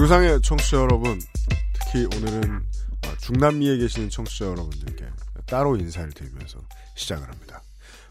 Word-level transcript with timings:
지구상의 0.00 0.40
청취자 0.40 0.78
여러분, 0.78 1.20
특히 1.74 2.06
오늘은 2.16 2.62
아, 3.04 3.16
중남미에 3.20 3.76
계시는 3.76 4.08
청취자 4.08 4.46
여러분들께 4.46 5.04
따로 5.46 5.76
인사를 5.76 6.10
드리면서 6.12 6.58
시작을 6.96 7.28
합니다. 7.28 7.62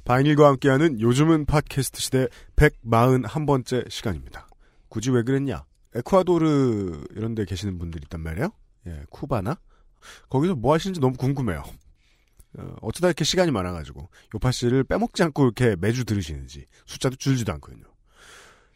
바이닐과 0.05 0.49
함께하는 0.49 1.01
요즘은 1.01 1.45
팟캐스트 1.45 1.99
시대 1.99 2.27
141번째 2.57 3.89
시간입니다. 3.89 4.47
굳이 4.89 5.09
왜 5.09 5.23
그랬냐? 5.23 5.65
에콰도르 5.95 7.05
이런 7.15 7.33
데 7.33 7.43
계시는 7.43 7.79
분들 7.79 8.03
있단 8.03 8.21
말이에요? 8.21 8.51
예, 8.85 9.03
쿠바나? 9.09 9.57
거기서 10.29 10.53
뭐 10.53 10.75
하시는지 10.75 10.99
너무 10.99 11.17
궁금해요. 11.17 11.63
어, 12.59 12.75
어쩌다 12.81 13.07
이렇게 13.07 13.23
시간이 13.23 13.49
많아가지고 13.49 14.09
요파 14.35 14.51
씨를 14.51 14.83
빼먹지 14.83 15.23
않고 15.23 15.43
이렇게 15.43 15.75
매주 15.75 16.05
들으시는지 16.05 16.67
숫자도 16.85 17.15
줄지도 17.15 17.51
않거든요. 17.53 17.85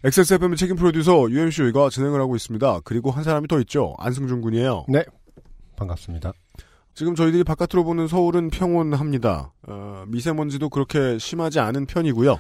XSFM 0.06 0.58
책임 0.58 0.76
프로듀서 0.76 1.30
UMC가 1.30 1.90
진행을 1.90 2.20
하고 2.20 2.36
있습니다. 2.36 2.82
그리고 2.84 3.10
한 3.10 3.24
사람이 3.24 3.48
더 3.48 3.62
있죠. 3.62 3.96
안승준 4.00 4.42
군이에요. 4.42 4.86
네. 4.90 5.06
반갑습니다. 5.78 6.34
지금 6.94 7.16
저희들이 7.16 7.46
바깥으로 7.46 7.86
보는 7.86 8.10
서울은 8.10 8.50
평온합니다. 8.50 9.54
어, 9.66 10.04
미세먼지도 10.08 10.68
그렇게 10.68 11.18
심하지 11.18 11.62
않은 11.62 11.86
편이고요. 11.86 12.38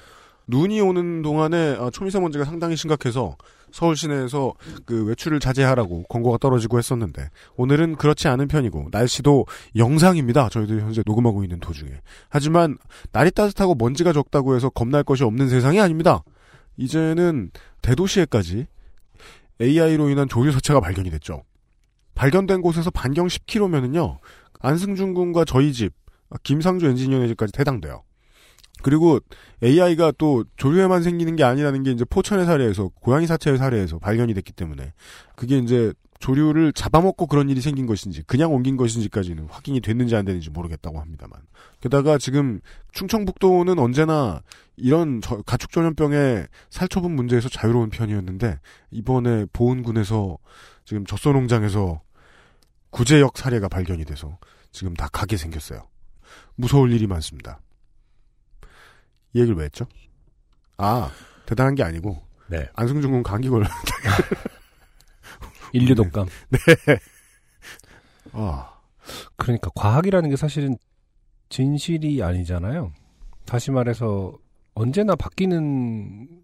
눈이 0.47 0.81
오는 0.81 1.21
동안에 1.21 1.77
어, 1.77 1.89
초미세먼지가 1.89 2.43
상당히 2.43 2.75
심각해서 2.75 3.37
서울 3.71 3.95
시내에서 3.95 4.53
그 4.85 5.05
외출을 5.05 5.39
자제하라고 5.39 6.03
권고가 6.03 6.39
떨어지고 6.39 6.79
했었는데 6.79 7.29
오늘은 7.55 7.95
그렇지 7.95 8.27
않은 8.27 8.49
편이고 8.49 8.89
날씨도 8.91 9.45
영상입니다. 9.77 10.49
저희들이 10.49 10.81
현재 10.81 11.01
녹음하고 11.05 11.43
있는 11.43 11.61
도중에. 11.61 11.91
하지만 12.27 12.77
날이 13.13 13.31
따뜻하고 13.31 13.75
먼지가 13.75 14.11
적다고 14.11 14.53
해서 14.53 14.69
겁날 14.69 15.05
것이 15.05 15.23
없는 15.23 15.47
세상이 15.47 15.79
아닙니다. 15.79 16.23
이제는 16.77 17.51
대도시에까지 17.81 18.67
AI로 19.61 20.09
인한 20.09 20.27
조류 20.27 20.51
서체가 20.51 20.79
발견이 20.79 21.09
됐죠. 21.11 21.43
발견된 22.15 22.61
곳에서 22.61 22.89
반경 22.89 23.27
10km면은요, 23.27 24.17
안승준 24.59 25.13
군과 25.13 25.45
저희 25.45 25.73
집, 25.73 25.93
김상주 26.43 26.85
엔지니어네 26.87 27.27
집까지 27.27 27.53
해당돼요. 27.59 28.03
그리고 28.81 29.19
AI가 29.63 30.13
또 30.17 30.43
조류에만 30.57 31.03
생기는 31.03 31.35
게 31.35 31.43
아니라는 31.43 31.83
게 31.83 31.91
이제 31.91 32.05
포천의 32.05 32.45
사례에서, 32.45 32.89
고양이 32.99 33.27
사체의 33.27 33.57
사례에서 33.57 33.99
발견이 33.99 34.33
됐기 34.33 34.51
때문에, 34.53 34.93
그게 35.35 35.57
이제 35.57 35.93
조류를 36.23 36.71
잡아먹고 36.71 37.27
그런 37.27 37.49
일이 37.49 37.59
생긴 37.59 37.85
것인지, 37.85 38.23
그냥 38.23 38.53
옮긴 38.53 38.77
것인지까지는 38.77 39.47
확인이 39.49 39.81
됐는지 39.81 40.15
안 40.15 40.23
됐는지 40.23 40.49
모르겠다고 40.51 40.97
합니다만. 41.01 41.41
게다가 41.81 42.17
지금 42.17 42.61
충청북도는 42.93 43.77
언제나 43.77 44.41
이런 44.77 45.19
저- 45.21 45.41
가축 45.41 45.73
전염병의 45.73 46.47
살처분 46.69 47.11
문제에서 47.13 47.49
자유로운 47.49 47.89
편이었는데, 47.89 48.57
이번에 48.91 49.47
보은군에서 49.51 50.37
지금 50.85 51.05
젖소농장에서 51.05 52.01
구제역 52.91 53.37
사례가 53.37 53.67
발견이 53.67 54.05
돼서 54.05 54.37
지금 54.71 54.93
다 54.93 55.09
가게 55.11 55.35
생겼어요. 55.35 55.89
무서울 56.55 56.93
일이 56.93 57.05
많습니다. 57.05 57.59
이 59.33 59.39
얘기를 59.41 59.57
왜 59.57 59.65
했죠? 59.65 59.87
아, 60.77 61.11
대단한 61.45 61.75
게 61.75 61.83
아니고, 61.83 62.21
네. 62.47 62.69
안승준 62.75 63.11
군 63.11 63.23
감기 63.23 63.49
걸려. 63.49 63.65
인류 65.73 65.95
독감. 65.95 66.27
아, 68.31 68.79
그러니까 69.35 69.69
과학이라는 69.75 70.29
게 70.29 70.35
사실은 70.35 70.77
진실이 71.49 72.23
아니잖아요. 72.23 72.93
다시 73.45 73.71
말해서 73.71 74.37
언제나 74.73 75.15
바뀌는 75.15 76.41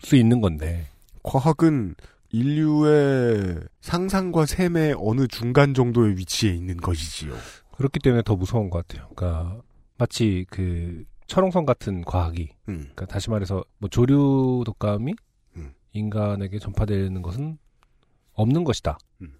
수 0.00 0.16
있는 0.16 0.40
건데. 0.40 0.86
과학은 1.22 1.94
인류의 2.30 3.60
상상과 3.80 4.46
셈의 4.46 4.96
어느 4.98 5.26
중간 5.26 5.74
정도의 5.74 6.16
위치에 6.16 6.52
있는 6.52 6.76
것이지요. 6.76 7.34
그렇기 7.72 8.00
때문에 8.00 8.22
더 8.22 8.36
무서운 8.36 8.70
것 8.70 8.86
같아요. 8.86 9.08
그러니까 9.14 9.60
마치 9.98 10.44
그 10.50 11.04
철옹성 11.26 11.64
같은 11.64 12.02
과학이 12.02 12.50
음, 12.68 12.78
그러니까 12.78 13.06
다시 13.06 13.30
말해서 13.30 13.64
뭐 13.78 13.88
조류 13.88 14.62
독감이 14.64 15.14
음. 15.56 15.72
인간에게 15.92 16.58
전파되는 16.58 17.22
것은 17.22 17.58
없는 18.36 18.64
것이다. 18.64 18.98
음. 19.22 19.34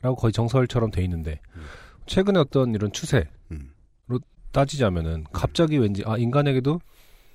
라고 0.00 0.16
거의 0.16 0.32
정설처럼 0.32 0.90
돼 0.90 1.02
있는데 1.04 1.40
음. 1.54 1.62
최근에 2.06 2.38
어떤 2.38 2.74
이런 2.74 2.92
추세로 2.92 3.26
음. 3.50 3.72
따지자면은 4.52 5.24
갑자기 5.32 5.76
왠지 5.76 6.02
아 6.06 6.16
인간에게도 6.16 6.80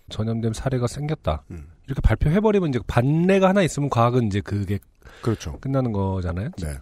전염된 0.09 0.53
사례가 0.53 0.88
생겼다. 0.88 1.44
음. 1.51 1.67
이렇게 1.85 2.01
발표해버리면 2.01 2.69
이제 2.69 2.79
반례가 2.88 3.50
하나 3.50 3.61
있으면 3.61 3.89
과학은 3.89 4.27
이제 4.27 4.41
그게 4.41 4.79
그렇죠. 5.21 5.59
끝나는 5.59 5.91
거잖아요. 5.91 6.50
네. 6.61 6.77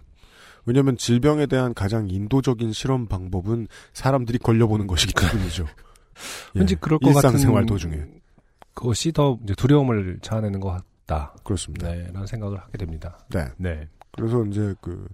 왜냐하면 0.66 0.96
질병에 0.96 1.46
대한 1.46 1.74
가장 1.74 2.08
인도적인 2.08 2.72
실험 2.72 3.06
방법은 3.06 3.68
사람들이 3.92 4.38
걸려보는 4.38 4.86
것이기 4.86 5.14
때문이죠. 5.14 5.66
왠지 6.54 6.74
예, 6.74 6.78
그럴 6.80 6.98
것 6.98 7.08
일상생활 7.08 7.62
같은 7.62 7.66
도중에 7.66 8.04
그것이 8.74 9.12
더 9.12 9.38
이제 9.42 9.54
두려움을 9.54 10.18
자아내는 10.22 10.60
것 10.60 10.70
같다. 10.70 11.34
그렇습니다. 11.44 11.90
네, 11.90 12.10
라는 12.12 12.26
생각을 12.26 12.58
하게 12.58 12.78
됩니다. 12.78 13.18
네. 13.28 13.46
네. 13.56 13.88
그래서 14.20 14.44
이제 14.44 14.74
그 14.82 15.08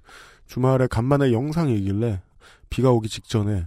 주말에 0.47 0.89
간만에 0.89 1.33
영상이길래 1.33 2.21
비가 2.69 2.91
오기 2.91 3.09
직전에 3.09 3.67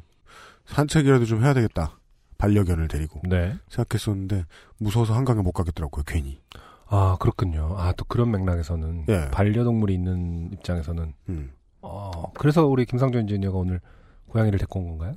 산책이라도 0.65 1.25
좀 1.25 1.43
해야 1.43 1.53
되겠다. 1.53 1.97
반려견을 2.37 2.89
데리고 2.89 3.21
네. 3.27 3.57
생각했었는데 3.69 4.45
무서워서 4.77 5.13
한강에 5.13 5.41
못 5.41 5.53
가겠더라고요. 5.53 6.03
괜히. 6.05 6.39
아, 6.87 7.15
그렇군요. 7.19 7.75
아, 7.77 7.93
또 7.93 8.03
그런 8.05 8.31
맥락에서는 8.31 9.05
예. 9.09 9.29
반려동물이 9.31 9.93
있는 9.93 10.49
입장에서는 10.53 11.13
음. 11.29 11.51
어, 11.81 12.31
그래서 12.33 12.65
우리 12.65 12.85
김상조 12.85 13.19
엔지니어가 13.19 13.57
오늘 13.57 13.79
고양이를 14.27 14.59
데리고 14.59 14.79
온 14.79 14.89
건가요? 14.89 15.13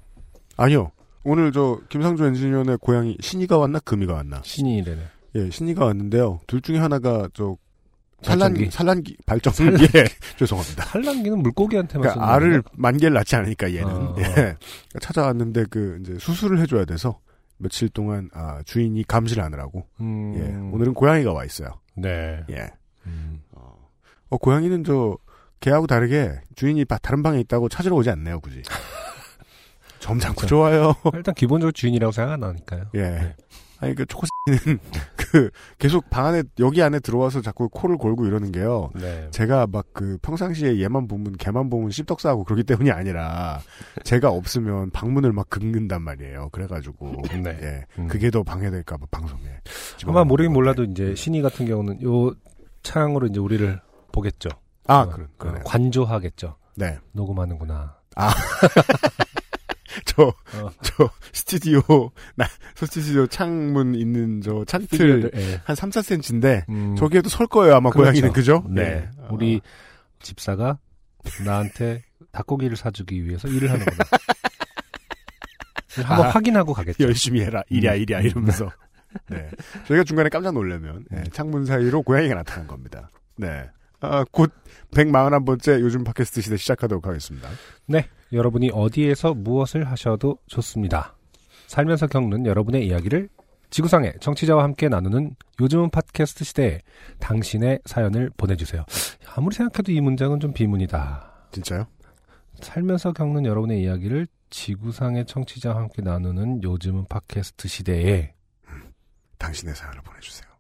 아니요. 0.57 0.93
오늘 1.25 1.51
저 1.53 1.81
김상조 1.89 2.27
엔지니어의 2.27 2.79
고양이 2.81 3.17
신이가 3.21 3.59
왔나 3.59 3.81
금이가 3.81 4.15
왔나? 4.15 4.41
신이래네. 4.45 5.03
예, 5.35 5.51
신이가 5.51 5.85
왔는데요. 5.85 6.41
둘 6.47 6.61
중에 6.61 6.79
하나가 6.79 7.29
저. 7.35 7.57
산란기 8.23 8.71
산란기 8.71 9.17
발전기 9.27 9.63
예. 9.97 10.05
죄송합니다. 10.39 10.85
산란기는 10.87 11.39
물고기한테만 11.39 12.03
그러니까 12.09 12.35
알을? 12.35 12.63
만 12.73 12.97
개를 12.97 13.15
낳지 13.15 13.37
않으니까 13.37 13.73
얘는 13.75 13.87
어. 13.89 14.17
예. 14.19 14.57
찾아왔는데 15.01 15.65
그 15.71 15.99
이제 16.03 16.17
수술을 16.19 16.59
해줘야 16.61 16.85
돼서 16.85 17.19
며칠 17.59 17.89
동안 17.89 18.29
아, 18.35 18.61
주인이 18.65 19.03
감시를 19.07 19.43
하느라고 19.45 19.87
음, 20.01 20.35
예. 20.37 20.75
오늘은 20.75 20.95
고양이가 20.95 21.33
와 21.33 21.45
있어요. 21.45 21.69
네. 21.97 22.43
예. 22.51 22.71
음, 23.07 23.41
어, 23.53 23.75
어, 24.31 24.37
고양이는 24.37 24.85
저 24.85 25.17
개하고 25.61 25.87
다르게 25.87 26.41
주인이 26.57 26.85
바- 26.85 26.99
다른 26.99 27.23
방에 27.23 27.39
있다고 27.41 27.69
찾으러 27.69 27.95
오지 27.97 28.11
않네요, 28.11 28.41
굳이. 28.41 28.63
점잖고 30.01 30.37
그렇죠. 30.37 30.49
좋아요. 30.57 30.95
일단 31.15 31.35
기본적으로 31.35 31.71
주인이라고 31.73 32.11
생각 32.13 32.33
안 32.33 32.43
하니까요. 32.43 32.87
예. 32.95 33.01
네. 33.03 33.37
아니 33.79 33.95
그 33.95 34.05
초코씨는 34.07 34.79
그 35.33 35.51
계속 35.79 36.11
방 36.11 36.27
안에 36.27 36.43
여기 36.61 36.83
안에 36.83 37.01
들어와서 37.01 37.41
자꾸 37.41 37.69
코를 37.69 37.97
골고 37.97 38.27
이러는 38.27 38.53
게요. 38.53 38.91
네. 38.95 39.29
제가 39.31 39.67
막 39.67 39.83
그 39.93 40.19
평상시에 40.23 40.81
얘만 40.81 41.07
보면 41.07 41.37
걔만 41.37 41.71
보면 41.71 41.91
씹덕 41.91 42.21
싸고 42.21 42.45
그러기 42.45 42.65
때문이 42.65 42.91
아니라 42.91 43.61
제가 44.05 44.31
없으면 44.31 44.91
방문을 44.91 45.33
막 45.33 45.49
긁는단 45.51 46.03
말이에요. 46.03 46.49
그래가지고 46.51 47.23
네. 47.43 47.59
예 47.63 47.85
음. 47.99 48.09
그게 48.09 48.31
더 48.31 48.43
방해될까봐 48.43 49.07
방송에 49.11 49.43
아마 50.07 50.25
모르긴 50.25 50.53
몰라도 50.53 50.85
네. 50.85 50.91
이제 50.91 51.15
신이 51.15 51.43
같은 51.43 51.67
경우는 51.67 52.03
요 52.03 52.33
창으로 52.83 53.27
이제 53.29 53.39
우리를 53.39 53.81
보겠죠. 54.13 54.49
아 54.87 55.01
어, 55.01 55.09
그런. 55.39 55.63
관조하겠죠. 55.65 56.57
네. 56.77 56.99
녹음하는구나. 57.13 57.97
저, 60.05 60.23
어. 60.25 60.71
저, 60.83 61.11
스튜디오, 61.33 61.83
나, 62.35 62.47
스튜디오 62.75 63.27
창문 63.27 63.95
있는 63.95 64.41
저 64.41 64.65
찬틀 64.65 65.31
예. 65.35 65.61
한 65.65 65.77
3, 65.77 65.91
4cm인데, 65.91 66.69
음, 66.69 66.97
저기에도 66.97 67.29
설 67.29 67.47
거예요, 67.47 67.77
아마 67.77 67.91
그렇죠. 67.91 68.05
고양이는, 68.05 68.33
그죠? 68.33 68.65
네. 68.69 68.83
예. 68.83 69.09
우리 69.31 69.61
집사가 70.21 70.79
나한테 71.45 72.03
닭고기를 72.33 72.77
사주기 72.77 73.25
위해서 73.25 73.49
일을 73.49 73.71
하는구나. 73.71 74.05
한번 76.05 76.27
아. 76.27 76.31
확인하고 76.31 76.73
가겠죠. 76.73 77.05
열심히 77.05 77.43
해라, 77.43 77.63
이랴, 77.69 77.95
음. 77.95 78.01
이랴, 78.01 78.21
이러면서. 78.21 78.71
네. 79.29 79.51
저희가 79.87 80.05
중간에 80.05 80.31
깜짝 80.31 80.53
놀라면, 80.55 81.05
예, 81.15 81.25
창문 81.33 81.67
사이로 81.67 82.03
고양이가 82.03 82.35
나타난 82.35 82.67
겁니다. 82.67 83.11
네. 83.37 83.69
아, 84.01 84.25
곧 84.31 84.53
141번째 84.93 85.81
요즘 85.81 86.03
팟캐스트 86.03 86.41
시대 86.41 86.57
시작하도록 86.57 87.07
하겠습니다. 87.07 87.49
네, 87.87 88.09
여러분이 88.33 88.71
어디에서 88.73 89.35
무엇을 89.35 89.85
하셔도 89.91 90.39
좋습니다. 90.47 91.15
살면서 91.67 92.07
겪는 92.07 92.47
여러분의 92.47 92.87
이야기를 92.87 93.29
지구상의 93.71 94.15
청취자와 94.21 94.63
함께 94.63 94.89
나누는 94.89 95.35
요즘은 95.61 95.91
팟캐스트 95.91 96.45
시대에 96.45 96.81
당신의 97.19 97.81
사연을 97.87 98.31
보내주세요. 98.37 98.85
아무리 99.35 99.55
생각해도 99.55 99.93
이 99.93 100.01
문장은 100.01 100.41
좀 100.41 100.53
비문이다. 100.53 101.49
진짜요? 101.53 101.87
살면서 102.61 103.13
겪는 103.13 103.47
여러분의 103.47 103.83
이야기를 103.83 104.27
지구상의 104.51 105.25
청취자와 105.25 105.77
함께 105.77 106.03
나누는 106.03 106.63
요즘은 106.63 107.07
팟캐스트 107.09 107.67
시대에 107.69 108.35
당신의 109.39 109.75
사연을 109.75 110.03
보내주세요. 110.03 110.51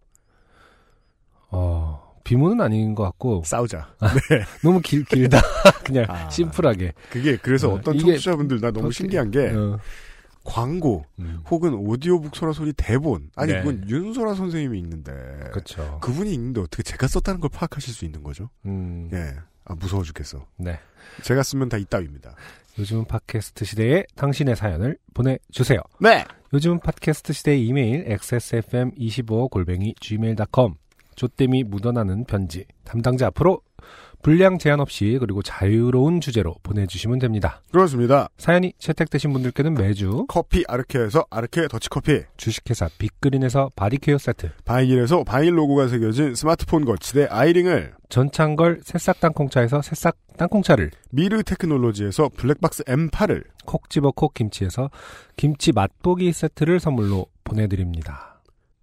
어, 1.51 2.12
비문은 2.25 2.61
아닌 2.61 2.95
것 2.95 3.03
같고 3.05 3.43
싸우자. 3.45 3.95
너무 4.63 4.81
길, 4.81 5.05
길다. 5.05 5.41
그냥 5.85 6.07
아. 6.09 6.29
심플하게. 6.31 6.93
그게 7.11 7.37
그래서 7.37 7.73
어, 7.75 7.79
이게 7.81 8.01
청취자분들 8.01 8.61
나 8.61 8.71
너무 8.71 8.89
더- 8.89 8.91
신기한 8.93 9.31
게 9.31 9.49
어, 9.51 9.79
광고 10.45 11.05
음, 11.21 11.41
혹은 11.51 11.73
오디오북 11.75 12.35
소라 12.35 12.53
소리 12.53 12.73
대본 12.73 13.31
아니 13.37 13.53
네. 13.53 13.59
그건 13.63 13.89
윤소라 13.89 14.35
선생님이 14.35 14.79
읽는데 14.81 15.13
그렇죠. 15.53 15.99
그분이 16.01 16.33
읽는데 16.35 16.61
어떻게 16.61 16.83
제가 16.83 17.07
썼다는 17.07 17.41
걸 17.41 17.51
파악하실 17.53 17.95
수 17.95 18.05
있는 18.05 18.23
거죠? 18.23 18.51
음, 18.67 19.09
예. 19.13 19.35
아, 19.65 19.75
무서워 19.77 20.03
죽겠어. 20.03 20.45
네. 20.59 20.79
제가 21.23 21.43
쓰면 21.45 21.69
다 21.69 21.77
이따위입니다. 21.77 22.35
요즘은 22.79 23.05
팟캐스트 23.05 23.65
시대에 23.65 24.05
당신의 24.17 24.57
사연을 24.57 24.97
보내주세요. 25.15 25.79
네! 26.01 26.25
요즘은 26.55 26.81
팟캐스트 26.81 27.33
시대의 27.35 27.67
이메일 27.67 28.07
xsfm25 28.09 29.51
골뱅이 29.51 29.95
gmail.com 30.01 30.75
조땜이 31.23 31.63
묻어나는 31.63 32.25
편지 32.25 32.65
담당자 32.83 33.29
앞으로 33.29 33.61
분량 34.23 34.59
제한 34.59 34.81
없이 34.81 35.19
그리고 35.21 35.41
자유로운 35.43 36.21
주제로 36.21 36.55
보내주시면 36.65 37.21
됩니다. 37.21 37.61
그렇습니다. 37.71 38.29
사연이 38.39 38.73
채택되신 38.79 39.33
분들께는 39.33 39.75
매주 39.75 40.27
커피 40.29 40.65
아르케에서 40.67 41.25
아르케 41.31 41.69
더치커피, 41.69 42.23
주식회사 42.37 42.89
빅그린에서 42.99 43.71
바디케어 43.75 44.19
세트 44.19 44.51
바이닐에서 44.65 45.23
바이닐 45.25 45.59
로고가 45.59 45.89
새겨진 45.89 46.35
스마트폰 46.35 46.85
거치대 46.85 47.27
아이링을, 47.31 47.95
전창걸 48.09 48.81
새싹 48.85 49.21
땅콩차에서 49.21 49.83
새싹 49.83 50.17
땅콩차를 50.37 50.91
미르 51.11 51.43
테크놀로지에서 51.43 52.31
블랙박스 52.37 52.85
M8을, 52.85 53.45
콕 53.65 53.91
집어 53.91 54.13
콕 54.13 54.35
김치에서 54.35 54.91
김치 55.37 55.73
맛보기 55.73 56.33
세트를 56.33 56.79
선물로 56.79 57.27
보내드립니다. 57.43 58.31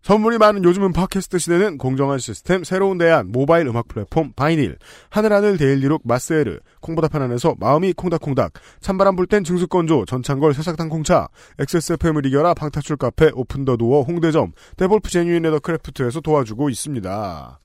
선물이 0.01 0.37
많은 0.37 0.63
요즘은 0.63 0.93
팟캐스트 0.93 1.37
시대는 1.39 1.77
공정한 1.77 2.19
시스템, 2.19 2.63
새로운 2.63 2.97
대안, 2.97 3.31
모바일 3.31 3.67
음악 3.67 3.87
플랫폼, 3.87 4.31
바이닐, 4.33 4.77
하늘하늘 5.09 5.57
데일리룩 5.57 6.01
마스에르, 6.05 6.59
콩보다 6.79 7.09
편안해서 7.09 7.55
마음이 7.59 7.93
콩닥콩닥, 7.93 8.53
찬바람 8.79 9.15
불 9.15 9.27
땐 9.27 9.43
증수건조, 9.43 10.05
전창걸 10.05 10.53
새싹당 10.53 10.89
콩차, 10.89 11.27
XSFM을 11.59 12.25
이겨라 12.25 12.53
방탈출 12.53 12.97
카페, 12.97 13.29
오픈 13.33 13.61
더 13.61 13.77
도어 13.77 14.01
홍대점, 14.03 14.53
데볼프 14.77 15.09
제뉴인 15.11 15.43
레더 15.43 15.59
크래프트에서 15.59 16.21
도와주고 16.21 16.69
있습니다. 16.69 17.59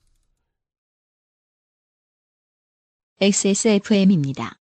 XSFM입니다. 3.21 4.64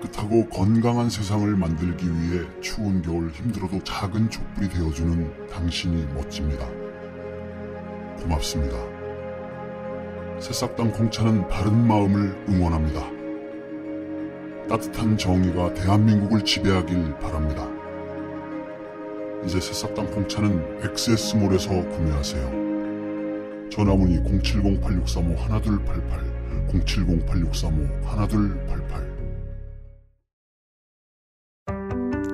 깨끗하고 0.00 0.48
건강한 0.48 1.10
세상을 1.10 1.54
만들기 1.56 2.06
위해 2.06 2.44
추운 2.60 3.02
겨울 3.02 3.30
힘들어도 3.30 3.82
작은 3.84 4.30
촛불이 4.30 4.70
되어주는 4.70 5.48
당신이 5.48 6.06
멋집니다. 6.14 6.66
고맙습니다. 8.22 8.76
새싹당 10.40 10.92
콩차는 10.92 11.48
바른 11.48 11.86
마음을 11.86 12.34
응원합니다. 12.48 13.10
따뜻한 14.68 15.18
정의가 15.18 15.74
대한민국을 15.74 16.42
지배하길 16.44 17.18
바랍니다. 17.18 17.68
이제 19.44 19.60
새싹당 19.60 20.10
콩차는 20.10 20.80
XS몰에서 20.82 21.70
구매하세요. 21.88 23.68
전화문의 23.70 24.22
070-8635-1288 24.22 26.68
070-8635-1288 26.68 29.09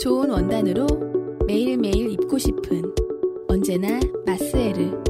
좋은 0.00 0.30
원단으로 0.30 0.86
매일매일 1.46 2.10
입고 2.12 2.38
싶은 2.38 2.82
언제나 3.48 3.98
마스에르 4.24 5.02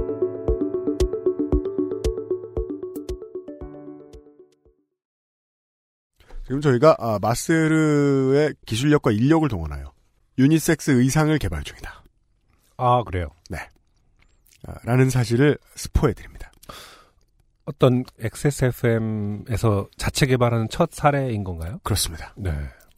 지금 6.44 6.62
저희가 6.62 6.96
아, 6.98 7.18
마스르의 7.20 8.54
기술력과 8.64 9.10
인력을 9.12 9.46
동원하여 9.48 9.92
유니섹스 10.38 10.92
의상을 10.92 11.36
개발 11.38 11.62
중이다. 11.62 12.02
아 12.78 13.02
그래요. 13.04 13.28
아, 14.66 14.74
라는 14.84 15.10
사실을 15.10 15.58
스포해드립니다. 15.74 16.50
어떤 17.66 18.04
XSFM에서 18.18 19.88
자체 19.98 20.24
개발하는 20.26 20.68
첫 20.70 20.90
사례인 20.92 21.44
건가요? 21.44 21.78
그렇습니다. 21.82 22.32
네. 22.36 22.50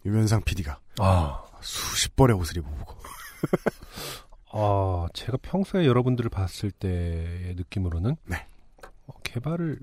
유면상 0.05 0.43
PD가 0.45 0.79
아, 0.99 1.43
수십 1.61 2.15
벌의 2.17 2.37
옷을 2.37 2.59
입어보고 2.59 2.95
아 4.53 5.07
제가 5.15 5.39
평소에 5.43 5.87
여러분들을 5.87 6.29
봤을 6.31 6.71
때의 6.71 7.55
느낌으로는 7.57 8.17
네. 8.27 8.47
어, 9.07 9.13
개발을 9.23 9.79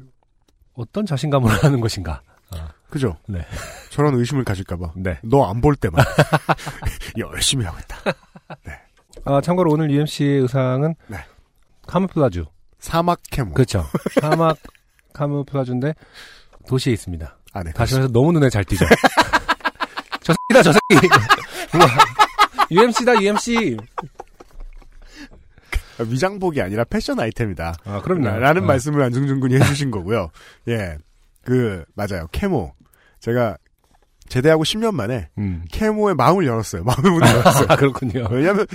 어떤 0.73 1.05
자신감으로 1.05 1.51
하는 1.63 1.79
것인가? 1.79 2.21
아, 2.51 2.69
그죠? 2.89 3.17
네. 3.27 3.45
저런 3.89 4.15
의심을 4.15 4.43
가질까봐 4.43 4.93
네. 4.95 5.19
너 5.23 5.43
안 5.49 5.61
볼 5.61 5.75
때만 5.75 6.03
열심히 7.17 7.65
하고 7.65 7.77
있다. 7.79 7.97
아, 9.25 9.41
참고로 9.41 9.71
오늘 9.71 9.89
UMC의 9.91 10.41
의상은 10.41 10.95
네. 11.07 11.17
카모플라주. 11.87 12.45
사막 12.79 13.19
캐모 13.31 13.53
그렇죠. 13.53 13.83
사막 14.21 14.57
카모플라주인데 15.13 15.93
도시에 16.67 16.93
있습니다. 16.93 17.37
안에 17.53 17.71
다시 17.73 17.95
말해서 17.95 18.11
너무 18.13 18.31
눈에 18.33 18.49
잘 18.49 18.63
띄죠. 18.63 18.85
저 20.27 20.33
새끼다, 20.33 20.61
저 20.61 20.73
새끼. 20.73 21.07
우와. 21.73 21.87
UMC다, 22.69 23.21
UMC. 23.21 23.77
위장복이 25.99 26.61
아니라 26.61 26.83
패션 26.83 27.17
아이템이다. 27.19 27.75
아, 27.85 28.01
그럼요. 28.01 28.37
라는 28.39 28.63
어. 28.63 28.65
말씀을 28.65 29.01
안승준 29.03 29.39
군이 29.39 29.55
해주신 29.55 29.89
거고요. 29.89 30.29
예, 30.67 30.97
그 31.43 31.85
맞아요. 31.95 32.27
캐모, 32.33 32.73
제가 33.21 33.57
제대하고 34.27 34.63
10년 34.63 34.93
만에 34.93 35.29
음. 35.37 35.63
캐모의 35.71 36.15
마음을 36.15 36.45
열었어요. 36.45 36.83
마음의 36.83 37.09
문을 37.09 37.27
열었어요. 37.27 37.65
아, 37.69 37.75
그렇군요. 37.77 38.27
왜냐면 38.29 38.67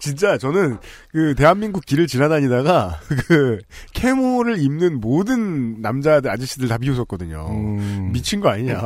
진짜 0.00 0.36
저는 0.36 0.78
그 1.12 1.36
대한민국 1.36 1.86
길을 1.86 2.08
지나다니다가 2.08 2.98
그 3.28 3.58
캐모를 3.94 4.60
입는 4.60 5.00
모든 5.00 5.80
남자들 5.80 6.28
아저씨들 6.28 6.66
다 6.66 6.78
비웃었거든요. 6.78 7.46
음. 7.48 8.10
미친 8.12 8.40
거 8.40 8.48
아니냐. 8.48 8.80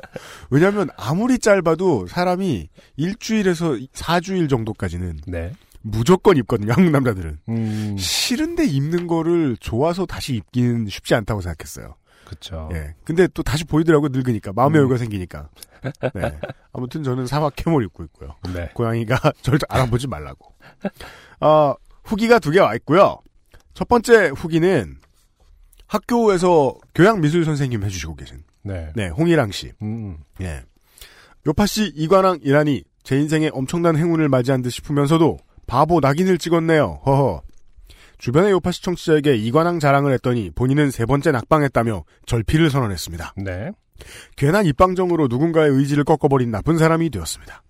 왜냐면 0.50 0.88
아무리 0.96 1.38
짧아도 1.38 2.06
사람이 2.06 2.68
일주일에서 2.96 3.72
4주일 3.94 4.48
정도까지는 4.48 5.20
네. 5.26 5.52
무조건 5.82 6.36
입거든요. 6.36 6.72
한국 6.72 6.90
남자들은. 6.90 7.38
음. 7.48 7.96
싫은데 7.98 8.66
입는 8.66 9.06
거를 9.06 9.56
좋아서 9.58 10.04
다시 10.06 10.34
입기는 10.36 10.86
쉽지 10.88 11.14
않다고 11.14 11.40
생각했어요. 11.40 11.94
그쵸. 12.26 12.68
예. 12.74 12.94
근데 13.04 13.26
또 13.28 13.42
다시 13.42 13.64
보이더라고요. 13.64 14.10
늙으니까. 14.12 14.52
마음의 14.52 14.78
음. 14.78 14.82
여유가 14.82 14.98
생기니까. 14.98 15.48
네. 16.14 16.38
아무튼 16.72 17.02
저는 17.02 17.26
사막 17.26 17.54
캐몰 17.56 17.82
입고 17.84 18.04
있고요. 18.04 18.36
네. 18.54 18.68
고양이가 18.74 19.18
절 19.42 19.58
알아보지 19.68 20.06
말라고. 20.06 20.54
어, 21.40 21.74
후기가 22.04 22.38
두 22.38 22.50
개 22.52 22.60
와 22.60 22.74
있고요. 22.76 23.18
첫 23.74 23.88
번째 23.88 24.28
후기는 24.36 24.96
학교에서 25.86 26.74
교양 26.94 27.20
미술 27.20 27.44
선생님 27.44 27.82
해주시고 27.82 28.14
계신, 28.16 28.42
네. 28.62 28.92
네, 28.94 29.08
홍일랑 29.08 29.52
씨. 29.52 29.72
음. 29.82 30.18
예. 30.40 30.62
요파 31.46 31.66
씨, 31.66 31.92
이관왕, 31.94 32.40
이란이 32.42 32.84
제 33.02 33.16
인생에 33.18 33.50
엄청난 33.52 33.96
행운을 33.96 34.28
맞이한 34.28 34.62
듯 34.62 34.70
싶으면서도 34.70 35.38
바보 35.66 36.00
낙인을 36.00 36.38
찍었네요. 36.38 37.00
허허. 37.06 37.42
주변의 38.18 38.50
요파 38.52 38.70
시청자에게 38.70 39.36
이관왕 39.36 39.80
자랑을 39.80 40.12
했더니 40.12 40.50
본인은 40.50 40.90
세 40.90 41.06
번째 41.06 41.32
낙방했다며 41.32 42.04
절필을 42.26 42.68
선언했습니다. 42.70 43.34
네. 43.38 43.72
괜한 44.36 44.66
입방정으로 44.66 45.28
누군가의 45.28 45.70
의지를 45.70 46.04
꺾어버린 46.04 46.50
나쁜 46.50 46.76
사람이 46.76 47.08
되었습니다. 47.10 47.62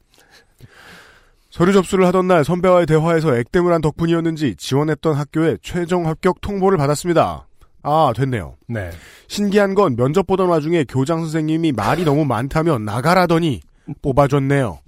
서류 1.50 1.72
접수를 1.72 2.06
하던 2.06 2.28
날 2.28 2.44
선배와의 2.44 2.86
대화에서 2.86 3.36
액땜을 3.36 3.72
한 3.72 3.80
덕분이었는지 3.80 4.56
지원했던 4.56 5.14
학교에 5.14 5.56
최종 5.62 6.06
합격 6.06 6.40
통보를 6.40 6.78
받았습니다. 6.78 7.46
아, 7.82 8.12
됐네요. 8.14 8.56
네. 8.68 8.90
신기한 9.28 9.74
건 9.74 9.96
면접 9.96 10.26
보던 10.26 10.48
와중에 10.48 10.84
교장 10.84 11.20
선생님이 11.20 11.72
말이 11.72 12.04
너무 12.04 12.24
많다며 12.24 12.78
나가라더니 12.78 13.60
뽑아줬네요. 14.02 14.80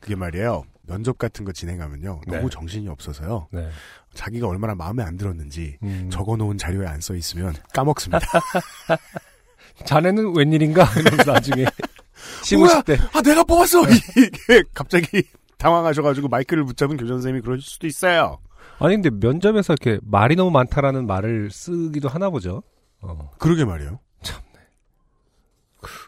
그게 0.00 0.14
말이에요. 0.14 0.64
면접 0.86 1.18
같은 1.18 1.44
거 1.44 1.52
진행하면요. 1.52 2.20
너무 2.26 2.42
네. 2.42 2.48
정신이 2.50 2.88
없어서요. 2.88 3.48
네. 3.52 3.68
자기가 4.14 4.48
얼마나 4.48 4.74
마음에 4.74 5.02
안 5.02 5.16
들었는지 5.16 5.76
음. 5.82 6.08
적어 6.10 6.36
놓은 6.36 6.56
자료에 6.58 6.86
안 6.86 7.00
써 7.00 7.14
있으면 7.14 7.54
까먹습니다. 7.74 8.20
자네는 9.84 10.34
웬일인가? 10.36 10.84
이러면서 10.98 11.32
나중에. 11.32 11.64
뭐야? 12.58 12.68
15, 12.68 12.82
때 12.82 12.98
아, 13.12 13.20
내가 13.22 13.44
뽑았어! 13.44 13.82
이게 14.16 14.62
갑자기 14.74 15.22
당황하셔가지고 15.58 16.28
마이크를 16.28 16.64
붙잡은 16.64 16.96
교장 16.96 17.16
선생님이 17.16 17.42
그러실 17.42 17.62
수도 17.68 17.86
있어요. 17.86 18.38
아니, 18.80 18.94
근데 18.96 19.10
면접에서 19.10 19.74
이렇게 19.74 19.98
말이 20.04 20.36
너무 20.36 20.50
많다라는 20.50 21.06
말을 21.06 21.50
쓰기도 21.50 22.08
하나 22.08 22.30
보죠. 22.30 22.62
어. 23.00 23.30
그러게 23.38 23.64
말이에요. 23.64 23.98
참네. 24.22 24.42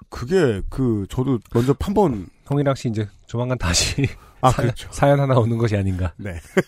그게 0.08 0.62
그 0.68 1.06
저도 1.08 1.38
면접 1.52 1.76
한 1.86 1.94
번 1.94 2.26
홍일학 2.50 2.76
씨 2.76 2.88
이제 2.88 3.08
조만간 3.26 3.56
다시 3.58 4.06
아 4.40 4.50
사, 4.50 4.62
그렇죠. 4.62 4.88
사연 4.92 5.20
하나 5.20 5.36
오는 5.38 5.56
것이 5.58 5.76
아닌가. 5.76 6.12
네. 6.16 6.40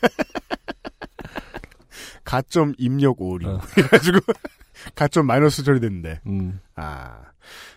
가점 2.24 2.74
입력 2.78 3.20
오류. 3.20 3.48
어. 3.48 3.60
그래가지고 3.74 4.18
가점 4.94 5.26
마이너스 5.26 5.62
처리됐는데. 5.64 6.20
음. 6.26 6.60
아 6.76 7.18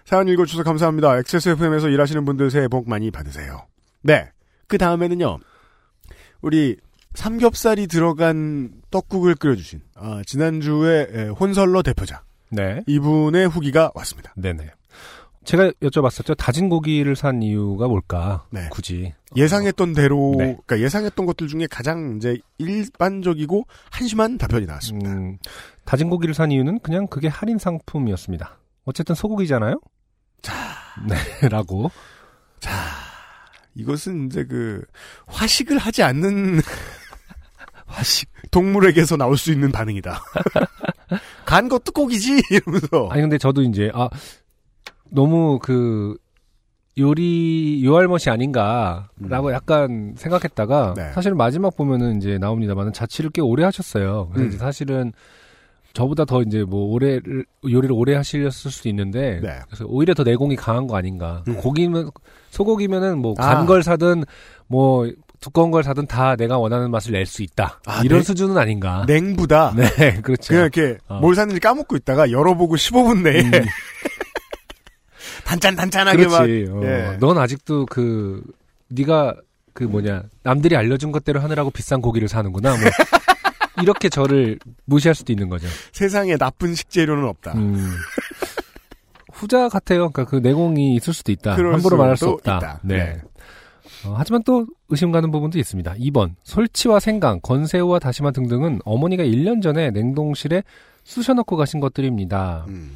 사연 0.06 0.28
읽어주셔서 0.28 0.64
감사합니다. 0.64 1.18
XSFM에서 1.18 1.90
일하시는 1.90 2.24
분들 2.26 2.52
새해 2.52 2.68
복 2.68 2.88
많이 2.88 3.10
받으세요. 3.12 3.66
네. 4.02 4.30
그 4.68 4.78
다음에는요. 4.78 5.40
우리 6.42 6.78
삼겹살이 7.16 7.88
들어간 7.88 8.72
떡국을 8.92 9.36
끓여주신 9.36 9.82
아, 9.96 10.22
지난주에 10.26 11.08
에, 11.12 11.28
혼설러 11.30 11.82
대표자 11.82 12.24
네. 12.52 12.82
이분의 12.88 13.48
후기가 13.48 13.92
왔습니다. 13.96 14.34
네네. 14.38 14.70
제가 15.46 15.70
여쭤봤었죠. 15.82 16.36
다진 16.38 16.70
고기를 16.70 17.16
산 17.16 17.44
이유가 17.44 17.88
뭘까? 17.88 18.46
네. 18.50 18.68
굳이. 18.72 19.14
예상했던 19.36 19.94
대로, 19.94 20.34
네. 20.38 20.58
그러니까 20.66 20.80
예상했던 20.80 21.26
것들 21.26 21.48
중에 21.48 21.68
가장 21.70 22.16
이제 22.18 22.40
일반적이고 22.58 23.66
한심한 23.92 24.38
답변이 24.40 24.66
나왔습니다. 24.66 25.12
음, 25.12 25.38
다진 25.86 26.10
고기를 26.10 26.34
산 26.34 26.52
이유는 26.52 26.80
그냥 26.80 27.06
그게 27.08 27.28
할인 27.28 27.60
상품이었습니다. 27.60 28.58
어쨌든 28.86 29.14
소고기잖아요? 29.14 29.80
자, 30.42 30.54
네, 31.08 31.16
라고. 31.50 31.92
자, 32.60 32.72
이것은 33.76 34.28
이제 34.28 34.46
그 34.46 34.84
화식을 35.28 35.78
하지 35.78 36.02
않는 36.02 36.60
화식. 37.96 38.30
동물에게서 38.52 39.18
나올 39.18 39.38
수 39.38 39.52
있는 39.52 39.72
반응이다. 39.72 40.20
간 41.46 41.70
것도 41.70 41.92
고기지 41.92 42.42
이러면서. 42.52 43.08
아니, 43.10 43.22
근데 43.22 43.38
저도 43.38 43.62
이제, 43.62 43.92
아, 43.94 44.10
너무 45.10 45.60
그, 45.62 46.18
요리, 46.98 47.84
요알못이 47.84 48.30
아닌가라고 48.30 49.52
약간 49.52 50.14
생각했다가, 50.18 50.94
네. 50.96 51.12
사실 51.14 51.34
마지막 51.34 51.76
보면은 51.76 52.18
이제 52.18 52.38
나옵니다만은 52.38 52.94
자취를 52.94 53.32
꽤 53.32 53.42
오래 53.42 53.64
하셨어요. 53.64 54.30
그래서 54.32 54.46
음. 54.46 54.48
이제 54.50 54.58
사실은 54.58 55.12
저보다 55.94 56.26
더 56.26 56.42
이제 56.42 56.64
뭐 56.64 56.92
오래를, 56.94 57.46
요리를 57.64 57.92
오래 57.94 58.16
하셨을 58.16 58.72
수도 58.72 58.90
있는데, 58.90 59.40
네. 59.42 59.60
그래서 59.68 59.86
오히려 59.88 60.14
더 60.14 60.24
내공이 60.24 60.56
강한 60.56 60.88
거 60.88 60.96
아닌가. 60.98 61.44
음. 61.48 61.58
고기면, 61.58 62.12
소고기면은 62.50 63.20
뭐 63.20 63.34
아. 63.38 63.56
간걸 63.56 63.84
사든, 63.84 64.24
뭐 64.68 65.10
두꺼운 65.46 65.70
걸 65.70 65.84
사든 65.84 66.08
다 66.08 66.36
내가 66.36 66.58
원하는 66.58 66.90
맛을 66.90 67.12
낼 67.12 67.28
수 67.28 67.44
있다. 67.44 67.80
아, 67.86 68.02
이런 68.04 68.22
네. 68.22 68.24
수준은 68.26 68.58
아닌가. 68.58 69.04
냉부다. 69.08 69.74
네, 69.78 70.20
그렇죠. 70.24 70.48
그냥 70.48 70.64
이렇게 70.64 70.98
어. 71.08 71.20
뭘 71.20 71.36
샀는지 71.36 71.60
까먹고 71.60 71.96
있다가 71.98 72.32
열어보고 72.32 72.76
15분 72.76 73.22
내에 73.22 73.42
음. 73.44 73.52
단짠 75.46 75.76
단짠하게 75.76 76.26
막 76.26 76.40
그렇지. 76.40 76.72
어, 76.72 76.82
예. 76.84 77.18
넌 77.20 77.38
아직도 77.38 77.86
그 77.86 78.42
네가 78.88 79.36
그 79.74 79.84
뭐냐 79.84 80.24
남들이 80.42 80.76
알려준 80.76 81.12
것대로 81.12 81.40
하느라고 81.42 81.70
비싼 81.70 82.02
고기를 82.02 82.28
사는구나. 82.28 82.72
뭐 82.72 82.80
이렇게 83.84 84.10
저를 84.10 84.58
무시할 84.86 85.14
수도 85.14 85.32
있는 85.32 85.48
거죠. 85.48 85.68
세상에 85.92 86.38
나쁜 86.38 86.74
식재료는 86.74 87.24
없다. 87.28 87.54
음. 87.54 87.92
후자 89.32 89.70
같아요. 89.70 90.10
그러니까 90.10 90.26
그 90.26 90.38
내공이 90.38 90.96
있을 90.96 91.14
수도 91.14 91.32
있다. 91.32 91.54
함부로 91.56 91.98
말할 91.98 92.18
수 92.18 92.30
없다. 92.30 92.58
있다. 92.58 92.80
네. 92.84 92.98
네. 92.98 93.22
어, 94.06 94.14
하지만 94.18 94.44
또 94.44 94.66
의심 94.90 95.12
가는 95.12 95.32
부분도 95.32 95.58
있습니다. 95.58 95.94
2번 95.96 96.36
솔치와 96.44 97.00
생강, 97.00 97.40
건새우와 97.42 98.00
다시마 98.00 98.32
등등은 98.32 98.80
어머니가 98.86 99.24
1년 99.24 99.62
전에 99.62 99.92
냉동실에 99.92 100.64
쑤셔넣고 101.04 101.56
가신 101.56 101.80
것들입니다. 101.80 102.66
음, 102.68 102.92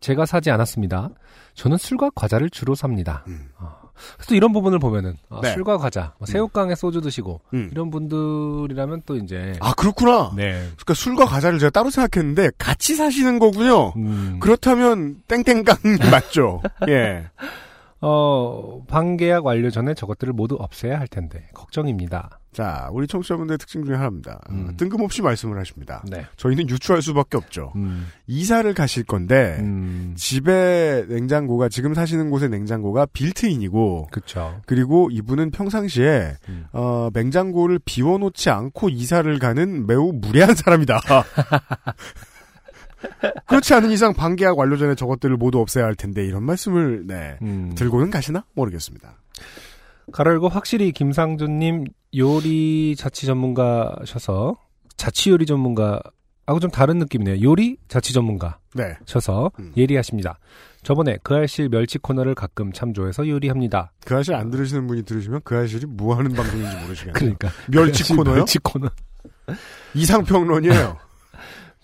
제가 0.00 0.26
사지 0.26 0.50
않았습니다. 0.50 1.10
저는 1.54 1.76
술과 1.76 2.10
과자를 2.14 2.50
주로 2.50 2.74
삽니다. 2.74 3.24
음, 3.28 3.48
그래서 4.16 4.28
또 4.28 4.34
이런 4.34 4.52
부분을 4.52 4.78
보면은 4.78 5.16
아, 5.30 5.40
네. 5.42 5.52
술과 5.52 5.78
과자, 5.78 6.12
뭐 6.18 6.26
새우깡에 6.26 6.74
소주 6.74 7.00
드시고 7.00 7.40
음. 7.54 7.68
이런 7.72 7.90
분들이라면 7.90 9.02
또 9.06 9.16
이제 9.16 9.54
아 9.60 9.72
그렇구나. 9.74 10.32
네. 10.36 10.52
그러니까 10.52 10.94
술과 10.94 11.26
과자를 11.26 11.58
제가 11.58 11.70
따로 11.70 11.90
생각했는데 11.90 12.50
같이 12.58 12.94
사시는 12.94 13.38
거군요. 13.38 13.92
음, 13.96 14.38
그렇다면 14.40 15.22
땡땡깡 15.28 15.76
맞죠? 16.10 16.60
예. 16.88 17.24
어, 18.06 18.84
방계약 18.86 19.46
완료 19.46 19.70
전에 19.70 19.94
저것들을 19.94 20.34
모두 20.34 20.56
없애야 20.56 20.98
할 21.00 21.08
텐데 21.08 21.48
걱정입니다. 21.54 22.38
자, 22.52 22.88
우리 22.92 23.06
청취자분들의 23.08 23.58
특징 23.58 23.84
중에 23.84 23.96
하나입니다. 23.96 24.40
어, 24.48 24.52
음. 24.52 24.74
뜬금없이 24.76 25.22
말씀을 25.22 25.58
하십니다. 25.58 26.04
네. 26.08 26.24
저희는 26.36 26.68
유추할 26.68 27.02
수밖에 27.02 27.36
없죠. 27.36 27.72
음, 27.76 28.06
이사를 28.26 28.72
가실 28.74 29.04
건데 29.04 29.56
음, 29.58 30.14
집에 30.16 31.04
냉장고가 31.08 31.68
지금 31.68 31.94
사시는 31.94 32.30
곳의 32.30 32.50
냉장고가 32.50 33.06
빌트인이고 33.06 34.08
그쵸. 34.12 34.60
그리고 34.66 35.08
이분은 35.10 35.50
평상시에 35.50 36.36
음. 36.48 36.66
어, 36.72 37.08
냉장고를 37.12 37.80
비워놓지 37.84 38.50
않고 38.50 38.90
이사를 38.90 39.36
가는 39.38 39.86
매우 39.86 40.12
무례한 40.12 40.54
사람이다. 40.54 41.00
그렇지 43.46 43.74
않은 43.74 43.90
이상 43.90 44.14
방계약 44.14 44.58
완료 44.58 44.76
전에 44.76 44.94
저것들을 44.94 45.36
모두 45.36 45.58
없애야 45.60 45.84
할 45.84 45.94
텐데 45.94 46.24
이런 46.24 46.42
말씀을 46.44 47.06
네, 47.06 47.36
음. 47.42 47.72
들고는 47.74 48.10
가시나 48.10 48.44
모르겠습니다. 48.54 49.16
가로 50.12 50.32
열고 50.32 50.48
확실히 50.48 50.92
김상준님 50.92 51.84
요리 52.16 52.94
자취 52.96 53.26
전문가셔서 53.26 54.56
자취 54.96 55.30
요리 55.30 55.46
전문가하고 55.46 56.60
좀 56.60 56.70
다른 56.70 56.98
느낌이네요. 56.98 57.42
요리 57.42 57.78
자취 57.88 58.12
전문가. 58.12 58.58
네, 58.74 58.96
셔서 59.06 59.50
음. 59.58 59.72
예리하십니다. 59.76 60.38
저번에 60.82 61.16
그 61.22 61.34
알실 61.34 61.70
멸치 61.70 61.98
코너를 61.98 62.34
가끔 62.34 62.70
참조해서 62.72 63.26
요리합니다. 63.26 63.92
그 64.04 64.14
아실 64.16 64.34
안 64.34 64.50
들으시는 64.50 64.86
분이 64.86 65.04
들으시면 65.04 65.40
그 65.42 65.56
아실이 65.56 65.86
뭐 65.86 66.14
하는 66.16 66.32
방송인지 66.32 66.76
모르시겠네요. 66.76 67.14
그러니까 67.14 67.48
멸치 67.68 68.04
코너요? 68.14 68.34
멸치 68.34 68.58
코너. 68.58 68.90
이상평론이에요. 69.94 70.98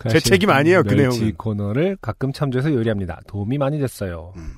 그제 0.00 0.20
책임 0.20 0.50
아니에요, 0.50 0.82
그 0.82 0.94
멸치 0.94 1.18
내용은. 1.20 1.34
코너를 1.36 1.96
가끔 2.00 2.32
참조해서 2.32 2.72
요리합니다. 2.72 3.20
도움이 3.26 3.58
많이 3.58 3.78
됐어요. 3.78 4.32
음. 4.36 4.56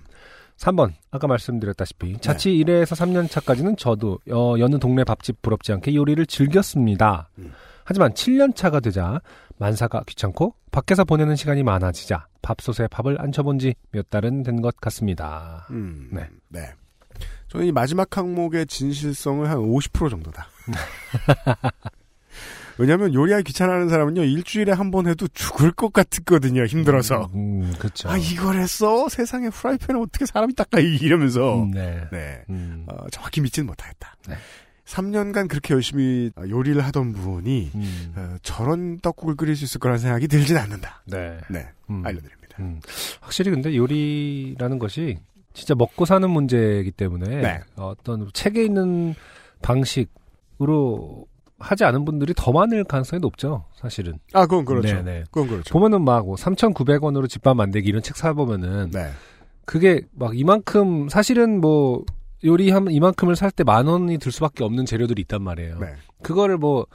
3번 0.56 0.92
아까 1.10 1.26
말씀드렸다시피 1.26 2.18
자취 2.18 2.50
1회에서 2.50 2.94
3년 2.96 3.28
차까지는 3.28 3.76
저도 3.76 4.20
어, 4.30 4.54
여느 4.60 4.78
동네 4.78 5.02
밥집 5.02 5.42
부럽지 5.42 5.72
않게 5.72 5.94
요리를 5.94 6.24
즐겼습니다. 6.26 7.30
음. 7.38 7.52
하지만 7.84 8.12
7년 8.12 8.54
차가 8.54 8.78
되자 8.78 9.20
만사가 9.58 10.04
귀찮고 10.06 10.54
밖에서 10.70 11.04
보내는 11.04 11.34
시간이 11.34 11.64
많아지자 11.64 12.28
밥솥에 12.42 12.86
밥을 12.88 13.20
안 13.20 13.32
쳐본 13.32 13.58
지 13.58 13.74
몇 13.90 14.08
달은 14.10 14.42
된 14.44 14.62
것 14.62 14.76
같습니다. 14.76 15.66
음, 15.70 16.08
네. 16.12 16.28
네. 16.48 16.72
저는 17.48 17.66
이 17.66 17.72
마지막 17.72 18.16
항목의 18.16 18.66
진실성을 18.66 19.48
한 19.50 19.58
50% 19.58 20.10
정도다. 20.10 20.46
왜냐하면 22.78 23.12
요리하기 23.14 23.44
귀찮아하는 23.44 23.88
사람은요 23.88 24.24
일주일에 24.24 24.72
한 24.72 24.90
번 24.92 25.06
해도 25.06 25.26
죽을 25.28 25.72
것 25.72 25.92
같거든요 25.92 26.64
힘들어서 26.66 27.30
음, 27.34 27.72
그렇죠. 27.78 28.10
아 28.10 28.16
이걸 28.18 28.58
했어 28.58 29.08
세상에 29.08 29.48
프라이팬을 29.50 30.00
어떻게 30.00 30.26
사람이 30.26 30.54
닦아 30.54 30.80
이러면서 30.80 31.62
음, 31.62 31.70
네. 31.70 32.02
네 32.12 32.42
음, 32.50 32.84
어, 32.88 33.08
정확히 33.10 33.40
믿지는 33.40 33.66
못하겠다. 33.66 34.16
네. 34.28 34.34
3년간 34.84 35.48
그렇게 35.48 35.72
열심히 35.72 36.30
어, 36.36 36.42
요리를 36.46 36.82
하던 36.84 37.12
분이 37.12 37.70
음, 37.74 38.12
어, 38.16 38.36
저런 38.42 38.98
떡국을 39.00 39.36
끓일 39.36 39.56
수 39.56 39.64
있을 39.64 39.78
거라는 39.80 39.98
생각이 39.98 40.28
들진 40.28 40.56
않는다. 40.58 41.02
네. 41.06 41.38
네 41.48 41.66
음, 41.88 42.04
알려드립니다. 42.04 42.56
음. 42.60 42.80
확실히 43.20 43.50
근데 43.50 43.74
요리라는 43.74 44.78
것이 44.78 45.18
진짜 45.54 45.74
먹고 45.74 46.04
사는 46.04 46.28
문제이기 46.28 46.90
때문에 46.92 47.26
네. 47.40 47.60
어떤 47.76 48.28
책에 48.34 48.62
있는 48.64 49.14
방식으로 49.62 51.26
하지 51.62 51.84
않은 51.84 52.04
분들이 52.04 52.34
더 52.36 52.52
많을 52.52 52.84
가능성이 52.84 53.20
높죠. 53.20 53.64
사실은. 53.74 54.18
아, 54.32 54.42
그건 54.46 54.64
그렇죠. 54.64 54.94
네네. 54.96 55.24
그건 55.30 55.48
그렇죠. 55.48 55.72
보면은 55.72 56.02
막 56.04 56.24
뭐 56.26 56.36
3,900원으로 56.36 57.28
집밥 57.28 57.56
만들기 57.56 57.88
이런 57.88 58.02
책 58.02 58.16
사보면은 58.16 58.90
네. 58.90 59.10
그게 59.64 60.02
막 60.12 60.36
이만큼 60.38 61.08
사실은 61.08 61.60
뭐 61.60 62.04
요리하면 62.44 62.92
이만큼을 62.92 63.36
살 63.36 63.50
때 63.52 63.62
만 63.64 63.86
원이 63.86 64.18
들 64.18 64.32
수밖에 64.32 64.64
없는 64.64 64.84
재료들이 64.86 65.22
있단 65.22 65.42
말이에요. 65.42 65.78
네. 65.78 65.94
그거를 66.22 66.58
뭐 66.58 66.86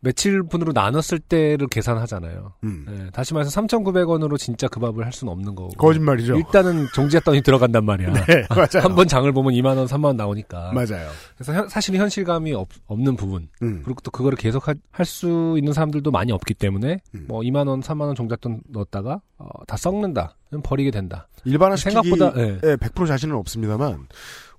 며칠 0.00 0.42
분으로 0.44 0.72
나눴을 0.72 1.18
때를 1.28 1.66
계산하잖아요. 1.68 2.52
음. 2.64 2.86
네, 2.88 3.10
다시 3.12 3.34
말해서 3.34 3.50
3,900원으로 3.60 4.38
진짜 4.38 4.68
그 4.68 4.78
밥을 4.78 5.04
할 5.04 5.12
수는 5.12 5.32
없는 5.32 5.54
거고. 5.54 5.70
거짓말이죠. 5.70 6.36
일단은 6.36 6.86
종지했더니 6.94 7.42
들어간단 7.42 7.84
말이야. 7.84 8.12
네, 8.26 8.46
맞아요. 8.48 8.82
한 8.84 8.94
번 8.94 9.08
장을 9.08 9.30
보면 9.32 9.52
2만 9.54 9.76
원, 9.76 9.86
3만 9.86 10.04
원 10.04 10.16
나오니까. 10.16 10.72
맞아요. 10.72 11.08
그래서 11.36 11.52
현- 11.52 11.68
사실은 11.68 12.00
현실감이 12.00 12.52
없, 12.54 12.68
는 12.90 13.16
부분. 13.16 13.48
음. 13.62 13.82
그리고 13.84 14.00
또 14.02 14.10
그거를 14.10 14.36
계속 14.38 14.68
할 14.68 14.76
수 15.04 15.54
있는 15.58 15.72
사람들도 15.72 16.10
많이 16.10 16.32
없기 16.32 16.54
때문에 16.54 17.00
음. 17.14 17.24
뭐 17.28 17.40
2만 17.40 17.66
원, 17.68 17.80
3만 17.80 18.02
원 18.02 18.14
종잣돈 18.14 18.60
넣었다가 18.68 19.20
어, 19.38 19.48
다 19.66 19.76
썩는다. 19.76 20.36
버리게 20.62 20.90
된다. 20.90 21.28
일반화 21.44 21.76
시키기 21.76 22.08
생각보다, 22.08 22.32
예. 22.40 22.58
에 22.58 22.68
100% 22.68 23.06
자신은 23.06 23.34
없습니다만 23.36 24.06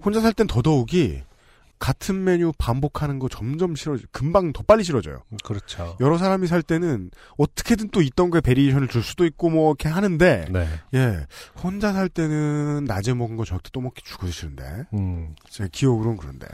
혼자 0.03 0.19
살 0.21 0.33
땐 0.33 0.47
더더욱이 0.47 1.21
같은 1.79 2.23
메뉴 2.25 2.51
반복하는 2.57 3.19
거 3.19 3.29
점점 3.29 3.75
싫어져. 3.75 4.05
금방 4.11 4.51
더 4.51 4.63
빨리 4.63 4.83
싫어져요. 4.83 5.23
그렇죠. 5.43 5.97
여러 6.01 6.17
사람이 6.17 6.45
살 6.47 6.61
때는 6.61 7.09
어떻게든 7.37 7.89
또 7.89 8.01
있던 8.01 8.29
거에 8.29 8.41
variation을 8.41 8.89
줄 8.89 9.01
수도 9.01 9.25
있고 9.25 9.49
뭐 9.49 9.71
이렇게 9.71 9.87
하는데 9.87 10.45
네. 10.49 10.67
예 10.93 11.25
혼자 11.63 11.93
살 11.93 12.09
때는 12.09 12.83
낮에 12.85 13.13
먹은 13.13 13.37
거때또 13.37 13.79
먹기 13.79 14.03
죽어서 14.03 14.31
싫은데 14.31 14.87
음. 14.93 15.35
제 15.49 15.69
기억으로는 15.71 16.17
그런데 16.17 16.47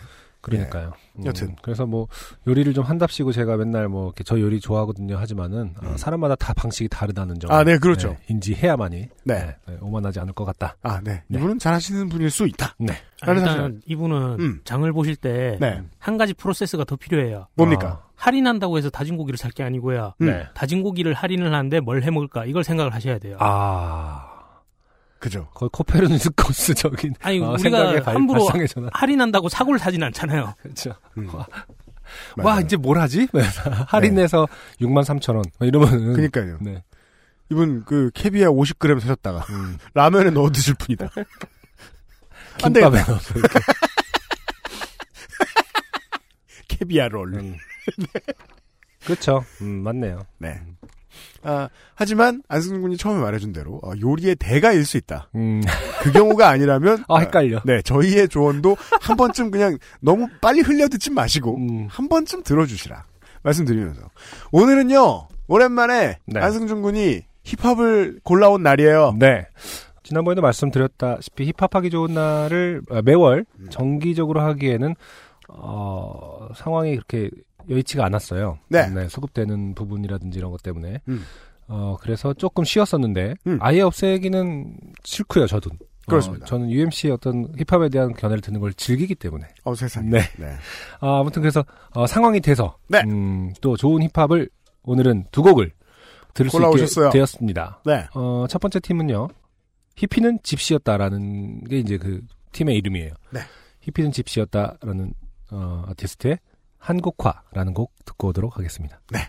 그러니까요. 0.45 0.93
음, 1.19 1.25
여튼. 1.25 1.55
그래서 1.61 1.85
뭐 1.85 2.07
요리를 2.47 2.73
좀 2.73 2.83
한답시고 2.83 3.31
제가 3.31 3.57
맨날 3.57 3.87
뭐 3.87 4.05
이렇게 4.07 4.23
저 4.23 4.39
요리 4.39 4.59
좋아하거든요. 4.59 5.17
하지만은 5.17 5.73
어, 5.81 5.87
음. 5.87 5.97
사람마다 5.97 6.35
다 6.35 6.53
방식이 6.53 6.87
다르다는 6.89 7.39
점. 7.39 7.51
아, 7.51 7.63
네, 7.63 7.77
그렇죠. 7.77 8.09
네, 8.09 8.17
인지해야만이 8.29 9.09
네. 9.23 9.55
네, 9.67 9.77
오만하지 9.81 10.19
않을 10.19 10.33
것 10.33 10.45
같다. 10.45 10.75
아 10.83 11.01
네. 11.03 11.23
네. 11.27 11.37
이분은 11.39 11.59
잘하시는 11.59 12.09
분일 12.09 12.29
수 12.29 12.45
있다. 12.47 12.75
네. 12.79 12.93
아, 13.21 13.25
다른 13.27 13.41
일단 13.41 13.57
사실. 13.57 13.81
이분은 13.87 14.37
음. 14.39 14.61
장을 14.63 14.91
보실 14.93 15.15
때한 15.15 15.59
네. 15.59 16.17
가지 16.17 16.33
프로세스가 16.33 16.83
더 16.85 16.95
필요해요. 16.95 17.47
뭡니까? 17.55 18.03
할인한다고 18.15 18.77
해서 18.77 18.89
다진 18.89 19.17
고기를 19.17 19.37
살 19.37 19.51
게 19.51 19.63
아니고요. 19.63 20.13
음. 20.21 20.25
네. 20.27 20.45
다진 20.53 20.83
고기를 20.83 21.13
할인을 21.13 21.53
하는데 21.53 21.79
뭘 21.79 22.01
해 22.03 22.09
먹을까 22.11 22.45
이걸 22.45 22.63
생각을 22.63 22.93
하셔야 22.93 23.17
돼요. 23.19 23.37
아. 23.39 24.34
그죠. 25.19 25.47
거의 25.53 25.69
코페르니스코스 25.71 26.73
적인 26.75 27.13
아니, 27.21 27.39
어, 27.39 27.51
우리가 27.53 28.01
발- 28.03 28.15
함부로 28.15 28.47
전환. 28.67 28.89
할인한다고 28.93 29.49
사고를 29.49 29.79
사진 29.79 30.03
않잖아요. 30.03 30.53
그렇죠. 30.61 30.93
음. 31.17 31.33
와. 31.33 31.47
와 32.37 32.61
이제 32.61 32.75
뭘 32.77 32.99
하지? 32.99 33.27
할인해서 33.87 34.47
6만 34.81 35.03
3천 35.03 35.35
원 35.35 35.43
이러면은 35.61 36.13
그니까요. 36.13 36.57
네. 36.61 36.83
이분 37.49 37.83
그 37.85 38.11
캐비아 38.13 38.47
50g 38.49 38.99
사셨다가 38.99 39.39
음. 39.49 39.77
라면에 39.95 40.29
넣어 40.31 40.51
드실 40.51 40.75
되겠다. 40.75 41.09
김밥에 42.57 43.03
넣어서 43.07 43.33
이렇게. 43.39 43.59
캐비아 46.67 47.07
롤. 47.07 47.35
음. 47.35 47.55
그렇죠. 49.05 49.43
음, 49.61 49.83
맞네요. 49.83 50.25
네. 50.39 50.59
아, 51.45 51.69
하지만 51.93 52.41
안승준 52.47 52.81
군이 52.81 52.97
처음에 52.97 53.21
말해준 53.21 53.53
대로 53.53 53.79
어, 53.83 53.91
요리의 53.99 54.35
대가일 54.35 54.83
수 54.85 54.97
있다. 54.97 55.29
음. 55.35 55.61
그 56.01 56.11
경우가 56.11 56.49
아니라면 56.49 57.03
아 57.09 57.19
헷갈려. 57.19 57.61
네 57.65 57.81
저희의 57.81 58.27
조언도 58.29 58.75
한 59.01 59.15
번쯤 59.15 59.51
그냥 59.51 59.77
너무 60.01 60.27
빨리 60.41 60.61
흘려듣지 60.61 61.11
마시고 61.11 61.55
음. 61.57 61.87
한 61.89 62.09
번쯤 62.09 62.43
들어주시라 62.43 63.03
말씀드리면서 63.43 64.01
오늘은요 64.51 65.27
오랜만에 65.47 66.17
네. 66.25 66.39
안승준 66.39 66.81
군이 66.81 67.21
힙합을 67.43 68.19
골라온 68.23 68.63
날이에요. 68.63 69.15
네. 69.19 69.45
지난번에도 70.01 70.41
말씀드렸다시피 70.41 71.51
힙합하기 71.57 71.89
좋은 71.89 72.13
날을 72.13 72.81
아, 72.91 73.01
매월 73.03 73.45
정기적으로 73.69 74.41
하기에는 74.41 74.95
어, 75.49 76.47
상황이 76.55 76.95
그렇게 76.95 77.29
여의치가 77.69 78.05
않았어요. 78.05 78.59
네. 78.69 79.07
수급되는 79.07 79.75
부분이라든지 79.75 80.37
이런 80.39 80.51
것 80.51 80.61
때문에. 80.63 81.01
음. 81.07 81.23
어, 81.67 81.97
그래서 81.99 82.33
조금 82.33 82.63
쉬었었는데 82.63 83.35
음. 83.47 83.57
아예 83.61 83.81
없애기는 83.81 84.77
싫고요, 85.03 85.47
저도. 85.47 85.71
그렇습니다. 86.07 86.43
어, 86.43 86.47
저는 86.47 86.69
UMC의 86.69 87.13
어떤 87.13 87.51
힙합에 87.57 87.89
대한 87.89 88.13
견해를 88.13 88.41
듣는 88.41 88.59
걸 88.59 88.73
즐기기 88.73 89.15
때문에. 89.15 89.47
어 89.63 89.73
세상. 89.73 90.09
네. 90.09 90.19
네. 90.37 90.53
아, 90.99 91.19
아무튼 91.19 91.41
그래서 91.41 91.65
어, 91.93 92.05
상황이 92.05 92.39
돼서 92.41 92.77
네. 92.87 93.01
음, 93.07 93.51
또 93.61 93.75
좋은 93.75 94.07
힙합을 94.13 94.49
오늘은 94.83 95.25
두 95.31 95.41
곡을 95.41 95.71
들을 96.35 96.51
수 96.51 96.57
있게 96.57 96.65
골라오셨어요. 96.65 97.09
되었습니다. 97.09 97.81
네. 97.85 98.05
어, 98.13 98.45
첫 98.47 98.59
번째 98.59 98.79
팀은요. 98.79 99.29
히피는 99.95 100.39
집시였다라는 100.43 101.63
게 101.63 101.79
이제 101.79 101.97
그 101.97 102.21
팀의 102.51 102.75
이름이에요. 102.75 103.11
네. 103.31 103.39
히피는 103.81 104.11
집시였다라는 104.11 105.13
어, 105.51 105.85
아티스트의 105.87 106.37
한국화라는 106.85 107.73
곡 107.73 107.93
듣고 108.05 108.27
오도록 108.27 108.57
하겠습니다. 108.57 109.01
네. 109.11 109.19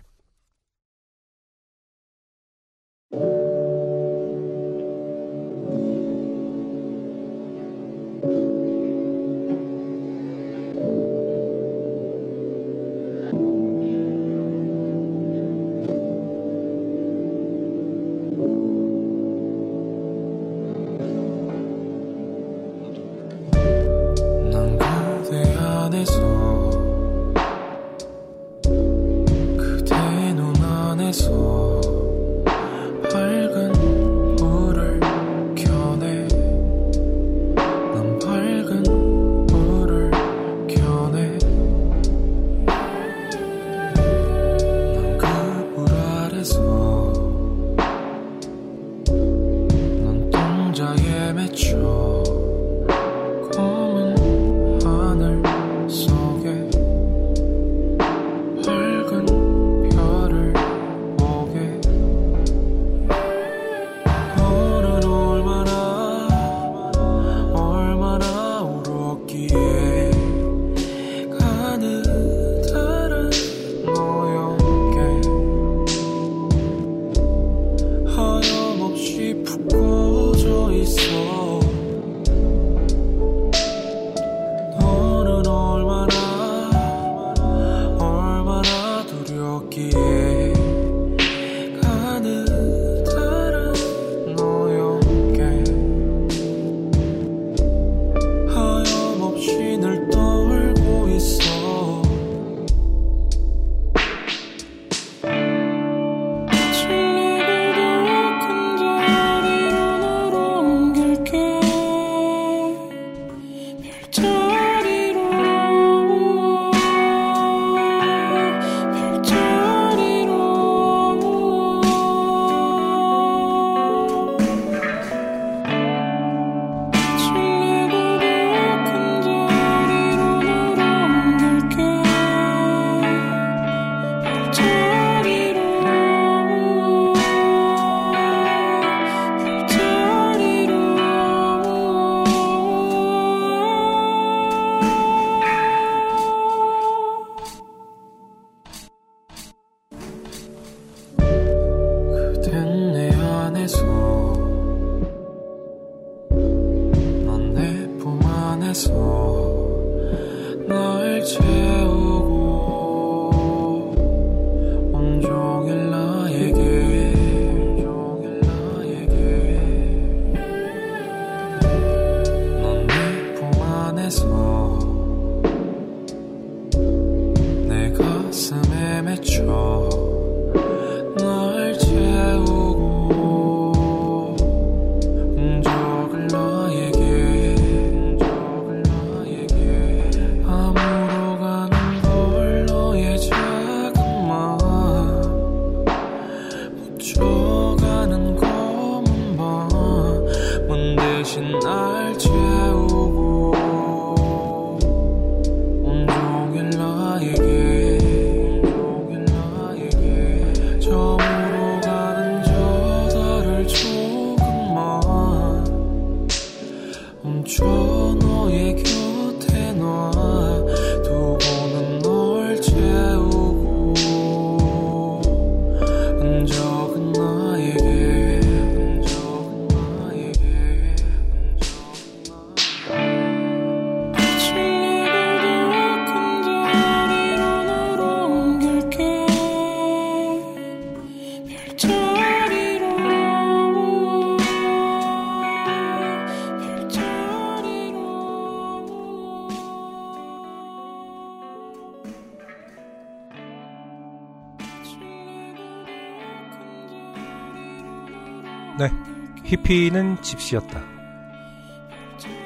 히피는 259.46 260.20
집시였다. 260.22 260.82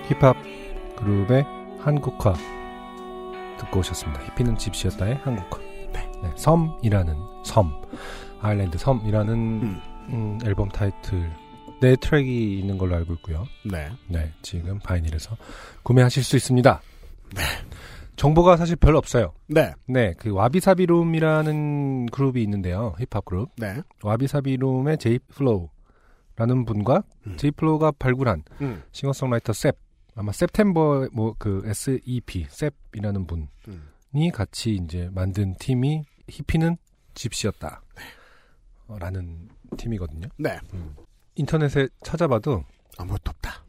힙합 0.09 0.37
그룹의 0.97 1.47
한국화 1.79 2.35
듣고 3.59 3.81
오셨습니다. 3.81 4.23
히피는 4.25 4.59
집시였다의 4.59 5.15
한국화. 5.17 5.61
네. 5.95 6.31
섬이라는 6.37 7.17
섬, 7.45 7.73
아일랜드 8.43 8.77
섬이라는 8.77 9.35
음. 9.35 9.81
음, 10.11 10.39
앨범 10.45 10.69
타이틀 10.69 11.31
네 11.81 11.97
트랙이 11.97 12.59
있는 12.59 12.77
걸로 12.77 12.97
알고 12.97 13.15
있고요. 13.15 13.47
네. 13.65 13.89
네, 14.07 14.31
지금 14.43 14.79
바이닐에서 14.81 15.39
구매하실 15.83 16.23
수 16.23 16.37
있습니다. 16.37 16.83
네. 17.35 17.43
정보가 18.17 18.59
사실 18.59 18.77
별로 18.77 18.99
없어요. 18.99 19.33
네. 19.47 19.73
네, 19.87 20.13
그 20.19 20.31
와비사비룸이라는 20.31 22.07
그룹이 22.07 22.43
있는데요. 22.43 22.95
힙합 22.99 23.25
그룹. 23.25 23.49
네. 23.57 23.77
와비사비룸의 24.03 24.99
제이 24.99 25.19
플로우 25.35 25.71
라는 26.41 26.65
분과 26.65 27.05
음. 27.27 27.37
제이플로우가 27.37 27.93
발굴한 27.99 28.45
음. 28.63 28.83
싱어송라이터 28.93 29.53
셉 29.53 29.77
아마 30.15 30.31
September 30.31 31.11
뭐 31.13 31.42
그 31.42 31.65
SEP 31.67 32.47
셉이라는 32.49 33.27
분이 33.27 33.47
음. 33.69 34.31
같이 34.33 34.75
이제 34.83 35.11
만든 35.13 35.55
팀이 35.59 36.03
히피는 36.29 36.79
집시였다. 37.13 37.83
어, 38.87 38.99
라는 38.99 39.51
팀이거든요. 39.77 40.29
네. 40.39 40.59
인터넷에 41.35 41.89
찾아봐도 42.03 42.65
아무것도 42.97 43.33
없다. 43.33 43.63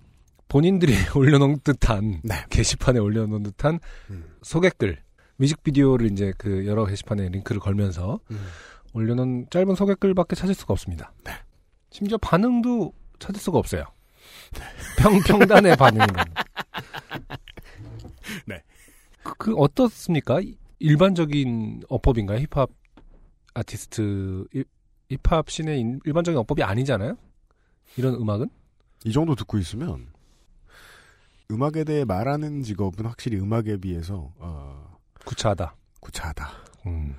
본인들이 0.47 0.93
올려놓은 1.13 1.59
듯한 1.65 2.21
네. 2.23 2.35
게시판에 2.49 2.99
올려놓은 2.99 3.43
듯한 3.43 3.79
음. 4.11 4.37
소개글 4.43 5.01
뮤직비디오를 5.35 6.09
이제 6.09 6.31
그 6.37 6.65
여러 6.65 6.85
게시판에 6.85 7.27
링크를 7.27 7.59
걸면서 7.59 8.21
음. 8.31 8.47
올려놓은 8.93 9.47
짧은 9.49 9.75
소개글밖에 9.75 10.37
찾을 10.37 10.55
수가 10.55 10.71
없습니다. 10.71 11.11
네. 11.25 11.33
심지어 11.91 12.17
반응도 12.17 12.93
찾을 13.19 13.39
수가 13.39 13.59
없어요. 13.59 13.83
평, 14.97 15.19
평단의 15.21 15.75
반응은. 15.77 16.07
네. 18.45 18.61
그, 19.23 19.33
그 19.37 19.55
어떻습니까? 19.55 20.39
이- 20.41 20.57
일반적인 20.79 21.83
어법인가요? 21.89 22.39
힙합 22.39 22.69
아티스트, 23.53 24.45
일- 24.53 24.65
힙합 25.09 25.49
씬의 25.49 25.79
인- 25.79 25.99
일반적인 26.05 26.37
어법이 26.39 26.63
아니잖아요? 26.63 27.17
이런 27.97 28.15
음악은? 28.15 28.49
이 29.03 29.11
정도 29.11 29.35
듣고 29.35 29.57
있으면 29.57 30.07
음악에 31.51 31.83
대해 31.83 32.05
말하는 32.05 32.63
직업은 32.63 33.05
확실히 33.05 33.37
음악에 33.37 33.77
비해서 33.77 34.31
어, 34.39 34.97
구차하다. 35.25 35.75
구차하다. 35.99 36.49
음. 36.87 37.15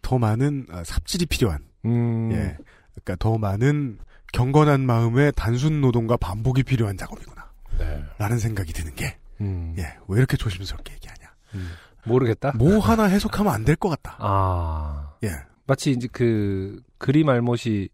더 0.00 0.18
많은 0.18 0.66
아, 0.70 0.82
삽질이 0.82 1.26
필요한. 1.26 1.64
음. 1.84 2.32
예. 2.32 2.56
그러니까 2.94 3.16
더 3.18 3.36
많은 3.36 3.98
경건한 4.34 4.80
마음의 4.84 5.32
단순 5.36 5.80
노동과 5.80 6.16
반복이 6.16 6.64
필요한 6.64 6.96
작업이구나. 6.96 7.50
네. 7.78 8.04
라는 8.18 8.38
생각이 8.38 8.72
드는 8.72 8.94
게, 8.96 9.16
음. 9.40 9.74
예, 9.78 9.82
왜 10.08 10.18
이렇게 10.18 10.36
조심스럽게 10.36 10.92
얘기하냐. 10.94 11.32
음. 11.54 11.70
모르겠다. 12.04 12.52
뭐 12.56 12.80
하나 12.80 13.04
해석하면 13.04 13.52
안 13.52 13.64
될 13.64 13.76
것 13.76 13.88
같다. 13.90 14.16
아. 14.18 15.12
예. 15.22 15.30
마치 15.66 15.92
이제 15.92 16.08
그 16.12 16.82
그림 16.98 17.28
알못이 17.28 17.88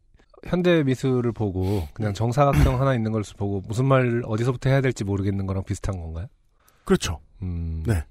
현대 0.46 0.82
미술을 0.82 1.32
보고 1.32 1.86
그냥 1.92 2.14
정사각형 2.14 2.80
하나 2.80 2.94
있는 2.94 3.12
걸 3.12 3.22
보고 3.36 3.62
무슨 3.68 3.84
말 3.84 4.22
어디서부터 4.24 4.70
해야 4.70 4.80
될지 4.80 5.04
모르겠는 5.04 5.46
거랑 5.46 5.62
비슷한 5.64 6.00
건가요? 6.00 6.26
그렇죠. 6.84 7.20
음. 7.42 7.84
네. 7.86 8.02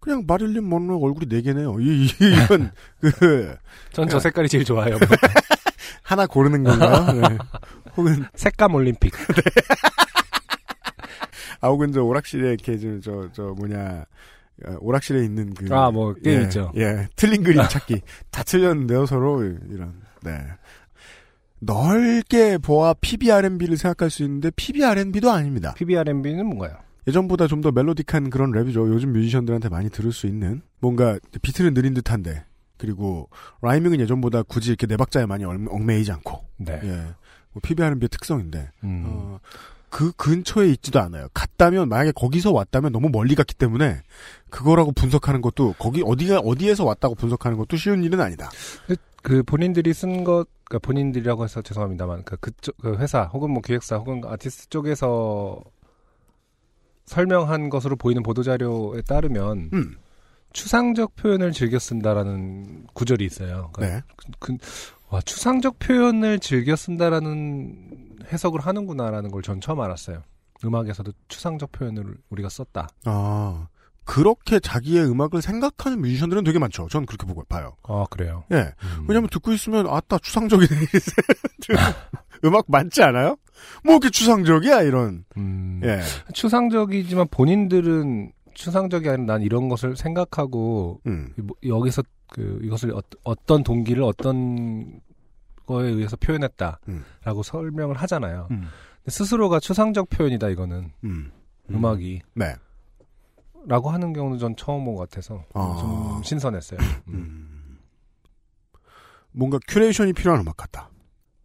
그냥 0.00 0.24
마릴린 0.26 0.66
먼로 0.68 0.98
얼굴이 0.98 1.26
네 1.28 1.42
개네요. 1.42 1.78
이, 1.80 2.06
이, 2.06 2.08
이건, 2.44 2.72
그, 3.00 3.56
전 3.92 4.08
저 4.08 4.18
색깔이 4.18 4.48
제일 4.48 4.64
좋아요. 4.64 4.96
하나 6.02 6.26
고르는 6.26 6.64
건가? 6.64 7.12
네. 7.12 7.20
혹은, 7.96 8.24
색감 8.34 8.74
올림픽. 8.74 9.12
아, 11.60 11.68
혹은 11.68 11.92
저 11.92 12.02
오락실에 12.02 12.48
이렇게 12.50 12.78
저, 12.78 13.00
저, 13.00 13.28
저 13.32 13.42
뭐냐, 13.56 14.04
어, 14.66 14.76
오락실에 14.80 15.24
있는 15.24 15.54
그. 15.54 15.66
아, 15.74 15.90
뭐, 15.90 16.14
게임 16.14 16.40
예, 16.40 16.44
있죠. 16.44 16.72
예. 16.76 17.08
틀린 17.16 17.42
그림 17.42 17.62
찾기. 17.68 18.00
다 18.30 18.42
틀렸는데요, 18.44 19.06
서로. 19.06 19.42
이런, 19.44 20.00
네. 20.22 20.38
넓게 21.60 22.58
보아 22.58 22.94
PBR&B를 22.94 23.76
생각할 23.76 24.10
수 24.10 24.22
있는데 24.22 24.50
PBR&B도 24.54 25.30
아닙니다. 25.30 25.74
PBR&B는 25.74 26.46
뭔가요? 26.46 26.76
예전보다 27.08 27.46
좀 27.48 27.62
더 27.62 27.70
멜로딕한 27.72 28.30
그런 28.30 28.52
랩이죠. 28.52 28.86
요즘 28.92 29.12
뮤지션들한테 29.12 29.68
많이 29.68 29.90
들을 29.90 30.12
수 30.12 30.26
있는 30.28 30.62
뭔가 30.78 31.18
비트는 31.42 31.74
느린 31.74 31.94
듯한데 31.94 32.44
그리고 32.78 33.28
라이밍은 33.62 34.00
예전보다 34.00 34.42
굳이 34.44 34.70
이렇게 34.70 34.86
네 34.86 34.96
박자에 34.96 35.26
많이 35.26 35.44
얽- 35.44 35.66
얽매이지 35.72 36.12
않고 36.12 36.44
네. 36.58 36.80
예, 36.82 36.90
뭐 37.52 37.60
PBR&B의 37.62 38.08
특성인데 38.08 38.70
음. 38.84 39.02
어, 39.06 39.40
그 39.90 40.12
근처에 40.12 40.68
있지도 40.70 41.00
않아요. 41.00 41.28
갔다면 41.34 41.88
만약에 41.88 42.12
거기서 42.12 42.52
왔다면 42.52 42.92
너무 42.92 43.08
멀리 43.08 43.34
갔기 43.34 43.54
때문에 43.54 44.02
그거라고 44.50 44.92
분석하는 44.92 45.40
것도 45.40 45.74
거기 45.78 46.02
어디가 46.04 46.40
어디에서 46.40 46.84
왔다고 46.84 47.14
분석하는 47.14 47.56
것도 47.58 47.76
쉬운 47.76 48.04
일은 48.04 48.20
아니다. 48.20 48.50
그 49.22 49.42
본인들이 49.42 49.92
쓴 49.94 50.24
것, 50.24 50.46
그러니까 50.64 50.86
본인들이라고 50.86 51.44
해서 51.44 51.60
죄송합니다만 51.62 52.24
그 52.24 52.36
그쪽 52.36 52.76
그 52.78 52.96
회사 52.98 53.24
혹은 53.24 53.50
뭐 53.50 53.62
기획사 53.62 53.96
혹은 53.96 54.22
아티스트 54.24 54.68
쪽에서 54.68 55.60
설명한 57.06 57.70
것으로 57.70 57.96
보이는 57.96 58.22
보도 58.22 58.42
자료에 58.42 59.00
따르면 59.02 59.70
음, 59.72 59.96
추상적 60.52 61.14
표현을 61.16 61.52
즐겨 61.52 61.78
쓴다라는 61.78 62.86
구절이 62.94 63.24
있어요. 63.24 63.70
그러니까 63.72 63.98
네. 63.98 64.02
그, 64.38 64.56
와, 65.10 65.20
추상적 65.20 65.78
표현을 65.78 66.38
즐겨 66.38 66.74
쓴다라는 66.76 68.18
해석을 68.32 68.60
하는구나라는 68.60 69.30
걸 69.30 69.42
전 69.42 69.60
처음 69.60 69.80
알았어요. 69.80 70.22
음악에서도 70.64 71.12
추상적 71.28 71.70
표현을 71.72 72.16
우리가 72.30 72.48
썼다. 72.48 72.88
아 73.04 73.68
그렇게 74.04 74.58
자기의 74.58 75.04
음악을 75.10 75.40
생각하는 75.42 76.00
뮤지션들은 76.00 76.42
되게 76.44 76.58
많죠. 76.58 76.88
전 76.90 77.04
그렇게 77.06 77.26
보고 77.26 77.44
봐요. 77.44 77.76
아, 77.84 78.06
그래요. 78.10 78.44
예. 78.52 78.72
음. 78.82 79.04
왜냐면 79.06 79.28
듣고 79.30 79.52
있으면 79.52 79.86
아따 79.86 80.18
추상적이네. 80.18 80.68
음악 82.44 82.64
많지 82.68 83.02
않아요? 83.02 83.36
뭐 83.84 83.94
이렇게 83.94 84.10
추상적이야 84.10 84.82
이런. 84.82 85.24
음, 85.36 85.80
예. 85.84 86.00
추상적이지만 86.32 87.26
본인들은 87.30 88.32
추상적이 88.58 89.08
아니라 89.08 89.34
난 89.34 89.42
이런 89.42 89.68
것을 89.68 89.96
생각하고 89.96 91.00
음. 91.06 91.32
뭐 91.36 91.56
여기서 91.64 92.02
그 92.28 92.58
이것을 92.62 92.92
어, 93.24 93.34
떤 93.46 93.62
동기를 93.62 94.02
어떤 94.02 95.00
거에 95.64 95.88
의해서 95.88 96.16
표현했다라고 96.16 96.78
음. 96.88 97.42
설명을 97.44 97.96
하잖아요. 97.96 98.48
음. 98.50 98.64
스스로가 99.06 99.60
추상적 99.60 100.08
표현이다 100.10 100.48
이거는 100.48 100.90
음. 101.04 101.30
음. 101.70 101.84
악이 101.84 102.20
네. 102.34 102.54
라고 103.66 103.90
하는 103.90 104.12
경우는 104.12 104.38
전 104.38 104.56
처음 104.56 104.84
본 104.84 104.96
것 104.96 105.08
같아서 105.08 105.44
아. 105.54 105.76
좀 105.80 106.22
신선했어요. 106.24 106.80
음. 107.08 107.14
음. 107.14 107.78
뭔가 109.30 109.58
curation이 109.68 110.14
필요한 110.14 110.40
음악 110.40 110.56
같다. 110.56 110.90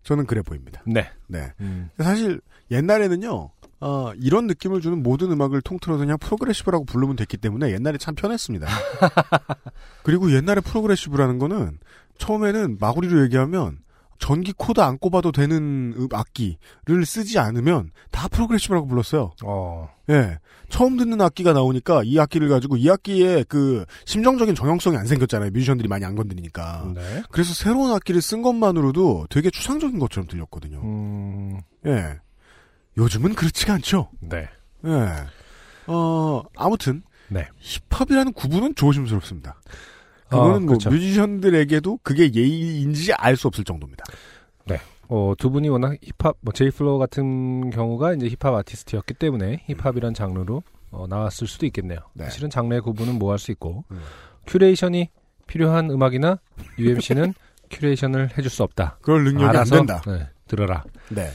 저는 0.02 0.26
그래 0.26 0.42
보입니다. 0.42 0.82
네. 0.88 1.08
네. 1.28 1.52
음. 1.62 1.90
사실 2.00 2.42
옛날에는요. 2.72 3.52
어, 3.84 4.14
이런 4.16 4.48
느낌을 4.48 4.80
주는 4.80 5.04
모든 5.04 5.30
음악을 5.32 5.62
통틀어서 5.62 6.00
그냥 6.00 6.18
progressive라고 6.18 6.86
부르면 6.86 7.18
됐기 7.18 7.36
때문에 7.36 7.72
옛날에 7.74 7.98
참 7.98 8.16
편했습니다. 8.16 8.66
그리고 10.04 10.32
옛날에 10.34 10.62
progressive라는 10.62 11.38
거는 11.38 11.80
처음에는 12.18 12.78
마구리로 12.80 13.24
얘기하면 13.24 13.80
전기 14.20 14.54
코드 14.54 14.80
안 14.80 14.98
꼽아도 14.98 15.34
되는 15.34 15.94
음- 15.98 16.08
악기를 16.10 17.06
쓰지 17.06 17.40
않으면 17.40 17.92
다 18.10 18.30
progressive라고 18.30 18.88
불렀어요. 18.88 19.34
어. 19.44 19.90
예. 20.10 20.40
처음 20.70 20.96
듣는 20.96 21.20
악기가 21.20 21.52
나오니까 21.52 22.04
이 22.06 22.18
악기를 22.18 22.48
가지고 22.48 22.78
이 22.78 22.90
악기에 22.90 23.44
그 23.50 23.84
심정적인 24.06 24.56
정형성이 24.56 24.96
안 24.96 25.08
생겼잖아요. 25.08 25.52
뮤지션들이 25.52 25.90
많이 25.90 26.06
안 26.06 26.16
건드리니까. 26.16 26.94
네. 26.96 27.24
그래서 27.32 27.54
새로운 27.54 27.92
악기를 27.92 28.22
쓴 28.22 28.42
것만으로도 28.44 29.28
되게 29.30 29.50
추상적인 29.50 30.00
것처럼 30.00 30.28
들렸거든요. 30.28 30.80
음. 30.82 31.60
예. 31.86 32.23
요즘은 32.98 33.36
그렇지가 33.36 33.74
않죠. 33.74 34.10
네. 34.20 34.48
예. 34.86 34.92
어, 35.88 36.44
아무튼. 36.56 37.04
네. 37.30 37.48
힙합이라는 37.60 38.34
구분은 38.34 38.76
조심스럽습니다. 38.76 39.60
그거는 40.30 40.56
어, 40.56 40.60
뭐 40.60 40.68
그렇죠. 40.68 40.90
뮤지션들에게도 40.90 42.00
그게 42.04 42.32
예의인지 42.34 43.14
알 43.14 43.36
수 43.38 43.48
없을 43.48 43.64
정도입니다. 43.64 44.04
어, 45.10 45.34
두 45.38 45.52
분이 45.52 45.68
워낙 45.70 45.98
힙합, 46.02 46.38
뭐, 46.40 46.54
제이플로우 46.54 46.98
같은 46.98 47.70
경우가 47.72 48.14
이제 48.14 48.28
힙합 48.30 48.54
아티스트였기 48.56 49.14
때문에 49.16 49.64
힙합이란 49.68 50.14
장르로 50.14 50.64
어, 50.92 51.06
나왔을 51.08 51.46
수도 51.46 51.66
있겠네요. 51.68 52.00
네. 52.14 52.24
사실은 52.24 52.50
장르의 52.50 52.82
구분은 52.82 53.20
뭐 53.20 53.32
할 53.32 53.38
수 53.38 53.52
있고, 53.52 53.84
음. 53.92 54.00
curation이 54.48 55.10
필요한 55.46 55.92
음악이나 55.92 56.40
UMC는 56.80 57.34
curation을 57.70 58.38
해줄 58.38 58.50
수 58.50 58.64
없다. 58.64 58.98
그럴 59.02 59.26
능력이 59.26 59.58
안 59.58 59.66
된다. 59.66 60.02
네, 60.08 60.30
들어라. 60.48 60.84
네. 61.10 61.30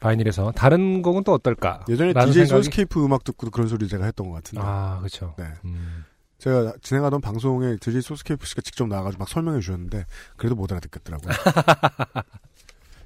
바이닐에서 0.00 0.52
다른 0.52 1.02
곡은 1.02 1.24
또 1.24 1.32
어떨까? 1.32 1.84
예전에 1.88 2.12
DJ 2.12 2.46
소스케이프 2.46 3.04
음악 3.04 3.24
듣고도 3.24 3.50
그런 3.50 3.68
소리 3.68 3.88
제가 3.88 4.04
했던 4.04 4.28
것 4.28 4.36
같은데. 4.36 4.62
아, 4.64 4.98
그렇죠. 4.98 5.34
네. 5.38 5.44
음, 5.64 6.04
제가 6.38 6.74
진행하던 6.82 7.20
방송에 7.20 7.76
DJ 7.80 8.02
소스케이프 8.02 8.46
씨가 8.46 8.62
직접 8.62 8.86
나와가지고 8.86 9.20
막 9.20 9.28
설명해 9.28 9.60
주셨는데 9.60 10.06
그래도 10.36 10.54
못 10.54 10.70
알아듣겠더라고요. 10.70 11.32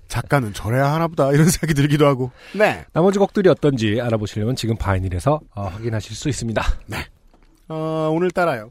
작가는 0.08 0.52
저래야 0.52 0.92
하나보다 0.92 1.32
이런 1.32 1.48
생각이 1.48 1.72
들기도 1.72 2.06
하고. 2.06 2.30
네. 2.54 2.84
나머지 2.92 3.18
곡들이 3.18 3.48
어떤지 3.48 3.98
알아보시려면 3.98 4.56
지금 4.56 4.76
바이닐에서 4.76 5.40
어, 5.54 5.62
확인하실 5.62 6.14
수 6.14 6.28
있습니다. 6.28 6.62
어, 7.68 8.10
오늘 8.12 8.30
따라요. 8.30 8.70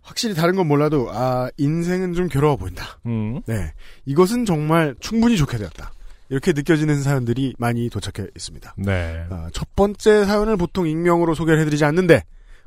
확실히 0.00 0.34
다른 0.34 0.56
건 0.56 0.66
몰라도 0.66 1.10
아 1.12 1.50
인생은 1.58 2.14
좀 2.14 2.28
괴로워 2.28 2.56
보인다. 2.56 2.98
음, 3.04 3.42
네. 3.44 3.74
이것은 4.06 4.46
정말 4.46 4.94
충분히 5.00 5.36
좋게 5.36 5.58
되었다. 5.58 5.92
이렇게 6.30 6.52
느껴지는 6.52 7.02
사연들이 7.02 7.54
많이 7.58 7.88
도착해 7.88 8.28
있습니다. 8.36 8.74
네. 8.78 9.24
아, 9.30 9.48
첫 9.52 9.74
번째 9.74 10.24
사연을 10.24 10.56
보통 10.56 10.86
익명으로 10.86 11.34
소개를 11.34 11.60
해드리지 11.60 11.84
않는데 11.84 12.22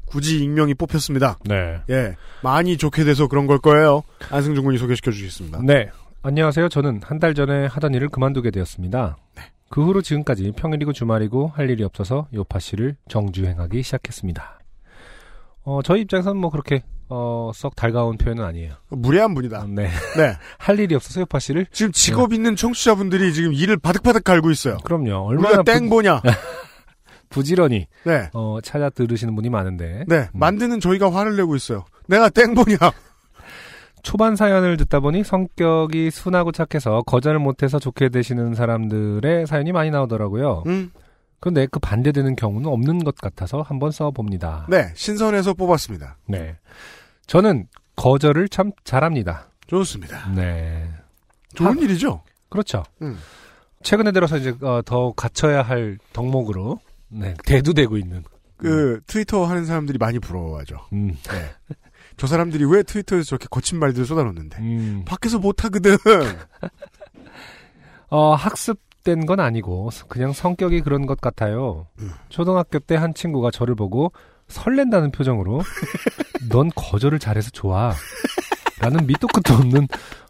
굳이 0.06 0.44
익명이 0.44 0.74
뽑혔습니다. 0.74 1.38
네. 1.46 1.80
예, 1.90 2.16
많이 2.44 2.76
좋게 2.78 3.04
돼서 3.04 3.28
그런 3.28 3.48
걸 3.48 3.60
거예요. 3.60 4.04
안승준 4.30 4.64
군이 4.64 4.78
소개시켜 4.78 5.12
주시겠습니다. 5.12 5.60
네. 5.64 5.90
안녕하세요. 6.24 6.70
저는 6.70 7.02
한 7.04 7.20
달 7.20 7.34
전에 7.34 7.66
하던 7.68 7.94
일을 7.94 8.10
그만두게 8.10 8.52
되었습니다. 8.52 9.18
그 9.70 9.84
후로 9.86 10.02
지금까지 10.02 10.52
평일이고 10.56 10.92
주말이고 10.94 11.48
할 11.48 11.70
일이 11.70 11.84
없어서 11.84 12.28
요파 12.34 12.60
씨를 12.60 12.96
정주행하기 13.10 13.82
시작했습니다. 13.84 14.60
어, 15.64 15.82
저희 15.84 16.02
입장에서는 16.02 16.40
뭐 16.40 16.50
그렇게 16.50 16.84
어, 17.14 17.52
썩 17.54 17.76
달가운 17.76 18.18
표현은 18.18 18.42
아니에요. 18.42 18.74
무례한 18.88 19.36
분이다. 19.36 19.66
네. 19.68 19.90
네. 20.16 20.38
할 20.58 20.80
일이 20.80 20.96
없어 20.96 21.12
서 21.12 21.20
요파 21.22 21.40
씨를 21.40 21.68
지금 21.72 21.92
직업 21.92 22.32
있는 22.32 22.56
청취자분들이 22.56 23.34
지금 23.34 23.54
일을 23.54 23.78
바득바득 23.78 24.24
갈고 24.24 24.50
있어요. 24.50 24.78
그럼요. 24.86 25.28
우리가 25.28 25.50
얼마나 25.50 25.64
땡 25.64 25.90
보냐. 25.90 26.22
부, 27.30 27.44
지런히 27.44 27.88
네. 28.06 28.30
어, 28.34 28.60
찾아 28.64 28.90
들으시는 28.90 29.36
분이 29.36 29.50
많은데 29.50 30.06
네. 30.08 30.20
음. 30.20 30.28
만드는 30.32 30.80
저희가 30.80 31.14
화를 31.14 31.36
내고 31.36 31.58
있어요. 31.58 31.84
내가 32.08 32.30
땡 32.30 32.56
보냐. 32.56 32.78
초반 34.04 34.38
사연을 34.38 34.78
듣다 34.78 35.02
보니 35.02 35.26
성격이 35.26 36.12
순하고 36.12 36.54
착해서 36.54 37.02
거절을 37.04 37.40
못해서 37.40 37.78
좋게 37.78 38.08
되시는 38.10 38.56
사람들의 38.56 39.48
사연이 39.48 39.74
많이 39.74 39.92
나오더라고요. 39.92 40.64
음. 40.68 40.92
그런데 41.42 41.68
그 41.70 41.80
반대되는 41.80 42.36
경우는 42.38 42.70
없는 42.70 43.04
것 43.04 43.16
같아서 43.16 43.62
한번 43.62 43.92
써봅니다. 43.92 44.68
네. 44.70 44.92
신선해서 44.96 45.56
뽑았습니다. 45.56 46.18
네. 46.28 46.56
저는 47.32 47.66
거절을 47.96 48.50
참 48.50 48.74
잘합니다. 48.84 49.48
좋습니다. 49.68 50.28
네. 50.36 50.92
좋은 51.54 51.78
하- 51.78 51.82
일이죠. 51.82 52.22
그렇죠. 52.50 52.84
음. 53.02 53.18
최근에 53.84 54.12
들어서 54.12 54.38
이제 54.38 54.54
어, 54.62 54.82
더 54.84 55.14
갖춰야 55.14 55.62
할 55.62 55.98
덕목으로 56.12 56.80
네, 57.08 57.34
대두되고 57.46 57.96
있는. 57.96 58.26
그 58.58 59.00
트위터 59.08 59.46
하는 59.46 59.66
사람들이 59.66 59.98
많이 59.98 60.20
부러워하죠. 60.20 60.76
음. 60.92 61.16
네. 61.24 61.76
저 62.18 62.28
사람들이 62.28 62.66
왜 62.66 62.84
트위터에서 62.84 63.24
저렇게 63.24 63.48
거친 63.50 63.80
말들을 63.80 64.06
쏟아놓는데 64.06 64.58
음. 64.60 65.04
밖에서 65.06 65.40
못 65.40 65.64
하거든. 65.64 65.96
어, 68.10 68.34
학습된 68.34 69.26
건 69.26 69.40
아니고 69.40 69.90
그냥 70.10 70.34
성격이 70.34 70.82
그런 70.82 71.06
것 71.06 71.22
같아요. 71.22 71.88
음. 72.00 72.12
초등학교 72.28 72.80
때 72.80 72.98
한 72.98 73.14
친구가 73.14 73.52
저를 73.52 73.76
보고 73.76 74.12
설렌다는 74.52 75.12
표정으로 75.12 75.62
넌 76.50 76.70
거절을 76.76 77.20
잘해서 77.20 77.50
좋아. 77.52 77.94
라는 78.80 79.06
밑도 79.08 79.28
끝도 79.28 79.54
없는 79.56 79.88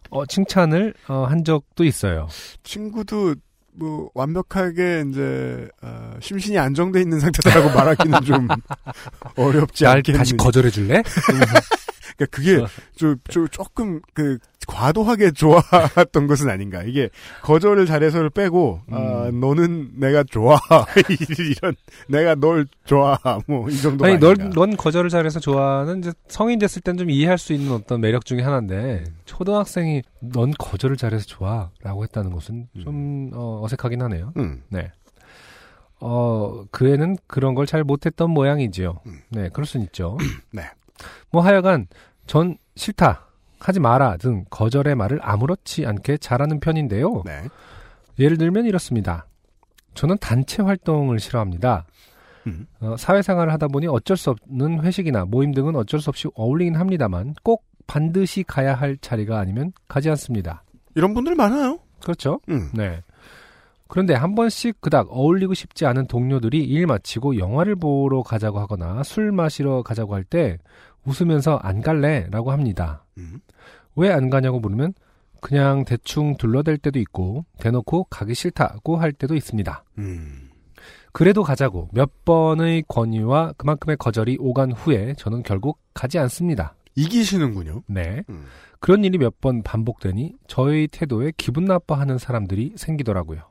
어, 0.09 0.25
칭찬을 0.25 0.93
어, 1.07 1.25
한 1.29 1.43
적도 1.43 1.83
있어요. 1.83 2.27
친구도 2.63 3.35
뭐 3.73 4.09
완벽하게 4.13 5.05
이제 5.09 5.67
어, 5.81 6.15
심신이 6.19 6.57
안정돼 6.59 6.99
있는 7.01 7.19
상태다라고 7.21 7.69
말하기는 7.75 8.21
좀 8.23 8.47
어렵지 9.37 9.85
날 9.85 9.97
않겠느냐. 9.97 10.19
다시 10.19 10.35
거절해 10.37 10.69
줄래? 10.69 11.01
그러니까 12.25 12.37
그게 12.37 12.55
어. 12.57 12.67
좀, 12.95 13.15
좀 13.29 13.47
조금 13.49 14.01
그 14.13 14.37
과도하게 14.67 15.31
좋아했던 15.31 16.27
것은 16.27 16.49
아닌가. 16.49 16.83
이게 16.83 17.09
거절을 17.41 17.85
잘해서를 17.87 18.29
빼고 18.29 18.79
아, 18.91 19.25
음. 19.29 19.39
너는 19.39 19.91
내가 19.99 20.23
좋아 20.23 20.57
이런 21.39 21.75
내가 22.07 22.35
널 22.35 22.67
좋아 22.85 23.17
뭐 23.47 23.67
이 23.69 23.77
정도 23.81 24.05
아니. 24.05 24.19
넌 24.19 24.77
거절을 24.77 25.09
잘해서 25.09 25.39
좋아하는 25.39 25.99
이제 25.99 26.13
성인 26.27 26.59
됐을 26.59 26.81
땐 26.81 26.95
좀 26.97 27.09
이해할 27.09 27.37
수 27.39 27.53
있는 27.53 27.71
어떤 27.73 28.01
매력 28.01 28.23
중에 28.25 28.41
하나인데 28.41 29.03
초등학생이 29.25 30.03
넌 30.19 30.51
거절을 30.57 30.95
잘해서 30.95 31.25
좋아라고 31.25 32.03
했다는 32.03 32.31
것은 32.31 32.67
좀 32.81 33.31
어, 33.33 33.61
어색하긴 33.63 34.01
하네요. 34.03 34.31
음. 34.37 34.61
네. 34.69 34.91
어, 35.99 36.63
그 36.71 36.87
애는 36.87 37.17
그런 37.27 37.53
걸 37.55 37.65
잘 37.65 37.83
못했던 37.83 38.29
모양이지요. 38.29 38.99
음. 39.05 39.19
네, 39.29 39.49
그럴 39.53 39.65
순 39.65 39.81
있죠. 39.83 40.17
네. 40.51 40.63
뭐 41.31 41.41
하여간, 41.43 41.87
전 42.31 42.55
싫다, 42.77 43.27
하지 43.59 43.81
마라 43.81 44.15
등 44.15 44.45
거절의 44.49 44.95
말을 44.95 45.19
아무렇지 45.21 45.85
않게 45.85 46.15
잘하는 46.15 46.61
편인데요. 46.61 47.23
네. 47.25 47.41
예를 48.19 48.37
들면 48.37 48.67
이렇습니다. 48.67 49.25
저는 49.95 50.17
단체 50.21 50.63
활동을 50.63 51.19
싫어합니다. 51.19 51.85
음. 52.47 52.67
어, 52.79 52.95
사회생활을 52.97 53.51
하다 53.51 53.67
보니 53.67 53.87
어쩔 53.87 54.15
수 54.15 54.29
없는 54.29 54.81
회식이나 54.81 55.25
모임 55.25 55.51
등은 55.51 55.75
어쩔 55.75 55.99
수 55.99 56.09
없이 56.09 56.29
어울리긴 56.33 56.77
합니다만 56.77 57.35
꼭 57.43 57.65
반드시 57.85 58.43
가야 58.43 58.75
할 58.75 58.95
자리가 58.95 59.37
아니면 59.37 59.73
가지 59.89 60.09
않습니다. 60.11 60.63
이런 60.95 61.13
분들 61.13 61.35
많아요. 61.35 61.79
그렇죠? 62.01 62.39
음. 62.47 62.69
네. 62.73 63.03
그런데 63.89 64.13
한 64.13 64.35
번씩 64.35 64.79
그닥 64.79 65.07
어울리고 65.09 65.53
싶지 65.53 65.85
않은 65.85 66.07
동료들이 66.07 66.63
일 66.63 66.87
마치고 66.87 67.37
영화를 67.37 67.75
보러 67.75 68.23
가자고 68.23 68.57
하거나 68.61 69.03
술 69.03 69.33
마시러 69.33 69.83
가자고 69.83 70.15
할 70.15 70.23
때 70.23 70.59
웃으면서 71.05 71.57
안 71.57 71.81
갈래? 71.81 72.27
라고 72.31 72.51
합니다. 72.51 73.05
음. 73.17 73.39
왜안 73.95 74.29
가냐고 74.29 74.59
물으면 74.59 74.93
그냥 75.41 75.85
대충 75.85 76.37
둘러댈 76.37 76.77
때도 76.77 76.99
있고 76.99 77.45
대놓고 77.59 78.05
가기 78.05 78.35
싫다고 78.35 78.97
할 78.97 79.11
때도 79.11 79.35
있습니다. 79.35 79.83
음. 79.97 80.49
그래도 81.13 81.43
가자고 81.43 81.89
몇 81.91 82.23
번의 82.23 82.85
권유와 82.87 83.53
그만큼의 83.57 83.97
거절이 83.97 84.37
오간 84.39 84.71
후에 84.71 85.13
저는 85.17 85.43
결국 85.43 85.79
가지 85.93 86.17
않습니다. 86.19 86.75
이기시는군요. 86.95 87.83
네. 87.87 88.23
음. 88.29 88.45
그런 88.79 89.03
일이 89.03 89.17
몇 89.17 89.39
번 89.41 89.61
반복되니 89.63 90.35
저의 90.47 90.87
태도에 90.87 91.31
기분 91.37 91.65
나빠하는 91.65 92.17
사람들이 92.17 92.73
생기더라고요. 92.77 93.41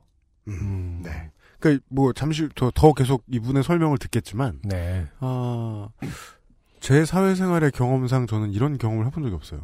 음. 0.48 1.02
네. 1.04 1.30
그, 1.58 1.78
뭐, 1.88 2.12
잠시 2.14 2.48
더, 2.54 2.70
더 2.74 2.92
계속 2.94 3.22
이분의 3.28 3.62
설명을 3.62 3.98
듣겠지만, 3.98 4.60
네. 4.64 5.06
아, 5.20 5.88
제 6.80 7.04
사회생활의 7.04 7.70
경험상 7.72 8.26
저는 8.26 8.52
이런 8.52 8.78
경험을 8.78 9.06
해본 9.06 9.22
적이 9.22 9.34
없어요. 9.34 9.60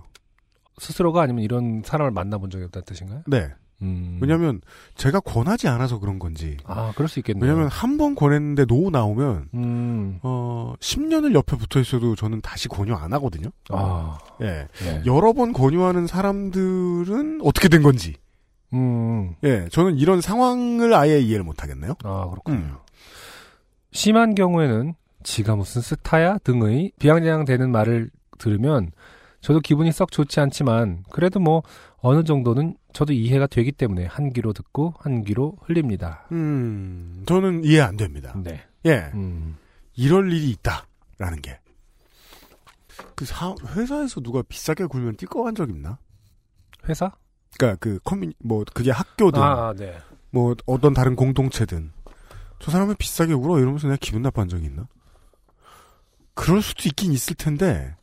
스스로가 0.79 1.23
아니면 1.23 1.43
이런 1.43 1.83
사람을 1.85 2.11
만나본 2.13 2.51
적이 2.51 2.65
없다는 2.65 2.85
뜻인가요? 2.85 3.23
네. 3.27 3.49
음. 3.83 4.19
왜냐면, 4.23 4.63
제가 4.95 5.21
권하지 5.21 5.69
않아서 5.69 5.99
그런 5.99 6.19
건지. 6.19 6.57
아, 6.65 6.93
그럴 6.95 7.09
수 7.09 7.19
있겠네요. 7.19 7.45
왜냐면, 7.45 7.69
한 7.69 7.99
번 7.99 8.15
권했는데 8.15 8.65
노 8.65 8.89
나오면, 8.89 9.49
음. 9.53 10.19
어, 10.23 10.73
10년을 10.81 11.35
옆에 11.35 11.57
붙어 11.59 11.79
있어도 11.81 12.15
저는 12.17 12.41
다시 12.41 12.69
권유 12.69 12.95
안 12.95 13.13
하거든요. 13.15 13.51
아. 13.71 14.17
예. 14.41 14.67
네. 14.83 15.03
여러 15.05 15.35
번 15.35 15.53
권유하는 15.53 16.07
사람들은 16.07 17.41
어떻게 17.43 17.69
된 17.69 17.83
건지. 17.83 18.15
음. 18.73 19.35
예. 19.45 19.69
저는 19.71 19.97
이런 19.99 20.23
상황을 20.23 20.95
아예 20.95 21.19
이해를 21.21 21.45
못 21.45 21.63
하겠네요. 21.63 21.95
아, 22.05 22.29
그렇군요. 22.31 22.57
음. 22.59 22.75
심한 23.93 24.35
경우에는 24.35 24.95
지가 25.27 25.57
무슨 25.57 25.83
스타야 25.83 26.39
등의 26.39 26.93
비양장되는 27.01 27.71
말을 27.73 28.11
들으면 28.39 28.93
저도 29.41 29.59
기분이 29.59 29.91
썩 29.91 30.13
좋지 30.13 30.39
않지만 30.39 31.03
그래도 31.11 31.41
뭐 31.41 31.63
어느 31.97 32.23
정도는 32.23 32.77
저도 32.93 33.13
이해가 33.13 33.49
되기 33.49 33.73
때문에 33.73 34.07
한 34.07 34.33
귀로 34.33 34.53
듣고 34.53 34.95
한 35.01 35.25
귀로 35.25 35.59
흘립니다. 35.63 36.27
음, 36.31 37.25
저는 37.27 37.65
이해 37.65 37.81
안 37.81 37.97
됩니다. 37.97 38.35
네. 38.37 38.65
예. 38.87 39.11
음. 39.15 39.57
이럴 39.95 40.33
일이 40.33 40.51
있다라는 40.51 41.43
게. 41.43 41.59
그 43.17 43.25
사, 43.25 43.55
회사에서 43.75 44.21
누가 44.21 44.43
비싸게 44.43 44.87
굴면 44.87 45.17
뛸거한적 45.17 45.71
있나? 45.71 45.99
회사? 46.89 47.11
그니까 47.59 47.77
그 47.81 47.99
커뮤니, 48.05 48.33
뭐, 48.39 48.65
그게 48.73 48.91
학교든, 48.91 49.43
아, 49.43 49.75
네. 49.77 49.97
뭐, 50.31 50.55
어떤 50.67 50.95
다른 50.95 51.17
공동체든. 51.17 51.93
저 52.59 52.71
사람은 52.71 52.95
비싸게 52.97 53.33
울어 53.33 53.59
이러면서 53.59 53.89
내가 53.89 53.99
기분 54.01 54.23
나빠한 54.23 54.49
적이 54.49 54.67
있나? 54.67 54.87
그럴 56.37 56.63
수도 56.63 56.83
있긴 56.87 57.13
있을 57.13 57.35
텐데, 57.35 57.97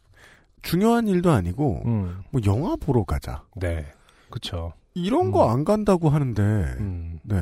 중요한 0.62 1.08
일도 1.08 1.32
아니고, 1.32 1.84
음. 1.86 2.22
뭐, 2.32 2.42
영화 2.46 2.76
보러 2.76 3.04
가자. 3.06 3.44
네. 3.56 3.86
그쵸. 4.30 4.74
이런 4.96 5.32
거안 5.32 5.64
간다고 5.64 6.10
하는데, 6.10 6.42
음. 6.44 7.20
네. 7.24 7.42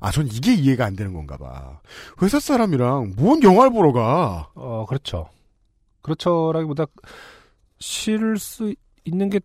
아, 0.00 0.10
전 0.10 0.26
이게 0.26 0.52
이해가 0.54 0.84
안 0.84 0.94
되는 0.96 1.14
건가 1.14 1.36
봐. 1.38 1.80
회사 2.20 2.38
사람이랑 2.38 3.14
뭔 3.16 3.42
영화를 3.42 3.72
보러 3.72 3.92
가? 3.92 4.50
어, 4.54 4.84
그렇죠. 4.86 5.28
그렇죠라기보다 6.02 6.84
싫을 7.78 8.36
수 8.38 8.74
있는 9.04 9.30
게 9.30 9.40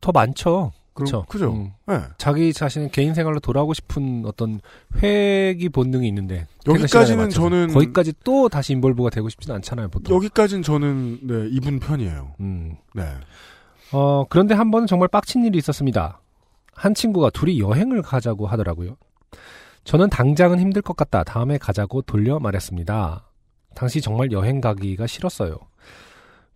더 0.00 0.12
많죠. 0.12 0.70
그렇죠. 0.94 1.24
그죠? 1.28 1.52
음. 1.52 1.72
네. 1.86 2.00
자기 2.18 2.52
자신의 2.52 2.90
개인 2.90 3.14
생활로 3.14 3.40
돌아오고 3.40 3.74
싶은 3.74 4.22
어떤 4.26 4.60
회귀 5.02 5.68
본능이 5.68 6.06
있는데 6.08 6.46
여기까지는. 6.66 7.30
저는 7.30 7.72
거기까지 7.72 8.12
또 8.22 8.48
다시 8.48 8.72
인볼브가 8.72 9.10
되고 9.10 9.28
싶지는 9.28 9.56
않잖아요, 9.56 9.88
보통. 9.88 10.14
여기까지는 10.14 10.62
저는 10.62 11.18
네, 11.22 11.48
이분 11.50 11.80
편이에요. 11.80 12.34
음. 12.40 12.76
네. 12.94 13.04
어, 13.92 14.24
그런데 14.28 14.54
한 14.54 14.70
번은 14.70 14.86
정말 14.86 15.08
빡친 15.08 15.44
일이 15.44 15.58
있었습니다. 15.58 16.20
한 16.72 16.94
친구가 16.94 17.30
둘이 17.30 17.60
여행을 17.60 18.02
가자고 18.02 18.46
하더라고요. 18.46 18.96
저는 19.84 20.10
당장은 20.10 20.60
힘들 20.60 20.80
것 20.80 20.96
같다. 20.96 21.24
다음에 21.24 21.58
가자고 21.58 22.02
돌려 22.02 22.38
말했습니다. 22.38 23.30
당시 23.74 24.00
정말 24.00 24.32
여행 24.32 24.60
가기가 24.60 25.06
싫었어요. 25.06 25.58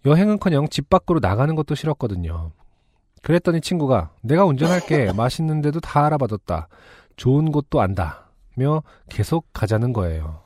여행은커녕 0.07 0.69
집 0.69 0.89
밖으로 0.89 1.19
나가는 1.21 1.55
것도 1.55 1.75
싫었거든요. 1.75 2.53
그랬더니 3.29 3.61
친구가 3.61 4.13
내가 4.23 4.47
운전할게 4.47 5.13
맛있는 5.13 5.61
데도 5.61 5.81
다 5.81 6.07
알아봐뒀다. 6.07 6.69
좋은 7.17 7.53
곳도 7.53 7.79
안다며 7.83 8.83
계속 9.11 9.45
가자는 9.53 9.93
거예요. 9.93 10.41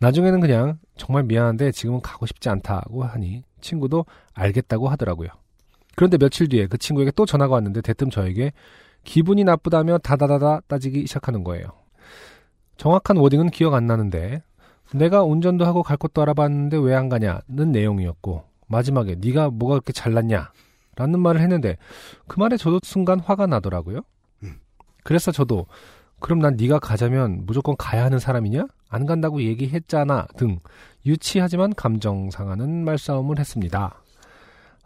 나중에는 0.00 0.40
그냥 0.40 0.80
정말 0.96 1.22
미안한데 1.22 1.70
지금은 1.70 2.00
가고 2.00 2.26
싶지 2.26 2.48
않다고 2.48 3.04
하니 3.04 3.44
친구도 3.60 4.04
알겠다고 4.34 4.88
하더라고요. 4.88 5.28
그런데 5.94 6.18
며칠 6.18 6.48
뒤에 6.48 6.66
그 6.66 6.76
친구에게 6.76 7.12
또 7.12 7.24
전화가 7.24 7.54
왔는데 7.54 7.82
대뜸 7.82 8.10
저에게 8.10 8.52
기분이 9.04 9.44
나쁘다며 9.44 9.98
다다다다 9.98 10.62
따지기 10.66 11.06
시작하는 11.06 11.44
거예요. 11.44 11.66
정확한 12.78 13.16
워딩은 13.16 13.50
기억 13.50 13.74
안 13.74 13.86
나는데 13.86 14.42
내가 14.92 15.22
운전도 15.22 15.64
하고 15.64 15.84
갈 15.84 15.96
곳도 15.96 16.20
알아봤는데 16.22 16.78
왜 16.78 16.96
안 16.96 17.08
가냐는 17.08 17.70
내용이었고 17.70 18.42
마지막에 18.66 19.14
네가 19.20 19.50
뭐가 19.50 19.74
그렇게 19.76 19.92
잘났냐 19.92 20.50
라는 20.96 21.20
말을 21.20 21.40
했는데 21.40 21.76
그 22.26 22.38
말에 22.38 22.56
저도 22.56 22.80
순간 22.82 23.20
화가 23.20 23.46
나더라고요. 23.46 24.00
그래서 25.04 25.32
저도 25.32 25.66
그럼 26.20 26.38
난 26.38 26.56
네가 26.56 26.78
가자면 26.78 27.42
무조건 27.44 27.74
가야 27.76 28.04
하는 28.04 28.18
사람이냐? 28.18 28.66
안 28.88 29.06
간다고 29.06 29.42
얘기했잖아 29.42 30.26
등 30.36 30.60
유치하지만 31.04 31.74
감정 31.74 32.30
상하는 32.30 32.84
말싸움을 32.84 33.38
했습니다. 33.38 34.00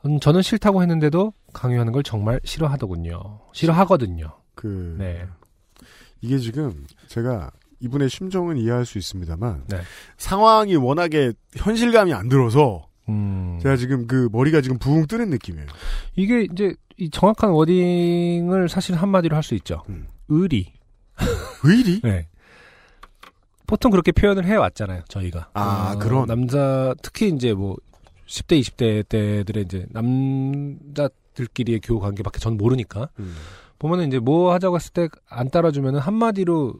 음, 0.07 0.21
저는 0.21 0.43
싫다고 0.43 0.81
했는데도 0.83 1.33
강요하는 1.53 1.93
걸 1.93 2.03
정말 2.03 2.41
싫어하더군요. 2.45 3.41
싫어하거든요. 3.53 4.29
그 4.55 4.97
네. 4.99 5.27
이게 6.23 6.39
지금 6.39 6.87
제가 7.09 7.51
이분의 7.81 8.09
심정은 8.09 8.57
이해할 8.57 8.87
수 8.87 8.97
있습니다만 8.97 9.65
네. 9.69 9.81
상황이 10.17 10.77
워낙에 10.77 11.33
현실감이 11.57 12.15
안 12.15 12.29
들어서 12.29 12.89
음, 13.09 13.59
제가 13.63 13.77
지금 13.77 14.07
그 14.07 14.29
머리가 14.33 14.61
지금 14.61 14.79
부웅 14.79 15.07
뜨는 15.07 15.31
느낌이에요. 15.31 15.67
이게 16.17 16.47
이제 16.53 16.75
이 16.97 17.09
정확한 17.11 17.51
워딩을 17.51 18.69
사실 18.69 18.95
한마디로 18.97 19.37
할 19.37 19.43
수 19.43 19.55
있죠. 19.55 19.83
음. 19.89 20.07
의리. 20.29 20.73
의리? 21.65 22.01
네. 22.05 22.29
보통 23.67 23.91
그렇게 23.91 24.13
표현을 24.13 24.45
해왔잖아요, 24.45 25.03
저희가. 25.09 25.51
아, 25.55 25.95
어, 25.95 25.99
그런. 25.99 26.27
남자, 26.27 26.95
특히 27.03 27.29
이제 27.29 27.53
뭐, 27.53 27.77
10대, 28.27 28.61
20대 28.61 29.09
때들의 29.09 29.65
이제 29.65 29.87
남자들끼리의 29.91 31.81
교우 31.83 32.01
관계밖에 32.01 32.39
전 32.39 32.57
모르니까. 32.57 33.09
음. 33.19 33.35
보면은 33.79 34.09
이제 34.09 34.19
뭐 34.19 34.53
하자고 34.53 34.77
했을 34.77 34.93
때 34.93 35.09
안 35.29 35.51
따라주면은 35.51 36.01
한마디로 36.01 36.75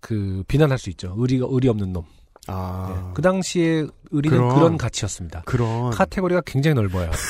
그 0.00 0.44
비난할 0.46 0.78
수 0.78 0.90
있죠. 0.90 1.14
의리가, 1.18 1.46
의리 1.50 1.68
없는 1.68 1.92
놈. 1.92 2.04
아 2.48 2.94
네. 2.94 3.10
그 3.14 3.22
당시에 3.22 3.86
의리는 4.10 4.38
그런. 4.38 4.54
그런, 4.54 4.76
가치였습니다. 4.78 5.42
그런 5.46 5.90
카테고리가 5.90 6.42
굉장히 6.46 6.74
넓어요. 6.74 7.10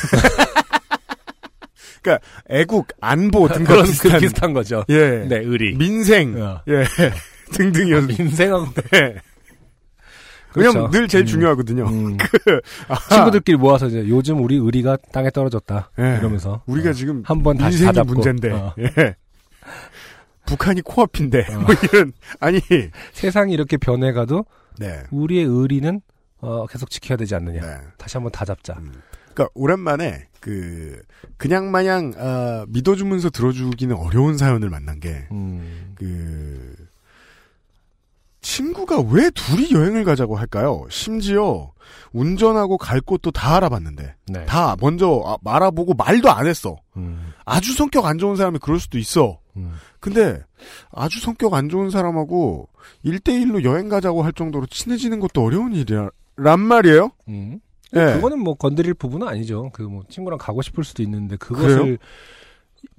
애국 2.49 2.87
안보 3.01 3.49
등과 3.49 3.65
그런 3.65 3.85
비슷한, 3.85 4.13
그 4.13 4.19
비슷한 4.19 4.53
거죠. 4.53 4.85
예 4.89 5.27
네, 5.29 5.39
의리. 5.39 5.75
민생 5.77 6.41
어. 6.41 6.63
예 6.69 6.85
등등이었. 7.53 8.05
민생하고 8.05 8.67
네. 8.93 9.17
그렇죠. 10.53 10.71
왜냐면 10.79 10.91
늘 10.91 11.09
제일 11.09 11.25
음. 11.25 11.27
중요하거든요. 11.27 11.87
음. 11.87 12.17
아, 12.89 13.15
친구들끼리 13.15 13.57
모아서 13.59 13.87
이제 13.89 14.05
요즘 14.09 14.43
우리 14.43 14.57
의리가 14.57 14.97
땅에 15.13 15.31
떨어졌다 15.31 15.91
예. 15.99 16.19
이러면서 16.19 16.63
우리가 16.67 16.91
어, 16.91 16.93
지금 16.93 17.23
한번 17.27 17.59
다시 17.59 17.85
다 17.85 17.93
잡고 17.93 18.15
문제인데 18.15 18.53
어, 18.53 18.75
예. 18.79 19.17
북한이 20.47 20.81
코앞인데 20.83 21.47
어. 21.51 21.59
뭐 21.59 21.75
이런 21.83 22.13
아니 22.41 22.61
세상이 23.13 23.53
이렇게 23.53 23.77
변해가도 23.77 24.47
네. 24.79 25.03
우리의 25.11 25.45
의리는 25.45 26.01
어, 26.39 26.67
계속 26.67 26.91
지켜야 26.91 27.17
되지 27.17 27.35
않느냐. 27.35 27.61
네. 27.61 27.81
다시 27.97 28.17
한번 28.17 28.31
다 28.33 28.45
잡자. 28.45 28.75
음. 28.75 28.93
그러니까 29.37 29.49
오랜만에 29.55 30.29
그 30.41 31.03
그냥 31.37 31.71
마냥 31.71 32.13
아, 32.17 32.65
믿어주면서 32.69 33.31
들어주기는 33.31 33.95
어려운 33.95 34.39
사연을 34.39 34.71
만난 34.71 34.99
게 34.99 35.27
음, 35.31 35.93
그 35.95 36.75
친구가 38.41 39.01
왜 39.11 39.29
둘이 39.31 39.73
여행을 39.73 40.05
가자고 40.05 40.37
할까요? 40.37 40.87
심지어 40.89 41.73
운전하고 42.13 42.79
갈 42.79 43.01
곳도 43.01 43.31
다 43.31 43.57
알아봤는데 43.57 44.15
네. 44.29 44.47
다 44.47 44.77
먼저 44.81 45.23
아, 45.27 45.37
말아보고 45.43 45.95
말도 45.95 46.31
안 46.31 46.47
했어. 46.47 46.77
음, 46.97 47.33
아주 47.45 47.75
성격 47.75 48.07
안 48.07 48.19
좋은 48.19 48.37
사람이 48.37 48.61
그럴 48.61 48.81
수도 48.81 48.99
있어. 48.99 49.41
음. 49.57 49.75
근데 50.07 50.41
아주 50.93 51.19
성격 51.21 51.55
안 51.55 51.69
좋은 51.69 51.91
사람하고 51.91 52.69
1대1로 53.05 53.65
여행 53.65 53.89
가자고 53.89 54.23
할 54.23 54.33
정도로 54.33 54.67
친해지는 54.67 55.19
것도 55.19 55.43
어려운 55.43 55.75
일이란 55.75 56.11
말이에요. 56.61 57.11
음. 57.29 57.59
예. 57.95 58.15
그거는 58.15 58.39
뭐 58.41 58.55
건드릴 58.55 58.95
부분은 58.95 59.27
아니죠. 59.27 59.71
그 59.73 59.83
뭐 59.83 60.05
친구랑 60.09 60.39
가고 60.39 60.63
싶을 60.63 60.85
수도 60.85 61.03
있는데 61.03 61.37
그것을 61.37 61.79
그래요? 61.79 61.97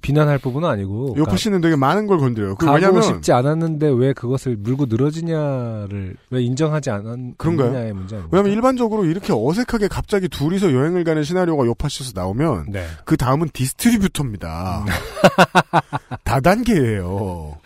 비난할 0.00 0.38
부분은 0.38 0.68
아니고. 0.68 1.14
요파 1.16 1.36
씨는 1.36 1.60
되게 1.60 1.76
많은 1.76 2.06
걸 2.06 2.18
건드려요. 2.18 2.54
그 2.54 2.66
가고 2.66 2.76
왜냐면 2.76 3.02
싶지 3.02 3.32
않았는데 3.32 3.88
왜 3.88 4.12
그것을 4.12 4.56
물고 4.56 4.86
늘어지냐를 4.86 6.16
왜 6.30 6.42
인정하지 6.42 6.90
않았느냐의? 6.90 7.92
문제? 7.92 8.20
왜냐면 8.30 8.52
일반적으로 8.52 9.04
이렇게 9.04 9.32
어색하게 9.34 9.88
갑자기 9.88 10.28
둘이서 10.28 10.72
여행을 10.72 11.04
가는 11.04 11.22
시나리오가 11.24 11.66
요파 11.66 11.88
씨에서 11.88 12.12
나오면 12.14 12.66
네. 12.70 12.86
그 13.04 13.16
다음은 13.16 13.50
distributor입니다. 13.52 14.84
다단계예요. 16.24 17.58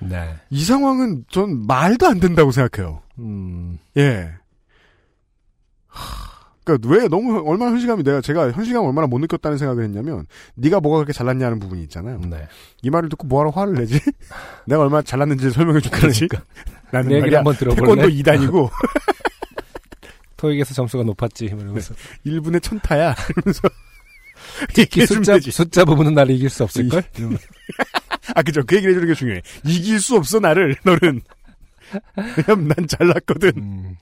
네. 0.00 0.34
이 0.50 0.62
상황은 0.62 1.24
전 1.30 1.66
말도 1.66 2.06
안 2.06 2.20
된다고 2.20 2.50
생각해요. 2.50 3.00
음. 3.18 3.78
예. 3.96 4.30
하, 6.66 6.76
그러니까 6.76 6.88
왜 6.88 7.08
너무 7.08 7.38
얼마나 7.48 7.70
현실감이 7.70 8.02
내가 8.02 8.20
제가 8.20 8.50
현실감 8.50 8.84
얼마나 8.84 9.06
못 9.06 9.18
느꼈다는 9.18 9.56
생각을 9.58 9.84
했냐면 9.84 10.26
네가 10.56 10.80
뭐가 10.80 10.98
그렇게 10.98 11.12
잘났냐는 11.12 11.60
부분이 11.60 11.82
있잖아요. 11.84 12.20
네. 12.28 12.48
이 12.82 12.90
말을 12.90 13.08
듣고 13.08 13.26
뭐하러 13.26 13.50
화를 13.50 13.74
내지? 13.74 14.00
내가 14.66 14.82
얼마나 14.82 15.02
잘났는지 15.02 15.50
설명해 15.50 15.80
줄 15.80 15.92
거지. 15.92 16.28
나는 16.90 17.08
내 17.08 17.16
얘기를 17.16 17.38
한번 17.38 17.54
태권도 17.56 17.84
들어볼래? 17.84 18.14
2단이고 18.14 18.70
토익에서 20.36 20.74
점수가 20.74 21.04
높았지. 21.04 21.46
이러면서. 21.46 21.94
1분의 22.26 22.62
천타야. 22.62 23.14
이러면서 23.36 23.68
주면 24.90 25.06
숫자. 25.06 25.38
숫자 25.50 25.84
부분은 25.84 26.14
나를 26.14 26.34
이길 26.34 26.50
수 26.50 26.62
없을걸? 26.64 27.02
아 28.34 28.42
그죠. 28.42 28.62
그 28.66 28.76
얘기를 28.76 28.94
해주는 28.94 29.08
게 29.08 29.14
중요해. 29.14 29.42
이길 29.64 30.00
수 30.00 30.16
없어 30.16 30.40
나를 30.40 30.76
너는. 30.84 31.22
왜냐면 32.36 32.68
난 32.68 32.86
잘났거든. 32.86 33.52
음, 33.56 33.96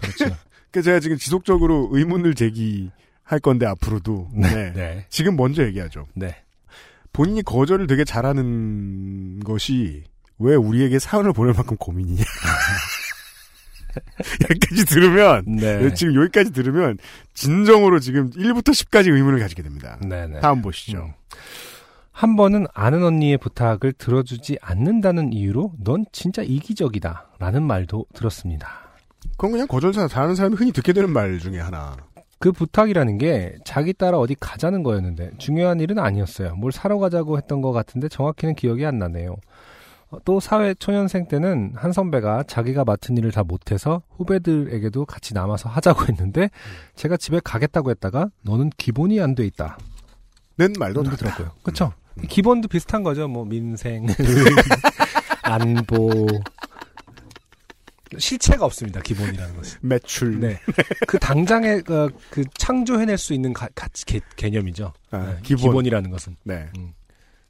그렇죠. 0.00 0.36
그 0.70 0.82
제가 0.82 1.00
지금 1.00 1.16
지속적으로 1.16 1.88
의문을 1.92 2.34
제기할 2.34 3.40
건데 3.42 3.66
앞으로도 3.66 4.30
네. 4.34 4.54
네. 4.54 4.72
네. 4.72 5.06
지금 5.08 5.36
먼저 5.36 5.64
얘기하죠. 5.64 6.06
네. 6.14 6.36
본인이 7.12 7.42
거절을 7.42 7.86
되게 7.86 8.04
잘하는 8.04 9.40
것이 9.40 10.04
왜 10.38 10.54
우리에게 10.54 10.98
사연을 10.98 11.32
보낼 11.32 11.54
만큼 11.54 11.76
고민이냐. 11.76 12.22
여기까지 14.50 14.84
들으면 14.84 15.44
네. 15.46 15.94
지금 15.94 16.14
여기까지 16.14 16.52
들으면 16.52 16.98
진정으로 17.32 17.98
지금 18.00 18.30
1부터 18.30 18.68
10까지 18.68 19.10
의문을 19.10 19.38
가지게 19.38 19.62
됩니다. 19.62 19.98
네네. 20.06 20.40
다음 20.40 20.60
보시죠. 20.60 20.98
음. 20.98 21.12
한 22.12 22.36
번은 22.36 22.66
아는 22.72 23.04
언니의 23.04 23.36
부탁을 23.38 23.92
들어주지 23.92 24.58
않는다는 24.62 25.32
이유로 25.34 25.74
넌 25.82 26.06
진짜 26.12 26.42
이기적이다. 26.42 27.30
라는 27.38 27.62
말도 27.62 28.06
들었습니다. 28.14 28.85
그건 29.32 29.52
그냥 29.52 29.66
거절 29.66 29.92
잘하는 29.92 30.34
사람이 30.34 30.56
흔히 30.56 30.72
듣게 30.72 30.92
되는 30.92 31.10
말 31.10 31.38
중에 31.38 31.58
하나. 31.58 31.96
그 32.38 32.52
부탁이라는 32.52 33.18
게 33.18 33.56
자기 33.64 33.92
따라 33.94 34.18
어디 34.18 34.34
가자는 34.38 34.82
거였는데 34.82 35.30
중요한 35.38 35.80
일은 35.80 35.98
아니었어요. 35.98 36.54
뭘 36.56 36.70
사러 36.70 36.98
가자고 36.98 37.38
했던 37.38 37.62
것 37.62 37.72
같은데 37.72 38.08
정확히는 38.08 38.54
기억이 38.54 38.84
안 38.84 38.98
나네요. 38.98 39.36
어, 40.10 40.18
또 40.24 40.38
사회 40.38 40.74
초년생 40.74 41.26
때는 41.28 41.72
한 41.74 41.92
선배가 41.92 42.44
자기가 42.44 42.84
맡은 42.84 43.16
일을 43.16 43.32
다 43.32 43.42
못해서 43.42 44.02
후배들에게도 44.16 45.06
같이 45.06 45.34
남아서 45.34 45.68
하자고 45.68 46.04
했는데 46.08 46.50
제가 46.94 47.16
집에 47.16 47.40
가겠다고 47.42 47.90
했다가 47.90 48.28
너는 48.42 48.70
기본이 48.76 49.20
안 49.20 49.34
돼 49.34 49.44
있다. 49.46 49.78
는 50.58 50.72
말도 50.78 51.02
들었고요. 51.02 51.50
그렇죠. 51.62 51.92
기본도 52.28 52.68
비슷한 52.68 53.02
거죠. 53.02 53.28
뭐 53.28 53.44
민생, 53.44 54.06
안보 55.42 56.26
실체가 58.18 58.64
없습니다. 58.64 59.00
기본이라는 59.00 59.56
것은. 59.56 59.78
매출. 59.82 60.40
네. 60.40 60.60
그 61.06 61.18
당장에 61.18 61.82
어, 61.88 62.08
그 62.30 62.44
창조해낼 62.54 63.18
수 63.18 63.34
있는 63.34 63.52
가, 63.52 63.68
가치 63.74 64.04
개, 64.04 64.20
개념이죠. 64.36 64.92
아, 65.10 65.18
네, 65.18 65.38
기본. 65.42 65.86
이라는 65.86 66.10
것은. 66.10 66.36
네. 66.44 66.68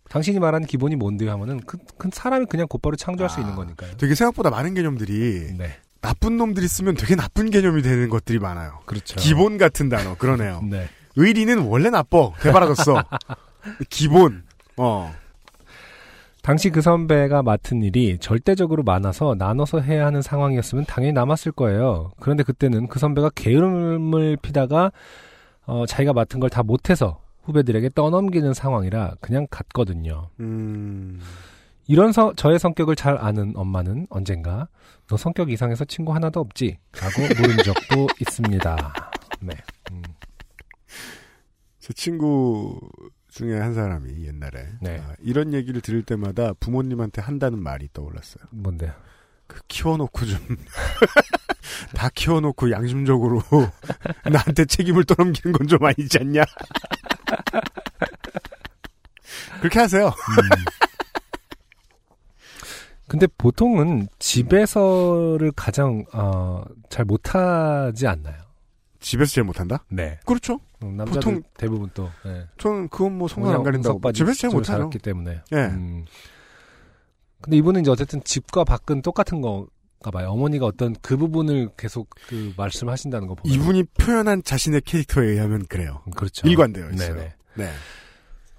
당신이 0.09 0.39
말하는 0.39 0.67
기본이 0.67 0.97
뭔데요? 0.97 1.33
하면은 1.33 1.61
그, 1.67 1.79
그 1.99 2.09
사람이 2.13 2.47
그냥 2.47 2.67
곧바로 2.69 2.97
창조할 2.97 3.29
수 3.31 3.39
아. 3.39 3.41
있는 3.41 3.55
거니까요. 3.57 3.97
되게 3.97 4.15
생각보다 4.15 4.51
많은 4.51 4.75
개념들이 4.75 5.55
네. 5.57 5.77
나쁜 6.01 6.37
놈들이 6.37 6.69
쓰면 6.69 6.95
되게 6.95 7.17
나쁜 7.17 7.51
개념이 7.51 7.83
되는 7.83 8.09
것들이 8.09 8.39
많아요. 8.39 8.81
그렇죠. 8.87 9.17
기본 9.17 9.59
같은 9.59 9.89
단어. 9.89 10.17
그러네요. 10.17 10.63
네. 10.71 10.89
의리는 11.17 11.59
원래 11.59 11.91
나빠. 11.91 12.31
대바라졌어. 12.41 13.03
기본. 13.91 14.45
어. 14.77 15.13
당시 16.47 16.71
그 16.71 16.81
선배가 16.81 17.43
맡은 17.43 17.83
일이 17.83 18.19
절대적으로 18.19 18.85
많아서 18.85 19.35
나눠서 19.37 19.81
해야 19.81 20.07
하는 20.07 20.23
상황이었으면 20.23 20.85
당연히 20.87 21.13
남았을 21.13 21.51
거예요. 21.51 22.13
그런데 22.21 22.45
그때는 22.45 22.87
그 22.87 23.01
선배가 23.01 23.31
게으름을 23.35 24.37
피다가 24.37 24.93
어, 25.67 25.87
자기가 25.87 26.13
맡은 26.13 26.39
걸 26.39 26.49
다 26.49 26.63
못해서 26.63 27.21
후배들에게 27.43 27.91
떠넘기는 27.97 28.55
상황이라 28.55 29.17
그냥 29.21 29.49
갔거든요. 29.51 30.29
음. 30.39 31.21
이런 31.89 32.13
서, 32.13 32.33
저의 32.37 32.61
성격을 32.61 32.95
잘 32.95 33.19
아는 33.19 33.53
엄마는 33.57 34.07
언젠가 34.09 34.69
너 35.09 35.17
성격 35.17 35.51
이상해서 35.51 35.85
친구 35.85 36.15
하나도 36.15 36.39
없지? 36.39 36.79
라고 36.93 37.23
물은 37.41 37.57
적도 37.65 38.07
있습니다. 38.23 38.93
네. 39.41 39.53
음, 39.91 40.03
제 41.81 41.93
친구 41.93 42.79
중에 43.37 43.59
한 43.61 43.75
사람이 43.75 44.27
옛날에 44.27 44.67
네. 44.81 44.99
아, 44.99 45.13
이런 45.21 45.53
얘기를 45.53 45.83
들을 45.83 46.03
때마다 46.03 46.55
부모님한테 46.55 47.21
한다는 47.21 47.63
말이 47.63 47.87
떠올랐어요. 47.93 48.45
뭔데요? 48.51 48.93
그 49.47 49.61
키워놓고 49.69 50.25
좀 50.25 50.39
다 51.95 52.09
키워놓고 52.15 52.71
양심적으로 52.71 53.43
나한테 54.33 54.65
책임을 54.65 55.05
떠넘기는 55.05 55.53
건 55.53 55.69
좀 55.69 55.85
아니지 55.85 56.19
않냐? 56.19 56.45
그렇게 59.61 59.81
하세요. 59.81 60.11
근데 63.07 63.27
보통은 63.39 64.09
집에서를 64.19 65.53
가장 65.53 66.05
어, 66.15 66.65
잘 66.89 67.05
못하지 67.05 68.07
않나요? 68.07 68.37
집에서 69.01 69.31
제일 69.35 69.45
못한다? 69.45 69.85
네. 69.89 70.19
그렇죠. 70.25 70.59
음, 70.83 70.97
남자들 70.97 71.21
보통- 71.21 71.43
대부분 71.57 71.91
또 71.95 72.11
네. 72.25 72.47
저는 72.59 72.89
그건 72.89 73.17
뭐 73.19 73.29
성관 73.29 73.55
안 73.55 73.63
가린다고. 73.63 74.13
집에서 74.13 74.39
제일 74.39 74.53
못하죠. 74.55 74.73
살았기 74.73 74.99
때문에. 74.99 75.41
예. 75.53 75.57
음. 75.57 76.05
근데 77.41 77.57
이분은 77.59 77.83
이제 77.83 77.91
어쨌든 77.91 78.23
집과 78.25 78.65
밖은 78.65 79.03
똑같은 79.03 79.41
건가 79.41 80.11
봐요. 80.13 80.31
어머니가 80.31 80.67
어떤 80.67 80.95
그 81.01 81.17
부분을 81.17 81.71
계속 81.77 82.11
그 82.29 82.53
말씀하신다는 82.57 83.29
거 83.29 83.35
보면 83.37 83.55
이분이 83.55 83.85
표현한 83.99 84.43
자신의 84.45 84.83
캐릭터에 84.83 85.27
의하면 85.29 85.65
그래요. 85.67 86.03
음, 86.07 86.11
그렇죠. 86.13 86.47
일관되어 86.49 86.91
있어요. 86.91 87.15
네네. 87.15 87.35
네. 87.55 87.71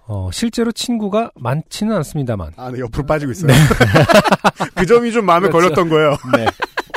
어, 0.09 0.29
실제로 0.31 0.71
친구가 0.71 1.31
많지는 1.35 1.93
않습니다만. 1.97 2.53
아, 2.55 2.71
네, 2.71 2.79
옆으로 2.79 3.05
빠지고 3.05 3.31
있어요. 3.33 3.51
그 4.75 4.85
점이 4.85 5.11
좀 5.11 5.25
마음에 5.25 5.49
그렇죠. 5.49 5.69
걸렸던 5.75 5.89
거예요. 5.89 6.11
네. 6.37 6.45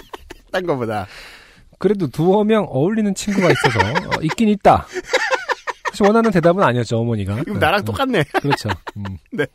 딴 0.52 0.64
거보다. 0.66 1.06
그래도 1.80 2.06
두어 2.08 2.44
명 2.44 2.66
어울리는 2.68 3.14
친구가 3.14 3.48
있어서 3.50 3.78
어, 3.80 4.20
있긴 4.22 4.50
있다. 4.50 4.86
사실 5.88 6.06
원하는 6.06 6.30
대답은 6.30 6.62
아니었죠 6.62 6.98
어머니가. 6.98 7.36
네, 7.36 7.52
나랑 7.58 7.80
음, 7.80 7.84
똑같네. 7.86 8.22
그렇죠. 8.24 8.68
음. 8.98 9.16
네. 9.32 9.46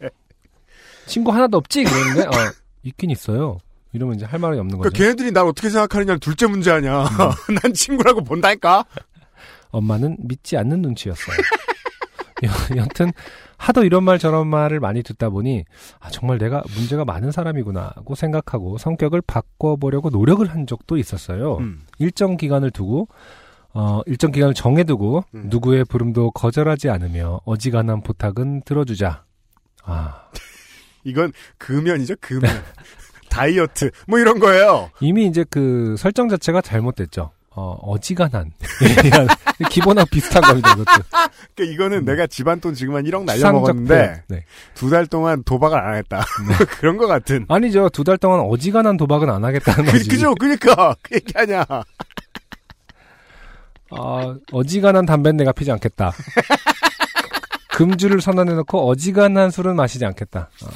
친구 1.05 1.31
하나도 1.31 1.57
없지? 1.57 1.83
그러는데 1.83 2.23
어, 2.23 2.51
있긴 2.81 3.11
있어요. 3.11 3.59
이러면 3.93 4.15
이제 4.15 4.25
할 4.25 4.39
말이 4.39 4.57
없는 4.57 4.75
거죠. 4.75 4.89
그러니까 4.89 4.97
걔네들이 4.97 5.31
날 5.33 5.45
어떻게 5.45 5.69
생각하느냐는 5.69 6.19
둘째 6.19 6.47
문제 6.47 6.71
아니야. 6.71 7.07
난 7.61 7.73
친구라고 7.73 8.23
본다니까? 8.23 8.85
엄마는 9.69 10.17
믿지 10.21 10.57
않는 10.57 10.81
눈치였어요. 10.81 11.37
여- 12.43 12.77
여튼 12.77 13.11
하도 13.57 13.83
이런 13.85 14.03
말 14.03 14.19
저런 14.19 14.47
말을 14.47 14.79
많이 14.79 15.01
듣다 15.03 15.29
보니 15.29 15.63
아, 15.99 16.09
정말 16.09 16.37
내가 16.37 16.61
문제가 16.75 17.05
많은 17.05 17.31
사람이구나고 17.31 18.15
생각하고 18.15 18.77
성격을 18.77 19.21
바꿔보려고 19.21 20.09
노력을 20.09 20.45
한 20.49 20.67
적도 20.67 20.97
있었어요. 20.97 21.57
음. 21.57 21.83
일정 21.99 22.35
기간을 22.37 22.71
두고 22.71 23.07
어, 23.73 24.01
일정 24.05 24.31
기간을 24.31 24.53
정해두고 24.53 25.23
음. 25.35 25.43
누구의 25.49 25.85
부름도 25.85 26.31
거절하지 26.31 26.89
않으며 26.89 27.41
어지간한 27.45 28.01
부탁은 28.03 28.61
들어주자. 28.63 29.23
아 29.83 30.29
이건 31.05 31.31
금연이죠, 31.57 32.15
금연. 32.19 32.49
다이어트. 33.29 33.91
뭐 34.07 34.17
이런 34.19 34.39
거예요. 34.39 34.89
이미 35.01 35.25
이제 35.27 35.45
그 35.49 35.95
설정 35.97 36.29
자체가 36.29 36.61
잘못됐죠. 36.61 37.31
어, 37.57 37.77
어지간한 37.83 38.51
기본하고 39.71 40.09
비슷한 40.09 40.41
겁니다. 40.41 40.73
이것도 40.73 41.03
그러니까 41.55 41.73
이거는 41.73 42.03
내가 42.05 42.27
집안 42.27 42.59
돈 42.59 42.73
지금 42.73 42.95
한 42.95 43.03
1억 43.05 43.25
추상적 43.25 43.35
날려먹었는데. 43.41 44.23
네. 44.27 44.43
두달 44.73 45.07
동안 45.07 45.41
도박을 45.43 45.79
안 45.79 45.95
했다. 45.95 46.25
그런 46.79 46.97
거 46.97 47.07
같은. 47.07 47.45
아니죠. 47.47 47.87
두 47.89 48.03
달 48.03 48.17
동안 48.17 48.41
어지간한 48.41 48.97
도박은 48.97 49.29
안 49.29 49.43
하겠다는 49.45 49.85
그, 49.85 49.91
거지. 49.93 50.09
그 50.09 50.17
죠? 50.17 50.35
그니까. 50.35 50.95
그 51.01 51.15
얘기 51.15 51.31
하냐. 51.33 51.65
아, 53.91 54.35
어지간한 54.51 55.05
담배는 55.05 55.37
내가 55.37 55.51
피지 55.53 55.71
않겠다. 55.71 56.11
금주를 57.69 58.19
선언해놓고 58.21 58.87
어지간한 58.89 59.51
술은 59.51 59.75
마시지 59.75 60.05
않겠다. 60.05 60.49
어, 60.63 60.67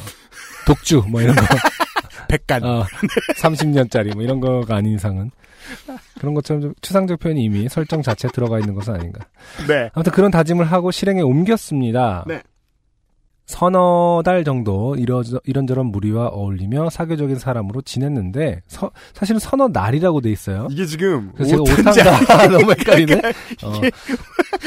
독주 0.66 1.04
뭐 1.10 1.22
이런 1.22 1.36
거. 1.36 1.42
백간. 2.30 2.64
어, 2.64 2.86
30년짜리 3.42 4.14
뭐 4.14 4.24
이런 4.24 4.40
거가 4.40 4.78
아닌 4.78 4.94
이상은 4.96 5.32
그런 6.20 6.34
것처럼 6.34 6.62
좀 6.62 6.74
추상적 6.82 7.20
표현이 7.20 7.44
이미 7.44 7.68
설정 7.70 8.02
자체에 8.02 8.32
들어가 8.32 8.60
있는 8.60 8.74
것은 8.76 8.94
아닌가. 8.96 9.26
네. 9.68 9.90
아무튼 9.94 10.12
그런 10.12 10.32
다짐을 10.32 10.66
하고 10.66 10.92
실행에 10.92 11.22
옮겼습니다. 11.22 12.26
네. 12.28 12.42
서너 13.46 14.22
달 14.24 14.44
정도 14.44 14.96
이러, 14.96 15.24
이런저런 15.44 15.88
무리와 15.88 16.28
어울리며 16.28 16.92
사교적인 16.92 17.40
사람으로 17.40 17.82
지냈는데 17.82 18.62
서- 18.68 18.92
사실은 19.16 19.40
서너 19.40 19.70
날이라고 19.70 20.22
돼 20.22 20.30
있어요. 20.30 20.68
이게 20.70 20.86
지금 20.86 21.32
그래서 21.34 21.64
제가 21.64 21.82
오탄다 21.82 22.46
너무 22.48 22.72
헷갈리네. 22.74 23.16
어, 23.64 23.74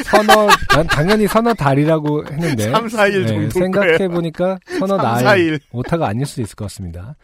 서너 0.04 0.48
난 0.74 0.86
당연히 0.88 1.28
서너 1.28 1.54
달이라고 1.54 2.24
했는데 2.26 2.72
3, 2.72 2.86
4일 2.88 3.28
정도일 3.28 3.50
생각해 3.52 4.08
보니까 4.08 4.58
서너 4.80 4.96
3, 4.96 4.96
날 4.96 5.24
4일. 5.38 5.60
오타가 5.70 6.08
아닐 6.08 6.26
수도 6.26 6.42
있을 6.42 6.56
것 6.56 6.64
같습니다. 6.64 7.14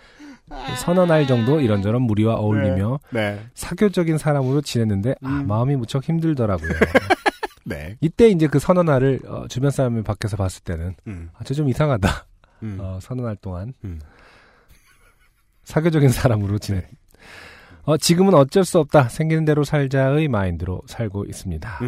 서너 0.77 1.07
날 1.07 1.27
정도 1.27 1.61
이런저런 1.61 2.03
무리와 2.03 2.35
어울리며 2.37 3.01
네. 3.11 3.41
사교적인 3.55 4.19
사람으로 4.19 4.61
지냈는데 4.63 5.15
아, 5.23 5.29
음. 5.29 5.47
마음이 5.47 5.77
무척 5.77 6.05
힘들더라고요. 6.09 6.71
네. 7.65 7.97
이때 8.01 8.29
이제 8.29 8.47
그 8.47 8.59
서너 8.59 8.83
날을 8.83 9.21
어, 9.27 9.47
주변 9.49 9.71
사람이 9.71 10.03
밖에서 10.03 10.37
봤을 10.37 10.63
때는 10.65 10.95
음. 11.07 11.31
아, 11.39 11.45
저 11.45 11.55
좀 11.55 11.69
이상하다. 11.69 12.09
음. 12.63 12.79
어, 12.81 12.99
서너 13.03 13.23
날 13.25 13.37
동안 13.37 13.73
음. 13.85 14.01
사교적인 15.65 16.09
사람으로 16.09 16.59
지내. 16.59 16.87
어, 17.83 17.97
지금은 17.97 18.35
어쩔 18.35 18.65
수 18.65 18.79
없다. 18.79 19.09
생기는 19.09 19.45
대로 19.45 19.65
살자의 19.65 20.29
마인드로 20.29 20.83
살고 20.87 21.25
있습니다. 21.27 21.79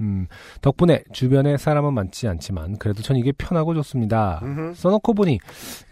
음. 0.00 0.26
덕분에 0.60 1.04
주변에 1.12 1.56
사람은 1.56 1.94
많지 1.94 2.26
않지만 2.28 2.78
그래도 2.78 3.02
전 3.02 3.16
이게 3.16 3.32
편하고 3.32 3.74
좋습니다. 3.74 4.40
음흠. 4.42 4.74
써놓고 4.74 5.14
보니 5.14 5.38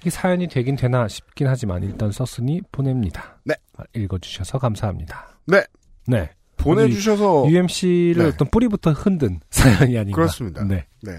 이게 0.01 0.11
사연이 0.11 0.49
되긴 0.49 0.77
되나 0.77 1.09
싶긴 1.09 1.47
하지만 1.47 1.83
일단 1.83 2.11
썼으니 2.11 2.63
보냅니다. 2.73 3.39
네. 3.45 3.55
아, 3.77 3.85
읽어주셔서 3.95 4.59
감사합니다. 4.59 5.39
네. 5.47 5.63
네. 6.07 6.31
보내주셔서 6.57 7.47
UMC를 7.49 8.23
네. 8.23 8.29
어떤 8.29 8.49
뿌리부터 8.49 8.93
흔든 8.93 9.41
사연이 9.51 9.99
아닌가. 9.99 10.17
그렇습니다. 10.17 10.65
네. 10.65 10.87
네. 11.03 11.13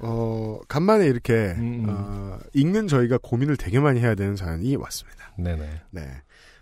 어, 0.00 0.58
간만에 0.68 1.06
이렇게, 1.06 1.32
음, 1.56 1.84
음. 1.84 1.86
어, 1.88 2.38
읽는 2.52 2.86
저희가 2.86 3.18
고민을 3.22 3.56
되게 3.56 3.80
많이 3.80 4.00
해야 4.00 4.14
되는 4.14 4.36
사연이 4.36 4.76
왔습니다. 4.76 5.32
네네. 5.38 5.80
네. 5.90 6.02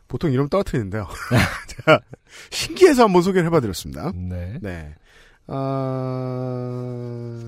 보통 0.07 0.31
이름 0.31 0.49
떨어뜨리는데요. 0.49 1.09
제가 1.67 2.01
신기해서 2.51 3.05
한번 3.05 3.23
소개를 3.23 3.47
해봐드렸습니다. 3.47 4.13
네. 4.15 4.59
네. 4.63 4.95
아, 5.47 7.41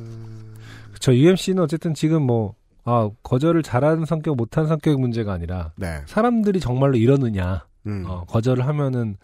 저 1.00 1.14
UMC는 1.14 1.62
어쨌든 1.62 1.94
지금 1.94 2.22
뭐, 2.22 2.54
아, 2.84 3.10
거절을 3.22 3.62
잘하는 3.62 4.04
성격, 4.04 4.36
못하는 4.36 4.68
성격의 4.68 4.96
문제가 4.98 5.32
아니라, 5.32 5.72
네. 5.76 6.00
사람들이 6.06 6.60
정말로 6.60 6.96
이러느냐, 6.96 7.66
음. 7.86 8.04
어, 8.06 8.24
거절을 8.26 8.66
하면은, 8.66 9.16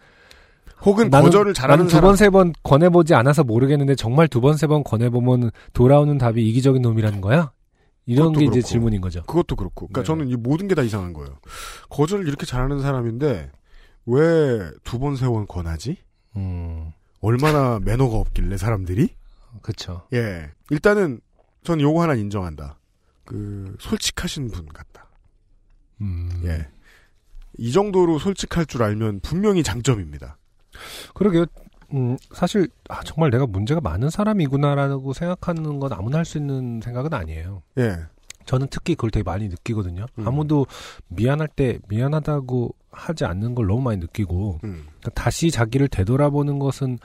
혹은 0.85 1.09
나는- 1.09 1.23
거절을 1.23 1.53
잘하는 1.53 1.87
두. 1.87 2.01
번, 2.01 2.15
세 2.15 2.29
번 2.29 2.53
권해보지 2.63 3.13
않아서 3.15 3.43
모르겠는데, 3.43 3.95
정말 3.95 4.27
두 4.27 4.41
번, 4.41 4.57
세 4.57 4.67
번 4.67 4.83
권해보면 4.83 5.51
돌아오는 5.73 6.17
답이 6.17 6.45
이기적인 6.49 6.81
놈이라는 6.81 7.21
거야? 7.21 7.51
이런 8.05 8.33
게 8.33 8.39
이제 8.41 8.49
그렇고. 8.51 8.67
질문인 8.67 8.99
거죠. 8.99 9.23
그것도 9.23 9.55
그렇고. 9.55 9.87
그러니까 9.87 10.01
네. 10.01 10.05
저는 10.05 10.27
이 10.27 10.35
모든 10.35 10.67
게 10.67 10.75
다 10.75 10.81
이상한 10.81 11.13
거예요. 11.13 11.29
거절을 11.89 12.27
이렇게 12.27 12.45
잘하는 12.45 12.81
사람인데, 12.81 13.49
왜 14.05 14.71
두 14.83 14.99
번, 14.99 15.15
세 15.15 15.27
번 15.27 15.47
권하지? 15.47 15.97
음, 16.35 16.91
얼마나 17.23 17.79
매너가 17.79 18.17
없길래 18.17 18.57
사람들이? 18.57 19.07
그쵸. 19.61 20.05
예. 20.13 20.51
일단은, 20.69 21.21
전 21.63 21.79
요거 21.79 22.01
하나 22.01 22.15
인정한다. 22.15 22.77
그, 23.23 23.75
솔직하신 23.79 24.49
분 24.51 24.65
같다. 24.67 25.07
음. 26.01 26.41
예. 26.43 26.67
이 27.57 27.71
정도로 27.71 28.19
솔직할 28.19 28.65
줄 28.65 28.83
알면 28.83 29.21
분명히 29.21 29.63
장점입니다. 29.63 30.37
그러게요. 31.13 31.45
음, 31.93 32.17
사실, 32.33 32.67
아, 32.89 33.01
정말 33.03 33.29
내가 33.29 33.45
문제가 33.45 33.79
많은 33.79 34.09
사람이구나라고 34.09 35.13
생각하는 35.13 35.79
건 35.79 35.93
아무나 35.93 36.17
할 36.17 36.25
수 36.25 36.37
있는 36.37 36.81
생각은 36.83 37.13
아니에요. 37.13 37.63
예. 37.77 37.99
저는 38.45 38.67
특히 38.69 38.95
그걸 38.95 39.11
되게 39.11 39.23
많이 39.23 39.47
느끼거든요. 39.47 40.07
음. 40.19 40.27
아무도 40.27 40.65
미안할 41.07 41.47
때 41.47 41.79
미안하다고 41.87 42.75
하지 42.93 43.25
않는 43.25 43.55
걸 43.55 43.67
너무 43.67 43.81
많이 43.81 43.97
느끼고 43.97 44.59
음. 44.63 44.85
그러니까 44.99 45.09
다시 45.15 45.51
자기를 45.51 45.87
되돌아보는 45.89 46.59
것은 46.59 46.99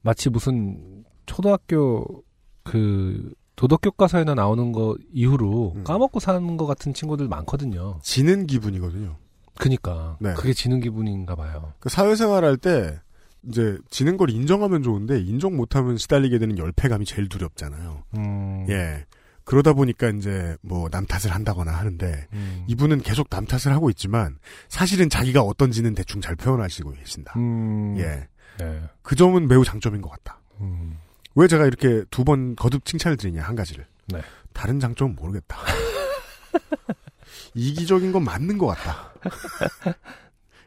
마치 0.00 0.30
무슨 0.30 1.04
초등학교 1.26 2.24
그 2.64 3.32
도덕 3.54 3.80
교과서에나 3.80 4.34
나오는 4.34 4.72
거 4.72 4.96
이후로 5.12 5.74
음. 5.76 5.84
까먹고 5.84 6.20
사는 6.20 6.56
것 6.56 6.66
같은 6.66 6.92
친구들 6.92 7.28
많거든요. 7.28 7.98
지는 8.02 8.46
기분이거든요. 8.46 9.16
그니까 9.58 10.16
네. 10.20 10.34
그게 10.34 10.52
지는 10.52 10.80
기분인가 10.80 11.34
봐요. 11.34 11.72
그 11.78 11.88
사회생활 11.88 12.44
할 12.44 12.58
때, 12.58 13.00
이제, 13.48 13.78
지는 13.88 14.18
걸 14.18 14.28
인정하면 14.28 14.82
좋은데, 14.82 15.20
인정 15.20 15.56
못하면 15.56 15.96
시달리게 15.96 16.38
되는 16.38 16.58
열패감이 16.58 17.06
제일 17.06 17.28
두렵잖아요. 17.28 18.02
음, 18.18 18.66
예. 18.68 19.06
그러다 19.46 19.72
보니까 19.74 20.08
이제, 20.10 20.56
뭐, 20.60 20.88
남 20.90 21.06
탓을 21.06 21.32
한다거나 21.34 21.70
하는데, 21.72 22.26
음, 22.32 22.64
이분은 22.66 23.00
계속 23.02 23.30
남 23.30 23.46
탓을 23.46 23.72
하고 23.74 23.88
있지만, 23.90 24.38
사실은 24.68 25.08
자기가 25.08 25.40
어떤지는 25.40 25.94
대충 25.94 26.20
잘 26.20 26.34
표현하시고 26.36 26.90
계신다. 26.92 27.32
음, 27.36 27.94
예. 27.96 28.26
네. 28.58 28.82
그 29.02 29.14
점은 29.14 29.46
매우 29.46 29.64
장점인 29.64 30.02
것 30.02 30.10
같다. 30.10 30.40
음, 30.60 30.98
왜 31.36 31.46
제가 31.46 31.64
이렇게 31.64 32.04
두 32.10 32.24
번 32.24 32.56
거듭 32.56 32.84
칭찬을 32.84 33.16
드리냐, 33.16 33.42
한 33.42 33.54
가지를. 33.54 33.86
네. 34.08 34.20
다른 34.52 34.80
장점은 34.80 35.14
모르겠다. 35.14 35.56
이기적인 37.54 38.10
건 38.12 38.24
맞는 38.24 38.58
것 38.58 38.66
같다. 38.66 39.12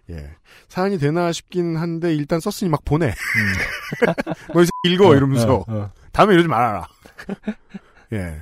예. 0.10 0.32
사연이 0.70 0.98
되나 0.98 1.32
싶긴 1.34 1.76
한데, 1.76 2.16
일단 2.16 2.40
썼으니 2.40 2.70
막 2.72 2.84
보내. 2.86 3.14
너 4.54 4.62
이제 4.64 4.70
읽어, 4.86 5.16
이러면서. 5.16 5.66
음. 5.68 5.74
어, 5.74 5.80
어. 5.82 5.92
다음에 6.14 6.34
이러지 6.34 6.48
말아라. 6.48 6.88
예. 8.14 8.36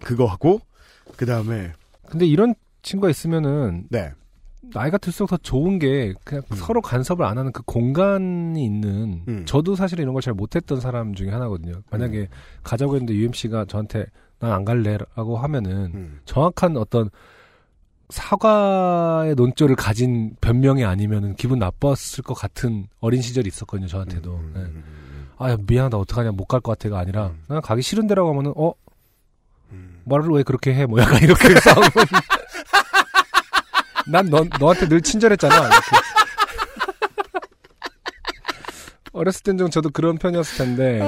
그거 0.00 0.26
하고, 0.26 0.60
그 1.16 1.26
다음에, 1.26 1.72
근데 2.08 2.26
이런 2.26 2.54
친구가 2.82 3.10
있으면은 3.10 3.86
네. 3.90 4.12
나이가 4.72 4.98
들수록 4.98 5.30
더 5.30 5.36
좋은 5.38 5.78
게 5.78 6.12
그냥 6.24 6.44
음. 6.50 6.56
서로 6.56 6.80
간섭을 6.80 7.24
안 7.24 7.38
하는 7.38 7.50
그 7.52 7.62
공간이 7.62 8.64
있는 8.64 9.22
음. 9.26 9.42
저도 9.46 9.74
사실 9.74 9.98
이런 10.00 10.12
걸 10.12 10.22
잘 10.22 10.34
못했던 10.34 10.80
사람 10.80 11.14
중에 11.14 11.30
하나거든요. 11.30 11.82
만약에 11.90 12.28
가자고 12.62 12.94
했는데 12.94 13.14
UMC가 13.14 13.64
저한테 13.66 14.06
난 14.38 14.52
안 14.52 14.64
갈래라고 14.64 15.38
하면은 15.38 15.72
음. 15.94 16.20
정확한 16.24 16.76
어떤 16.76 17.10
사과의 18.10 19.34
논조를 19.34 19.76
가진 19.76 20.34
변명이 20.40 20.84
아니면은 20.84 21.34
기분 21.36 21.58
나빴을 21.58 22.22
것 22.24 22.34
같은 22.34 22.86
어린 23.00 23.22
시절이 23.22 23.48
있었거든요. 23.48 23.86
저한테도. 23.86 24.34
음, 24.34 24.50
네. 24.54 24.60
음, 24.60 24.66
음, 24.86 25.28
아, 25.38 25.50
야, 25.50 25.56
미안하다. 25.66 25.96
어떡하냐. 25.98 26.32
못 26.32 26.46
갈 26.46 26.60
것 26.60 26.72
같아가 26.78 26.98
아니라 26.98 27.28
음. 27.28 27.42
난 27.48 27.60
가기 27.60 27.82
싫은 27.82 28.06
데라고 28.06 28.30
하면은 28.30 28.52
어, 28.56 28.68
음. 28.70 28.72
말을 30.04 30.28
왜 30.30 30.42
그렇게 30.42 30.74
해? 30.74 30.86
뭐 30.86 31.00
약간 31.00 31.18
이렇게 31.22 31.54
싸우고. 31.60 32.00
난 34.06 34.26
너, 34.30 34.44
너한테 34.58 34.88
늘 34.88 35.00
친절했잖아. 35.00 35.54
이렇게. 35.56 35.96
어렸을 39.12 39.42
땐 39.42 39.58
좀 39.58 39.70
저도 39.70 39.90
그런 39.90 40.18
편이었을 40.18 40.58
텐데 40.58 41.00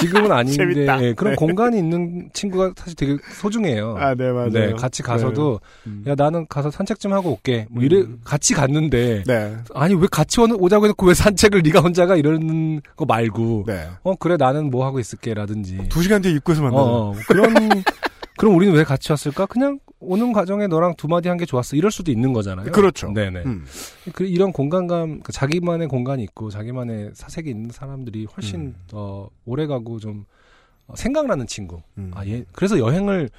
지금은 0.00 0.32
아닌데. 0.32 0.86
예, 1.02 1.12
그런 1.14 1.32
네. 1.32 1.36
공간이 1.36 1.78
있는 1.78 2.30
친구가 2.32 2.72
사실 2.76 2.94
되게 2.96 3.16
소중해요. 3.34 3.96
아, 3.98 4.14
네, 4.14 4.30
맞아요. 4.32 4.50
네, 4.50 4.72
같이 4.72 5.02
가서도 5.02 5.60
음. 5.86 6.04
야 6.06 6.14
나는 6.16 6.46
가서 6.48 6.70
산책 6.70 6.98
좀 7.00 7.12
하고 7.12 7.32
올게. 7.32 7.66
뭐 7.70 7.82
이래 7.82 7.98
음. 7.98 8.20
같이 8.24 8.54
갔는데 8.54 9.24
네. 9.26 9.56
아니 9.74 9.94
왜 9.94 10.06
같이 10.10 10.40
오- 10.40 10.44
오자고 10.58 10.86
해놓고 10.86 11.06
왜 11.06 11.14
산책을 11.14 11.62
네가 11.62 11.80
혼자가 11.80 12.16
이러는 12.16 12.80
거 12.96 13.04
말고 13.04 13.64
네. 13.66 13.86
어 14.02 14.14
그래 14.16 14.36
나는 14.36 14.70
뭐 14.70 14.84
하고 14.86 14.98
있을게라든지 14.98 15.88
두 15.88 16.02
시간 16.02 16.22
뒤에 16.22 16.32
입구에서 16.32 16.62
만나요. 16.62 16.80
어, 16.80 17.10
어, 17.10 17.14
그런 17.28 17.54
그럼 18.38 18.54
우리는 18.56 18.74
왜 18.74 18.84
같이 18.84 19.12
왔을까? 19.12 19.46
그냥 19.46 19.78
오는 20.00 20.32
과정에 20.32 20.66
너랑 20.66 20.94
두 20.96 21.06
마디 21.08 21.28
한 21.28 21.36
게 21.38 21.44
좋았어. 21.46 21.76
이럴 21.76 21.90
수도 21.90 22.10
있는 22.10 22.32
거잖아요. 22.32 22.72
그렇죠. 22.72 23.12
네네. 23.12 23.42
음. 23.46 23.64
그 24.14 24.24
이런 24.24 24.52
공간감, 24.52 25.20
그 25.20 25.32
자기만의 25.32 25.88
공간이 25.88 26.22
있고 26.24 26.50
자기만의 26.50 27.10
사색이 27.14 27.48
있는 27.50 27.70
사람들이 27.70 28.26
훨씬 28.36 28.60
음. 28.60 28.74
더 28.88 29.28
오래가고 29.44 29.98
좀 30.00 30.24
어, 30.86 30.94
생각나는 30.96 31.46
친구. 31.46 31.82
음. 31.98 32.10
아 32.14 32.26
예. 32.26 32.44
그래서 32.52 32.78
여행을 32.78 33.30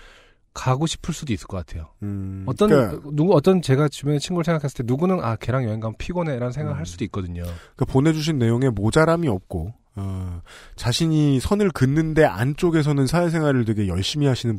가고 0.54 0.86
싶을 0.86 1.14
수도 1.14 1.32
있을 1.34 1.48
것 1.48 1.58
같아요. 1.58 1.88
음. 2.04 2.44
어떤 2.46 2.70
그러니까, 2.70 3.10
누구 3.14 3.34
어떤 3.36 3.62
제가 3.62 3.88
주변의 3.88 4.20
친구를 4.20 4.44
생각했을 4.44 4.78
때 4.78 4.84
누구는 4.86 5.20
아 5.24 5.36
걔랑 5.38 5.64
여행 5.64 5.80
가면 5.80 5.96
피곤해라는 5.98 6.52
생각을 6.52 6.76
음. 6.76 6.80
할 6.80 6.86
수도 6.86 7.04
있거든요. 7.06 7.44
그 7.76 7.86
보내주신 7.86 8.38
내용에 8.38 8.70
모자람이 8.70 9.28
없고 9.28 9.74
어, 9.96 10.42
자신이 10.76 11.40
선을 11.40 11.72
긋는데 11.72 12.24
안쪽에서는 12.26 13.08
사회생활을 13.08 13.66
되게 13.66 13.88
열심히 13.88 14.26
하시는 14.28 14.58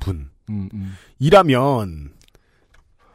음, 0.51 0.69
음. 0.75 0.97
분이라면 1.19 2.13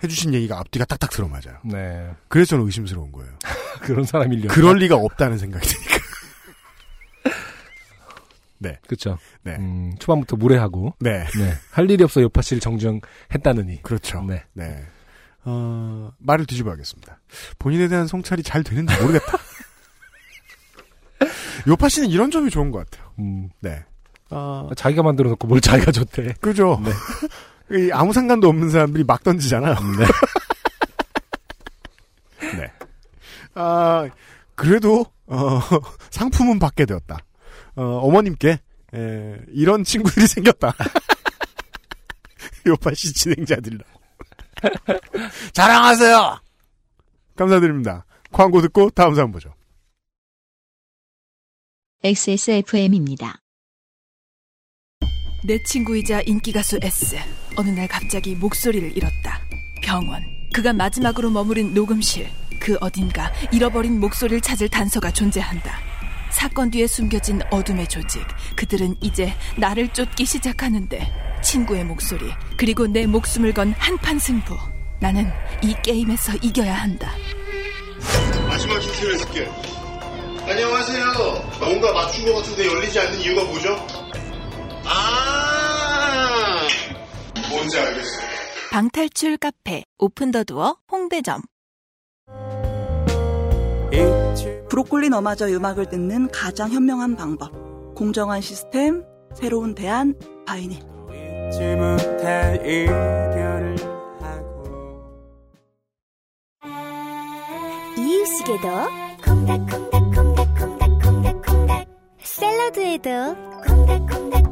해주신 0.04 0.34
얘기가 0.34 0.60
앞뒤가 0.60 0.86
딱딱 0.86 1.12
들어맞아요. 1.12 1.58
네. 1.66 2.12
그래서 2.28 2.52
저는 2.52 2.66
의심스러운 2.66 3.12
거예요. 3.12 3.32
그런 3.82 4.06
사람이려. 4.06 4.50
그럴 4.50 4.78
리가 4.78 4.96
없다는 4.96 5.38
생각이 5.38 5.68
드니까. 5.68 5.98
그렇죠. 8.88 9.18
네. 9.44 9.56
음, 9.56 9.96
초반부터 10.00 10.36
무례하고 10.36 10.96
네. 11.00 11.26
네. 11.38 11.54
할 11.72 11.90
일이 11.90 12.04
없어 12.04 12.22
요파 12.22 12.42
씨를 12.42 12.60
정정했다느니. 12.60 13.84
그렇죠. 13.84 14.22
네. 14.24 14.44
네. 14.54 14.84
어, 15.46 16.12
말을 16.18 16.46
뒤집어야겠습니다. 16.46 17.20
본인에 17.60 17.88
대한 17.88 18.08
성찰이 18.08 18.44
잘 18.44 18.64
되는지 18.64 18.94
모르겠다. 19.02 19.38
요파 21.68 21.90
씨는 21.90 22.10
이런 22.10 22.32
점이 22.32 22.50
좋은 22.50 22.72
것 22.72 22.90
같아요. 22.90 23.12
음, 23.20 23.50
네. 23.62 23.86
아, 24.30 24.70
자기가 24.76 25.04
만들어 25.04 25.30
놓고 25.30 25.48
뭘 25.48 25.62
자기가 25.62 25.92
줬대. 25.92 26.36
그죠? 26.42 26.82
이 27.72 27.90
아무 27.92 28.14
상관도 28.14 28.48
없는 28.48 28.70
사람들이 28.70 29.04
막 29.04 29.24
던지잖아요. 29.24 29.76
네. 29.76 30.06
네. 32.58 32.72
아, 33.56 34.08
그래도, 34.56 35.06
어, 35.28 35.60
상품은 36.12 36.60
받게 36.60 36.86
되었다. 36.86 37.18
어, 37.76 37.84
어머님께, 37.84 38.60
에, 38.94 39.38
이런 39.50 39.84
친구들이 39.84 40.28
생겼다. 40.28 40.74
요파 42.66 42.94
씨 42.94 43.14
진행자들이라. 43.14 43.84
자랑하세요. 45.54 46.40
감사드립니다. 47.36 48.06
광고 48.32 48.62
듣고 48.62 48.90
다음 48.90 49.16
사연 49.16 49.32
보죠. 49.32 49.54
XSFM입니다. 52.04 53.42
내 55.44 55.62
친구이자 55.62 56.22
인기가수 56.26 56.80
S. 56.82 57.16
어느 57.56 57.70
날 57.70 57.88
갑자기 57.88 58.36
목소리를 58.36 58.96
잃었다. 58.98 59.40
병원. 59.82 60.24
그가 60.54 60.74
마지막으로 60.74 61.30
머무른 61.30 61.74
녹음실. 61.74 62.28
그 62.60 62.76
어딘가 62.82 63.32
잃어버린 63.52 64.00
목소리를 64.00 64.42
찾을 64.42 64.68
단서가 64.68 65.12
존재한다. 65.12 65.80
사건 66.32 66.72
뒤에 66.72 66.88
숨겨진 66.88 67.42
어둠의 67.52 67.88
조직. 67.88 68.26
그들은 68.56 68.96
이제 69.02 69.34
나를 69.58 69.90
쫓기 69.94 70.26
시작하는데 70.26 71.08
친구의 71.44 71.86
목소리 71.86 72.32
그리고 72.58 72.88
내 72.88 73.06
목숨을 73.06 73.54
건 73.54 73.74
한판 73.78 74.20
승부. 74.20 74.58
나는 75.00 75.32
이 75.62 75.76
게임에서 75.84 76.36
이겨야 76.42 76.74
한다. 76.74 77.12
마지막 78.48 78.82
힌트를 78.82 79.18
줄게. 79.20 79.48
안녕하세요. 80.48 81.06
뭔가 81.60 81.94
맞춘 81.94 82.26
것 82.26 82.36
같은데 82.38 82.66
열리지 82.66 83.00
않는 83.00 83.20
이유가 83.22 83.44
뭐죠? 83.44 83.88
아, 84.90 86.68
뭔지 87.50 87.80
알겠어요. 87.80 88.28
방탈출 88.72 89.38
카페 89.38 89.84
오픈 89.98 90.32
더 90.32 90.44
도어 90.44 90.78
홍대점. 90.92 91.42
브로콜리 94.70 95.10
너마저 95.10 95.48
음악을 95.48 95.88
듣는 95.90 96.28
가장 96.30 96.70
현명한 96.72 97.16
방법. 97.16 97.52
공정한 97.96 98.42
시스템, 98.42 99.04
새로운 99.34 99.74
대안, 99.74 100.14
바이닐. 100.46 100.80
이유식에도 107.98 108.68
콩닥콩닥콩닥콩닥콩닥콩닥 109.26 111.88
샐러드에도 112.20 113.10
콩닥콩닥콩닥콩닥콩닥콩닥 113.66 114.47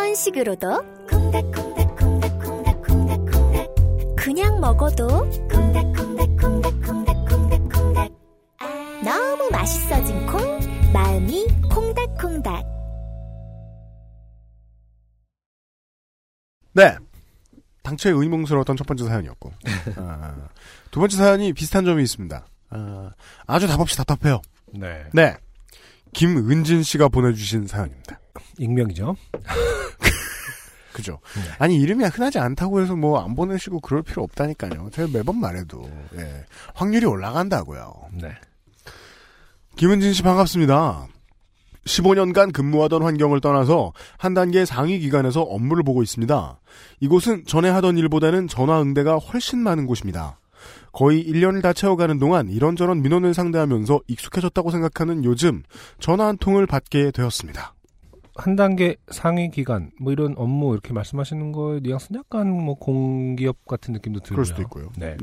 선식으로도 0.00 0.82
콩닥콩닥콩닥콩닥콩닥콩닥 1.08 3.68
그냥 4.16 4.58
먹어도 4.58 5.06
콩닥콩닥콩닥콩닥콩닥콩닥 5.50 8.10
너무 9.04 9.50
맛있어진 9.50 10.26
콩 10.26 10.40
마음이 10.92 11.46
콩닥콩닥 11.70 12.64
네. 16.72 16.96
당초에 17.82 18.12
의문스러웠던 18.12 18.76
첫 18.76 18.86
번째 18.86 19.04
사연이었고. 19.04 19.52
아, 19.96 20.48
두 20.90 21.00
번째 21.00 21.16
사연이 21.16 21.52
비슷한 21.52 21.84
점이 21.84 22.02
있습니다. 22.04 22.46
아, 22.70 23.10
아주 23.46 23.66
답없이 23.66 23.98
답답해요. 23.98 24.40
네. 24.72 25.04
네. 25.12 25.36
김은진 26.12 26.84
씨가 26.84 27.08
보내주신 27.08 27.66
사연입니다. 27.66 28.19
익명이죠. 28.58 29.16
그죠. 30.92 31.20
아니, 31.58 31.76
이름이 31.76 32.04
흔하지 32.04 32.38
않다고 32.38 32.80
해서 32.80 32.96
뭐 32.96 33.20
안 33.22 33.34
보내시고 33.34 33.80
그럴 33.80 34.02
필요 34.02 34.22
없다니까요. 34.24 34.90
제가 34.92 35.08
매번 35.12 35.38
말해도, 35.40 35.88
예. 36.16 36.44
확률이 36.74 37.06
올라간다고요. 37.06 37.92
네. 38.20 38.32
김은진 39.76 40.12
씨 40.12 40.22
반갑습니다. 40.22 41.06
15년간 41.86 42.52
근무하던 42.52 43.02
환경을 43.02 43.40
떠나서 43.40 43.92
한 44.18 44.34
단계 44.34 44.64
상위 44.66 44.98
기관에서 44.98 45.40
업무를 45.42 45.82
보고 45.82 46.02
있습니다. 46.02 46.60
이곳은 47.00 47.44
전에 47.46 47.70
하던 47.70 47.96
일보다는 47.96 48.48
전화 48.48 48.82
응대가 48.82 49.16
훨씬 49.16 49.60
많은 49.60 49.86
곳입니다. 49.86 50.38
거의 50.92 51.24
1년을 51.24 51.62
다 51.62 51.72
채워가는 51.72 52.18
동안 52.18 52.50
이런저런 52.50 53.00
민원을 53.00 53.32
상대하면서 53.32 54.00
익숙해졌다고 54.08 54.70
생각하는 54.72 55.24
요즘 55.24 55.62
전화 56.00 56.26
한 56.26 56.36
통을 56.36 56.66
받게 56.66 57.12
되었습니다. 57.12 57.74
한 58.40 58.56
단계 58.56 58.96
상위 59.10 59.50
기관 59.50 59.90
뭐 60.00 60.12
이런 60.12 60.34
업무 60.38 60.72
이렇게 60.72 60.94
말씀하시는 60.94 61.52
거에 61.52 61.80
뉘앙스는 61.80 62.20
약간 62.20 62.50
뭐 62.50 62.74
공기업 62.74 63.66
같은 63.66 63.92
느낌도 63.92 64.20
들고요. 64.20 64.34
그럴 64.34 64.46
수도 64.46 64.62
있고요. 64.62 64.90
네. 64.96 65.16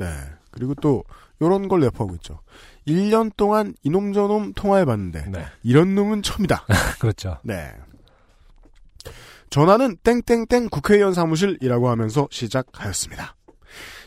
그리고 0.51 0.75
또 0.75 1.03
이런 1.39 1.67
걸 1.67 1.79
내포하고 1.81 2.13
있죠. 2.15 2.41
1년 2.87 3.31
동안 3.35 3.73
이놈 3.81 4.13
저놈 4.13 4.53
통화해봤는데 4.53 5.29
네. 5.31 5.45
이런 5.63 5.95
놈은 5.95 6.21
처음이다. 6.21 6.65
그렇죠. 6.99 7.37
네. 7.43 7.71
전화는 9.49 9.97
땡땡땡 10.03 10.69
국회의원 10.69 11.13
사무실이라고 11.13 11.89
하면서 11.89 12.27
시작하였습니다. 12.29 13.35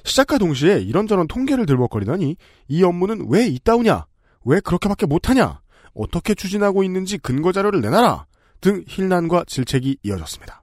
시작과 0.04 0.38
동시에 0.38 0.78
이런저런 0.78 1.26
통계를 1.26 1.66
들먹거리더니 1.66 2.36
이 2.68 2.84
업무는 2.84 3.26
왜 3.28 3.46
있다우냐? 3.46 4.06
왜 4.44 4.60
그렇게밖에 4.60 5.06
못하냐? 5.06 5.60
어떻게 5.94 6.34
추진하고 6.34 6.84
있는지 6.84 7.18
근거 7.18 7.52
자료를 7.52 7.80
내놔라! 7.80 8.26
등 8.60 8.84
힐난과 8.86 9.44
질책이 9.46 9.98
이어졌습니다. 10.02 10.62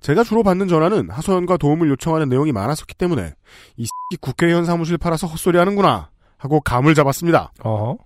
제가 0.00 0.22
주로 0.24 0.42
받는 0.42 0.68
전화는 0.68 1.10
하소연과 1.10 1.56
도움을 1.56 1.88
요청하는 1.90 2.28
내용이 2.28 2.52
많았었기 2.52 2.94
때문에 2.94 3.34
이 3.76 3.84
새끼 3.84 4.20
국회의원 4.20 4.64
사무실 4.64 4.96
팔아서 4.96 5.26
헛소리 5.26 5.58
하는구나 5.58 6.10
하고 6.36 6.60
감을 6.60 6.94
잡았습니다. 6.94 7.52
어. 7.64 7.96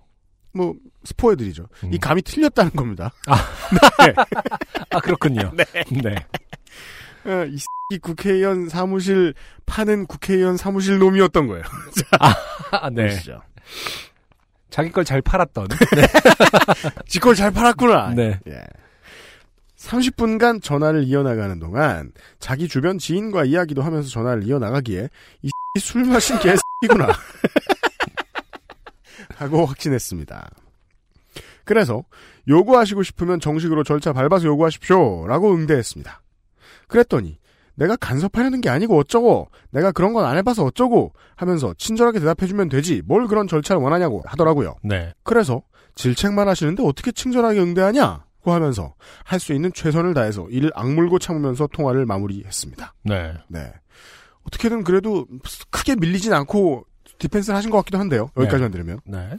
뭐 0.53 0.75
스포해드리죠. 1.03 1.67
이 1.91 1.97
감이 1.97 2.21
틀렸다는 2.21 2.71
겁니다. 2.71 3.11
아 4.89 4.99
그렇군요. 4.99 5.51
네. 5.55 5.63
네. 6.01 6.15
어, 7.25 7.45
이 7.45 7.57
새끼 7.57 7.99
국회의원 8.01 8.69
사무실 8.69 9.33
파는 9.65 10.05
국회의원 10.07 10.57
사무실 10.57 10.99
놈이었던 10.99 11.47
거예요. 11.47 11.63
아, 12.71 12.89
네. 12.89 13.07
보시죠. 13.07 13.41
자기 14.73 14.91
걸 14.91 15.03
잘 15.05 15.21
팔았던. 15.21 15.67
지걸 17.07 17.35
잘 17.35 17.51
팔았구나. 17.51 18.15
네. 18.15 18.39
예. 18.47 18.63
30분간 19.77 20.63
전화를 20.63 21.03
이어나가는 21.03 21.59
동안 21.59 22.11
자기 22.39 22.67
주변 22.67 22.97
지인과 22.97 23.43
이야기도 23.45 23.83
하면서 23.83 24.09
전화를 24.09 24.47
이어나가기에 24.47 25.09
이 25.43 25.49
술 25.79 26.05
마신 26.05 26.39
개새끼구나. 26.39 27.13
하고 29.35 29.65
확신했습니다. 29.67 30.49
그래서 31.65 32.03
요구하시고 32.47 33.03
싶으면 33.03 33.39
정식으로 33.39 33.83
절차 33.83 34.11
밟아서 34.11 34.47
요구하십시오. 34.47 35.27
라고 35.27 35.53
응대했습니다. 35.53 36.21
그랬더니 36.87 37.37
내가 37.75 37.95
간섭하려는 37.95 38.61
게 38.61 38.69
아니고 38.69 38.97
어쩌고 38.97 39.49
내가 39.71 39.91
그런 39.91 40.13
건 40.13 40.25
안 40.25 40.37
해봐서 40.37 40.63
어쩌고 40.63 41.13
하면서 41.35 41.73
친절하게 41.77 42.19
대답해주면 42.19 42.69
되지 42.69 43.01
뭘 43.05 43.27
그런 43.27 43.47
절차를 43.47 43.81
원하냐고 43.81 44.21
하더라고요. 44.25 44.75
네. 44.83 45.13
그래서 45.23 45.61
질책만 45.95 46.47
하시는데 46.47 46.83
어떻게 46.83 47.11
친절하게 47.11 47.59
응대하냐 47.59 48.25
고 48.41 48.51
하면서 48.51 48.93
할 49.23 49.39
수 49.39 49.53
있는 49.53 49.71
최선을 49.73 50.13
다해서 50.13 50.47
이를 50.49 50.69
악물고 50.75 51.17
참으면서 51.19 51.67
통화를 51.67 52.05
마무리했습니다. 52.05 52.93
네. 53.03 53.33
네. 53.47 53.71
어떻게든 54.45 54.83
그래도 54.83 55.25
크게 55.69 55.95
밀리진 55.95 56.33
않고 56.33 56.85
디펜스를 57.19 57.55
하신 57.55 57.69
것 57.71 57.77
같기도 57.77 57.97
한데요. 57.99 58.29
여기까지만 58.37 58.71
들으면. 58.71 58.99
네. 59.05 59.37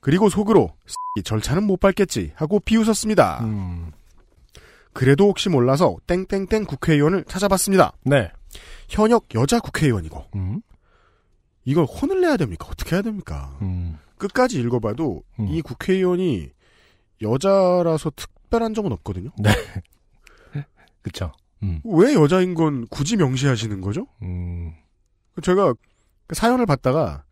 그리고 0.00 0.28
속으로 0.28 0.74
이 1.18 1.22
절차는 1.22 1.64
못 1.64 1.78
밟겠지 1.80 2.32
하고 2.34 2.60
비웃었습니다. 2.60 3.40
음. 3.44 3.92
그래도 4.92 5.28
혹시 5.28 5.48
몰라서 5.48 5.96
땡땡땡 6.06 6.64
국회의원을 6.66 7.24
찾아봤습니다. 7.24 7.92
네. 8.04 8.30
현역 8.88 9.26
여자 9.34 9.60
국회의원이고 9.60 10.24
음. 10.34 10.60
이걸 11.64 11.84
혼을 11.84 12.20
내야 12.20 12.36
됩니까? 12.36 12.66
어떻게 12.70 12.96
해야 12.96 13.02
됩니까? 13.02 13.56
음. 13.62 13.98
끝까지 14.18 14.58
읽어봐도 14.60 15.22
음. 15.38 15.46
이 15.48 15.62
국회의원이 15.62 16.50
여자라서 17.22 18.10
특별한 18.16 18.74
점은 18.74 18.92
없거든요. 18.92 19.30
네. 19.38 19.50
그쵸. 21.02 21.32
음. 21.62 21.80
왜 21.84 22.14
여자인 22.14 22.54
건 22.54 22.86
굳이 22.88 23.16
명시하시는 23.16 23.80
거죠? 23.80 24.06
음. 24.22 24.72
제가 25.42 25.74
그 26.26 26.34
사연을 26.34 26.66
받다가 26.66 27.24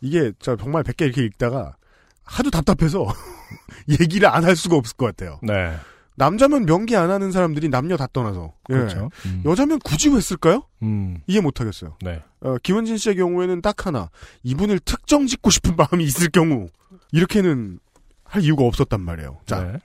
이게 0.00 0.32
저 0.38 0.56
정말 0.56 0.82
100개 0.82 1.02
이렇게 1.02 1.24
읽다가 1.24 1.76
하도 2.24 2.50
답답해서 2.50 3.06
얘기를 4.00 4.28
안 4.28 4.44
할 4.44 4.56
수가 4.56 4.76
없을 4.76 4.96
것 4.96 5.06
같아요. 5.06 5.38
네. 5.42 5.74
남자면 6.16 6.66
명기 6.66 6.96
안 6.96 7.10
하는 7.10 7.32
사람들이 7.32 7.68
남녀 7.68 7.96
다 7.96 8.06
떠나서 8.12 8.52
예. 8.70 8.74
그렇죠. 8.74 9.10
음. 9.26 9.42
여자면 9.44 9.78
굳이 9.78 10.08
왜 10.10 10.20
쓸까요? 10.20 10.66
음. 10.82 11.18
이해 11.26 11.40
못하겠어요. 11.40 11.96
네. 12.02 12.22
어, 12.40 12.56
김은진 12.62 12.96
씨의 12.98 13.16
경우에는 13.16 13.62
딱 13.62 13.86
하나 13.86 14.10
이분을 14.42 14.80
특정 14.80 15.26
짓고 15.26 15.50
싶은 15.50 15.74
마음이 15.76 16.04
있을 16.04 16.28
경우 16.30 16.68
이렇게는 17.12 17.78
할 18.24 18.42
이유가 18.42 18.64
없었단 18.64 19.00
말이에요. 19.00 19.40
자, 19.46 19.62
네. 19.62 19.78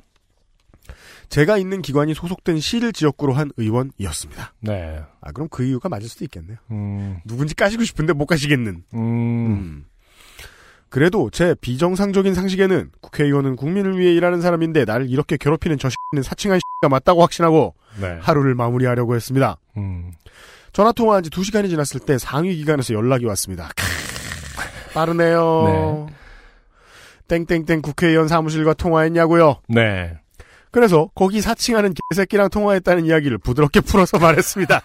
제가 1.30 1.58
있는 1.58 1.82
기관이 1.82 2.14
소속된 2.14 2.60
시를 2.60 2.94
지역구로 2.94 3.34
한 3.34 3.52
의원이었습니다. 3.58 4.54
네. 4.62 5.02
아 5.20 5.32
그럼 5.32 5.50
그 5.50 5.64
이유가 5.64 5.90
맞을 5.90 6.08
수도 6.08 6.24
있겠네요. 6.26 6.58
음. 6.72 7.20
누군지 7.26 7.54
까시고 7.56 7.84
싶은데 7.84 8.14
못 8.14 8.26
가시겠는. 8.26 8.84
음. 8.94 9.86
음. 10.88 10.90
그래도 10.90 11.30
제 11.30 11.56
비정상적인 11.60 12.34
상식에는 12.34 12.92
국회의원은 13.02 13.56
국민을 13.56 13.98
위해 14.00 14.14
일하는 14.14 14.42
사람인데 14.42 14.86
나를 14.86 15.10
이렇게 15.10 15.38
괴롭히는 15.38 15.78
저 15.78 15.90
X는 16.14 16.24
사칭한 16.24 16.60
X가 16.84 16.90
맞다고 16.90 17.22
확신하고 17.22 17.76
네. 18.00 18.18
하루를 18.22 18.56
마무리하려고 18.56 19.16
했습니다. 19.16 19.58
음. 19.78 20.12
전화 20.74 20.92
통화한 20.92 21.24
지 21.24 21.30
2시간이 21.30 21.70
지났을 21.70 22.00
때 22.00 22.18
상위 22.18 22.56
기관에서 22.56 22.94
연락이 22.94 23.26
왔습니다. 23.26 23.70
크, 23.76 24.94
빠르네요. 24.94 26.08
땡땡땡 27.28 27.82
국회의원 27.82 28.28
사무실과 28.28 28.74
통화했냐고요. 28.74 29.62
네. 29.68 30.18
그래서 30.72 31.10
거기 31.16 31.42
사칭하는 31.42 31.94
개새끼랑 32.12 32.50
통화했다는 32.50 33.06
이야기를 33.06 33.38
부드럽게 33.40 33.82
풀어서 33.88 34.20
말했습니다. 34.20 34.82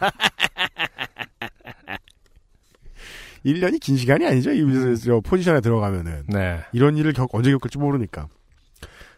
1년이 3.44 3.80
긴 3.80 3.96
시간이 3.96 4.26
아니죠. 4.26 4.52
이저 4.52 5.20
포지션에 5.20 5.60
들어가면은. 5.60 6.24
네. 6.28 6.60
이런 6.72 6.96
일을 6.96 7.12
겪, 7.12 7.28
언제 7.34 7.50
겪을지 7.50 7.78
모르니까. 7.78 8.28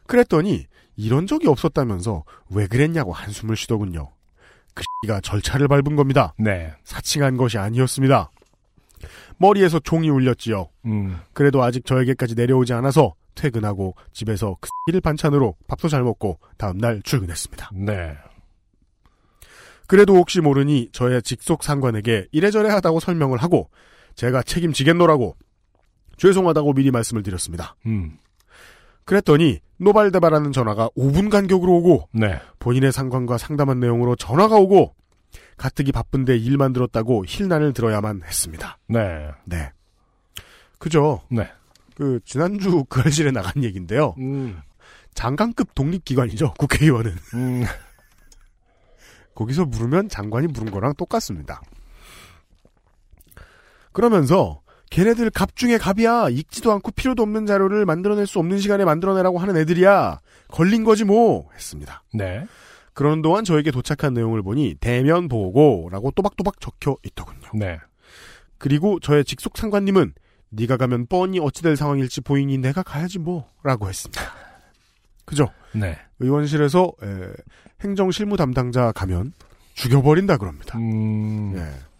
그랬더니 0.06 0.66
이런 0.96 1.26
적이 1.26 1.48
없었다면서 1.48 2.24
왜 2.50 2.66
그랬냐고 2.66 3.12
한숨을 3.12 3.56
쉬더군요. 3.56 4.10
그 4.74 4.82
X가 5.06 5.20
절차를 5.20 5.68
밟은 5.68 5.96
겁니다. 5.96 6.34
네. 6.38 6.72
사칭한 6.84 7.36
것이 7.36 7.58
아니었습니다. 7.58 8.30
머리에서 9.38 9.78
종이 9.80 10.08
울렸지요. 10.08 10.68
음. 10.86 11.18
그래도 11.32 11.62
아직 11.62 11.84
저에게까지 11.84 12.34
내려오지 12.34 12.72
않아서 12.72 13.14
퇴근하고 13.34 13.94
집에서 14.12 14.56
그 14.60 14.68
X를 14.88 15.00
반찬으로 15.00 15.56
밥도 15.66 15.88
잘 15.88 16.02
먹고 16.02 16.38
다음날 16.56 17.02
출근했습니다. 17.02 17.70
네. 17.74 18.16
그래도 19.86 20.16
혹시 20.16 20.40
모르니 20.40 20.88
저의 20.92 21.22
직속 21.22 21.62
상관에게 21.62 22.26
이래저래 22.32 22.70
하다고 22.70 23.00
설명을 23.00 23.38
하고 23.38 23.70
제가 24.14 24.42
책임지겠노라고 24.42 25.36
죄송하다고 26.16 26.74
미리 26.74 26.90
말씀을 26.90 27.22
드렸습니다. 27.22 27.76
음. 27.86 28.18
그랬더니 29.04 29.60
노발대발하는 29.78 30.52
전화가 30.52 30.88
5분 30.96 31.30
간격으로 31.30 31.72
오고 31.76 32.08
네. 32.12 32.40
본인의 32.58 32.92
상관과 32.92 33.38
상담한 33.38 33.80
내용으로 33.80 34.16
전화가 34.16 34.56
오고 34.56 34.94
가뜩이 35.56 35.92
바쁜데 35.92 36.36
일만 36.36 36.72
들었다고 36.72 37.24
힐난을 37.26 37.72
들어야만 37.72 38.22
했습니다. 38.24 38.78
네. 38.88 39.30
네. 39.44 39.70
그죠? 40.78 41.22
네. 41.30 41.48
그 41.96 42.20
지난주 42.24 42.84
그 42.88 43.00
알실에 43.00 43.30
나간 43.30 43.62
얘기인데요. 43.62 44.14
음. 44.18 44.60
장관급 45.14 45.74
독립기관이죠. 45.74 46.54
국회의원은. 46.58 47.14
음. 47.34 47.64
거기서 49.34 49.64
물으면 49.64 50.08
장관이 50.08 50.48
물은 50.48 50.70
거랑 50.70 50.94
똑같습니다. 50.94 51.60
그러면서 53.94 54.60
걔네들 54.90 55.30
갑 55.30 55.56
중에 55.56 55.78
갑이야. 55.78 56.28
읽지도 56.28 56.70
않고 56.72 56.90
필요도 56.92 57.22
없는 57.22 57.46
자료를 57.46 57.86
만들어낼 57.86 58.26
수 58.26 58.38
없는 58.38 58.58
시간에 58.58 58.84
만들어내라고 58.84 59.38
하는 59.38 59.56
애들이야. 59.56 60.20
걸린 60.48 60.84
거지 60.84 61.04
뭐 61.04 61.48
했습니다. 61.54 62.02
네. 62.12 62.46
그러는 62.92 63.22
동안 63.22 63.44
저에게 63.44 63.70
도착한 63.70 64.14
내용을 64.14 64.42
보니 64.42 64.76
대면 64.78 65.28
보고라고 65.28 66.10
또박또박 66.12 66.60
적혀 66.60 66.96
있더군요. 67.04 67.48
네. 67.54 67.78
그리고 68.58 69.00
저의 69.00 69.24
직속 69.24 69.56
상관님은 69.56 70.12
네가 70.50 70.76
가면 70.76 71.06
뻔히 71.06 71.40
어찌될 71.40 71.76
상황일지 71.76 72.20
보이니 72.20 72.58
내가 72.58 72.82
가야지 72.82 73.18
뭐라고 73.18 73.88
했습니다. 73.88 74.22
그죠? 75.24 75.48
네. 75.72 75.98
의원실에서 76.20 76.92
에, 77.02 77.32
행정실무 77.80 78.36
담당자 78.36 78.92
가면 78.92 79.32
죽여버린다 79.74 80.36
그럽니다. 80.36 80.78
음. 80.78 81.54
예. 81.56 81.93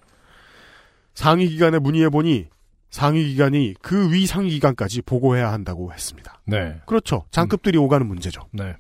상위 1.15 1.49
기관에 1.49 1.79
문의해 1.79 2.09
보니 2.09 2.47
상위 2.91 3.25
기관이 3.29 3.75
그 3.83 4.11
위 4.13 4.27
상위 4.27 4.51
기관까지 4.51 5.03
보고해야 5.03 5.53
한다고 5.53 5.93
했습니다. 5.93 6.41
네. 6.47 6.81
그렇죠. 6.87 7.25
장급들이 7.31 7.79
오가는 7.79 8.07
문제죠. 8.07 8.43
네. 8.53 8.77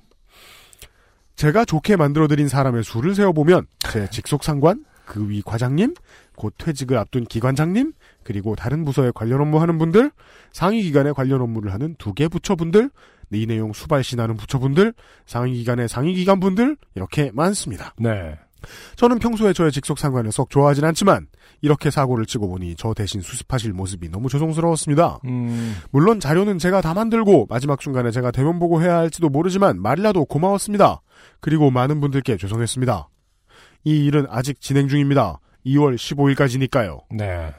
제가 1.36 1.64
좋게 1.64 1.96
만들어드린 1.96 2.46
사람의 2.48 2.84
수를 2.84 3.14
세어보면 3.14 3.66
제 3.90 4.08
직속 4.08 4.44
상관, 4.44 4.84
그 5.04 5.28
위 5.28 5.42
과장님, 5.42 5.94
곧 6.36 6.54
퇴직을 6.58 6.96
앞둔 6.96 7.24
기관장님, 7.24 7.92
그리고 8.22 8.54
다른 8.54 8.84
부서에 8.84 9.10
관련 9.14 9.40
업무하는 9.40 9.76
분들, 9.78 10.12
상위 10.52 10.82
기관에 10.82 11.10
관련 11.12 11.40
업무를 11.40 11.72
하는 11.72 11.96
두 11.98 12.14
개 12.14 12.28
부처분들, 12.28 12.90
이 13.32 13.46
내용 13.46 13.72
수발신하는 13.72 14.36
부처분들, 14.36 14.94
상위 15.26 15.54
기관의 15.58 15.88
상위 15.88 16.14
기관 16.14 16.38
분들 16.38 16.76
이렇게 16.94 17.32
많습니다. 17.34 17.94
네. 17.98 18.38
저는 18.96 19.18
평소에 19.18 19.52
저의 19.52 19.72
직속 19.72 19.98
상관을 19.98 20.32
썩 20.32 20.50
좋아하진 20.50 20.84
않지만 20.84 21.26
이렇게 21.62 21.90
사고를 21.90 22.26
치고 22.26 22.48
보니 22.48 22.76
저 22.76 22.94
대신 22.94 23.20
수습하실 23.20 23.72
모습이 23.72 24.08
너무 24.10 24.28
죄송스러웠습니다. 24.28 25.20
음. 25.24 25.76
물론 25.90 26.20
자료는 26.20 26.58
제가 26.58 26.80
다 26.80 26.94
만들고 26.94 27.46
마지막 27.48 27.80
순간에 27.82 28.10
제가 28.10 28.30
대면 28.30 28.58
보고 28.58 28.82
해야 28.82 28.96
할지도 28.96 29.28
모르지만 29.28 29.80
말이라도 29.80 30.24
고마웠습니다. 30.26 31.00
그리고 31.40 31.70
많은 31.70 32.00
분들께 32.00 32.36
죄송했습니다. 32.36 33.08
이 33.84 34.04
일은 34.06 34.26
아직 34.30 34.60
진행 34.60 34.88
중입니다. 34.88 35.40
2월 35.66 35.94
15일까지니까요. 35.96 37.00
네. 37.10 37.52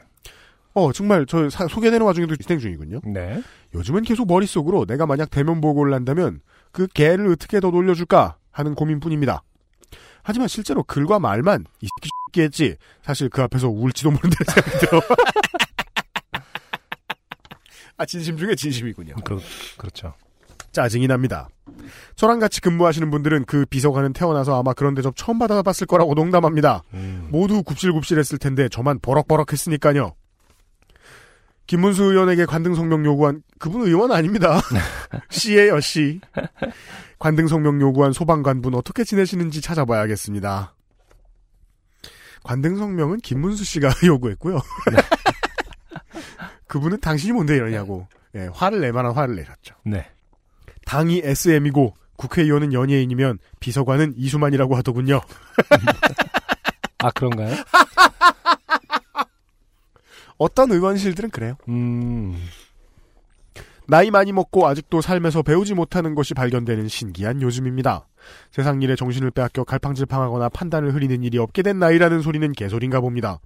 어, 0.74 0.92
정말 0.92 1.26
저 1.26 1.50
사- 1.50 1.68
소개되는 1.68 2.06
와중에도 2.06 2.36
진행 2.36 2.60
중이군요. 2.60 3.00
네. 3.06 3.42
요즘은 3.74 4.04
계속 4.04 4.28
머릿속으로 4.28 4.86
내가 4.86 5.06
만약 5.06 5.30
대면 5.30 5.62
보고를 5.62 5.94
한다면 5.94 6.42
그 6.72 6.88
개를 6.88 7.28
어떻게 7.32 7.60
더 7.60 7.72
놀려줄까 7.72 8.38
하는 8.52 8.76
고민뿐입니다. 8.76 9.44
하지만 10.26 10.48
실제로 10.48 10.82
글과 10.84 11.20
말만 11.20 11.66
이 11.82 11.88
새끼 12.34 12.42
했지 12.42 12.76
사실 13.04 13.30
그 13.30 13.44
앞에서 13.44 13.70
울지도 13.70 14.10
모른다는 14.10 14.54
생각이 14.54 14.78
들어. 14.80 15.00
아 17.98 18.06
진심 18.06 18.36
중에 18.36 18.56
진심이군요. 18.56 19.16
그, 19.24 19.40
그렇죠. 19.78 20.16
짜증이 20.72 21.08
납니다. 21.08 21.48
저랑 22.16 22.40
같이 22.40 22.60
근무하시는 22.60 23.10
분들은 23.12 23.46
그 23.46 23.66
비서관은 23.68 24.14
태어나서 24.14 24.60
아마 24.60 24.74
그런 24.74 24.96
대접 24.96 25.16
처음 25.16 25.38
받아봤을 25.38 25.86
거라고 25.88 26.16
농담합니다. 26.16 26.82
음. 26.96 27.28
모두 27.30 27.62
굽실굽실했을 27.62 28.40
텐데 28.40 28.68
저만 28.68 29.00
버럭버럭했으니까요. 29.00 30.16
김문수 31.68 32.04
의원에게 32.04 32.46
관등 32.46 32.76
성명 32.76 33.06
요구한 33.06 33.42
그분 33.60 33.82
의원 33.82 34.12
아닙니다. 34.12 34.62
씨예요 35.30 35.80
씨. 35.80 36.22
관등 37.18 37.48
성명 37.48 37.82
요구한 37.82 38.14
소방관분 38.14 38.76
어떻게 38.76 39.04
지내시는지 39.04 39.62
찾아봐야겠습니다. 39.62 40.76
관등 42.44 42.78
성명은 42.78 43.18
김문수 43.18 43.64
씨가 43.64 43.90
요구했고요. 44.06 44.60
그분은 46.68 47.00
당신이 47.00 47.34
뭔데 47.34 47.56
이러냐고 47.56 48.08
예, 48.36 48.50
화를 48.54 48.82
낼 48.82 48.92
만한 48.94 49.14
화를 49.14 49.36
내셨죠. 49.36 49.76
네. 49.86 50.06
당이 50.86 51.22
SM이고 51.24 51.96
국회의원은 52.18 52.74
연예인이면 52.74 53.40
비서관은 53.60 54.14
이수만이라고 54.18 54.76
하더군요. 54.76 55.22
아, 57.00 57.12
그런가요? 57.12 57.56
어떤 60.38 60.72
의원실들은 60.72 61.30
그래요. 61.30 61.56
음. 61.68 62.36
나이 63.88 64.10
많이 64.10 64.32
먹고 64.32 64.68
아직도 64.68 65.02
삶에서 65.02 65.44
배우지 65.44 65.74
못하는 65.76 66.16
것이 66.16 66.34
발견되는 66.34 66.88
신기한 66.88 67.42
요즘입니다. 67.42 68.08
세상 68.52 68.82
일에 68.82 68.96
정신을 68.96 69.32
빼앗겨 69.32 69.64
갈팡질팡하거나 69.64 70.50
판단을 70.50 70.94
흐리는 70.94 71.24
일이 71.24 71.38
없게 71.38 71.62
된 71.62 71.78
나이라는 71.80 72.22
소리는 72.22 72.52
개소리인가 72.54 73.00
봅니다. 73.00 73.40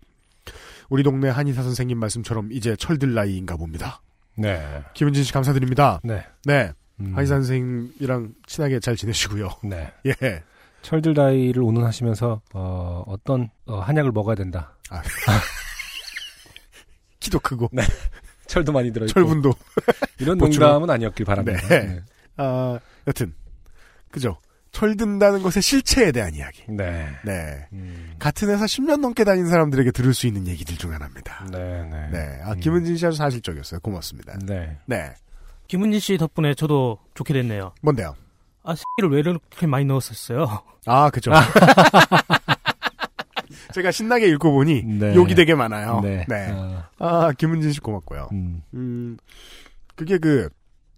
우리 0.90 1.04
동네 1.04 1.30
한의사 1.30 1.62
선생님 1.62 2.00
말씀처럼 2.00 2.52
이제 2.52 2.76
철들 2.76 3.14
나이인가 3.14 3.58
봅니다. 3.58 4.02
네. 4.36 4.84
김은진 4.94 5.24
씨 5.24 5.34
감사드립니다. 5.34 6.00
네. 6.04 6.26
네. 6.46 6.72
음. 7.02 7.12
한의사 7.14 7.36
선생님이랑 7.36 8.34
친하게 8.48 8.80
잘 8.80 8.96
지내시고요. 8.96 9.50
네. 9.64 9.92
예. 10.08 10.44
철들다이를 10.82 11.62
운운하시면서 11.62 12.42
어, 12.54 13.04
어떤 13.06 13.50
어, 13.66 13.80
한약을 13.80 14.14
먹어야 14.14 14.36
된다. 14.36 14.78
아. 14.90 15.02
키도 17.30 17.40
크고. 17.40 17.70
네. 17.72 17.84
철도 18.48 18.72
많이 18.72 18.92
들어있고. 18.92 19.14
철분도. 19.14 19.54
이런 20.20 20.38
보충. 20.38 20.62
농담은 20.64 20.90
아니었길 20.90 21.26
바랍니다. 21.26 21.62
네. 21.68 21.80
네. 21.86 22.02
아, 22.38 22.80
여튼. 23.08 23.34
그죠. 24.12 24.38
철든다는 24.72 25.42
것의 25.42 25.62
실체에 25.62 26.12
대한 26.12 26.34
이야기. 26.36 26.64
네. 26.68 27.08
네. 27.24 27.68
음. 27.74 28.14
같은 28.20 28.50
회사 28.50 28.66
10년 28.66 29.00
넘게 29.02 29.24
다닌 29.24 29.48
사람들에게 29.48 29.92
들을 29.92 30.14
수 30.14 30.28
있는 30.28 30.48
얘기들 30.48 30.78
중 30.78 30.92
하나입니다. 30.94 31.46
네, 31.52 31.84
네. 31.84 32.10
네. 32.12 32.40
아, 32.44 32.54
음. 32.54 32.60
김은진 32.60 32.98
씨 32.98 33.06
아주 33.06 33.18
사실적이었어요. 33.18 33.80
고맙습니다. 33.82 34.38
네. 34.46 34.78
네. 34.86 35.14
김은진 35.68 36.00
씨 36.00 36.18
덕분에 36.18 36.54
저도 36.56 37.00
좋게 37.16 37.34
됐네요. 37.34 37.74
뭔데요? 37.82 38.16
아, 38.64 38.76
새끼를 38.76 39.12
왜 39.12 39.20
이렇게 39.20 39.68
많이 39.68 39.86
넣었었어요? 39.86 40.64
아, 40.86 41.10
그죠. 41.10 41.32
제가 43.74 43.92
신나게 43.92 44.28
읽고 44.30 44.52
보니 44.52 44.84
네. 44.84 45.16
욕이 45.16 45.36
되게 45.36 45.54
많아요. 45.56 46.00
네. 46.02 46.26
네. 46.28 46.52
어, 46.52 46.84
아, 46.98 47.32
김은진 47.34 47.72
씨 47.72 47.80
고맙고요. 47.80 48.30
음. 48.32 48.62
음, 48.74 49.18
그게 49.96 50.18
그, 50.18 50.50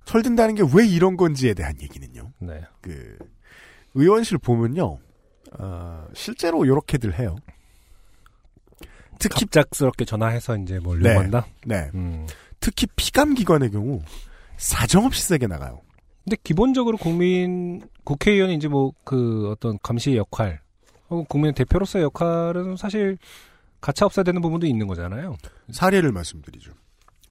철든다는 0.06 0.56
게 0.56 0.64
왜 0.74 0.86
이런 0.88 1.18
건지에 1.18 1.54
대한 1.54 1.74
얘기는요. 1.82 2.32
네. 2.40 2.62
그, 2.82 3.18
의원실 3.94 4.38
보면요, 4.38 5.00
어, 5.60 6.06
실제로 6.14 6.66
요렇게들 6.66 7.20
해요. 7.20 7.36
특히, 9.20 9.46
갑작스럽게 9.46 10.06
전화해서 10.06 10.58
이제 10.58 10.80
뭘 10.80 11.00
네. 11.00 11.10
요구한다? 11.10 11.46
네. 11.66 11.90
음. 11.94 12.26
특히 12.60 12.88
피감 12.96 13.34
기관의 13.36 13.72
경우, 13.72 14.02
사정없이 14.58 15.24
세게 15.28 15.48
나가요. 15.48 15.82
근데 16.24 16.38
기본적으로 16.44 16.98
국민 16.98 17.82
국회의원이 18.04 18.54
이제 18.56 18.68
뭐 18.68 18.92
그 19.04 19.50
어떤 19.52 19.78
감시의 19.82 20.18
역할 20.18 20.62
혹은 21.12 21.26
국민 21.30 21.54
대표로서의 21.54 22.04
역할은 22.06 22.78
사실 22.78 23.18
가차 23.82 24.06
없어야 24.06 24.24
되는 24.24 24.42
부분도 24.42 24.66
있는 24.66 24.88
거잖아요. 24.88 25.36
사례를 25.72 26.12
말씀드리죠. 26.12 26.72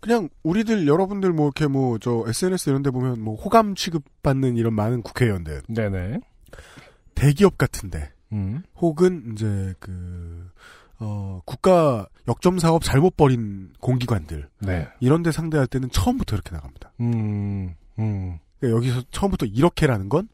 그냥 0.00 0.28
우리들 0.42 0.86
여러분들 0.86 1.32
뭐 1.32 1.46
이렇게 1.46 1.66
뭐 1.66 1.98
저 1.98 2.24
SNS 2.26 2.70
이런 2.70 2.82
데 2.82 2.90
보면 2.90 3.20
뭐 3.20 3.34
호감 3.36 3.74
취급받는 3.74 4.56
이런 4.56 4.74
많은 4.74 5.02
국회의원들 5.02 5.62
네네. 5.68 6.20
대기업 7.14 7.58
같은데 7.58 8.12
음. 8.32 8.62
혹은 8.76 9.32
이제 9.32 9.74
그 9.78 10.50
어, 10.98 11.40
국가 11.44 12.06
역점 12.28 12.58
사업 12.58 12.82
잘못 12.82 13.16
벌인 13.16 13.72
공기관들 13.80 14.48
네. 14.60 14.88
이런 15.00 15.22
데 15.22 15.32
상대할 15.32 15.66
때는 15.66 15.90
처음부터 15.90 16.36
이렇게 16.36 16.50
나갑니다. 16.52 16.92
음. 17.00 17.74
음. 17.98 18.38
그러니까 18.58 18.76
여기서 18.76 19.02
처음부터 19.10 19.46
이렇게라는 19.46 20.08
건 20.08 20.28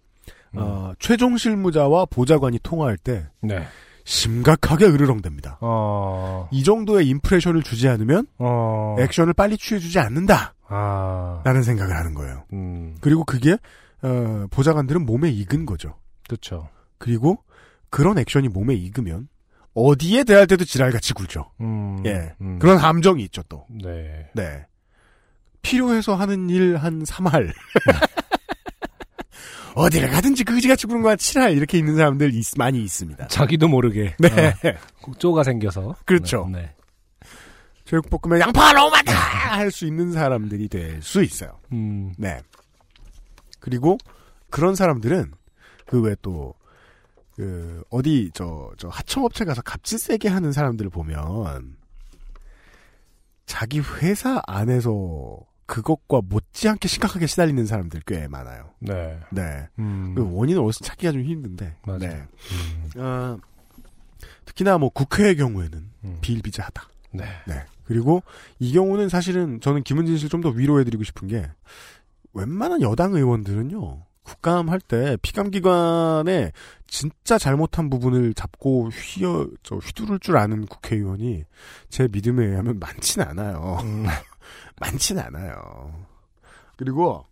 음. 0.54 0.58
어, 0.58 0.92
최종 0.98 1.36
실무자와 1.36 2.06
보좌관이 2.06 2.58
통화할 2.62 2.96
때 2.96 3.26
네. 3.40 3.66
심각하게 4.04 4.86
으르렁댑니다. 4.86 5.58
어. 5.60 6.48
이 6.52 6.62
정도의 6.62 7.08
임프레션을 7.08 7.62
주지 7.62 7.88
않으면 7.88 8.26
어. 8.38 8.96
액션을 8.98 9.32
빨리 9.34 9.58
취해주지 9.58 9.98
않는다. 9.98 10.54
아. 10.68 11.40
라는 11.44 11.62
생각을 11.62 11.96
하는 11.96 12.14
거예요. 12.14 12.44
음. 12.52 12.96
그리고 13.00 13.24
그게 13.24 13.56
어, 14.02 14.46
보좌관들은 14.50 15.04
몸에 15.04 15.30
익은 15.30 15.66
거죠. 15.66 15.94
그렇죠. 16.26 16.68
그리고 16.98 17.38
그런 17.90 18.18
액션이 18.18 18.48
몸에 18.48 18.74
익으면 18.74 19.28
어디에 19.74 20.24
대할 20.24 20.46
때도 20.46 20.64
지랄같이 20.64 21.12
굴죠. 21.12 21.50
음. 21.60 22.02
예. 22.06 22.32
음. 22.40 22.58
그런 22.58 22.78
함정이 22.78 23.22
있죠, 23.24 23.42
또. 23.48 23.66
네. 23.70 24.28
네. 24.34 24.64
필요해서 25.62 26.14
하는 26.14 26.48
일 26.48 26.76
한 26.76 27.02
3할. 27.02 27.52
어디를 29.76 30.08
가든지 30.10 30.42
그지같이 30.44 30.86
구는 30.86 31.02
거한 31.02 31.16
7할 31.18 31.56
이렇게 31.56 31.78
있는 31.78 31.96
사람들 31.96 32.34
있- 32.34 32.56
많이 32.56 32.82
있습니다. 32.82 33.28
자기도 33.28 33.68
모르게. 33.68 34.14
네. 34.20 34.28
어, 35.02 35.12
쪼가 35.18 35.42
생겨서. 35.44 35.94
그렇죠. 36.04 36.48
네. 36.50 36.74
제육볶음에 37.84 38.40
양파가 38.40 38.72
너무 38.72 38.90
많다! 38.90 39.12
할 39.12 39.70
수 39.70 39.86
있는 39.86 40.10
사람들이 40.12 40.68
될 40.68 41.00
수 41.02 41.22
있어요. 41.22 41.58
음. 41.72 42.12
네. 42.18 42.40
그리고 43.60 43.96
그런 44.50 44.74
사람들은 44.74 45.32
그 45.86 46.00
왜 46.00 46.16
또, 46.20 46.54
그, 47.36 47.82
어디, 47.90 48.30
저, 48.34 48.70
저, 48.78 48.88
하청업체 48.88 49.44
가서 49.44 49.62
값질 49.62 49.98
세게 50.00 50.28
하는 50.28 50.50
사람들을 50.52 50.90
보면, 50.90 51.76
자기 53.44 53.78
회사 54.00 54.42
안에서 54.46 55.38
그것과 55.66 56.22
못지않게 56.28 56.88
심각하게 56.88 57.26
시달리는 57.26 57.66
사람들 57.66 58.02
꽤 58.06 58.28
많아요. 58.28 58.70
네. 58.78 59.18
네. 59.30 59.68
음. 59.78 60.14
그 60.14 60.28
원인을 60.32 60.62
어디서 60.62 60.84
찾기가 60.84 61.12
좀 61.12 61.22
힘든데. 61.22 61.76
맞아요. 61.86 61.98
네. 61.98 62.22
음. 62.96 63.00
어, 63.00 63.38
특히나 64.44 64.78
뭐 64.78 64.88
국회의 64.90 65.36
경우에는 65.36 65.90
음. 66.04 66.18
비일비재하다. 66.20 66.88
네. 67.12 67.24
네. 67.46 67.64
그리고 67.84 68.22
이 68.58 68.72
경우는 68.72 69.08
사실은 69.08 69.60
저는 69.60 69.82
김은진 69.82 70.16
씨를 70.18 70.30
좀 70.30 70.40
더 70.40 70.50
위로해드리고 70.50 71.02
싶은 71.04 71.28
게 71.28 71.50
웬만한 72.32 72.82
여당 72.82 73.14
의원들은요. 73.14 74.02
국감 74.22 74.68
할 74.70 74.80
때 74.80 75.16
피감 75.22 75.50
기관에 75.52 76.50
진짜 76.88 77.38
잘못한 77.38 77.88
부분을 77.88 78.34
잡고 78.34 78.88
휘어 78.90 79.46
저 79.62 79.76
휘두를 79.76 80.18
줄 80.18 80.36
아는 80.36 80.66
국회의원이 80.66 81.44
제 81.90 82.08
믿음에 82.10 82.44
의하면 82.46 82.80
많진 82.80 83.22
않아요. 83.22 83.78
많진 84.80 85.18
않아요. 85.18 85.92
그리고 86.76 87.24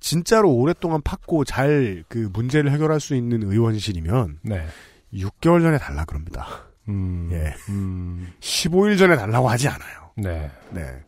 진짜로 0.00 0.52
오랫동안 0.52 1.00
팠고 1.02 1.44
잘 1.46 2.04
그 2.08 2.30
문제를 2.32 2.70
해결할 2.72 3.00
수 3.00 3.14
있는 3.14 3.42
의원실이면 3.42 4.38
네. 4.42 4.66
6개월 5.12 5.62
전에 5.62 5.78
달라 5.78 6.04
그럽니다. 6.04 6.46
음. 6.88 7.28
예. 7.32 7.54
음. 7.68 8.32
15일 8.40 8.98
전에 8.98 9.16
달라고 9.16 9.48
하지 9.48 9.68
않아요. 9.68 10.10
네. 10.16 10.50
네. 10.70 11.02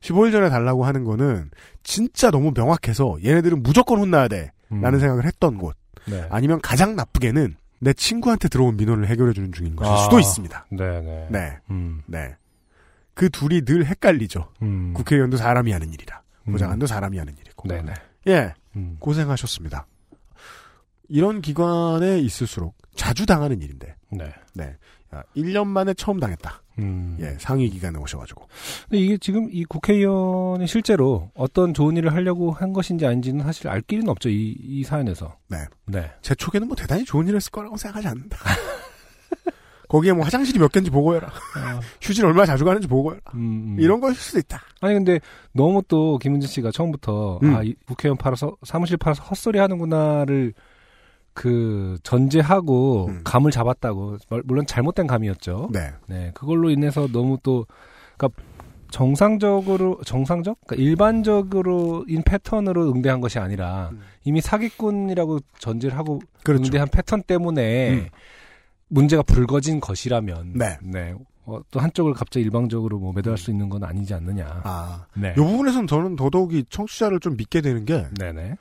15일 0.00 0.32
전에 0.32 0.48
달라고 0.50 0.84
하는 0.84 1.04
거는 1.04 1.50
진짜 1.82 2.30
너무 2.30 2.52
명확해서 2.54 3.18
얘네들은 3.24 3.62
무조건 3.62 3.98
혼나야 3.98 4.28
돼. 4.28 4.52
음. 4.70 4.80
라는 4.80 5.00
생각을 5.00 5.24
했던 5.24 5.56
곳. 5.58 5.76
네. 6.06 6.26
아니면 6.30 6.60
가장 6.60 6.94
나쁘게는 6.94 7.56
내 7.80 7.92
친구한테 7.94 8.48
들어온 8.48 8.76
민원을 8.76 9.08
해결해 9.08 9.32
주는 9.32 9.50
중인 9.52 9.74
것일 9.76 9.92
아. 9.92 9.96
수도 9.96 10.18
있습니다. 10.20 10.66
네네. 10.70 11.28
네. 11.30 11.58
음. 11.70 12.02
네. 12.06 12.36
그 13.14 13.30
둘이 13.30 13.64
늘 13.64 13.86
헷갈리죠. 13.86 14.48
음. 14.62 14.92
국회의원도 14.94 15.36
사람이 15.36 15.72
하는 15.72 15.92
일이라. 15.92 16.22
음. 16.48 16.52
보좌관도 16.52 16.86
사람이 16.86 17.18
하는 17.18 17.34
일이고. 17.38 17.68
네네. 17.68 17.94
예. 18.28 18.54
음. 18.76 18.96
고생하셨습니다. 18.98 19.86
이런 21.08 21.40
기관에 21.40 22.18
있을수록 22.18 22.76
자주 22.94 23.26
당하는 23.26 23.60
일인데. 23.62 23.94
네. 24.10 24.32
네. 24.54 24.76
아, 25.10 25.22
1년 25.36 25.66
만에 25.66 25.94
처음 25.94 26.18
당했다. 26.18 26.62
음. 26.80 27.16
예, 27.20 27.36
상위 27.38 27.70
기관에 27.70 27.98
오셔가지고. 27.98 28.48
근데 28.88 28.98
이게 28.98 29.16
지금 29.18 29.48
이 29.52 29.64
국회의원이 29.64 30.66
실제로 30.66 31.30
어떤 31.34 31.72
좋은 31.72 31.96
일을 31.96 32.12
하려고 32.12 32.50
한 32.50 32.72
것인지 32.72 33.06
아닌지는 33.06 33.44
사실 33.44 33.68
알 33.68 33.80
길은 33.80 34.08
없죠. 34.08 34.28
이, 34.28 34.56
이 34.60 34.82
사연에서. 34.82 35.36
네. 35.48 35.58
네. 35.86 36.10
제 36.20 36.34
촉에는 36.34 36.66
뭐 36.66 36.74
대단히 36.74 37.04
좋은 37.04 37.26
일을 37.28 37.36
했을 37.36 37.52
거라고 37.52 37.76
생각하지 37.76 38.08
않는다. 38.08 38.38
거기에 39.94 40.12
뭐 40.12 40.24
화장실이 40.24 40.58
몇 40.58 40.72
개인지 40.72 40.90
보고 40.90 41.14
해라. 41.14 41.28
아, 41.56 41.78
휴지를 42.02 42.28
얼마나 42.28 42.46
자주 42.46 42.64
가는지 42.64 42.88
보고 42.88 43.12
해라. 43.12 43.20
음, 43.34 43.38
음. 43.38 43.76
이런 43.78 44.00
것일 44.00 44.16
수도 44.16 44.40
있다. 44.40 44.60
아니 44.80 44.94
근데 44.94 45.20
너무 45.52 45.82
또 45.86 46.18
김은진 46.18 46.48
씨가 46.48 46.72
처음부터 46.72 47.38
음. 47.44 47.54
아, 47.54 47.62
이 47.62 47.74
국회의원 47.86 48.18
팔아서 48.18 48.56
사무실 48.64 48.96
팔아서 48.96 49.22
헛소리 49.22 49.60
하는구나를 49.60 50.52
그 51.32 51.96
전제하고 52.02 53.06
음. 53.06 53.20
감을 53.22 53.52
잡았다고 53.52 54.18
물- 54.30 54.42
물론 54.44 54.66
잘못된 54.66 55.06
감이었죠. 55.06 55.68
네. 55.72 55.92
네, 56.08 56.32
그걸로 56.34 56.70
인해서 56.70 57.06
너무 57.06 57.38
또, 57.44 57.66
그니까, 58.16 58.34
정상적으로, 58.90 60.00
정상적? 60.04 60.58
그러니까 60.66 60.84
일반적으로인 60.88 62.22
패턴으로 62.24 62.90
응대한 62.92 63.20
것이 63.20 63.38
아니라, 63.38 63.90
음. 63.92 64.00
이미 64.24 64.40
사기꾼이라고 64.40 65.38
전제를 65.58 65.96
하고 65.98 66.20
그렇죠. 66.44 66.64
응대한 66.64 66.88
패턴 66.88 67.22
때문에 67.22 67.90
음. 67.94 68.06
문제가 68.94 69.22
불거진 69.22 69.80
것이라면, 69.80 70.52
네. 70.54 71.14
어, 71.46 71.60
또 71.70 71.80
한쪽을 71.80 72.14
갑자기 72.14 72.44
일방적으로 72.44 72.98
뭐 72.98 73.12
매도할 73.12 73.36
수 73.36 73.50
있는 73.50 73.68
건 73.68 73.84
아니지 73.84 74.14
않느냐. 74.14 74.62
아. 74.64 75.04
네. 75.14 75.32
이 75.32 75.40
부분에서는 75.40 75.86
저는 75.86 76.16
더더욱이 76.16 76.64
청취자를 76.70 77.20
좀 77.20 77.36
믿게 77.36 77.60
되는 77.60 77.84
게, 77.84 78.06
네네. 78.18 78.56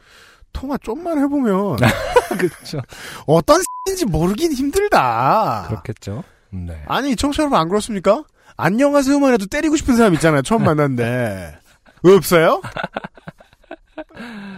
통화 0.51 0.77
좀만 0.77 1.19
해보면, 1.19 1.77
그렇죠. 2.37 2.81
어떤 3.25 3.61
인지 3.89 4.05
모르긴 4.05 4.51
힘들다. 4.51 5.65
그렇겠죠. 5.67 6.23
네. 6.51 6.83
아니, 6.87 7.15
청취자 7.15 7.43
여러분 7.43 7.59
안 7.59 7.69
그렇습니까? 7.69 8.23
안녕하세요만 8.57 9.33
해도 9.33 9.45
때리고 9.45 9.75
싶은 9.75 9.95
사람 9.95 10.13
있잖아요. 10.15 10.41
처음 10.41 10.63
만났는데. 10.63 11.57
없어요? 12.03 12.61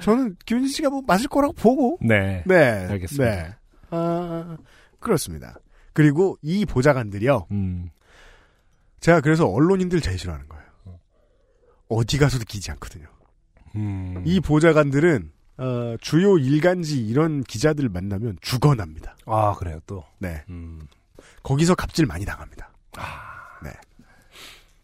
저는 0.02 0.36
김은진 0.46 0.72
씨가 0.72 0.90
뭐 0.90 1.02
맞을 1.06 1.28
거라고 1.28 1.54
보고. 1.54 1.98
네. 2.02 2.44
네. 2.46 2.88
알겠습니다. 2.90 3.26
네. 3.26 3.56
아, 3.92 4.58
그렇습니다. 5.00 5.56
그리고 5.96 6.38
이 6.42 6.66
보좌관들이요. 6.66 7.48
음. 7.52 7.90
제가 9.00 9.22
그래서 9.22 9.48
언론인들 9.48 10.02
제일 10.02 10.20
싫어하는 10.20 10.48
거예요. 10.50 10.66
어디 11.88 12.18
가서도 12.18 12.44
기지 12.46 12.70
않거든요. 12.72 13.08
음. 13.76 14.22
이 14.26 14.42
보좌관들은 14.42 15.32
어, 15.58 15.96
주요 16.02 16.38
일간지 16.38 17.00
이런 17.00 17.44
기자들 17.44 17.88
만나면 17.88 18.38
죽어납니다. 18.42 19.16
아, 19.26 19.54
그래요, 19.54 19.80
또. 19.88 20.04
네. 20.20 20.44
음. 20.50 20.82
거기서 21.44 21.76
갑질 21.76 22.06
많이 22.06 22.26
당합니다. 22.26 22.74
아. 22.98 23.60
네. 23.64 23.72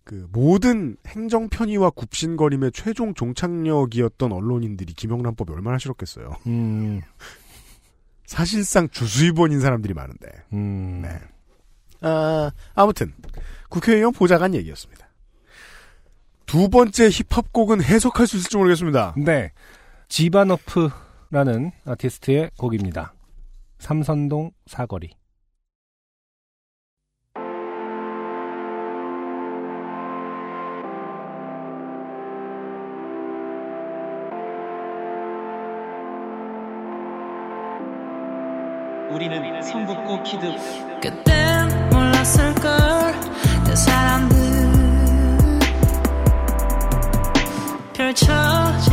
그 0.06 0.30
모든 0.32 0.96
행정 1.08 1.50
편의와 1.50 1.90
굽신거림의 1.90 2.72
최종 2.74 3.14
종착역이었던 3.14 4.32
언론인들이 4.32 4.94
김영란법이 4.94 5.52
얼마나 5.52 5.78
싫었겠어요. 5.78 6.38
음. 6.48 7.02
사실상 8.32 8.88
주수입원인 8.88 9.60
사람들이 9.60 9.94
많은데. 9.94 10.30
음. 10.54 11.02
네. 11.02 11.20
아, 12.00 12.50
아무튼 12.74 13.14
국회의원 13.68 14.14
보좌관 14.14 14.56
얘기였습니다. 14.56 15.10
두 16.46 16.70
번째 16.70 17.10
힙합곡은 17.10 17.84
해석할 17.84 18.28
수 18.28 18.38
있을지 18.38 18.56
모르겠습니다. 18.56 19.16
네. 19.18 19.52
지바너프라는 20.08 21.74
아티스트의 21.84 22.52
곡입니다. 22.58 23.14
삼선동 23.80 24.52
사거리. 24.66 25.10
우리는 39.22 39.62
성북고 39.62 40.24
키드 40.24 40.52
그땐 41.00 41.90
몰랐을걸 41.92 43.14
내 43.68 43.76
사람들. 43.76 44.40
펼쳐질 47.94 48.91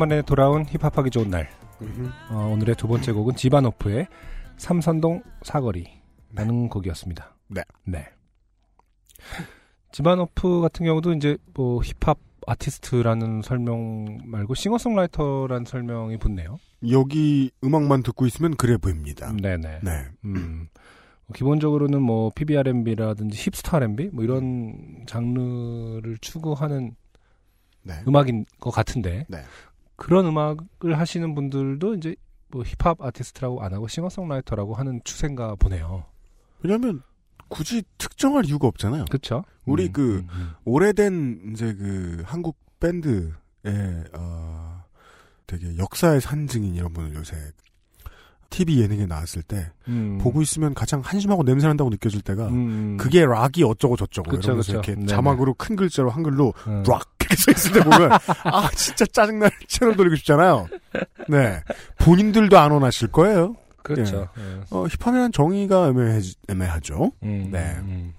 오랜만에 0.00 0.22
돌아온 0.22 0.64
힙합하기 0.64 1.10
좋은 1.10 1.28
날. 1.28 1.50
어, 2.30 2.50
오늘의 2.52 2.74
두 2.76 2.88
번째 2.88 3.12
곡은 3.12 3.36
지바노프의 3.36 4.06
삼선동 4.56 5.22
사거리라는 5.42 6.70
곡이었습니다. 6.70 7.36
네. 7.48 7.62
네. 7.84 8.08
지바노프 9.92 10.62
같은 10.62 10.86
경우도 10.86 11.12
이제 11.12 11.36
뭐 11.52 11.82
힙합 11.82 12.18
아티스트라는 12.46 13.42
설명 13.42 14.18
말고 14.24 14.54
싱어송라이터라는 14.54 15.66
설명이 15.66 16.16
붙네요. 16.16 16.58
여기 16.90 17.50
음악만 17.62 18.02
듣고 18.02 18.26
있으면 18.26 18.56
그래 18.56 18.78
보입니다. 18.78 19.30
네네. 19.32 19.80
네. 19.82 20.06
음. 20.24 20.68
기본적으로는 21.34 22.00
뭐 22.00 22.30
PBR&B라든지 22.34 23.36
힙스터 23.36 23.76
R&B 23.76 24.10
뭐 24.14 24.24
이런 24.24 25.04
장르를 25.06 26.16
추구하는 26.22 26.96
네. 27.82 27.94
음악인 28.06 28.46
것 28.58 28.70
같은데 28.70 29.26
네. 29.28 29.38
그런 30.00 30.24
음악을 30.24 30.98
하시는 30.98 31.34
분들도 31.34 31.94
이제 31.94 32.16
뭐 32.48 32.64
힙합 32.64 33.02
아티스트라고 33.02 33.62
안 33.62 33.74
하고 33.74 33.86
싱어송라이터라고 33.86 34.74
하는 34.74 35.02
추세인가 35.04 35.54
보네요. 35.56 36.04
왜냐하면 36.62 37.02
굳이 37.48 37.82
특정할 37.98 38.46
이유가 38.46 38.66
없잖아요. 38.66 39.04
그렇죠. 39.10 39.44
우리 39.66 39.88
음, 39.88 39.92
그 39.92 40.16
음, 40.16 40.28
음. 40.32 40.50
오래된 40.64 41.50
이제 41.52 41.74
그 41.74 42.22
한국 42.24 42.56
밴드의 42.80 43.30
어 44.14 44.84
되게 45.46 45.76
역사의 45.76 46.22
산증인 46.22 46.74
이런 46.74 46.94
분을 46.94 47.14
요새 47.14 47.36
TV 48.48 48.80
예능에 48.80 49.04
나왔을 49.04 49.42
때 49.42 49.70
음. 49.86 50.18
보고 50.18 50.40
있으면 50.40 50.72
가장 50.72 51.00
한심하고 51.00 51.44
냄새 51.44 51.66
난다고 51.66 51.90
느껴질 51.90 52.22
때가 52.22 52.48
음. 52.48 52.96
그게 52.96 53.26
락이 53.26 53.64
어쩌고 53.64 53.96
저쩌고 53.98 54.30
그쵸, 54.30 54.46
이러면서 54.48 54.66
그쵸. 54.68 54.72
이렇게 54.72 54.94
네네. 54.94 55.06
자막으로 55.08 55.54
큰 55.54 55.76
글자로 55.76 56.08
한글로 56.08 56.54
음. 56.68 56.84
락 56.88 57.19
이렇게 57.30 57.36
써 57.36 57.50
있을 57.52 57.72
때 57.72 57.80
보면 57.80 58.10
아 58.44 58.70
진짜 58.74 59.04
짜증날 59.06 59.50
채널 59.68 59.96
돌리고 59.96 60.16
싶잖아요. 60.16 60.68
네 61.28 61.62
본인들도 61.98 62.58
안 62.58 62.72
원하실 62.72 63.08
거예요. 63.08 63.56
그렇죠. 63.82 64.28
예. 64.38 64.42
예. 64.42 64.60
어, 64.70 64.86
힙합이라는 64.86 65.32
정의가 65.32 65.88
애매해, 65.88 66.20
애매하죠. 66.48 67.12
음, 67.22 67.48
네. 67.50 67.76
음. 67.78 68.12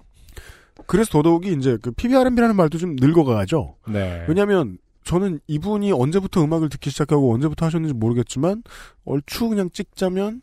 그래서 0.88 1.12
더더욱이 1.12 1.54
이제 1.54 1.78
그 1.82 1.92
PBR&B라는 1.92 2.56
말도 2.56 2.78
좀 2.78 2.96
늙어가죠. 3.00 3.76
네. 3.88 4.26
왜냐하면 4.28 4.78
저는 5.04 5.40
이분이 5.48 5.92
언제부터 5.92 6.44
음악을 6.44 6.70
듣기 6.70 6.90
시작하고 6.90 7.34
언제부터 7.34 7.66
하셨는지 7.66 7.94
모르겠지만 7.94 8.64
얼추 9.06 9.50
그냥 9.50 9.70
찍자면 9.72 10.42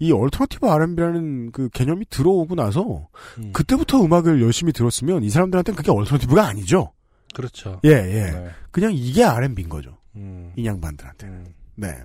이 0.00 0.12
alternative 0.12 0.68
R&B라는 0.68 1.50
그 1.52 1.68
개념이 1.70 2.06
들어오고 2.10 2.54
나서 2.54 3.08
음. 3.38 3.52
그때부터 3.52 4.04
음악을 4.04 4.40
열심히 4.42 4.72
들었으면 4.72 5.24
이 5.24 5.30
사람들한테는 5.30 5.76
그게 5.76 5.90
alternative가 5.90 6.46
아니죠. 6.46 6.92
그렇죠. 7.34 7.80
예, 7.84 7.90
예. 7.90 8.30
네. 8.30 8.50
그냥 8.70 8.92
이게 8.94 9.24
R&B인 9.24 9.68
거죠. 9.68 9.96
음. 10.16 10.52
이 10.56 10.66
양반들한테는. 10.66 11.54
네. 11.76 12.02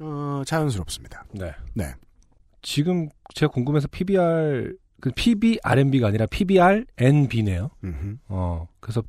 어, 0.00 0.42
자연스럽습니다. 0.46 1.24
네. 1.32 1.52
네. 1.74 1.94
지금 2.62 3.08
제가 3.34 3.50
궁금해서 3.52 3.88
PBR 3.88 4.76
그 5.00 5.10
PBR&B가 5.14 6.08
아니라 6.08 6.26
PBR&B네요. 6.26 7.70
음흠. 7.82 8.16
어 8.28 8.68
그래서 8.80 9.02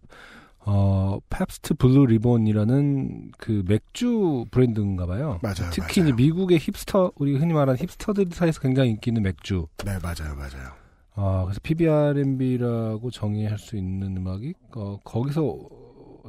어 0.60 1.20
Pabst 1.30 1.74
Blue 1.74 2.06
Ribbon이라는 2.06 3.32
그 3.38 3.64
맥주 3.68 4.46
브랜드인가 4.52 5.06
봐요. 5.06 5.40
맞아요, 5.42 5.70
특히 5.74 6.02
맞아요. 6.02 6.16
미국의 6.16 6.60
힙스터 6.60 7.12
우리 7.16 7.36
흔히 7.36 7.54
말하는 7.54 7.78
hipster들 7.78 8.28
사이에서 8.32 8.62
굉장히 8.62 8.92
인기 8.92 9.10
있는 9.10 9.24
맥주. 9.24 9.68
네, 9.84 9.98
맞아요, 10.02 10.36
맞아요. 10.36 10.72
아 11.16 11.44
그래서 11.46 11.60
PBR&B라고 11.64 13.12
정의할 13.12 13.58
수 13.58 13.76
있는 13.76 14.18
음악이 14.18 14.54
어 14.76 15.00
거기서 15.04 15.58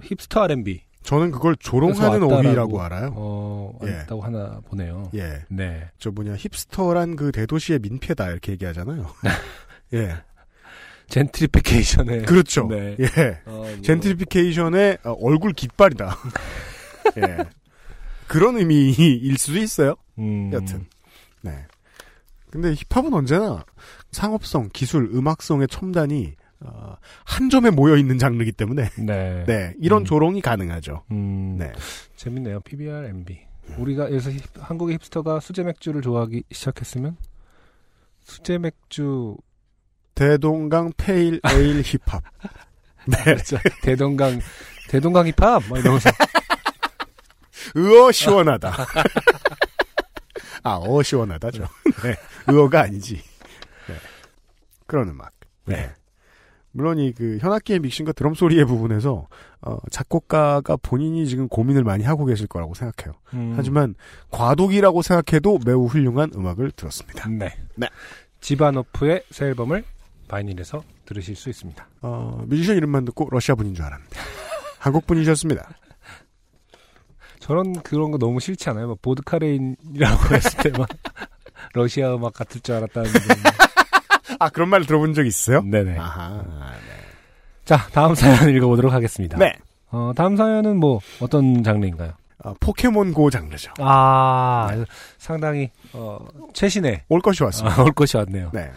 힙스터 0.03 0.43
R&B 0.43 0.81
저는 1.03 1.31
그걸 1.31 1.57
조롱하는 1.57 2.23
어휘라고 2.23 2.81
알아요. 2.81 3.13
어 3.17 3.79
예. 3.85 3.99
왔다고 3.99 4.23
하나 4.23 4.61
보네요. 4.67 5.11
예. 5.15 5.43
네. 5.49 5.89
저 5.99 6.11
뭐냐 6.11 6.37
힙스터란 6.37 7.17
그 7.17 7.33
대도시의 7.33 7.81
민폐다 7.81 8.31
이렇게 8.31 8.53
얘기하잖아요. 8.53 9.07
예. 9.95 10.17
젠트리피케이션의 11.09 12.23
그렇죠. 12.23 12.67
네. 12.69 12.97
예. 12.99 13.41
어, 13.45 13.51
뭐. 13.51 13.83
젠트리피케이션의 13.83 14.99
어, 15.05 15.13
얼굴 15.21 15.53
깃발이다. 15.53 16.17
예. 17.19 17.39
그런 18.29 18.57
의미일 18.57 19.37
수도 19.37 19.59
있어요. 19.59 19.97
음, 20.19 20.51
여튼. 20.53 20.87
네. 21.43 21.67
근데 22.51 22.75
힙합은 22.75 23.13
언제나 23.13 23.65
상업성, 24.13 24.71
기술, 24.73 25.11
음악성의 25.13 25.69
첨단이 25.69 26.35
어, 26.61 26.97
한 27.25 27.51
점에 27.51 27.71
모여 27.71 27.97
있는 27.97 28.19
장르이기 28.19 28.53
때문에 28.53 28.91
네. 28.99 29.45
네 29.49 29.75
이런 29.81 30.03
음. 30.03 30.05
조롱이 30.05 30.41
가능하죠. 30.41 31.03
음, 31.11 31.57
네. 31.59 31.73
재밌네요. 32.17 32.61
PBR, 32.61 33.07
MB. 33.07 33.39
우리가 33.79 34.09
들어서 34.09 34.31
힙- 34.31 34.43
한국의 34.61 34.97
힙스터가 34.99 35.41
수제 35.41 35.65
맥주를 35.65 36.03
좋아하기 36.03 36.45
시작했으면 36.53 37.17
수제 38.21 38.59
맥주 38.59 39.37
대동강 40.15 40.93
페일 40.97 41.41
에일 41.51 41.83
힙합. 41.85 42.23
네. 43.07 43.17
그렇죠. 43.25 43.57
대동강 43.83 44.41
대동강 44.89 45.27
힙합 45.29 45.63
막 45.69 45.79
이러면서 45.79 46.11
으어 47.77 48.13
시원하다. 48.13 48.73
아, 50.65 50.75
어 50.77 51.03
시원하다죠. 51.03 51.65
네. 52.05 52.15
으어가 52.53 52.83
아니지. 52.83 53.21
네. 54.93 54.97
그런 54.97 55.09
음악. 55.09 55.33
네. 55.67 55.91
물론 56.75 56.99
이 56.99 57.13
그 57.13 57.37
현악기의 57.41 57.81
믹싱과 57.81 58.13
드럼 58.13 58.35
소리의 58.35 58.65
부분에서 58.65 59.27
어, 59.61 59.77
작곡가가 59.91 60.77
본인이 60.77 61.27
지금 61.27 61.47
고민을 61.49 61.85
많이 61.85 62.03
하고 62.05 62.25
계실 62.25 62.47
거라고 62.47 62.73
생각해요. 62.75 63.15
음. 63.35 63.53
하지만 63.57 63.95
과도기라고 64.31 65.03
생각해도 65.03 65.59
매우 65.67 65.85
훌륭한 65.87 66.31
음악을 66.35 66.71
들었습니다. 66.73 67.29
네. 67.29 67.55
네. 67.77 67.89
지바노프의 68.41 69.25
새 69.31 69.47
앨범을 69.47 69.85
바이닐에서 70.29 70.83
들으실 71.05 71.37
수 71.37 71.51
있습니다. 71.51 71.87
어, 72.01 72.43
뮤지션 72.47 72.77
이름만 72.77 73.05
듣고 73.05 73.29
러시아 73.31 73.55
분인 73.55 73.75
줄 73.75 73.85
알았는데 73.85 74.19
한국 74.79 75.07
분이셨습니다. 75.07 75.69
저런 77.39 77.75
그런 77.83 78.11
거 78.13 78.19
너무 78.19 78.41
싫지 78.41 78.71
않아요? 78.71 78.89
막 78.89 79.03
보드카레인이라고 79.03 80.35
했을 80.35 80.59
때 80.63 80.79
막 80.79 80.89
러시아 81.75 82.15
음악 82.15 82.33
같을 82.35 82.61
줄 82.61 82.75
알았다는. 82.77 83.11
아 84.43 84.49
그런 84.49 84.69
말 84.69 84.85
들어본 84.85 85.15
적 85.15 85.25
있어요? 85.25 85.63
네네. 85.63 85.97
아하. 85.99 86.43
자 87.65 87.77
다음 87.93 88.15
사연 88.17 88.51
읽어보도록 88.51 88.93
하겠습니다. 88.93 89.39
네. 89.39 89.53
어, 89.91 90.13
다음 90.17 90.37
사연은 90.37 90.79
뭐 90.79 90.99
어떤 91.21 91.63
장르인가요? 91.63 92.13
어, 92.45 92.55
포켓몬고 92.59 93.31
장르죠. 93.31 93.73
아 93.79 94.69
상당히 95.19 95.71
어, 95.93 96.19
최신의 96.55 97.03
올 97.09 97.21
것이 97.21 97.45
왔습니다. 97.45 97.81
아, 97.81 97.85
올 97.85 97.93
것이 97.93 98.17
왔네요. 98.17 98.51
네. 98.53 98.69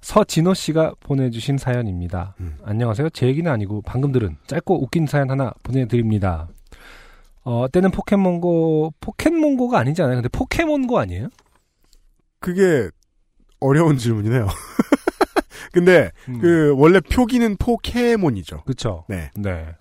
서진호 0.00 0.54
씨가 0.54 0.94
보내주신 0.98 1.56
사연입니다. 1.56 2.34
음. 2.40 2.56
안녕하세요. 2.64 3.10
제 3.10 3.28
얘기는 3.28 3.48
아니고 3.48 3.82
방금 3.82 4.10
들은 4.10 4.38
짧고 4.48 4.82
웃긴 4.82 5.06
사연 5.06 5.30
하나 5.30 5.52
보내드립니다. 5.62 6.48
어, 7.42 7.66
때는 7.70 7.90
포켓몬고, 7.90 8.92
포켓몬고가 9.00 9.78
아니지 9.78 10.02
않아요? 10.02 10.16
근데 10.16 10.28
포켓몬고 10.28 10.98
아니에요? 10.98 11.28
그게 12.38 12.90
어려운 13.60 13.98
질문이네요. 13.98 14.46
근데 15.72 16.10
음. 16.28 16.38
그 16.40 16.74
원래 16.76 17.00
표기는 17.00 17.56
포케몬이죠. 17.56 18.62
그쵸. 18.64 19.04
네. 19.08 19.30
네. 19.36 19.74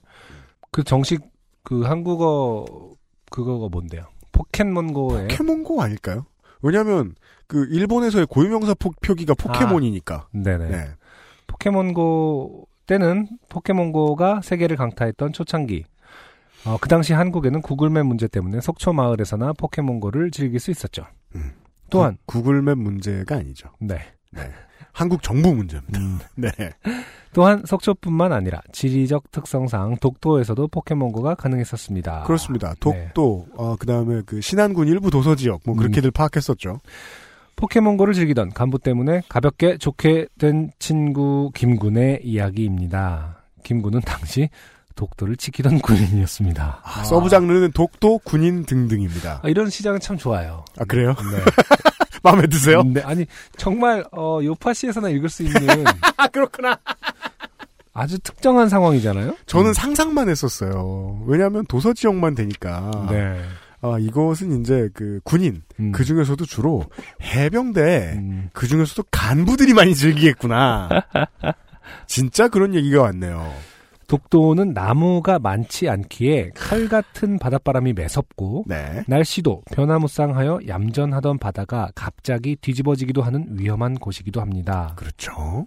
그 0.72 0.84
정식 0.84 1.22
그 1.64 1.82
한국어 1.84 2.66
그거가 3.30 3.70
뭔데요? 3.70 4.04
포켓몬고의 4.32 5.28
포케몬고 5.28 5.82
아닐까요? 5.82 6.26
왜냐하면 6.62 7.16
그 7.48 7.66
일본에서의 7.70 8.28
고유명사 8.28 8.76
포, 8.76 8.92
표기가 9.02 9.34
포케몬이니까. 9.34 10.28
네네. 10.34 10.70
네. 10.70 10.90
포켓몬고 11.48 12.68
때는 12.86 13.28
포켓몬고가 13.50 14.42
세계를 14.42 14.78
강타했던 14.78 15.34
초창기. 15.34 15.86
어, 16.66 16.78
그 16.82 16.90
당시 16.90 17.14
한국에는 17.14 17.62
구글맵 17.62 18.06
문제 18.06 18.28
때문에 18.28 18.62
속초 18.62 18.94
마을에서나 18.94 19.54
포켓몬고를 19.54 20.32
즐길 20.32 20.60
수 20.60 20.72
있었죠. 20.72 21.06
음. 21.36 21.54
또한 21.90 22.18
구, 22.26 22.42
구글맵 22.42 22.78
문제가 22.78 23.36
아니죠. 23.36 23.70
네. 23.80 24.00
네. 24.32 24.52
한국 24.92 25.24
정부 25.24 25.54
문제입니다. 25.54 26.00
네. 26.36 26.50
또한 27.34 27.64
속초뿐만 27.66 28.34
아니라 28.34 28.62
지리적 28.72 29.32
특성상 29.32 29.98
독도에서도 29.98 30.68
포켓몬고가 30.68 31.36
가능했었습니다. 31.36 32.24
그렇습니다. 32.24 32.70
네. 32.70 32.76
독도, 32.80 33.48
어, 33.56 33.76
그 33.78 33.86
다음에 33.86 34.22
그 34.26 34.41
신안군 34.41 34.88
일부 34.88 35.11
도서 35.11 35.36
지역, 35.36 35.61
뭐 35.66 35.76
그렇게들 35.76 36.11
파악했었죠. 36.11 36.80
포켓몬고를 37.56 38.14
즐기던 38.14 38.52
간부 38.52 38.80
때문에 38.80 39.22
가볍게 39.28 39.78
좋게 39.78 40.28
된 40.40 40.72
친구 40.80 41.52
김군의 41.53 42.22
이야기입니다. 42.24 43.44
김군은 43.64 43.99
당시 44.02 44.49
독도를 44.95 45.38
지키던 45.38 45.80
군인이었습니다. 45.80 46.82
아, 46.84 47.03
sub 47.03 47.30
장르는 47.30 47.72
독도, 47.72 48.20
군인 48.20 48.66
등등입니다. 48.66 49.41
아, 49.44 49.49
이런 49.49 49.70
시작은 49.70 49.99
참 49.99 50.18
좋아요. 50.18 50.66
아, 50.78 50.86
그래요? 50.86 51.16
네. 51.32 51.44
마음에 52.24 52.48
드세요? 52.48 52.84
네, 52.84 53.02
아니 53.02 53.26
정말 53.58 54.04
어, 54.12 54.40
요팟시에서나 54.44 55.10
읽을 55.10 55.30
수 55.30 55.44
있는 55.44 55.86
아, 56.18 56.28
그렇구나. 56.28 56.78
아주 57.94 58.20
특정한 58.20 58.70
상황이잖아요. 58.70 59.36
저는 59.46 59.74
상상만 59.74 60.30
했었어요. 60.30 61.22
왜냐하면 61.26 61.66
도서 61.66 61.94
지역만 61.94 62.36
되니까. 62.36 63.08
네. 63.10 63.41
아, 63.82 63.98
이것은 64.00 64.62
이제 64.62 64.90
그 64.94 65.20
군인, 65.24 65.64
음. 65.80 65.91
그 65.91 66.04
중에서도 66.04 66.46
주로 66.46 66.84
해병대, 67.22 68.14
음. 68.18 68.50
그 68.54 68.68
중에서도 68.68 69.04
간부들이 69.12 69.74
많이 69.74 69.96
즐기겠구나. 69.96 70.90
진짜 72.08 72.48
그런 72.48 72.76
얘기가 72.76 73.02
왔네요. 73.02 73.54
독도는 74.10 74.73
나무가 74.73 75.40
많지 75.40 75.88
않기에 75.88 76.52
칼 76.56 76.90
같은 76.90 77.38
바닷바람이 77.38 77.94
매섭고 77.94 78.65
네. 78.68 79.03
날씨도 79.07 79.61
변화무쌍하여 79.72 80.61
얌전하던 80.68 81.38
바다가 81.38 81.90
갑자기 81.95 82.56
뒤집어지기도 82.56 83.22
하는 83.22 83.45
위험한 83.52 83.95
곳이기도 83.95 84.41
합니다. 84.41 84.94
그렇죠. 84.95 85.65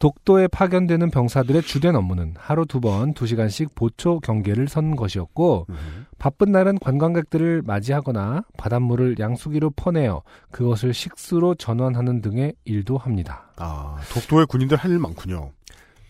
독도에 0.00 0.46
파견되는 0.46 1.10
병사들의 1.10 1.62
주된 1.62 1.96
업무는 1.96 2.34
하루 2.38 2.66
두 2.66 2.80
번, 2.80 3.14
두 3.14 3.26
시간씩 3.26 3.74
보초 3.74 4.20
경계를 4.20 4.68
선 4.68 4.94
것이었고, 4.94 5.66
음. 5.70 6.06
바쁜 6.18 6.52
날은 6.52 6.78
관광객들을 6.78 7.62
맞이하거나 7.62 8.44
바닷물을 8.56 9.16
양수기로 9.18 9.70
퍼내어 9.70 10.22
그것을 10.52 10.94
식수로 10.94 11.56
전환하는 11.56 12.20
등의 12.22 12.54
일도 12.64 12.96
합니다. 12.96 13.50
아, 13.56 13.98
독도의 14.12 14.46
군인들 14.46 14.76
할 14.76 14.92
일 14.92 15.00
많군요. 15.00 15.50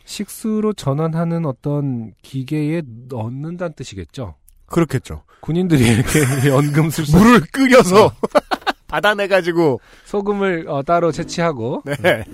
식수로 0.09 0.73
전환하는 0.73 1.45
어떤 1.45 2.13
기계에 2.23 2.83
넣는다는 3.09 3.75
뜻이겠죠? 3.75 4.35
그렇겠죠. 4.67 5.23
군인들이 5.41 5.87
이렇게 5.87 6.21
연금술사 6.49 7.19
물을 7.19 7.41
끓여서 7.53 8.13
받아내가지고 8.89 9.81
소금을 10.07 10.67
어, 10.69 10.83
따로 10.83 11.13
채취하고 11.13 11.83
네. 11.85 12.25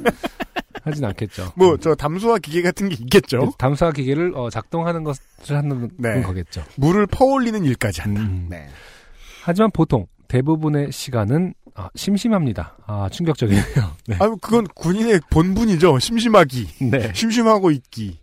하진 0.85 1.05
않겠죠. 1.05 1.53
뭐 1.57 1.77
저 1.79 1.97
담수화 1.97 2.39
기계 2.39 2.63
같은 2.63 2.89
게 2.89 2.95
있겠죠. 3.01 3.53
담수화 3.59 3.91
기계를 3.91 4.33
어, 4.37 4.51
작동하는 4.51 5.03
것을 5.03 5.57
하는 5.57 5.91
네. 5.99 6.23
거겠죠. 6.23 6.63
물을 6.77 7.07
퍼올리는 7.09 7.65
일까지 7.65 8.03
한다. 8.03 8.21
음. 8.21 8.47
네. 8.49 8.69
하지만 9.43 9.73
보통 9.73 10.07
대부분의 10.35 10.91
시간은 10.91 11.55
아, 11.77 11.91
심심합니다. 11.95 12.77
아 12.87 13.09
충격적이네요. 13.09 13.65
네. 14.09 14.17
아, 14.19 14.29
그건 14.41 14.67
군인의 14.75 15.21
본분이죠. 15.31 16.01
심심하기. 16.01 16.91
네. 16.91 17.13
심심하고 17.15 17.71
있기. 17.71 18.19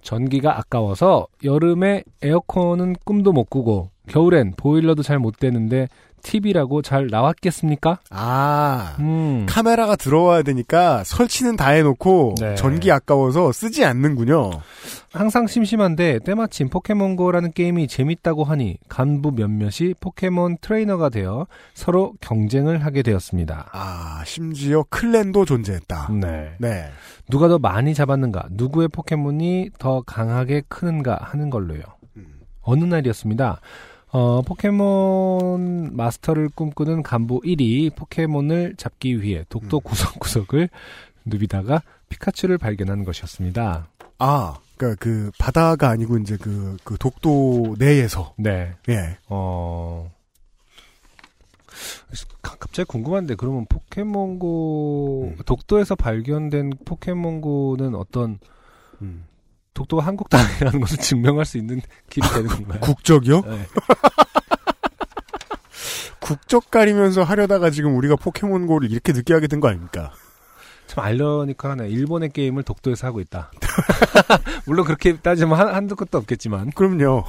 전기가 0.00 0.58
아까워서 0.58 1.26
여름에 1.44 2.02
에어컨은 2.22 2.96
꿈도 3.04 3.32
못 3.32 3.44
꾸고 3.44 3.90
겨울엔 4.08 4.54
보일러도 4.56 5.02
잘 5.02 5.18
못 5.18 5.38
되는데 5.38 5.88
TV라고 6.24 6.82
잘 6.82 7.08
나왔겠습니까? 7.08 7.98
아, 8.10 8.96
음. 9.00 9.44
카메라가 9.48 9.96
들어와야 9.96 10.42
되니까 10.42 11.02
설치는 11.04 11.56
다 11.56 11.70
해놓고 11.70 12.36
네. 12.40 12.54
전기 12.54 12.92
아까워서 12.92 13.50
쓰지 13.50 13.84
않는군요. 13.84 14.50
항상 15.12 15.48
심심한데 15.48 16.20
때마침 16.24 16.68
포켓몬고라는 16.68 17.50
게임이 17.52 17.88
재밌다고 17.88 18.44
하니 18.44 18.78
간부 18.88 19.32
몇몇이 19.32 19.94
포켓몬 20.00 20.58
트레이너가 20.60 21.08
되어 21.08 21.48
서로 21.74 22.14
경쟁을 22.20 22.84
하게 22.84 23.02
되었습니다. 23.02 23.70
아, 23.72 24.22
심지어 24.24 24.84
클랜도 24.90 25.44
존재했다. 25.44 26.08
네. 26.20 26.52
네. 26.58 26.84
누가 27.28 27.48
더 27.48 27.58
많이 27.58 27.94
잡았는가, 27.94 28.44
누구의 28.52 28.88
포켓몬이 28.88 29.70
더 29.78 30.02
강하게 30.02 30.62
크는가 30.68 31.18
하는 31.20 31.50
걸로요. 31.50 31.80
음. 32.16 32.26
어느 32.62 32.84
날이었습니다. 32.84 33.60
어, 34.12 34.42
포켓몬 34.42 35.96
마스터를 35.96 36.50
꿈꾸는 36.50 37.02
간부 37.02 37.40
1이 37.40 37.94
포켓몬을 37.96 38.74
잡기 38.76 39.22
위해 39.22 39.44
독도 39.48 39.78
음. 39.78 39.80
구석구석을 39.82 40.68
누비다가 41.24 41.82
피카츄를 42.10 42.58
발견한 42.58 43.04
것이었습니다. 43.04 43.88
아, 44.18 44.58
그니까 44.76 44.96
그 45.00 45.30
바다가 45.38 45.88
아니고 45.88 46.18
이제 46.18 46.36
그, 46.36 46.76
그 46.84 46.98
독도 46.98 47.74
내에서. 47.78 48.34
네. 48.36 48.72
예. 48.90 49.16
어, 49.28 50.12
가- 52.42 52.56
갑자기 52.56 52.86
궁금한데, 52.88 53.36
그러면 53.36 53.64
포켓몬고, 53.66 55.34
음. 55.38 55.42
독도에서 55.46 55.94
발견된 55.94 56.72
포켓몬고는 56.84 57.94
어떤, 57.94 58.38
음. 59.00 59.24
독도가 59.74 60.04
한국 60.04 60.28
땅이라는 60.28 60.80
것을 60.80 60.98
증명할 60.98 61.44
수 61.44 61.58
있는 61.58 61.80
길이 62.10 62.26
되는 62.28 62.48
건가요? 62.48 62.80
국적이요? 62.80 63.40
네. 63.42 63.66
국적 66.20 66.70
가리면서 66.70 67.22
하려다가 67.24 67.70
지금 67.70 67.96
우리가 67.96 68.16
포켓몬고를 68.16 68.90
이렇게 68.90 69.12
늦게 69.12 69.34
하게 69.34 69.46
된 69.48 69.60
거 69.60 69.68
아닙니까? 69.68 70.12
참 70.86 71.04
아이러니컬하네. 71.04 71.88
일본의 71.88 72.30
게임을 72.30 72.62
독도에서 72.64 73.06
하고 73.06 73.20
있다. 73.20 73.50
물론 74.66 74.84
그렇게 74.84 75.16
따지면 75.16 75.58
한, 75.58 75.74
한두 75.74 75.96
끝도 75.96 76.18
없겠지만. 76.18 76.70
그럼요. 76.72 77.24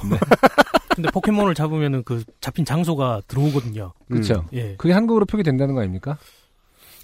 근데 0.94 1.10
포켓몬을 1.10 1.54
잡으면은 1.54 2.02
그 2.04 2.22
잡힌 2.40 2.64
장소가 2.64 3.22
들어오거든요. 3.26 3.94
그렇죠. 4.08 4.46
예. 4.52 4.76
그게 4.76 4.92
한국으로 4.92 5.24
표기된다는 5.24 5.74
거 5.74 5.80
아닙니까? 5.80 6.18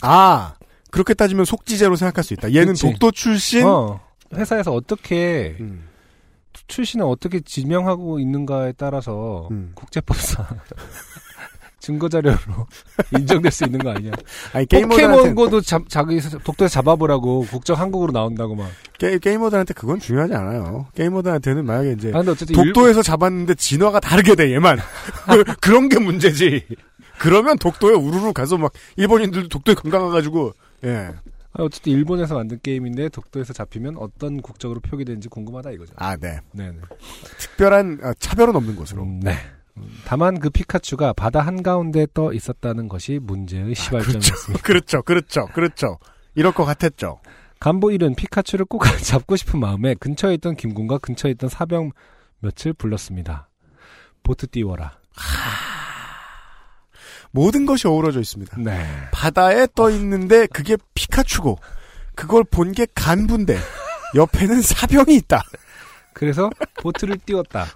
아, 0.02 0.54
그렇게 0.90 1.14
따지면 1.14 1.44
속지제로 1.44 1.96
생각할 1.96 2.22
수 2.24 2.34
있다. 2.34 2.52
얘는 2.52 2.74
그치. 2.74 2.86
독도 2.86 3.10
출신? 3.10 3.64
어, 3.66 4.00
회사에서 4.34 4.72
어떻게, 4.72 5.56
음. 5.60 5.84
출신을 6.66 7.04
어떻게 7.06 7.40
지명하고 7.40 8.18
있는가에 8.20 8.72
따라서 8.76 9.48
음. 9.50 9.72
국제법상 9.74 10.44
증거자료로 11.80 12.36
인정될 13.16 13.50
수 13.50 13.64
있는 13.64 13.78
거 13.80 13.90
아니냐. 13.90 14.12
아니, 14.52 14.66
게이머들한테, 14.66 15.16
포켓몬고도 15.16 15.60
잡, 15.62 15.88
자기 15.88 16.20
독도에서 16.20 16.68
잡아보라고 16.74 17.46
국적 17.50 17.78
한국으로 17.78 18.12
나온다고 18.12 18.54
막. 18.54 18.68
게, 18.98 19.18
게이머들한테 19.18 19.72
그건 19.74 19.98
중요하지 19.98 20.34
않아요. 20.34 20.88
게이머들한테는 20.94 21.64
만약에 21.64 21.92
이제 21.92 22.12
아, 22.14 22.22
독도에서 22.22 23.02
잡았는데 23.02 23.54
진화가 23.54 24.00
다르게 24.00 24.34
돼, 24.34 24.52
얘만. 24.52 24.78
그- 25.32 25.44
그런 25.60 25.88
게 25.88 25.98
문제지. 25.98 26.66
그러면 27.18 27.56
독도에 27.58 27.94
우르르 27.94 28.32
가서 28.34 28.58
막 28.58 28.72
일본인들도 28.96 29.48
독도에 29.48 29.74
금강 29.74 30.02
가가지고, 30.02 30.52
예. 30.84 31.10
아, 31.52 31.62
어쨌든 31.62 31.92
일본에서 31.92 32.34
만든 32.34 32.58
게임인데 32.62 33.08
독도에서 33.08 33.52
잡히면 33.52 33.96
어떤 33.98 34.40
국적으로 34.40 34.80
표기되는지 34.80 35.28
궁금하다 35.28 35.72
이거죠. 35.72 35.94
아, 35.96 36.16
네. 36.16 36.40
네네. 36.52 36.78
특별한 37.38 38.00
아, 38.02 38.14
차별은 38.18 38.54
없는 38.54 38.76
것으로. 38.76 39.02
음, 39.02 39.20
네. 39.20 39.34
음, 39.76 39.88
다만 40.04 40.38
그 40.38 40.50
피카츄가 40.50 41.12
바다 41.12 41.40
한가운데 41.40 42.06
떠 42.14 42.32
있었다는 42.32 42.88
것이 42.88 43.18
문제의 43.20 43.74
시발점이었습니다. 43.74 44.62
그렇죠, 44.64 45.02
그렇죠, 45.02 45.46
그렇죠. 45.46 45.98
이럴 46.34 46.52
것 46.52 46.64
같았죠. 46.64 47.20
간보 47.58 47.88
1은 47.88 48.16
피카츄를 48.16 48.64
꼭 48.64 48.84
잡고 49.02 49.36
싶은 49.36 49.60
마음에 49.60 49.94
근처에 49.94 50.34
있던 50.34 50.56
김군과 50.56 50.98
근처에 50.98 51.32
있던 51.32 51.50
사병 51.50 51.92
몇을 52.40 52.72
불렀습니다. 52.74 53.48
보트 54.22 54.48
띄워라. 54.48 54.98
모든 57.32 57.66
것이 57.66 57.86
어우러져 57.88 58.20
있습니다. 58.20 58.56
네. 58.60 58.84
바다에 59.12 59.66
떠 59.74 59.90
있는데 59.90 60.46
그게 60.46 60.76
피카츄고, 60.94 61.58
그걸 62.14 62.44
본 62.44 62.72
게 62.72 62.86
간부인데, 62.94 63.56
옆에는 64.14 64.60
사병이 64.62 65.14
있다. 65.16 65.42
그래서 66.12 66.50
보트를 66.82 67.18
띄웠다. 67.24 67.66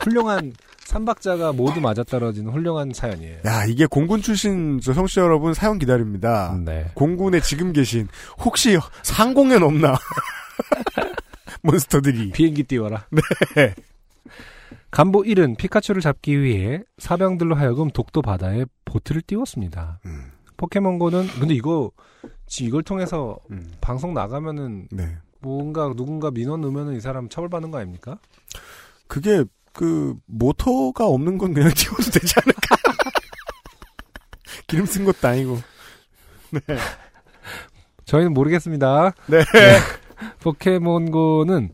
훌륭한 0.00 0.52
삼박자가 0.84 1.52
모두 1.52 1.80
맞아떨어지는 1.80 2.52
훌륭한 2.52 2.92
사연이에요. 2.92 3.38
야, 3.46 3.64
이게 3.64 3.86
공군 3.86 4.20
출신 4.22 4.80
저 4.82 4.92
성취자 4.92 5.20
여러분 5.22 5.54
사연 5.54 5.78
기다립니다. 5.78 6.56
네. 6.64 6.90
공군에 6.94 7.40
지금 7.40 7.72
계신 7.72 8.08
혹시 8.38 8.76
상공엔 9.02 9.62
없나? 9.62 9.96
몬스터들이. 11.62 12.32
비행기 12.32 12.64
띄워라. 12.64 13.06
네. 13.54 13.74
간부 14.90 15.22
1은 15.22 15.56
피카츄를 15.56 16.02
잡기 16.02 16.40
위해 16.42 16.82
사병들로 16.98 17.54
하여금 17.54 17.90
독도 17.90 18.22
바다에 18.22 18.64
보트를 18.84 19.22
띄웠습니다. 19.22 20.00
음. 20.06 20.32
포켓몬고는 20.56 21.28
근데 21.38 21.54
이거 21.54 21.90
지금 22.46 22.68
이걸 22.68 22.82
통해서 22.82 23.38
음. 23.50 23.72
방송 23.80 24.12
나가면은 24.12 24.88
네. 24.90 25.16
뭔가 25.40 25.92
누군가 25.96 26.30
민원 26.30 26.60
넣으면은 26.60 26.96
이 26.96 27.00
사람 27.00 27.28
처벌받는 27.28 27.70
거 27.70 27.78
아닙니까? 27.78 28.18
그게 29.06 29.44
그 29.72 30.14
모터가 30.26 31.06
없는 31.06 31.38
건 31.38 31.54
그냥 31.54 31.70
띄워도 31.74 32.10
되지 32.10 32.34
않을까? 32.42 32.76
기름 34.66 34.86
쓴 34.86 35.04
것도 35.04 35.28
아니고. 35.28 35.58
네. 36.50 36.60
저희는 38.04 38.34
모르겠습니다. 38.34 39.12
네. 39.28 39.44
포켓몬고는 40.40 41.70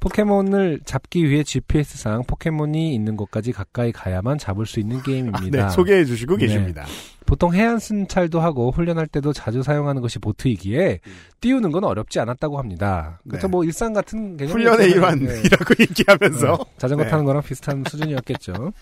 포켓몬을 0.00 0.80
잡기 0.84 1.28
위해 1.28 1.44
GPS상 1.44 2.24
포켓몬이 2.26 2.94
있는 2.94 3.16
곳까지 3.16 3.52
가까이 3.52 3.92
가야만 3.92 4.38
잡을 4.38 4.66
수 4.66 4.80
있는 4.80 5.02
게임입니다. 5.02 5.68
네, 5.68 5.70
소개해 5.70 6.04
주시고 6.04 6.36
네. 6.38 6.46
계십니다. 6.46 6.86
보통 7.26 7.54
해안 7.54 7.78
순찰도 7.78 8.40
하고 8.40 8.70
훈련할 8.72 9.06
때도 9.06 9.32
자주 9.32 9.62
사용하는 9.62 10.02
것이 10.02 10.18
보트이기에 10.18 11.00
띄우는 11.40 11.70
건 11.70 11.84
어렵지 11.84 12.18
않았다고 12.18 12.58
합니다. 12.58 13.20
그렇죠. 13.28 13.46
네. 13.46 13.50
뭐 13.50 13.64
일상 13.64 13.92
같은 13.92 14.36
개념 14.36 14.52
훈련의 14.54 14.90
일환이라고 14.90 15.74
얘기하면서 15.78 16.56
네. 16.56 16.64
자전거 16.78 17.04
네. 17.04 17.10
타는 17.10 17.24
거랑 17.24 17.42
비슷한 17.42 17.84
수준이었겠죠. 17.88 18.72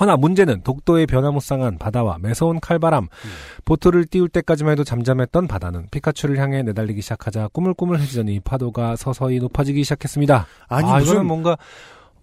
허나 0.00 0.16
문제는 0.16 0.62
독도의 0.62 1.06
변화무쌍한 1.06 1.78
바다와 1.78 2.18
매서운 2.20 2.60
칼바람, 2.60 3.04
음. 3.04 3.30
보트를 3.64 4.06
띄울 4.06 4.28
때까지만 4.28 4.72
해도 4.72 4.84
잠잠했던 4.84 5.48
바다는 5.48 5.86
피카츄를 5.90 6.38
향해 6.38 6.62
내달리기 6.62 7.02
시작하자 7.02 7.48
꾸물꾸물해지더니 7.52 8.40
파도가 8.40 8.96
서서히 8.96 9.38
높아지기 9.38 9.82
시작했습니다. 9.84 10.46
아니, 10.68 10.88
아, 10.90 10.98
무슨- 10.98 11.06
이거는 11.12 11.26
뭔가 11.26 11.56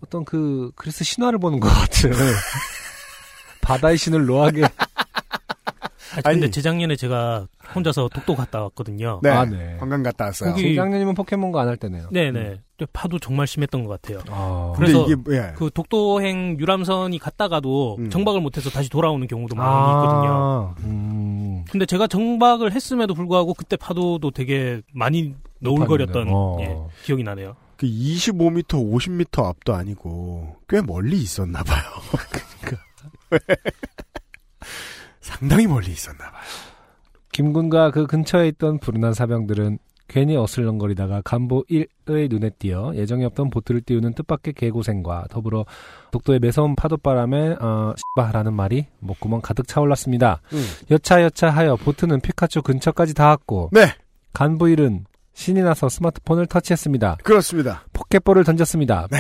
어떤 0.04 0.24
그 0.24 0.72
그리스 0.76 1.04
신화를 1.04 1.40
보는 1.40 1.60
것 1.60 1.68
같은 1.68 2.12
바다의 3.62 3.98
신을 3.98 4.26
노하게 4.26 4.64
아, 6.24 6.32
근데 6.32 6.46
아니. 6.46 6.52
재작년에 6.52 6.96
제가 6.96 7.48
혼자서 7.74 8.10
독도 8.14 8.36
갔다 8.36 8.62
왔거든요. 8.64 9.20
네. 9.24 9.30
아, 9.30 9.46
네. 9.46 9.78
관광 9.80 10.04
갔다 10.04 10.26
왔어요. 10.26 10.52
거기- 10.52 10.70
재작년이면 10.70 11.14
포켓몬고 11.16 11.60
안 11.60 11.68
할 11.68 11.78
때네요. 11.78 12.10
네네. 12.12 12.62
근데 12.78 12.92
파도 12.94 13.20
정말 13.20 13.48
심했던 13.48 13.86
것 13.86 14.02
같아요. 14.02 14.22
아, 14.30 14.74
그래서 14.76 15.06
이게 15.08 15.16
예. 15.36 15.54
그 15.56 15.70
독도행 15.74 16.58
유람선이 16.60 17.18
갔다가도 17.20 17.96
음. 18.00 18.10
정박을 18.10 18.42
못해서 18.42 18.70
다시 18.70 18.90
돌아오는 18.90 19.26
경우도 19.28 19.56
많이 19.56 19.70
아, 19.70 20.74
있거든요. 20.76 20.76
음. 20.90 21.66
근데 21.72 21.86
제가 21.86 22.08
정박을 22.08 22.72
했음에도 22.74 23.14
불구하고 23.14 23.54
그때 23.54 23.76
파도도 23.78 24.32
되게 24.32 24.82
많이 24.94 25.34
너울거렸던 25.60 26.28
어. 26.30 26.58
예, 26.62 26.78
기억이 27.04 27.24
나네요. 27.24 27.56
그 27.78 27.88
25m, 27.88 28.66
50m 28.68 29.44
앞도 29.46 29.74
아니고 29.74 30.56
꽤 30.70 30.82
멀리 30.82 31.18
있었나 31.18 31.64
봐요. 31.64 31.82
그러니까 33.30 34.05
상당히 35.26 35.66
멀리 35.66 35.92
있었나 35.92 36.30
봐요. 36.32 36.44
김군과 37.32 37.92
그 37.92 38.06
근처에 38.06 38.48
있던 38.50 38.78
불운한 38.80 39.14
사병들은 39.14 39.80
괜히 40.08 40.38
어슬렁거리다가 40.38 41.22
간보 41.26 41.66
1의 41.66 42.30
눈에 42.30 42.52
띄어 42.52 42.94
예정이 42.94 43.26
없던 43.26 43.50
보트를 43.50 43.82
띄우는 43.82 44.14
뜻밖의 44.14 44.54
개고생과 44.54 45.26
더불어 45.32 45.66
독도의 46.12 46.40
매서운 46.40 46.76
파도바람에 46.76 47.56
어, 47.60 47.96
씨바라는 47.98 48.54
말이 48.54 48.86
목구멍 49.00 49.42
가득 49.42 49.68
차올랐습니다. 49.68 50.42
음. 50.54 50.64
여차여차하여 50.92 51.78
보트는 51.78 52.22
피카츄 52.22 52.62
근처까지 52.62 53.16
닿았고 53.16 53.72
네, 53.74 53.96
간부 54.34 54.66
1은 54.66 55.06
신이 55.34 55.62
나서 55.64 55.90
스마트폰을 55.90 56.46
터치했습니다. 56.46 57.18
그렇습니다. 57.24 57.84
포켓볼을 57.94 58.44
던졌습니다. 58.44 59.08
네. 59.12 59.18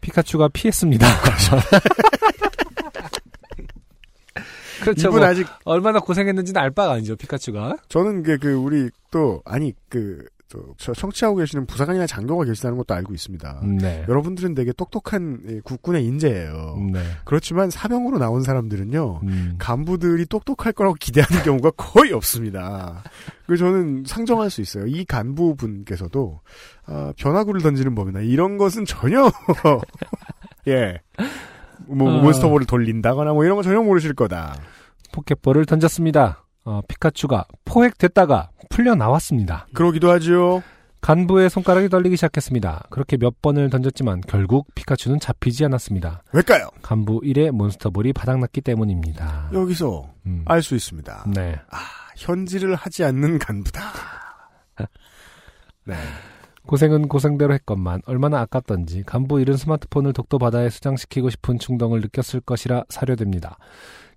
피, 0.00 0.10
카츄가 0.10 0.48
피했습니다. 0.48 1.06
그렇죠. 4.80 5.08
이분 5.08 5.20
뭐 5.20 5.28
아직 5.28 5.46
얼마나 5.64 6.00
고생했는지는 6.00 6.60
알 6.60 6.70
바가 6.70 6.92
아니죠, 6.94 7.16
피카츄가. 7.16 7.76
저는 7.88 8.22
그, 8.22 8.38
그 8.38 8.52
우리 8.52 8.90
또 9.10 9.42
아니 9.44 9.72
그 9.88 10.24
저, 10.48 10.58
저 10.78 10.94
청취하고 10.94 11.36
계시는 11.36 11.66
부사관이나 11.66 12.06
장교가 12.06 12.44
계시다는 12.44 12.78
것도 12.78 12.94
알고 12.94 13.12
있습니다. 13.12 13.60
네. 13.80 14.04
여러분들은 14.08 14.54
되게 14.54 14.72
똑똑한 14.72 15.40
예, 15.46 15.60
국군의 15.60 16.04
인재예요. 16.06 16.88
네. 16.90 17.02
그렇지만 17.24 17.68
사병으로 17.68 18.18
나온 18.18 18.42
사람들은요. 18.42 19.20
음. 19.24 19.54
간부들이 19.58 20.24
똑똑할 20.26 20.72
거라고 20.72 20.96
기대하는 20.98 21.42
경우가 21.44 21.72
거의 21.72 22.12
없습니다. 22.12 23.02
그래서 23.46 23.66
저는 23.66 24.04
상정할 24.06 24.48
수 24.48 24.62
있어요. 24.62 24.86
이 24.86 25.04
간부분께서도 25.04 26.40
아, 26.86 27.12
변화구를 27.18 27.60
던지는 27.60 27.94
법이나 27.94 28.20
이런 28.20 28.56
것은 28.56 28.86
전혀 28.86 29.30
예. 30.66 30.98
뭐 31.86 32.10
어. 32.10 32.22
몬스터볼을 32.22 32.66
돌린다거나 32.66 33.32
뭐 33.32 33.44
이런 33.44 33.56
거 33.56 33.62
전혀 33.62 33.80
모르실 33.82 34.14
거다. 34.14 34.56
포켓볼을 35.12 35.64
던졌습니다. 35.66 36.44
어, 36.64 36.80
피카츄가 36.86 37.46
포획됐다가 37.64 38.50
풀려 38.68 38.94
나왔습니다. 38.94 39.66
그러기도 39.72 40.10
하지요. 40.10 40.62
간부의 41.00 41.48
손가락이 41.48 41.88
떨리기 41.88 42.16
시작했습니다. 42.16 42.88
그렇게 42.90 43.16
몇 43.16 43.40
번을 43.40 43.70
던졌지만 43.70 44.20
결국 44.26 44.66
피카츄는 44.74 45.20
잡히지 45.20 45.64
않았습니다. 45.64 46.24
왜일까요? 46.32 46.68
간부 46.82 47.20
1의 47.20 47.52
몬스터볼이 47.52 48.12
바닥났기 48.12 48.60
때문입니다. 48.60 49.50
여기서 49.52 50.10
음. 50.26 50.42
알수 50.46 50.74
있습니다. 50.74 51.26
네. 51.34 51.56
아, 51.70 51.78
현질을 52.16 52.74
하지 52.74 53.04
않는 53.04 53.38
간부다. 53.38 53.80
네. 55.86 55.94
고생은 56.68 57.08
고생대로 57.08 57.54
했건만 57.54 58.02
얼마나 58.04 58.40
아깝던지 58.40 59.02
간부 59.06 59.36
1은 59.36 59.56
스마트폰을 59.56 60.12
독도 60.12 60.38
바다에 60.38 60.68
수장시키고 60.68 61.30
싶은 61.30 61.58
충동을 61.58 62.02
느꼈을 62.02 62.42
것이라 62.42 62.84
사료됩니다. 62.90 63.56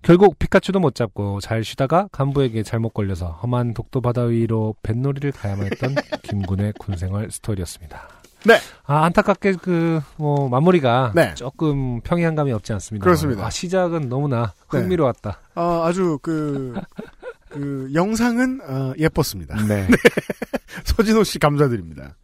결국 0.02 0.38
피카츄도 0.38 0.78
못 0.78 0.94
잡고 0.94 1.40
잘 1.40 1.64
쉬다가 1.64 2.08
간부에게 2.12 2.62
잘못 2.62 2.90
걸려서 2.90 3.28
험한 3.42 3.72
독도 3.72 4.02
바다 4.02 4.24
위로 4.24 4.74
뱃놀이를 4.82 5.32
가야만 5.32 5.64
했던 5.64 5.94
김군의 6.24 6.74
군생활 6.78 7.30
스토리였습니다. 7.30 8.06
네. 8.44 8.58
아, 8.84 9.04
안타깝게 9.04 9.54
그, 9.62 10.02
뭐, 10.16 10.50
마무리가 10.50 11.12
네. 11.14 11.32
조금 11.34 12.02
평이한 12.02 12.34
감이 12.34 12.52
없지 12.52 12.74
않습니다. 12.74 13.04
그렇습니다. 13.04 13.46
아, 13.46 13.50
시작은 13.50 14.10
너무나 14.10 14.52
네. 14.72 14.80
흥미로웠다. 14.80 15.38
아, 15.54 15.84
아주 15.86 16.18
그, 16.20 16.74
그, 17.48 17.88
영상은, 17.94 18.60
어, 18.68 18.92
예뻤습니다. 18.98 19.56
네. 19.66 19.86
서진호 20.84 21.24
씨 21.24 21.38
감사드립니다. 21.38 22.16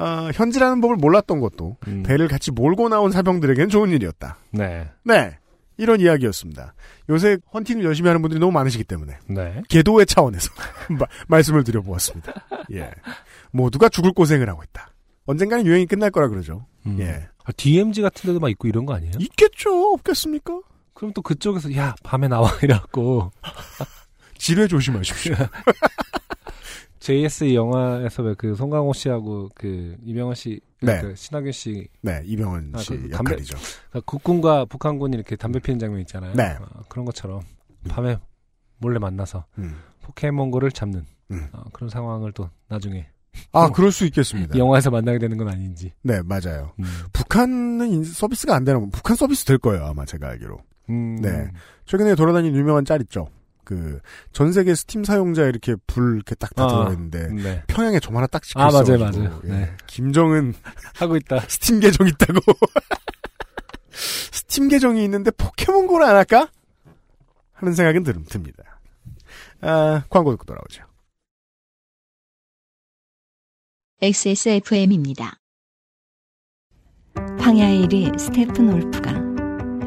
아, 0.00 0.30
현지라는 0.34 0.80
법을 0.80 0.96
몰랐던 0.96 1.40
것도 1.40 1.76
음, 1.88 2.02
배를 2.02 2.26
같이 2.28 2.50
몰고 2.50 2.88
나온 2.88 3.12
사병들에겐 3.12 3.68
좋은 3.68 3.90
일이었다. 3.90 4.38
네. 4.50 4.88
네. 5.04 5.36
이런 5.76 6.00
이야기였습니다. 6.00 6.74
요새 7.08 7.38
헌팅을 7.54 7.84
열심히 7.84 8.08
하는 8.08 8.20
분들이 8.22 8.38
너무 8.40 8.52
많으시기 8.52 8.84
때문에 8.84 9.18
네. 9.28 9.62
계도의 9.68 10.06
차원에서 10.06 10.50
마- 10.98 11.06
말씀을 11.28 11.64
드려보았습니다. 11.64 12.32
예. 12.72 12.90
모두가 13.50 13.88
죽을 13.88 14.12
고생을 14.12 14.48
하고 14.48 14.62
있다. 14.62 14.90
언젠가는 15.26 15.64
유행이 15.66 15.86
끝날 15.86 16.10
거라 16.10 16.28
그러죠. 16.28 16.66
음. 16.86 16.96
예. 17.00 17.28
아, 17.44 17.52
DMZ 17.56 18.02
같은 18.02 18.26
데도 18.28 18.40
막 18.40 18.50
있고 18.50 18.68
이런 18.68 18.84
거 18.86 18.94
아니에요? 18.94 19.12
있겠죠. 19.18 19.92
없겠습니까? 19.94 20.60
그럼 20.92 21.12
또 21.14 21.22
그쪽에서 21.22 21.74
야 21.76 21.94
밤에 22.02 22.28
나와 22.28 22.50
이래갖고 22.62 23.30
지뢰 24.36 24.66
조심하십시오. 24.66 25.34
JS 27.00 27.54
영화에서 27.54 28.22
왜 28.22 28.34
그 28.34 28.54
송강호 28.54 28.92
씨하고 28.92 29.48
그 29.54 29.96
이병헌 30.04 30.34
씨, 30.34 30.60
네. 30.82 31.00
그 31.00 31.14
신하균 31.16 31.50
씨, 31.52 31.88
네, 32.02 32.22
이병헌 32.24 32.72
아, 32.74 32.78
씨그 32.78 33.08
담배- 33.10 33.32
역할이죠. 33.32 33.56
그러니까 33.90 34.00
국군과 34.10 34.64
북한군이 34.66 35.16
이렇게 35.16 35.34
담배 35.36 35.58
피는 35.58 35.78
장면 35.78 36.00
있잖아요. 36.00 36.34
네. 36.34 36.56
어, 36.60 36.82
그런 36.88 37.04
것처럼 37.06 37.40
밤에 37.88 38.18
몰래 38.78 38.98
만나서 38.98 39.44
음. 39.58 39.76
포켓몬고를 40.02 40.70
잡는 40.72 41.04
음. 41.30 41.48
어, 41.52 41.62
그런 41.72 41.88
상황을 41.88 42.32
또 42.32 42.48
나중에 42.68 43.06
아, 43.52 43.70
그럴 43.70 43.92
수 43.92 44.04
있겠습니다. 44.06 44.58
영화에서 44.58 44.90
만나게 44.90 45.18
되는 45.18 45.36
건 45.38 45.48
아닌지. 45.48 45.92
네, 46.02 46.20
맞아요. 46.22 46.72
음. 46.80 46.84
북한은 47.12 47.88
인- 47.88 48.04
서비스가 48.04 48.54
안 48.56 48.64
되나, 48.64 48.78
북한 48.92 49.16
서비스 49.16 49.44
될 49.44 49.56
거예요, 49.58 49.84
아마 49.86 50.04
제가 50.04 50.28
알기로. 50.30 50.58
음. 50.90 51.16
네. 51.22 51.48
최근에 51.86 52.14
돌아다니는 52.16 52.58
유명한 52.58 52.84
짤 52.84 53.00
있죠. 53.02 53.28
그, 53.64 54.00
전 54.32 54.52
세계 54.52 54.74
스팀 54.74 55.04
사용자 55.04 55.44
이렇게 55.44 55.76
불 55.86 56.16
이렇게 56.16 56.34
딱다 56.34 56.64
아, 56.64 56.68
들어있는데, 56.68 57.28
네. 57.28 57.62
평양에 57.66 58.00
점 58.00 58.16
하나 58.16 58.26
딱 58.26 58.42
찍혀 58.42 58.60
아, 58.60 58.68
있어. 58.68 58.82
맞아요, 58.82 58.98
맞아요. 58.98 59.40
네. 59.44 59.74
김정은 59.86 60.54
하고 60.96 61.16
있다. 61.16 61.40
스팀 61.48 61.80
계정 61.80 62.06
있다고. 62.08 62.40
스팀 63.92 64.68
계정이 64.68 65.04
있는데 65.04 65.30
포켓몬고를 65.30 66.06
안 66.06 66.16
할까? 66.16 66.48
하는 67.52 67.74
생각은 67.74 68.02
들, 68.02 68.14
듭니다. 68.24 68.80
아, 69.60 70.02
광고 70.08 70.30
듣고 70.32 70.44
돌아오죠. 70.44 70.84
XSFM입니다. 74.02 75.36
황야의 77.38 77.86
이리 77.86 78.18
스테픈울프가 78.18 79.12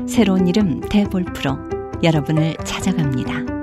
새로운 0.07 0.47
이름 0.47 0.81
데볼프로 0.81 1.57
여러분을 2.03 2.55
찾아갑니다. 2.63 3.62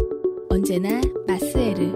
언제나 0.51 0.99
마스에르. 1.25 1.93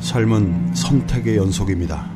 삶은 0.00 0.74
선택의 0.74 1.36
연속입니다. 1.36 2.10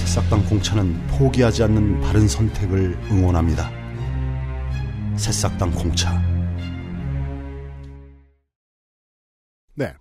새싹당 0.00 0.44
공차는 0.50 1.06
포기하지 1.06 1.62
않는 1.62 2.02
바른 2.02 2.28
선택을 2.28 2.98
응원합니다. 3.10 3.70
새싹당 5.16 5.70
공차. 5.70 6.22
네. 9.76 9.94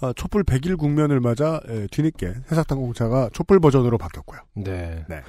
아, 0.00 0.12
촛불 0.14 0.44
100일 0.44 0.78
국면을 0.78 1.18
맞아 1.18 1.60
에, 1.66 1.88
뒤늦게 1.88 2.32
해삭당 2.52 2.78
공차가 2.78 3.28
촛불 3.32 3.58
버전으로 3.58 3.98
바뀌었고요. 3.98 4.38
네. 4.54 5.04
네. 5.08 5.22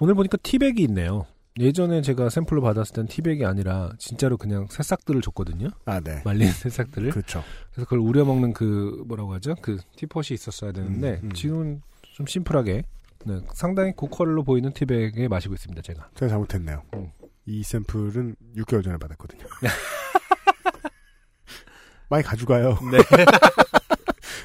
오늘 0.00 0.16
보니까 0.16 0.38
티백이 0.42 0.82
있네요. 0.82 1.24
예전에 1.58 2.02
제가 2.02 2.30
샘플로 2.30 2.62
받았을 2.62 2.94
땐 2.94 3.06
티백이 3.06 3.44
아니라 3.44 3.90
진짜로 3.98 4.36
그냥 4.36 4.66
새싹들을 4.70 5.20
줬거든요. 5.22 5.68
아, 5.86 6.00
네. 6.00 6.22
말린 6.24 6.48
새싹들을. 6.52 7.10
그렇죠. 7.10 7.42
그래서 7.72 7.84
그걸 7.84 7.98
우려 8.00 8.24
먹는 8.24 8.52
그 8.52 9.02
뭐라고 9.06 9.32
하죠? 9.34 9.54
그 9.60 9.78
티폿이 9.96 10.34
있었어야 10.34 10.72
되는데 10.72 11.20
음, 11.22 11.28
음. 11.28 11.32
지금은 11.32 11.82
좀 12.14 12.26
심플하게 12.26 12.84
네, 13.26 13.40
상당히 13.52 13.92
고퀄로 13.92 14.44
보이는 14.44 14.72
티백에 14.72 15.26
마시고 15.28 15.54
있습니다. 15.54 15.82
제가. 15.82 16.08
제가 16.14 16.28
잘못했네요. 16.30 16.82
음. 16.94 17.10
이 17.46 17.62
샘플은 17.64 18.36
6개월 18.56 18.84
전에 18.84 18.96
받았거든요. 18.98 19.44
많이 22.10 22.22
가져가요. 22.24 22.78
네. 22.90 22.98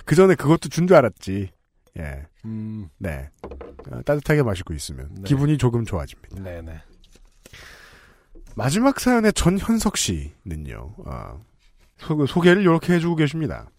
그 0.05 0.15
전에 0.15 0.35
그것도 0.35 0.69
준 0.69 0.87
줄 0.87 0.97
알았지. 0.97 1.49
예. 1.99 2.25
음. 2.45 2.89
네. 2.97 3.29
어, 3.91 4.01
따뜻하게 4.03 4.41
마시고 4.43 4.73
있으면 4.73 5.09
네. 5.15 5.21
기분이 5.25 5.57
조금 5.57 5.85
좋아집니다. 5.85 6.41
네네. 6.41 6.81
마지막 8.55 8.99
사연의 8.99 9.33
전현석 9.33 9.97
씨는요. 9.97 10.95
아, 11.05 11.37
소, 11.97 12.25
소개를 12.25 12.61
이렇게 12.61 12.93
해주고 12.93 13.15
계십니다. 13.15 13.69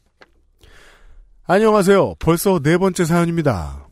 안녕하세요. 1.46 2.14
벌써 2.18 2.58
네 2.58 2.78
번째 2.78 3.04
사연입니다. 3.04 3.86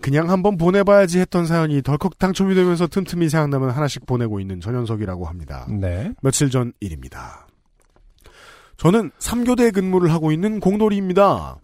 그냥 0.00 0.28
한번 0.28 0.58
보내봐야지 0.58 1.18
했던 1.18 1.46
사연이 1.46 1.80
덜컥 1.80 2.18
당첨이 2.18 2.54
되면서 2.54 2.86
틈틈이 2.86 3.30
생각나면 3.30 3.70
하나씩 3.70 4.04
보내고 4.04 4.38
있는 4.38 4.60
전현석이라고 4.60 5.24
합니다. 5.24 5.66
네. 5.70 6.12
며칠 6.20 6.50
전 6.50 6.74
일입니다. 6.80 7.46
저는 8.76 9.10
3교대 9.18 9.72
근무를 9.72 10.12
하고 10.12 10.30
있는 10.30 10.60
공돌이입니다. 10.60 11.56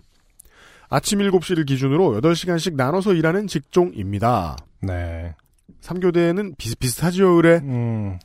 아침 0.88 1.18
7시를 1.18 1.66
기준으로 1.66 2.18
8시간씩 2.20 2.76
나눠서 2.76 3.12
일하는 3.12 3.46
직종입니다. 3.46 4.56
네. 4.80 5.34
3교대는 5.80 6.56
비슷비슷하지요, 6.58 7.28
의뢰? 7.30 7.56
음. 7.58 8.18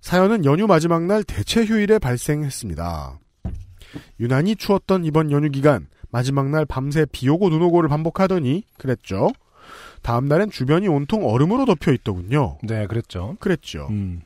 사연은 0.00 0.44
연휴 0.44 0.66
마지막 0.66 1.04
날 1.04 1.22
대체 1.24 1.64
휴일에 1.64 1.98
발생했습니다. 1.98 3.18
유난히 4.20 4.56
추웠던 4.56 5.04
이번 5.04 5.30
연휴 5.30 5.50
기간, 5.50 5.88
마지막 6.10 6.48
날 6.48 6.64
밤새 6.64 7.06
비 7.10 7.28
오고 7.28 7.50
눈 7.50 7.62
오고를 7.62 7.88
반복하더니, 7.88 8.64
그랬죠. 8.78 9.30
다음 10.02 10.26
날엔 10.26 10.50
주변이 10.50 10.88
온통 10.88 11.26
얼음으로 11.26 11.66
덮여 11.66 11.92
있더군요. 11.92 12.58
네, 12.62 12.86
그랬죠. 12.86 13.36
그랬죠. 13.40 13.86
음. 13.90 14.22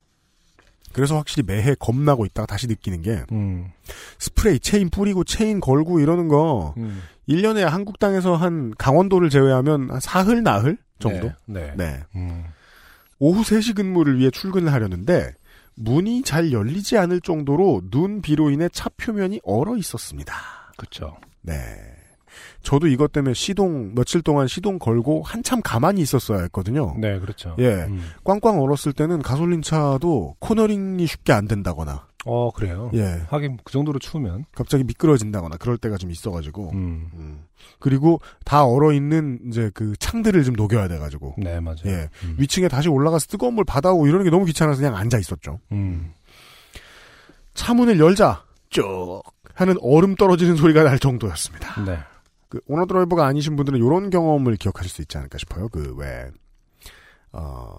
그래서 0.92 1.16
확실히 1.16 1.42
매해 1.44 1.74
겁나고 1.74 2.24
있다가 2.24 2.46
다시 2.46 2.68
느끼는 2.68 3.02
게, 3.02 3.24
음. 3.32 3.72
스프레이 4.18 4.60
체인 4.60 4.90
뿌리고 4.90 5.24
체인 5.24 5.60
걸고 5.60 5.98
이러는 5.98 6.28
거, 6.28 6.74
음. 6.76 7.02
1년에 7.28 7.62
한국 7.62 7.98
땅에서 7.98 8.36
한 8.36 8.72
강원도를 8.78 9.28
제외하면 9.28 9.90
한 9.90 10.00
사흘, 10.00 10.42
나흘 10.42 10.78
정도? 10.98 11.32
네. 11.46 11.72
네. 11.72 11.74
네. 11.76 12.00
음. 12.16 12.44
오후 13.18 13.42
3시 13.42 13.76
근무를 13.76 14.18
위해 14.18 14.30
출근을 14.30 14.72
하려는데 14.72 15.32
문이 15.76 16.22
잘 16.22 16.52
열리지 16.52 16.98
않을 16.98 17.20
정도로 17.20 17.82
눈 17.90 18.22
비로 18.22 18.50
인해 18.50 18.68
차 18.72 18.88
표면이 18.96 19.40
얼어 19.44 19.76
있었습니다. 19.76 20.34
그렇죠. 20.76 21.16
네. 21.42 21.54
저도 22.62 22.88
이것 22.88 23.12
때문에 23.12 23.34
시동 23.34 23.94
며칠 23.94 24.22
동안 24.22 24.48
시동 24.48 24.78
걸고 24.78 25.22
한참 25.22 25.60
가만히 25.62 26.00
있었어야 26.00 26.40
했거든요. 26.42 26.96
네, 26.98 27.18
그렇죠. 27.20 27.54
예. 27.58 27.84
음. 27.84 28.02
꽝꽝 28.24 28.60
얼었을 28.60 28.92
때는 28.92 29.22
가솔린 29.22 29.62
차도 29.62 30.36
코너링이 30.40 31.06
쉽게 31.06 31.32
안 31.32 31.46
된다거나 31.46 32.06
어, 32.24 32.50
그래요. 32.50 32.90
예. 32.94 33.22
하긴 33.28 33.58
그 33.64 33.72
정도로 33.72 33.98
추우면. 33.98 34.44
갑자기 34.54 34.84
미끄러진다거나 34.84 35.56
그럴 35.58 35.76
때가 35.78 35.96
좀 35.98 36.10
있어가지고 36.10 36.70
음. 36.72 37.10
음. 37.14 37.44
그리고 37.78 38.20
다 38.44 38.64
얼어 38.64 38.92
있는 38.92 39.38
이제 39.48 39.70
그 39.74 39.94
창들을 39.98 40.42
좀 40.44 40.54
녹여야 40.54 40.88
돼가지고 40.88 41.34
네, 41.38 41.60
맞아요. 41.60 41.78
예 41.86 42.08
음. 42.24 42.36
위층에 42.38 42.68
다시 42.68 42.88
올라가서 42.88 43.26
뜨거운 43.26 43.54
물 43.54 43.64
받아오고 43.64 44.06
이러는 44.06 44.24
게 44.24 44.30
너무 44.30 44.44
귀찮아서 44.46 44.80
그냥 44.80 44.96
앉아 44.96 45.18
있었죠. 45.18 45.60
음. 45.72 46.12
차문을 47.54 47.98
열자 48.00 48.44
쭉 48.70 49.22
하는 49.54 49.76
얼음 49.80 50.14
떨어지는 50.16 50.56
소리가 50.56 50.82
날 50.82 50.98
정도였습니다. 50.98 51.84
네. 51.84 51.98
그 52.48 52.60
오너 52.66 52.86
드라이버가 52.86 53.26
아니신 53.26 53.56
분들은 53.56 53.78
이런 53.78 54.10
경험을 54.10 54.56
기억하실 54.56 54.90
수 54.90 55.02
있지 55.02 55.16
않을까 55.18 55.38
싶어요. 55.38 55.68
그 55.68 55.94
왜 55.96 56.30
어, 57.32 57.76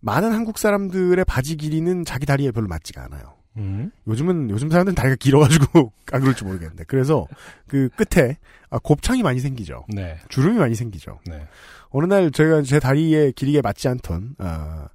많은 0.00 0.32
한국 0.32 0.58
사람들의 0.58 1.24
바지 1.24 1.56
길이는 1.56 2.04
자기 2.04 2.26
다리에 2.26 2.50
별로 2.52 2.66
맞지가 2.68 3.04
않아요. 3.04 3.34
음. 3.58 3.90
요즘은 4.06 4.50
요즘 4.50 4.70
사람들은 4.70 4.94
다리가 4.94 5.16
길어가지고 5.16 5.92
안 6.12 6.20
그럴지 6.20 6.44
모르겠는데 6.44 6.84
그래서 6.84 7.26
그 7.66 7.88
끝에 7.96 8.38
아, 8.70 8.78
곱창이 8.78 9.22
많이 9.22 9.40
생기죠. 9.40 9.84
네. 9.88 10.18
주름이 10.28 10.58
많이 10.58 10.74
생기죠. 10.74 11.18
네. 11.26 11.46
어느 11.90 12.06
날 12.06 12.30
제가 12.30 12.62
제 12.62 12.78
다리에 12.80 13.32
길이에 13.32 13.60
맞지 13.62 13.88
않던 13.88 14.36
아, 14.38 14.88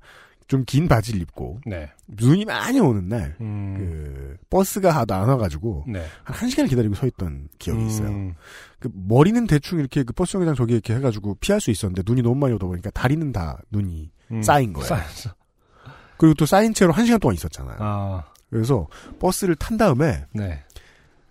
좀 0.47 0.63
긴 0.65 0.87
바지를 0.87 1.21
입고 1.21 1.61
네. 1.65 1.89
눈이 2.07 2.45
많이 2.45 2.79
오는 2.79 3.07
날 3.07 3.35
음. 3.41 3.75
그 3.77 4.37
버스가 4.49 4.91
하도 4.91 5.15
안 5.15 5.27
와가지고 5.29 5.85
네. 5.87 6.05
한 6.23 6.35
1시간을 6.49 6.69
기다리고 6.69 6.93
서 6.95 7.07
있던 7.07 7.47
기억이 7.57 7.87
있어요. 7.87 8.09
음. 8.09 8.35
그 8.79 8.89
머리는 8.93 9.47
대충 9.47 9.79
이렇게 9.79 10.03
그 10.03 10.13
버스 10.13 10.33
정류장 10.33 10.55
저기 10.55 10.73
이렇게 10.73 10.93
해가지고 10.95 11.35
피할 11.39 11.59
수 11.59 11.71
있었는데 11.71 12.03
눈이 12.05 12.21
너무 12.21 12.35
많이 12.35 12.53
오다 12.53 12.67
보니까 12.67 12.91
다리는 12.91 13.31
다 13.31 13.57
눈이 13.71 14.11
음. 14.31 14.41
쌓인 14.43 14.73
거예요. 14.73 14.87
쌓였어. 14.87 15.31
그리고 16.17 16.35
또 16.35 16.45
쌓인 16.45 16.73
채로 16.73 16.93
1시간 16.93 17.19
동안 17.19 17.33
있었잖아요. 17.35 17.77
아. 17.79 18.23
그래서 18.53 18.87
버스를 19.19 19.55
탄 19.55 19.77
다음에 19.77 20.25
네. 20.31 20.63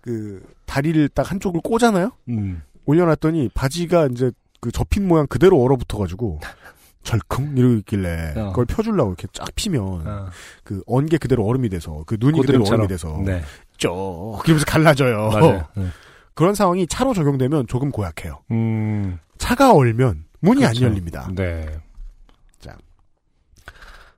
그 0.01 0.43
다리를 0.65 1.09
딱 1.09 1.31
한쪽을 1.31 1.61
꼬잖아요. 1.61 2.11
음. 2.29 2.61
올려놨더니 2.85 3.49
바지가 3.53 4.07
이제 4.07 4.31
그 4.59 4.71
접힌 4.71 5.07
모양 5.07 5.27
그대로 5.27 5.61
얼어붙어가지고 5.61 6.39
절컹 7.03 7.57
이러고 7.57 7.75
있길래 7.75 8.33
어. 8.37 8.49
그걸 8.49 8.65
펴주려고 8.65 9.09
이렇게 9.11 9.27
쫙 9.33 9.47
피면 9.55 10.03
아. 10.05 10.29
그 10.63 10.81
언게 10.87 11.17
그대로 11.17 11.45
얼음이 11.45 11.69
돼서 11.69 12.03
그 12.05 12.17
눈이 12.19 12.41
그대로. 12.41 12.65
얼음이 12.65 12.87
돼서 12.87 13.21
네. 13.25 13.41
쭉 13.77 13.89
이러면서 14.45 14.65
갈라져요. 14.65 15.29
네. 15.75 15.87
그런 16.33 16.55
상황이 16.55 16.87
차로 16.87 17.13
적용되면 17.13 17.67
조금 17.67 17.91
고약해요. 17.91 18.39
음. 18.51 19.19
차가 19.37 19.73
얼면 19.73 20.25
문이 20.39 20.61
그렇죠. 20.61 20.85
안 20.85 20.91
열립니다. 20.91 21.29
네. 21.35 21.65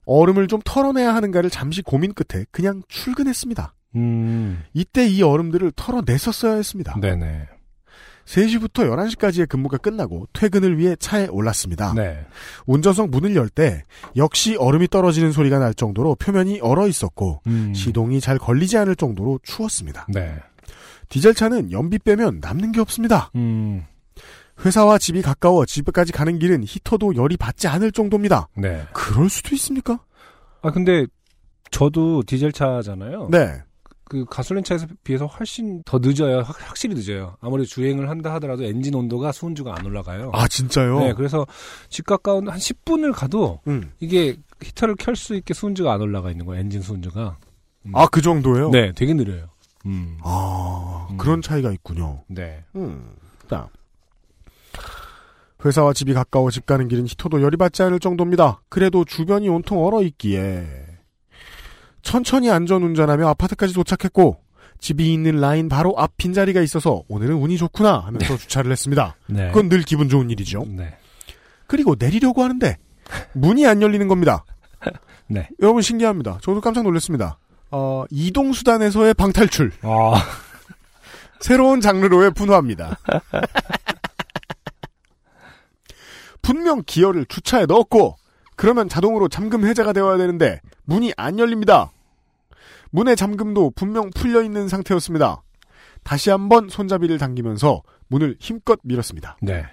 얼음을 0.06 0.48
좀 0.48 0.62
털어내야 0.64 1.14
하는가를 1.16 1.50
잠시 1.50 1.82
고민 1.82 2.14
끝에 2.14 2.46
그냥 2.52 2.82
출근했습니다. 2.88 3.74
음. 3.96 4.64
이때 4.74 5.08
이 5.08 5.22
얼음들을 5.22 5.72
털어냈었어야 5.76 6.56
했습니다. 6.56 7.00
네네. 7.00 7.48
3시부터 8.26 8.90
11시까지의 8.90 9.48
근무가 9.48 9.78
끝나고 9.78 10.28
퇴근을 10.34 10.80
위해 10.80 10.96
차에 10.98 11.28
올랐습니다. 11.28 11.94
네. 11.94 12.26
운전석 12.66 13.12
문을 13.12 13.36
열 13.36 13.50
때 13.50 13.84
역시 14.16 14.56
얼음이 14.56 14.88
떨어지는 14.88 15.32
소리가 15.32 15.60
날 15.60 15.74
정도로 15.76 16.16
표면이 16.16 16.60
얼어 16.62 16.88
있었고 16.88 17.42
음. 17.48 17.74
시동이 17.76 18.20
잘 18.22 18.40
걸리지 18.40 18.78
않을 18.80 18.96
정도로 18.96 19.40
추웠습니다. 19.44 20.08
네. 20.10 20.36
디젤차는 21.10 21.72
연비 21.72 22.00
빼면 22.00 22.40
남는 22.42 22.72
게 22.72 22.82
없습니다. 22.82 23.30
음. 23.36 23.86
회사와 24.64 24.98
집이 24.98 25.22
가까워 25.22 25.66
집까지 25.66 26.12
가는 26.12 26.40
길은 26.40 26.64
히터도 26.66 27.16
열이 27.16 27.38
받지 27.38 27.68
않을 27.68 27.92
정도입니다. 27.92 28.48
네. 28.56 28.86
그럴 28.94 29.30
수도 29.30 29.54
있습니까? 29.56 30.00
아 30.62 30.72
근데 30.72 31.06
저도 31.72 32.24
디젤 32.24 32.52
차잖아요. 32.54 33.28
네. 33.32 33.62
그 34.08 34.24
가솔린 34.26 34.64
차에 34.64 34.78
비해서 35.04 35.26
훨씬 35.26 35.82
더 35.84 35.98
늦어요. 36.00 36.42
확, 36.42 36.56
확실히 36.70 36.94
늦어요. 36.96 37.36
아무리 37.42 37.66
주행을 37.66 38.08
한다 38.10 38.34
하더라도 38.36 38.64
엔진 38.64 38.94
온도가 38.94 39.32
수온주가 39.32 39.76
안 39.78 39.84
올라가요. 39.86 40.30
아 40.34 40.48
진짜요? 40.48 41.00
네, 41.00 41.14
그래서 41.14 41.46
집 41.90 42.06
가까운 42.06 42.48
한 42.48 42.58
10분을 42.60 43.14
가도 43.14 43.62
음. 43.68 43.92
이게 44.00 44.38
히터를 44.62 44.96
켤 44.96 45.16
수 45.16 45.36
있게 45.36 45.54
수온주가 45.56 45.92
안 45.92 46.02
올라가 46.02 46.30
있는 46.32 46.46
거예요. 46.46 46.62
엔진 46.62 46.82
수온주가. 46.82 47.38
음. 47.88 47.96
아그 47.96 48.22
정도예요? 48.22 48.70
네, 48.70 48.92
되게 48.94 49.14
느려요. 49.14 49.48
음. 49.88 50.18
아 50.24 51.08
그런 51.18 51.42
차이가 51.42 51.72
있군요. 51.72 52.24
네. 52.28 52.64
음. 52.76 53.12
자. 53.50 53.68
회사와 55.66 55.94
집이 55.94 56.14
가까워 56.14 56.52
집 56.52 56.66
가는 56.66 56.88
길은 56.88 57.08
히터도 57.08 57.42
열이 57.42 57.58
받지 57.58 57.82
않을 57.84 58.00
정도입니다. 58.00 58.62
그래도 58.70 59.04
주변이 59.04 59.50
온통 59.50 59.84
얼어 59.84 60.04
있기에 60.04 60.66
천천히 62.02 62.52
안전 62.52 62.84
운전하며 62.84 63.28
아파트까지 63.30 63.74
도착했고 63.74 64.38
집이 64.80 65.12
있는 65.12 65.40
라인 65.40 65.68
바로 65.70 65.96
앞 65.98 66.18
빈자리가 66.18 66.62
있어서 66.62 67.04
오늘은 67.08 67.36
운이 67.36 67.58
좋구나 67.58 68.00
하면서 68.00 68.38
주차를 68.38 68.72
했습니다. 68.72 69.16
네. 69.28 69.48
그건 69.48 69.70
늘 69.70 69.82
기분 69.82 70.10
좋은 70.10 70.30
일이죠. 70.30 70.66
네. 70.68 70.96
그리고 71.66 71.96
내리려고 71.98 72.44
하는데 72.44 72.78
문이 73.34 73.66
안 73.66 73.82
열리는 73.82 74.08
겁니다. 74.08 74.46
네. 75.28 75.50
여러분 75.62 75.82
신기합니다. 75.82 76.38
저도 76.42 76.62
깜짝 76.62 76.84
놀랐습니다. 76.84 77.40
어, 77.72 78.06
이동 78.12 78.54
수단에서의 78.54 79.16
방탈출. 79.16 79.72
아. 79.82 80.24
새로운 81.40 81.82
장르로의 81.82 82.32
분화입니다. 82.32 82.98
분명 86.46 86.84
기어를 86.86 87.26
주차에 87.26 87.66
넣었고 87.66 88.18
그러면 88.56 88.88
자동으로 88.88 89.28
잠금 89.28 89.66
해제가 89.66 89.94
되어야 89.94 90.18
되는데 90.18 90.62
문이 90.84 91.12
안 91.18 91.40
열립니다. 91.40 91.92
문의 92.92 93.16
잠금도 93.16 93.72
분명 93.72 94.12
풀려 94.12 94.44
있는 94.44 94.68
상태였습니다. 94.68 95.42
다시 96.04 96.30
한번 96.30 96.70
손잡이를 96.70 97.18
당기면서 97.18 97.82
문을 98.08 98.38
힘껏 98.40 98.80
밀었습니다. 98.84 99.38
네. 99.42 99.66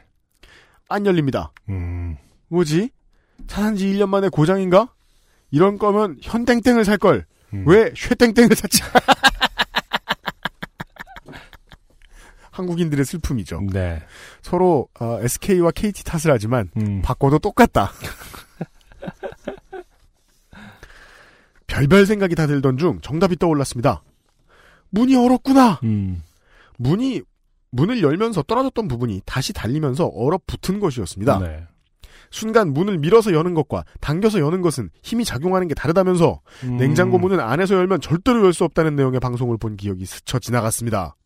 안 0.88 1.04
열립니다. 1.04 1.52
음. 1.68 2.16
뭐지? 2.48 2.90
차산 3.46 3.76
지 3.76 3.86
1년 3.86 4.08
만에 4.08 4.30
고장인가? 4.30 4.88
이런 5.50 5.78
거면 5.78 6.16
현땡땡을 6.22 6.86
살 6.86 6.96
걸. 6.96 7.26
음. 7.52 7.64
왜 7.66 7.92
쉐땡땡을 7.94 8.56
샀지? 8.56 8.82
한국인들의 12.52 13.04
슬픔이죠. 13.04 13.60
네. 13.72 14.00
서로 14.42 14.86
어, 15.00 15.18
SK와 15.20 15.72
KT 15.72 16.04
탓을 16.04 16.30
하지만 16.32 16.70
음. 16.76 17.02
바꿔도 17.02 17.40
똑같다. 17.40 17.90
별별 21.66 22.06
생각이 22.06 22.34
다 22.34 22.46
들던 22.46 22.76
중 22.76 23.00
정답이 23.00 23.36
떠올랐습니다. 23.36 24.02
문이 24.90 25.16
얼었구나. 25.16 25.80
음. 25.84 26.22
문이 26.78 27.22
문을 27.70 28.02
열면서 28.02 28.42
떨어졌던 28.42 28.86
부분이 28.88 29.22
다시 29.24 29.54
달리면서 29.54 30.06
얼어붙은 30.06 30.78
것이었습니다. 30.80 31.38
네. 31.38 31.66
순간 32.30 32.72
문을 32.72 32.98
밀어서 32.98 33.32
여는 33.32 33.54
것과 33.54 33.84
당겨서 34.00 34.40
여는 34.40 34.60
것은 34.62 34.90
힘이 35.02 35.24
작용하는 35.24 35.68
게 35.68 35.74
다르다면서 35.74 36.40
음. 36.64 36.76
냉장고 36.76 37.18
문은 37.18 37.40
안에서 37.40 37.74
열면 37.74 38.00
절대로 38.02 38.44
열 38.44 38.52
수 38.52 38.64
없다는 38.64 38.94
내용의 38.96 39.20
방송을 39.20 39.56
본 39.56 39.76
기억이 39.76 40.04
스쳐 40.04 40.38
지나갔습니다. 40.38 41.16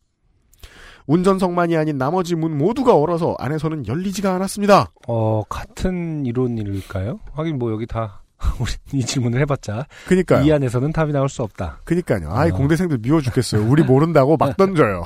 운전석만이 1.07 1.75
아닌 1.77 1.97
나머지 1.97 2.35
문 2.35 2.57
모두가 2.57 2.95
얼어서 2.95 3.35
안에서는 3.39 3.87
열리지가 3.87 4.35
않았습니다. 4.35 4.91
어, 5.07 5.43
같은 5.49 6.25
이론일까요? 6.25 7.19
하긴 7.33 7.57
뭐 7.57 7.71
여기 7.71 7.87
다 7.87 8.21
우리 8.59 8.71
이 8.99 9.03
질문을 9.03 9.39
해봤자 9.41 9.87
그니까요. 10.07 10.45
이 10.45 10.51
안에서는 10.51 10.91
답이 10.91 11.11
나올 11.13 11.29
수 11.29 11.41
없다. 11.43 11.79
그니까요. 11.85 12.29
아이 12.31 12.51
어. 12.51 12.53
공대생들 12.53 12.99
미워 12.99 13.21
죽겠어요. 13.21 13.67
우리 13.67 13.83
모른다고 13.83 14.37
막 14.37 14.55
던져요. 14.57 15.05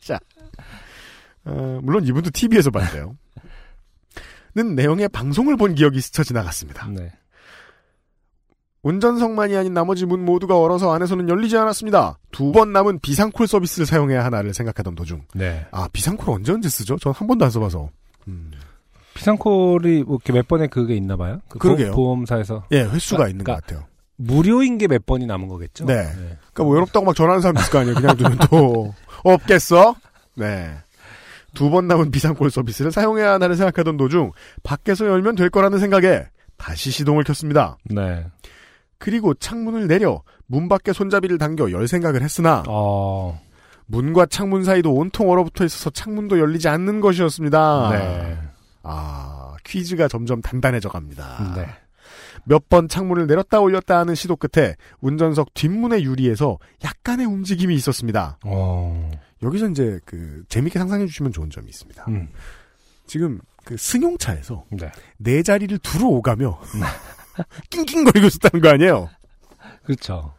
자, 0.00 0.18
어, 1.44 1.78
물론 1.82 2.04
이분도 2.04 2.30
TV에서 2.30 2.70
봤대요. 2.70 3.14
는 4.56 4.74
내용의 4.74 5.10
방송을 5.10 5.58
본 5.58 5.74
기억이 5.74 6.00
스쳐 6.00 6.24
지나갔습니다. 6.24 6.88
네. 6.88 7.12
운전석만이 8.86 9.56
아닌 9.56 9.74
나머지 9.74 10.06
문 10.06 10.24
모두가 10.24 10.56
얼어서 10.60 10.92
안에서는 10.94 11.28
열리지 11.28 11.56
않았습니다. 11.56 12.18
두 12.30 12.52
번 12.52 12.72
남은 12.72 13.00
비상콜 13.00 13.48
서비스를 13.48 13.84
사용해야 13.84 14.24
하나를 14.24 14.54
생각하던 14.54 14.94
도중. 14.94 15.22
네. 15.34 15.66
아, 15.72 15.88
비상콜 15.92 16.32
언제 16.32 16.52
언제 16.52 16.68
쓰죠? 16.68 16.96
전 16.98 17.12
한 17.12 17.26
번도 17.26 17.44
안 17.46 17.50
써봐서. 17.50 17.88
비상콜이 19.14 20.04
뭐 20.04 20.16
이렇게 20.16 20.32
몇 20.32 20.46
번의 20.46 20.68
그게 20.68 20.94
있나 20.94 21.16
봐요? 21.16 21.40
그 21.48 21.58
그러게요. 21.58 21.92
보, 21.92 22.12
험사에서 22.12 22.64
예, 22.72 22.82
횟수가 22.82 23.16
그러니까- 23.24 23.28
있는 23.30 23.44
것 23.44 23.52
같아요. 23.54 23.84
무료인 24.18 24.78
게 24.78 24.86
몇 24.86 25.04
번이 25.04 25.26
남은 25.26 25.48
거겠죠? 25.48 25.84
네. 25.84 25.94
그러니까 26.14 26.62
뭐 26.62 26.72
외롭다고 26.74 27.04
막 27.06 27.14
전화하는 27.16 27.42
사람 27.42 27.56
있을 27.58 27.70
거 27.72 27.78
아니에요. 27.80 27.94
그냥 27.96 28.16
두면 28.16 28.38
또 28.50 28.94
없겠어? 29.24 29.94
네. 30.36 30.70
두 31.54 31.70
번 31.70 31.88
남은 31.88 32.10
비상콜 32.10 32.50
서비스를 32.50 32.92
사용해야 32.92 33.32
하나를 33.32 33.56
생각하던 33.56 33.96
도중 33.96 34.32
밖에서 34.62 35.06
열면 35.06 35.34
될 35.36 35.48
거라는 35.50 35.78
생각에 35.78 36.24
다시 36.56 36.90
시동을 36.90 37.24
켰습니다. 37.24 37.76
네. 37.84 38.24
그리고 38.98 39.34
창문을 39.34 39.88
내려 39.88 40.22
문 40.46 40.68
밖에 40.68 40.92
손잡이를 40.92 41.38
당겨 41.38 41.70
열 41.70 41.86
생각을 41.88 42.22
했으나 42.22 42.62
어. 42.68 43.40
문과 43.86 44.26
창문 44.26 44.64
사이도 44.64 44.92
온통 44.92 45.30
얼어붙어 45.30 45.64
있어서 45.64 45.90
창문도 45.90 46.38
열리지 46.38 46.68
않는 46.68 47.00
것이었습니다. 47.00 47.90
네. 47.92 48.38
아, 48.82 49.54
퀴즈가 49.64 50.08
점점 50.08 50.40
단단해져 50.42 50.88
갑니다. 50.88 51.52
네. 51.56 51.66
몇 52.44 52.68
번 52.68 52.86
창문을 52.88 53.26
내렸다 53.26 53.60
올렸다 53.60 53.98
하는 53.98 54.14
시도 54.14 54.36
끝에 54.36 54.74
운전석 55.00 55.52
뒷문의 55.54 56.04
유리에서 56.04 56.58
약간의 56.84 57.26
움직임이 57.26 57.74
있었습니다. 57.74 58.38
어. 58.44 59.10
여기서 59.42 59.68
이제 59.68 59.98
그 60.04 60.44
재밌게 60.48 60.78
상상해 60.78 61.06
주시면 61.06 61.32
좋은 61.32 61.50
점이 61.50 61.68
있습니다. 61.68 62.04
음. 62.08 62.28
지금 63.06 63.40
그 63.64 63.76
승용차에서 63.76 64.64
네. 64.70 64.90
네 65.16 65.42
자리를 65.42 65.76
두루 65.78 66.06
오가며 66.06 66.60
낑낑거리고 67.70 68.26
있었다는 68.26 68.62
거 68.62 68.70
아니에요? 68.70 69.10
그렇죠. 69.84 70.34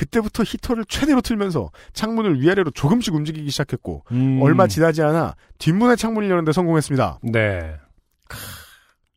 그때부터 0.00 0.44
히터를 0.44 0.86
최대로 0.88 1.20
틀면서 1.20 1.70
창문을 1.92 2.40
위아래로 2.40 2.70
조금씩 2.70 3.14
움직이기 3.14 3.50
시작했고 3.50 4.04
음. 4.12 4.40
얼마 4.40 4.66
지나지 4.66 5.02
않아 5.02 5.34
뒷문의 5.58 5.98
창문을 5.98 6.30
여는데 6.30 6.52
성공했습니다. 6.52 7.18
네. 7.24 7.76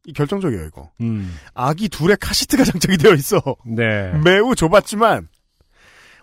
이 0.05 0.11
결정적이에요 0.11 0.65
이거. 0.65 0.91
음. 0.99 1.33
아기 1.53 1.87
둘의 1.87 2.17
카시트가 2.19 2.65
장착이 2.65 2.97
되어 2.97 3.13
있어. 3.13 3.41
네. 3.65 4.11
매우 4.25 4.55
좁았지만 4.55 5.29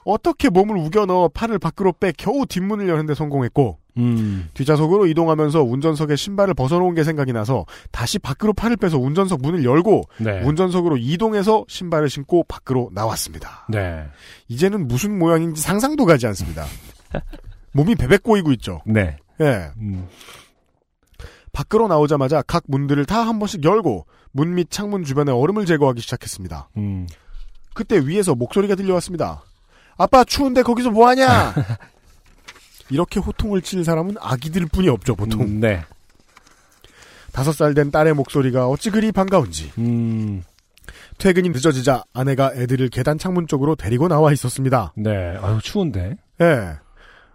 어떻게 0.04 0.50
몸을 0.50 0.76
우겨 0.76 1.06
넣어 1.06 1.28
팔을 1.28 1.58
밖으로 1.58 1.92
빼 1.92 2.12
겨우 2.12 2.44
뒷문을 2.44 2.86
여는데 2.86 3.14
성공했고 3.14 3.78
음. 3.96 4.48
뒷좌석으로 4.54 5.06
이동하면서 5.06 5.62
운전석에 5.62 6.16
신발을 6.16 6.54
벗어놓은 6.54 6.94
게 6.94 7.04
생각이 7.04 7.32
나서 7.32 7.66
다시 7.90 8.18
밖으로 8.18 8.52
팔을 8.52 8.76
빼서 8.76 8.98
운전석 8.98 9.42
문을 9.42 9.64
열고 9.64 10.04
네. 10.18 10.40
운전석으로 10.42 10.96
이동해서 10.98 11.64
신발을 11.68 12.08
신고 12.10 12.44
밖으로 12.44 12.90
나왔습니다. 12.92 13.66
네. 13.68 14.04
이제는 14.48 14.88
무슨 14.88 15.18
모양인지 15.18 15.60
상상도 15.60 16.04
가지 16.06 16.26
않습니다. 16.28 16.64
몸이 17.72 17.94
베베 17.96 18.18
꼬이고 18.18 18.52
있죠. 18.52 18.80
네. 18.86 19.16
예. 19.40 19.70
음. 19.78 20.06
밖으로 21.52 21.88
나오자마자 21.88 22.42
각 22.42 22.62
문들을 22.68 23.04
다 23.06 23.22
한 23.24 23.38
번씩 23.38 23.64
열고 23.64 24.06
문 24.32 24.54
및 24.54 24.68
창문 24.70 25.02
주변에 25.04 25.32
얼음을 25.32 25.66
제거하기 25.66 26.00
시작했습니다. 26.00 26.68
음. 26.76 27.06
그때 27.74 27.98
위에서 27.98 28.34
목소리가 28.34 28.74
들려왔습니다. 28.76 29.42
아빠 29.96 30.24
추운데 30.24 30.62
거기서 30.62 30.90
뭐하냐? 30.90 31.54
이렇게 32.90 33.20
호통을 33.20 33.62
치는 33.62 33.84
사람은 33.84 34.16
아기들 34.20 34.66
뿐이 34.66 34.88
없죠 34.88 35.14
보통. 35.14 35.42
음, 35.42 35.60
네. 35.60 35.82
다섯 37.32 37.52
살 37.52 37.74
된 37.74 37.90
딸의 37.90 38.14
목소리가 38.14 38.68
어찌 38.68 38.90
그리 38.90 39.12
반가운지. 39.12 39.72
음. 39.78 40.42
퇴근이 41.18 41.50
늦어지자 41.50 42.02
아내가 42.12 42.52
애들을 42.54 42.88
계단 42.88 43.18
창문 43.18 43.46
쪽으로 43.46 43.76
데리고 43.76 44.08
나와 44.08 44.32
있었습니다. 44.32 44.92
네. 44.96 45.36
아유, 45.40 45.58
추운데. 45.62 46.16
예. 46.40 46.72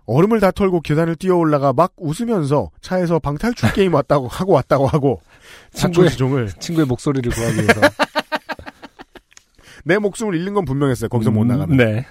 얼음을 0.07 0.39
다 0.39 0.51
털고 0.51 0.81
계단을 0.81 1.15
뛰어 1.15 1.35
올라가 1.35 1.73
막 1.73 1.93
웃으면서 1.97 2.69
차에서 2.81 3.19
방탈출 3.19 3.73
게임 3.73 3.93
왔다고 3.93 4.27
하고 4.27 4.53
왔다고 4.53 4.85
하고 4.87 5.21
친구의, 5.73 6.09
자초지종을 6.09 6.49
친구의 6.59 6.85
목소리를 6.87 7.31
구하기 7.31 7.55
위해서. 7.55 7.81
내 9.85 9.97
목숨을 9.97 10.35
잃는 10.35 10.53
건 10.53 10.65
분명했어요. 10.65 11.09
거기서 11.09 11.31
못 11.31 11.43
음, 11.43 11.47
나가면. 11.47 11.77
네. 11.77 12.05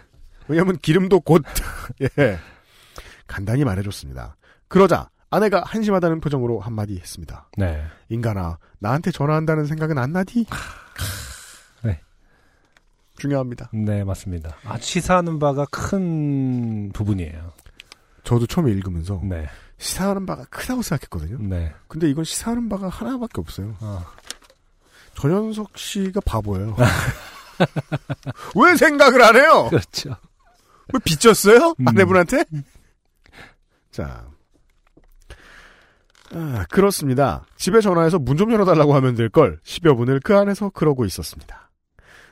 왜냐면 0.48 0.78
기름도 0.78 1.20
곧 1.20 1.42
예. 2.18 2.38
간단히 3.34 3.64
말해줬습니다. 3.64 4.36
그러자 4.68 5.10
아내가 5.28 5.64
한심하다는 5.66 6.20
표정으로 6.20 6.60
한마디 6.60 6.96
했습니다. 6.96 7.48
네. 7.58 7.82
인간아 8.08 8.58
나한테 8.78 9.10
전화한다는 9.10 9.66
생각은 9.66 9.98
안 9.98 10.12
나디? 10.12 10.46
네. 11.82 12.00
중요합니다. 13.18 13.70
네, 13.72 14.04
맞습니다. 14.04 14.54
아주 14.64 14.86
시사하는 14.86 15.40
바가 15.40 15.66
큰 15.68 16.92
부분이에요. 16.92 17.52
저도 18.22 18.46
처음에 18.46 18.70
읽으면서 18.70 19.20
네. 19.24 19.48
시사하는 19.78 20.26
바가 20.26 20.44
크다고 20.44 20.82
생각했거든요. 20.82 21.38
네. 21.40 21.74
근데 21.88 22.08
이건 22.08 22.22
시사하는 22.22 22.68
바가 22.68 22.88
하나밖에 22.88 23.40
없어요. 23.40 23.74
어. 23.80 24.04
전현석 25.16 25.76
씨가 25.76 26.20
바보예요. 26.24 26.76
왜 28.54 28.76
생각을 28.76 29.22
안 29.22 29.34
해요? 29.34 29.66
그렇죠. 29.70 30.16
왜 30.92 31.00
빚졌어요? 31.04 31.74
음. 31.80 31.88
아내분한테? 31.88 32.44
자. 33.94 34.24
아, 36.32 36.64
그렇습니다. 36.68 37.44
집에 37.56 37.80
전화해서 37.80 38.18
문 38.18 38.36
좀 38.36 38.50
열어달라고 38.52 38.92
하면 38.96 39.14
될 39.14 39.28
걸 39.30 39.60
10여 39.64 39.96
분을 39.96 40.18
그 40.24 40.36
안에서 40.36 40.70
그러고 40.70 41.04
있었습니다. 41.04 41.70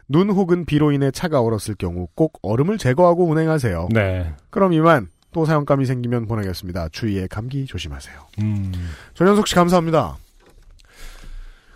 눈 0.08 0.28
혹은 0.30 0.64
비로 0.64 0.90
인해 0.90 1.12
차가 1.12 1.40
얼었을 1.40 1.76
경우 1.78 2.08
꼭 2.16 2.40
얼음을 2.42 2.78
제거하고 2.78 3.26
운행하세요. 3.28 3.88
네. 3.92 4.34
그럼 4.50 4.72
이만 4.72 5.08
또 5.32 5.44
사용감이 5.46 5.86
생기면 5.86 6.26
보내겠습니다. 6.26 6.88
주위에 6.90 7.28
감기 7.28 7.64
조심하세요. 7.64 8.16
음. 8.40 8.72
전현석 9.14 9.46
씨 9.46 9.54
감사합니다. 9.54 10.16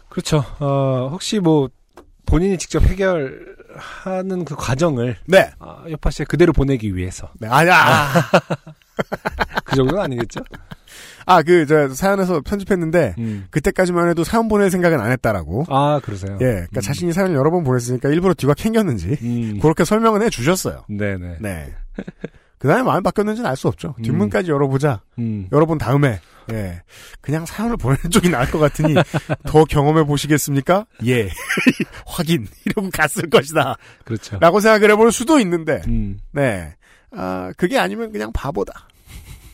그렇죠. 0.09 0.45
어, 0.59 1.09
혹시 1.13 1.39
뭐 1.39 1.69
본인이 2.27 2.59
직접 2.59 2.83
해결하는 2.83 4.45
그 4.45 4.57
과정을 4.57 5.17
네. 5.27 5.53
아, 5.61 5.85
여파 5.91 6.11
씨에 6.11 6.27
그대로 6.27 6.53
보내기 6.53 6.97
위해서. 6.97 7.31
네, 7.39 7.47
아니야. 7.49 7.77
그 9.65 9.77
정도는 9.77 10.03
아니겠죠? 10.03 10.41
아, 11.27 11.43
그, 11.43 11.67
저, 11.67 11.89
사연에서 11.89 12.41
편집했는데, 12.41 13.15
음. 13.19 13.47
그때까지만 13.51 14.09
해도 14.09 14.23
사연 14.23 14.49
보낼 14.49 14.71
생각은 14.71 15.01
안 15.01 15.11
했다라고. 15.11 15.65
아, 15.69 16.01
그러세요? 16.03 16.39
예, 16.41 16.47
그러니까 16.47 16.81
자신이 16.81 17.13
사연을 17.13 17.35
여러 17.35 17.51
번 17.51 17.65
보냈으니까 17.65 18.09
일부러 18.11 18.33
뒤가 18.35 18.55
캥겼는지, 18.55 19.19
음. 19.23 19.59
그렇게 19.61 19.85
설명은 19.85 20.23
해 20.23 20.31
주셨어요. 20.31 20.85
네네. 20.89 21.39
네. 21.41 21.75
그 22.59 22.69
다음에 22.69 22.85
마음이 22.85 23.03
바뀌었는지는 23.03 23.51
알 23.51 23.57
수 23.57 23.69
없죠. 23.69 23.95
뒷문까지 24.03 24.51
열어보자. 24.51 25.03
음. 25.19 25.49
열어본 25.53 25.79
다음에, 25.79 26.21
예. 26.53 26.83
그냥 27.21 27.45
사연을 27.45 27.77
보내는 27.77 28.11
쪽이 28.11 28.31
나을 28.31 28.49
것 28.51 28.59
같으니, 28.61 28.95
더 29.47 29.65
경험해 29.65 30.05
보시겠습니까? 30.05 30.87
예. 31.07 31.29
확인. 32.07 32.47
이러고 32.65 32.89
갔을 32.91 33.29
것이다. 33.29 33.77
그렇죠. 34.05 34.39
라고 34.41 34.61
생각을 34.61 34.93
해볼 34.93 35.11
수도 35.11 35.41
있는데, 35.41 35.83
음. 35.89 36.21
네. 36.33 36.75
아, 37.17 37.53
그게 37.57 37.79
아니면 37.79 38.13
그냥 38.13 38.33
바보다. 38.33 38.89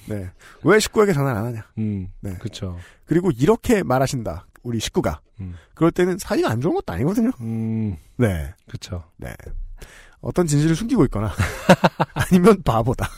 네. 0.06 0.28
왜 0.62 0.78
식구에게 0.78 1.12
전화를 1.12 1.38
안 1.38 1.46
하냐. 1.46 1.66
음. 1.78 2.08
네. 2.20 2.34
그렇죠. 2.38 2.78
그리고 3.06 3.30
이렇게 3.30 3.82
말하신다. 3.82 4.46
우리 4.62 4.80
식구가. 4.80 5.20
음. 5.40 5.54
그럴 5.74 5.90
때는 5.90 6.18
사이가 6.18 6.50
안 6.50 6.60
좋은 6.60 6.74
것도 6.74 6.92
아니거든요. 6.92 7.30
음. 7.40 7.96
네. 8.16 8.52
그렇죠. 8.66 9.04
네. 9.16 9.32
어떤 10.20 10.46
진실을 10.46 10.76
숨기고 10.76 11.04
있거나 11.06 11.32
아니면 12.14 12.62
바보다. 12.62 13.08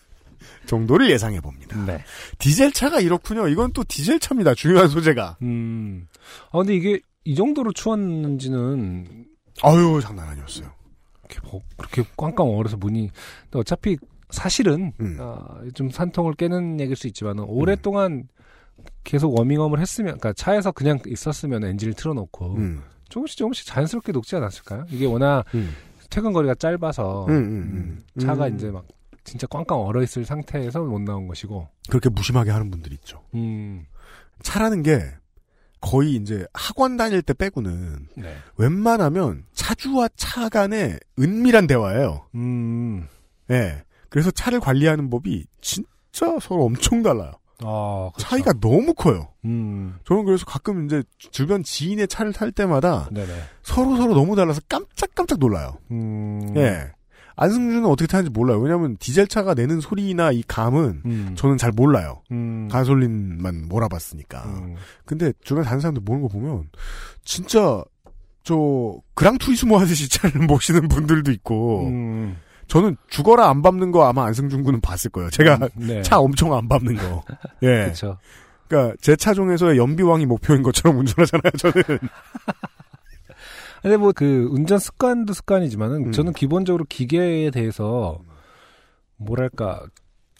정도를 0.66 1.10
예상해 1.10 1.40
봅니다. 1.40 1.82
네. 1.84 2.02
디젤 2.38 2.72
차가 2.72 3.00
이렇군요. 3.00 3.48
이건 3.48 3.72
또 3.72 3.84
디젤 3.84 4.20
차입니다. 4.20 4.54
중요한 4.54 4.88
소재가. 4.88 5.38
음. 5.42 6.08
아, 6.50 6.58
근데 6.58 6.74
이게 6.74 7.00
이 7.24 7.34
정도로 7.34 7.72
추웠는지는 7.72 9.26
아유, 9.62 10.00
장난 10.02 10.28
아니었어요. 10.28 10.70
이렇게 11.28 11.48
뭐 11.48 11.62
그렇게 11.76 12.04
꽝꽝 12.16 12.46
얼어서 12.46 12.76
문이 12.76 13.10
어차피 13.54 13.96
사실은 14.30 14.92
음. 15.00 15.16
아, 15.20 15.60
좀 15.74 15.90
산통을 15.90 16.34
깨는 16.34 16.80
얘기일 16.80 16.96
수 16.96 17.06
있지만 17.06 17.38
오랫동안 17.40 18.28
계속 19.04 19.38
워밍업을 19.38 19.78
했으면 19.78 20.18
그러니까 20.18 20.32
차에서 20.32 20.72
그냥 20.72 20.98
있었으면 21.06 21.64
엔진을 21.64 21.94
틀어놓고 21.94 22.54
음. 22.56 22.82
조금씩 23.08 23.38
조금씩 23.38 23.66
자연스럽게 23.66 24.12
녹지 24.12 24.36
않았을까요? 24.36 24.86
이게 24.90 25.06
워낙 25.06 25.44
음. 25.54 25.70
퇴근 26.10 26.32
거리가 26.32 26.54
짧아서 26.56 27.26
음, 27.26 27.32
음, 27.32 28.04
음. 28.16 28.20
차가 28.20 28.46
음. 28.46 28.54
이제 28.54 28.70
막 28.70 28.84
진짜 29.24 29.46
꽝꽝 29.46 29.80
얼어 29.80 30.02
있을 30.02 30.24
상태에서 30.24 30.82
못 30.82 31.00
나온 31.00 31.26
것이고. 31.26 31.68
그렇게 31.88 32.08
무심하게 32.08 32.50
하는 32.50 32.70
분들이 32.70 32.94
있죠. 32.94 33.22
음. 33.34 33.86
차라는 34.42 34.82
게 34.82 35.00
거의 35.80 36.14
이제 36.14 36.46
학원 36.52 36.96
다닐 36.96 37.22
때 37.22 37.34
빼고는 37.34 38.08
네. 38.16 38.36
웬만하면 38.56 39.44
차주와 39.54 40.08
차 40.16 40.48
간의 40.48 40.98
은밀한 41.18 41.66
대화예요. 41.66 42.26
음. 42.34 43.06
예. 43.50 43.82
그래서 44.08 44.30
차를 44.30 44.60
관리하는 44.60 45.10
법이 45.10 45.46
진짜 45.60 46.38
서로 46.40 46.64
엄청 46.64 47.02
달라요. 47.02 47.32
아, 47.62 48.10
그렇죠. 48.14 48.28
차이가 48.28 48.52
너무 48.60 48.94
커요. 48.94 49.28
음. 49.44 49.96
저는 50.04 50.24
그래서 50.24 50.44
가끔 50.44 50.86
이제 50.86 51.02
주변 51.18 51.62
지인의 51.62 52.08
차를 52.08 52.32
탈 52.32 52.52
때마다 52.52 53.08
네네. 53.12 53.32
서로 53.62 53.96
서로 53.96 54.14
너무 54.14 54.36
달라서 54.36 54.60
깜짝깜짝 54.68 55.38
놀라요. 55.38 55.78
음. 55.90 56.54
예. 56.56 56.90
안승준은 57.36 57.84
어떻게 57.86 58.06
타는지 58.06 58.30
몰라요. 58.30 58.58
왜냐하면 58.58 58.96
디젤 58.98 59.28
차가 59.28 59.54
내는 59.54 59.80
소리나 59.80 60.32
이 60.32 60.42
감은 60.42 61.02
음. 61.04 61.34
저는 61.36 61.58
잘 61.58 61.70
몰라요. 61.70 62.22
음. 62.32 62.68
가솔린만 62.70 63.68
몰아봤으니까. 63.68 64.42
음. 64.44 64.74
근데 65.04 65.32
주변 65.42 65.62
다른 65.64 65.80
사람들 65.80 66.02
모는 66.04 66.22
거 66.22 66.28
보면 66.28 66.70
진짜 67.24 67.82
저 68.42 68.96
그랑투리스모 69.14 69.76
하듯이 69.76 70.08
차를 70.10 70.46
모시는 70.46 70.88
분들도 70.88 71.30
있고 71.32 71.88
음. 71.88 72.38
저는 72.68 72.96
죽어라 73.08 73.48
안 73.48 73.62
밟는 73.62 73.92
거 73.92 74.06
아마 74.08 74.24
안승준 74.26 74.62
군은 74.62 74.80
봤을 74.80 75.10
거예요. 75.10 75.30
제가 75.30 75.56
음, 75.56 75.68
네. 75.86 76.02
차 76.02 76.18
엄청 76.18 76.54
안 76.54 76.68
밟는 76.68 76.96
거. 76.96 77.22
예. 77.62 77.84
그렇죠. 77.84 78.18
그러니까 78.66 78.96
제차 79.00 79.34
중에서의 79.34 79.78
연비왕이 79.78 80.26
목표인 80.26 80.62
것처럼 80.62 80.98
운전하잖아요. 80.98 81.52
저는. 81.58 81.98
근데 83.86 83.98
뭐 83.98 84.10
그 84.12 84.48
운전 84.50 84.80
습관도 84.80 85.32
습관이지만은 85.32 86.06
음. 86.06 86.12
저는 86.12 86.32
기본적으로 86.32 86.84
기계에 86.88 87.52
대해서 87.52 88.18
뭐랄까 89.16 89.80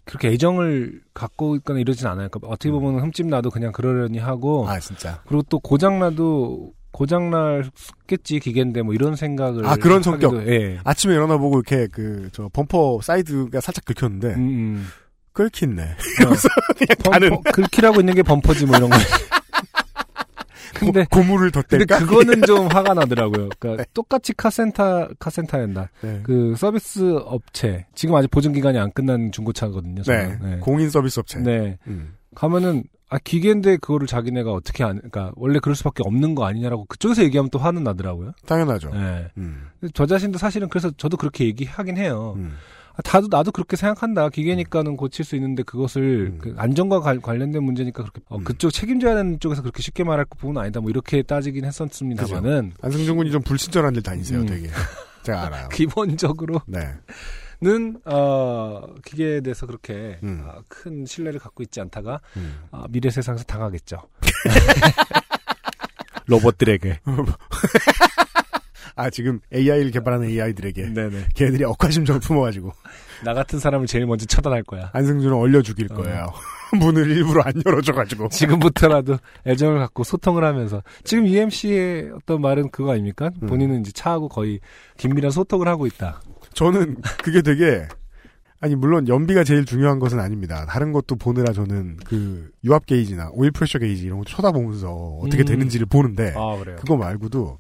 그렇게 0.05 0.31
애정을 0.31 1.01
갖고 1.15 1.55
있거나 1.55 1.79
이러진 1.79 2.09
않아요. 2.09 2.29
그러니까 2.29 2.49
어떻게 2.49 2.73
보면 2.73 3.01
흠집 3.05 3.29
나도 3.29 3.51
그냥 3.51 3.71
그러려니 3.71 4.19
하고 4.19 4.65
음. 4.65 4.69
아 4.69 4.81
진짜. 4.81 5.23
그리고 5.29 5.45
또 5.49 5.61
고장 5.61 6.01
나도 6.01 6.73
고장 6.91 7.31
날겠지 7.31 8.41
기계인데 8.41 8.83
뭐 8.83 8.95
이런 8.95 9.15
생각을 9.15 9.65
아 9.65 9.77
그런 9.77 10.03
성격. 10.03 10.35
하기도, 10.35 10.53
예. 10.53 10.81
아침에 10.83 11.15
일어나 11.15 11.37
보고 11.39 11.61
이렇게 11.61 11.87
그 11.87 12.29
저 12.33 12.51
범퍼 12.53 12.99
사이드가 13.01 13.61
살짝 13.61 13.85
긁혔는데 13.85 14.35
음, 14.35 14.39
음. 14.41 14.87
그냥 16.79 16.97
가는 17.13 17.31
범퍼, 17.31 17.53
긁히라고 17.53 18.01
있는 18.01 18.15
게 18.15 18.25
범퍼지 18.25 18.67
뭐 18.67 18.77
이런 18.77 18.91
거. 18.91 18.97
근데 20.79 21.05
고, 21.05 21.21
고무를 21.21 21.51
더 21.51 21.63
근데? 21.63 21.85
그거는 21.85 22.43
좀 22.47 22.69
화가 22.69 22.95
나더라고요. 22.95 23.51
그러니까 23.59 23.85
똑같이 23.95 24.33
카센터 24.35 25.09
카센터였나 25.19 25.89
네. 26.03 26.21
그 26.23 26.55
서비스 26.57 27.17
업체 27.25 27.87
지금 27.95 28.15
아직 28.15 28.31
보증 28.31 28.53
기간이 28.53 28.79
안 28.79 28.93
끝난 28.93 29.33
중고차거든요. 29.33 30.03
네. 30.03 30.39
저는. 30.39 30.61
공인 30.61 30.91
서비스 30.91 31.21
업체. 31.21 31.39
네. 31.41 31.79
음. 31.87 32.15
가면은 32.35 32.85
아 33.09 33.19
기계인데 33.19 33.77
그거를 33.77 34.07
자기네가 34.09 34.53
어떻게 34.53 34.83
안 34.83 34.97
그러니까 34.97 35.33
원래 35.37 35.61
그럴 35.61 35.77
수밖에 35.77 36.03
없는 36.05 36.35
거 36.35 36.45
아니냐라고 36.45 36.87
그쪽에서 36.87 37.23
얘기하면 37.23 37.51
또 37.51 37.59
화는 37.59 37.85
나더라고요. 37.85 38.33
당연하죠. 38.47 38.91
네. 38.91 39.29
음. 39.39 39.69
저 39.95 40.07
자신도 40.07 40.39
사실은 40.39 40.69
그래서 40.69 40.91
저도 40.97 41.17
그렇게 41.17 41.45
얘기하긴 41.45 41.97
해요. 41.97 42.35
음. 42.37 42.57
아, 42.99 43.03
다도 43.03 43.29
나도 43.31 43.53
그렇게 43.53 43.77
생각한다. 43.77 44.29
기계니까는 44.31 44.97
고칠 44.97 45.25
수 45.25 45.37
있는데 45.37 45.63
그것을 45.63 46.33
음. 46.35 46.39
그 46.41 46.55
안전과 46.57 47.01
관- 47.01 47.21
관련된 47.21 47.63
문제니까 47.63 48.03
그렇게 48.03 48.21
어, 48.29 48.39
그쪽 48.39 48.71
책임져야 48.71 49.15
되는 49.15 49.39
쪽에서 49.39 49.61
그렇게 49.63 49.83
쉽게 49.83 50.03
말할 50.05 50.25
부분은 50.25 50.61
아니다. 50.63 50.81
뭐 50.81 50.89
이렇게 50.91 51.23
따지긴 51.23 51.65
했었습니다만은 51.67 52.73
안승준 52.81 53.17
군이 53.17 53.31
좀 53.31 53.43
불친절한 53.43 53.95
일 53.97 54.03
다니세요, 54.03 54.41
음. 54.41 54.47
되게. 54.47 54.71
제가 55.25 55.47
알아요. 55.47 55.69
기본적으로는 55.73 56.61
네. 56.67 56.89
어, 58.07 58.83
기계에 59.05 59.41
대해서 59.43 59.67
그렇게 59.67 60.19
음. 60.23 60.43
어, 60.47 60.61
큰 60.69 61.05
신뢰를 61.05 61.39
갖고 61.41 61.63
있지 61.63 61.81
않다가 61.81 62.21
음. 62.37 62.61
어, 62.71 62.85
미래 62.89 63.11
세상에서 63.11 63.45
당하겠죠. 63.45 63.99
로봇들에게. 66.27 67.01
아, 68.97 69.11
지금 69.11 69.41
AI를 69.55 69.91
개발하는 69.91 70.29
AI들에게. 70.29 70.93
네네. 70.95 71.27
걔네들이 71.35 71.65
억하심정을 71.65 72.21
품어가지고. 72.21 72.73
나 73.25 73.35
같은 73.35 73.59
사람을 73.59 73.87
제일 73.87 74.07
먼저 74.07 74.25
처단할 74.25 74.63
거야. 74.63 74.91
안승준을 74.95 75.35
얼려 75.35 75.61
죽일 75.63 75.93
어. 75.93 75.97
거예요. 75.97 76.27
문을 76.81 77.11
일부러 77.11 77.43
안 77.45 77.53
열어줘가지고. 77.65 78.31
지금부터라도 78.31 79.19
애정을 79.47 79.79
갖고 79.79 80.03
소통을 80.03 80.45
하면서 80.45 80.83
지금 81.05 81.27
UMC의 81.27 82.11
어떤 82.17 82.41
말은 82.41 82.71
그거 82.71 82.93
아닙니까? 82.93 83.31
음. 83.43 83.47
본인은 83.47 83.81
이제 83.81 83.93
차하고 83.93 84.29
거의 84.29 84.61
긴밀한 84.97 85.31
소통을 85.31 85.69
하고 85.69 85.87
있다. 85.87 86.21
저는 86.55 86.97
그게 87.23 87.43
되게 87.43 87.87
아니 88.61 88.75
물론 88.75 89.07
연비가 89.07 89.45
제일 89.45 89.67
중요한 89.67 89.99
것은 89.99 90.19
아닙니다. 90.19 90.65
다른 90.67 90.91
것도 90.93 91.17
보느라 91.17 91.53
저는 91.53 91.99
그 92.07 92.51
유압 92.65 92.87
게이지나 92.87 93.29
오일 93.33 93.51
프레셔 93.51 93.79
게이지 93.79 94.07
이런 94.07 94.19
거 94.21 94.25
쳐다보면서 94.25 94.91
어떻게 95.23 95.43
음. 95.43 95.47
되는지를 95.47 95.87
보는데 95.87 96.33
아 96.35 96.57
그래요. 96.57 96.77
그거 96.81 96.97
말고도 96.97 97.59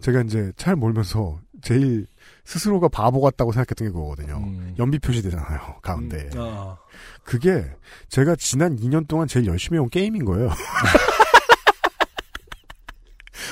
제가 0.00 0.22
이제 0.22 0.52
차를 0.56 0.76
몰면서 0.76 1.38
제일 1.62 2.06
스스로가 2.44 2.88
바보 2.88 3.20
같다고 3.20 3.52
생각했던 3.52 3.88
게 3.88 3.92
그거거든요. 3.92 4.36
음. 4.38 4.74
연비 4.78 4.98
표시되잖아요 4.98 5.76
가운데. 5.82 6.30
아. 6.36 6.76
그게 7.22 7.64
제가 8.08 8.34
지난 8.36 8.76
2년 8.76 9.06
동안 9.06 9.28
제일 9.28 9.46
열심히 9.46 9.76
해온 9.76 9.88
게임인 9.90 10.24
거예요. 10.24 10.50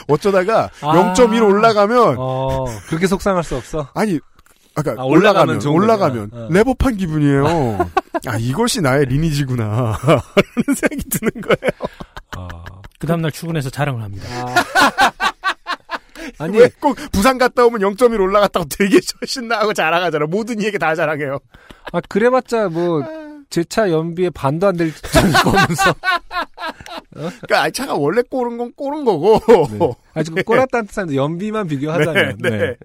어쩌다가 0.08 0.70
아. 0.80 1.14
0.1 1.14 1.42
올라가면 1.46 2.16
어, 2.18 2.64
그렇게 2.88 3.06
속상할 3.06 3.44
수 3.44 3.56
없어. 3.56 3.88
아니 3.94 4.18
아까 4.74 4.94
아, 4.96 5.04
올라가면 5.04 5.66
올라가면. 5.66 6.30
어. 6.32 6.48
레버판 6.50 6.96
기분이에요. 6.96 7.78
아 8.26 8.36
이것이 8.38 8.80
나의 8.80 9.04
리니지구나 9.06 9.64
라는 10.00 10.74
생각이 10.74 11.04
드는 11.10 11.30
거예요. 11.42 11.70
아, 12.36 12.48
그 12.98 13.06
다음날 13.06 13.32
출근해서 13.32 13.70
자랑을 13.70 14.02
합니다. 14.02 14.26
아니 16.38 16.58
왜꼭 16.58 16.96
부산 17.12 17.38
갔다 17.38 17.64
오면 17.66 17.80
0.1 17.80 18.20
올라갔다고 18.20 18.66
되게 18.70 18.98
신나하고 19.26 19.72
자랑하잖아. 19.72 20.26
모든 20.26 20.60
이에게 20.60 20.78
다 20.78 20.94
자랑해요. 20.94 21.38
아 21.92 22.00
그래봤자 22.08 22.68
뭐 22.68 23.02
제 23.50 23.64
차 23.64 23.90
연비에 23.90 24.28
반도 24.28 24.66
안 24.66 24.76
될 24.76 24.92
거면서 25.42 25.94
그러니까 27.14 27.62
아이, 27.62 27.72
차가 27.72 27.94
원래 27.94 28.22
꼬른 28.28 28.58
건 28.58 28.72
꼬른 28.76 29.04
거고. 29.06 29.40
네. 29.78 29.90
아직 30.14 30.34
그 30.34 30.42
꼬랐다는 30.42 30.86
뜻은 30.86 31.14
연비만 31.14 31.66
비교하자면 31.68 32.36
네, 32.42 32.50
네. 32.50 32.58
네. 32.58 32.76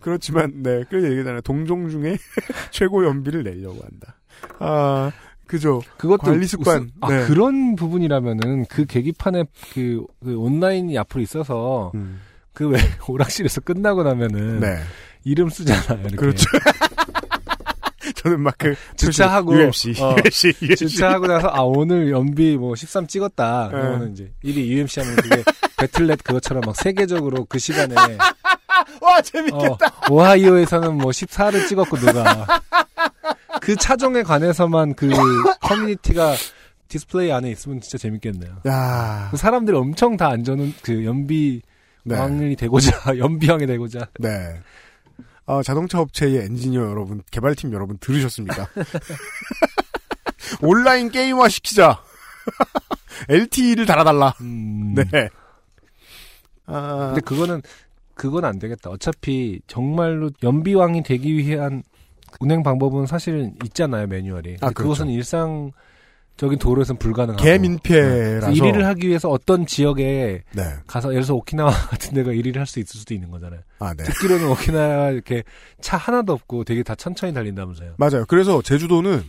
그렇지만 0.00 0.62
네 0.62 0.84
그래서 0.88 1.10
얘기잖아요. 1.10 1.40
동종 1.40 1.88
중에 1.88 2.16
최고 2.70 3.04
연비를 3.06 3.42
내려고 3.42 3.80
한다. 3.82 4.16
아 4.58 5.10
그죠. 5.46 5.80
그것도 5.96 6.18
관리 6.22 6.46
습관. 6.46 6.82
무슨- 6.82 6.90
아 7.00 7.08
네. 7.10 7.26
그런 7.26 7.74
부분이라면은 7.74 8.66
그 8.66 8.84
계기판에 8.84 9.44
그, 9.72 10.04
그 10.22 10.36
온라인이 10.38 10.96
앞으로 10.98 11.20
있어서 11.22 11.90
음. 11.94 12.20
그 12.52 12.68
왜 12.68 12.78
오락실에서 13.08 13.60
끝나고 13.62 14.02
나면은 14.02 14.60
네. 14.60 14.78
이름 15.24 15.48
쓰잖아요. 15.48 16.00
이렇게. 16.00 16.16
그렇죠. 16.16 16.46
저는 18.16 18.40
막 18.40 18.54
그 18.58 18.74
주차하고 18.96 19.54
UMC, 19.56 19.94
어, 20.00 20.16
UMC, 20.18 20.52
UMC. 20.62 20.76
주차하고 20.88 21.26
나서 21.26 21.48
아 21.48 21.60
오늘 21.62 22.10
연비 22.10 22.56
뭐 22.56 22.74
13 22.76 23.06
찍었다. 23.06 23.68
네. 23.72 23.78
그러면 23.80 24.12
이제 24.12 24.32
1위 24.44 24.66
UMC 24.66 25.00
하면 25.00 25.16
그게 25.16 25.42
배틀넷 25.78 26.22
그것처럼 26.22 26.62
막 26.66 26.76
세계적으로 26.76 27.44
그 27.46 27.58
시간에 27.58 27.94
와 29.00 29.20
재밌겠다. 29.22 29.86
어, 29.86 30.12
오하이오에서는 30.12 30.94
뭐 30.98 31.10
14를 31.10 31.66
찍었고 31.68 31.96
누가 31.98 32.46
그 33.60 33.76
차종에 33.76 34.22
관해서만 34.22 34.94
그 34.94 35.08
커뮤니티가 35.60 36.34
디스플레이 36.88 37.32
안에 37.32 37.50
있으면 37.50 37.80
진짜 37.80 37.98
재밌겠네요. 37.98 38.58
야. 38.68 39.28
그 39.30 39.36
사람들이 39.36 39.76
엄청 39.76 40.16
다 40.16 40.28
안전은 40.28 40.74
그 40.82 41.04
연비 41.04 41.62
네. 42.04 42.18
왕이 42.18 42.56
되고자 42.56 43.16
연비왕이 43.18 43.66
되고자 43.66 44.08
네. 44.18 44.60
아, 45.46 45.62
자동차 45.62 46.00
업체의 46.00 46.44
엔지니어 46.44 46.82
여러분, 46.82 47.22
개발팀 47.30 47.72
여러분 47.72 47.98
들으셨습니까? 47.98 48.68
온라인 50.62 51.10
게임화 51.10 51.48
시키자. 51.48 52.00
LTE를 53.28 53.86
달아달라. 53.86 54.34
음. 54.40 54.94
네. 54.94 55.28
아, 56.66 57.06
근데 57.08 57.20
그거는 57.22 57.60
그건 58.14 58.44
안 58.44 58.58
되겠다. 58.58 58.90
어차피 58.90 59.60
정말로 59.66 60.30
연비왕이 60.42 61.02
되기 61.02 61.36
위한 61.36 61.82
운행 62.40 62.62
방법은 62.62 63.06
사실은 63.06 63.54
있잖아요 63.64 64.06
매뉴얼이. 64.06 64.56
아, 64.60 64.66
근데 64.68 64.74
그것은 64.74 65.08
일상 65.08 65.72
적인 66.42 66.58
도로에서는 66.58 66.98
불가능하고. 66.98 67.40
개민폐라서. 67.40 68.50
네. 68.50 68.54
1위를 68.58 68.80
하기 68.82 69.06
위해서 69.06 69.28
어떤 69.28 69.64
지역에 69.64 70.42
네. 70.52 70.62
가서 70.88 71.10
예를 71.10 71.22
들어서 71.22 71.34
오키나와 71.36 71.70
같은 71.88 72.14
데가 72.14 72.32
1위를 72.32 72.56
할 72.56 72.66
수 72.66 72.80
있을 72.80 72.98
수도 72.98 73.14
있는 73.14 73.30
거잖아요. 73.30 73.60
아, 73.78 73.94
네. 73.94 74.02
듣기로는 74.02 74.48
오키나와 74.48 75.10
이렇게 75.10 75.44
차 75.80 75.96
하나도 75.96 76.32
없고 76.32 76.64
되게 76.64 76.82
다 76.82 76.96
천천히 76.96 77.32
달린다면서요. 77.32 77.94
맞아요. 77.96 78.24
그래서 78.26 78.60
제주도는 78.60 79.22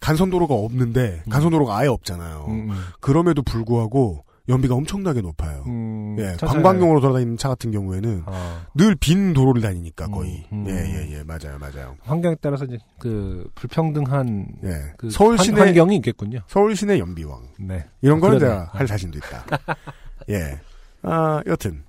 간선도로가 0.00 0.52
없는데, 0.54 1.22
간선도로가 1.30 1.74
아예 1.74 1.88
없잖아요. 1.88 2.44
음, 2.48 2.70
음. 2.70 2.84
그럼에도 3.00 3.40
불구하고, 3.42 4.24
연비가 4.48 4.74
엄청나게 4.74 5.20
높아요. 5.20 5.62
음, 5.66 6.16
예, 6.18 6.36
관광용으로 6.40 7.00
돌아다니는 7.00 7.36
차 7.36 7.48
같은 7.48 7.70
경우에는 7.70 8.22
아. 8.26 8.66
늘빈 8.74 9.34
도로를 9.34 9.60
다니니까 9.60 10.06
거의. 10.08 10.46
음, 10.52 10.66
음. 10.66 10.70
예, 10.70 10.74
예, 10.74 11.18
예, 11.18 11.22
맞아요, 11.22 11.58
맞아요. 11.60 11.96
환경에 12.00 12.34
따라서 12.40 12.64
이제 12.64 12.78
그 12.98 13.48
불평등한 13.54 14.46
예. 14.64 14.92
그 14.96 15.10
서울 15.10 15.36
환- 15.36 15.44
시내 15.44 15.60
환경이 15.60 15.96
있겠군요. 15.96 16.40
서울 16.46 16.74
시내 16.74 16.98
연비왕. 16.98 17.42
네. 17.60 17.84
이런 18.00 18.20
거는. 18.20 18.38
내가 18.38 18.70
할 18.72 18.86
자신도 18.86 19.18
있다. 19.18 19.44
예. 20.30 20.58
아, 21.02 21.42
여튼 21.46 21.84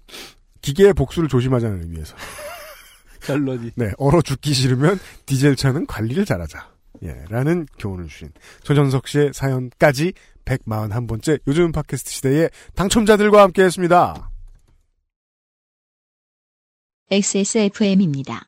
기계의 0.62 0.94
복수를 0.94 1.30
조심하자는 1.30 1.82
의미에서. 1.84 2.16
결론이. 3.26 3.72
네, 3.76 3.92
얼어 3.98 4.22
죽기 4.22 4.54
싫으면 4.54 5.00
디젤 5.26 5.56
차는 5.56 5.86
관리를 5.88 6.26
잘하자. 6.26 6.68
예, 7.04 7.16
라는 7.30 7.66
교훈을 7.78 8.08
주신 8.08 8.30
조전석 8.64 9.08
씨의 9.08 9.32
사연까지 9.34 10.12
141번째 10.46 11.40
요즘 11.48 11.72
팟캐스트 11.72 12.12
시대의 12.12 12.50
당첨자들과 12.76 13.44
함께 13.44 13.64
했습니다. 13.64 14.30
XSFM입니다. 17.12 18.46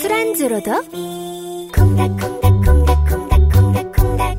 술안주로도 0.00 0.70
콩닥콩닥콩닥콩닥콩닥콩닥 1.74 4.38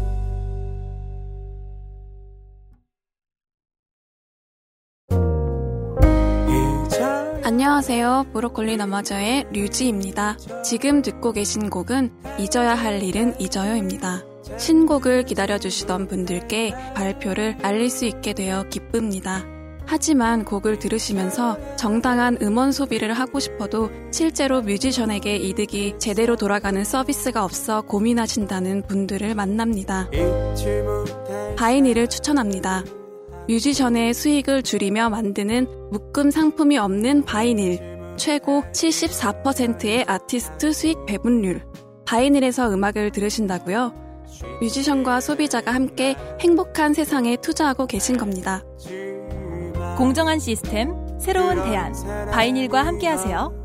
안녕하세요. 7.44 8.28
브로콜리 8.34 8.78
너마저의 8.78 9.46
류지입니다. 9.52 10.38
지금 10.64 11.02
듣고 11.02 11.32
계신 11.32 11.70
곡은 11.70 12.12
잊어야 12.40 12.76
할 12.76 13.04
일은 13.04 13.40
잊어요입니다. 13.40 14.29
신곡을 14.58 15.24
기다려주시던 15.26 16.08
분들께 16.08 16.74
발표를 16.96 17.58
알릴 17.62 17.90
수 17.90 18.06
있게 18.06 18.34
되어 18.34 18.64
기쁩니다. 18.70 19.46
하지만 19.92 20.46
곡을 20.46 20.78
들으시면서 20.78 21.58
정당한 21.76 22.38
음원 22.44 22.72
소비를 22.72 23.14
하고 23.14 23.40
싶어도 23.40 23.90
실제로 24.12 24.62
뮤지션에게 24.62 25.36
이득이 25.36 25.96
제대로 25.98 26.36
돌아가는 26.36 26.84
서비스가 26.84 27.44
없어 27.44 27.82
고민하신다는 27.82 28.84
분들을 28.84 29.34
만납니다. 29.34 30.08
바이닐을 31.58 32.08
추천합니다. 32.08 32.84
뮤지션의 33.48 34.14
수익을 34.14 34.62
줄이며 34.62 35.10
만드는 35.10 35.90
묶음 35.90 36.30
상품이 36.30 36.78
없는 36.78 37.24
바이닐. 37.24 37.80
최고 38.16 38.62
74%의 38.72 40.06
아티스트 40.08 40.72
수익 40.72 41.04
배분율. 41.08 41.64
바이닐에서 42.06 42.72
음악을 42.72 43.10
들으신다고요? 43.12 44.09
뮤지션과 44.62 45.22
소비자가 45.22 45.74
함께 45.74 46.16
행복한 46.42 46.94
세상에 46.94 47.38
투자하고 47.38 47.88
계신 47.88 48.18
겁니다. 48.18 48.64
공정한 49.98 50.40
시스템, 50.40 50.94
새로운 51.20 51.64
대안. 51.64 51.94
바이닐과 52.32 52.86
함께하세요. 52.86 53.60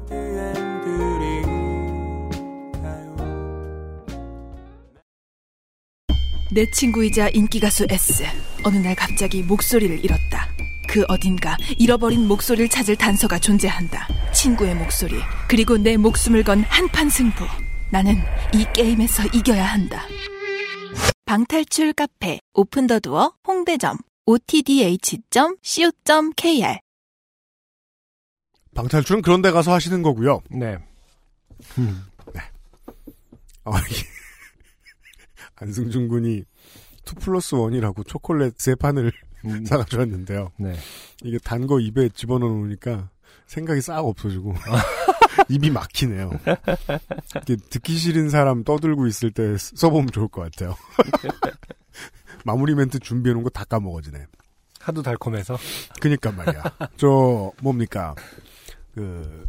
내 6.53 6.71
친구이자 6.71 7.31
인기가수 7.31 7.87
S. 7.91 8.23
어느 8.65 8.77
날 8.77 8.95
갑자기 8.95 9.43
목소리를 9.43 10.05
잃었다. 10.05 10.49
그 10.89 11.05
어딘가 11.09 11.57
잃어버린 11.79 12.29
목소리를 12.29 12.69
찾을 12.69 12.95
단서가 12.95 13.41
존재한다. 13.41 14.07
친구의 14.33 14.77
목소리. 14.77 15.17
그리고 15.49 15.77
내 15.77 15.97
목숨을 15.97 16.45
건 16.45 16.61
한판 16.69 17.11
승부. 17.11 17.45
나는 17.91 18.17
이 18.53 18.65
게임에서 18.73 19.25
이겨야 19.33 19.65
한다. 19.65 20.03
방탈출 21.27 21.93
카페 21.95 22.39
오픈 22.53 22.87
더 22.87 22.99
두어 23.01 23.35
홍대점 23.47 23.97
otdh.co.kr 24.27 25.19
방탈출은 28.75 29.23
그런 29.23 29.41
데 29.41 29.51
가서 29.53 29.73
하시는 29.73 30.03
거고요. 30.03 30.41
네. 30.51 30.77
어, 33.65 33.73
이게 33.79 34.03
안승준 35.57 36.09
군이 36.09 36.39
2 36.39 36.45
플러스 37.21 37.55
1이라고 37.57 38.07
초콜릿 38.07 38.55
세 38.59 38.75
판을 38.75 39.13
사가져왔는데요. 39.67 40.51
네. 40.59 40.75
이게 41.23 41.39
단 41.39 41.67
거 41.67 41.79
입에 41.81 42.09
집어넣어 42.11 42.49
놓으니까 42.51 43.11
생각이 43.47 43.81
싹 43.81 44.01
없어지고 44.01 44.55
입이 45.49 45.71
막히네요. 45.71 46.31
듣기 47.71 47.97
싫은 47.97 48.31
사람 48.31 48.65
떠들고 48.65 49.07
있을 49.07 49.31
때 49.31 49.57
써보면 49.59 50.09
좋을 50.13 50.29
것 50.29 50.43
같아요. 50.43 50.77
마무리 52.45 52.75
멘트 52.75 52.99
준비해 52.99 53.33
놓은 53.35 53.43
거 53.43 53.51
다 53.51 53.65
까먹어지네. 53.65 54.27
하도 54.81 55.03
달콤해서. 55.03 55.57
그니까 56.01 56.31
말이야. 56.33 56.63
저 56.99 57.51
뭡니까 57.63 58.15
그 58.95 59.47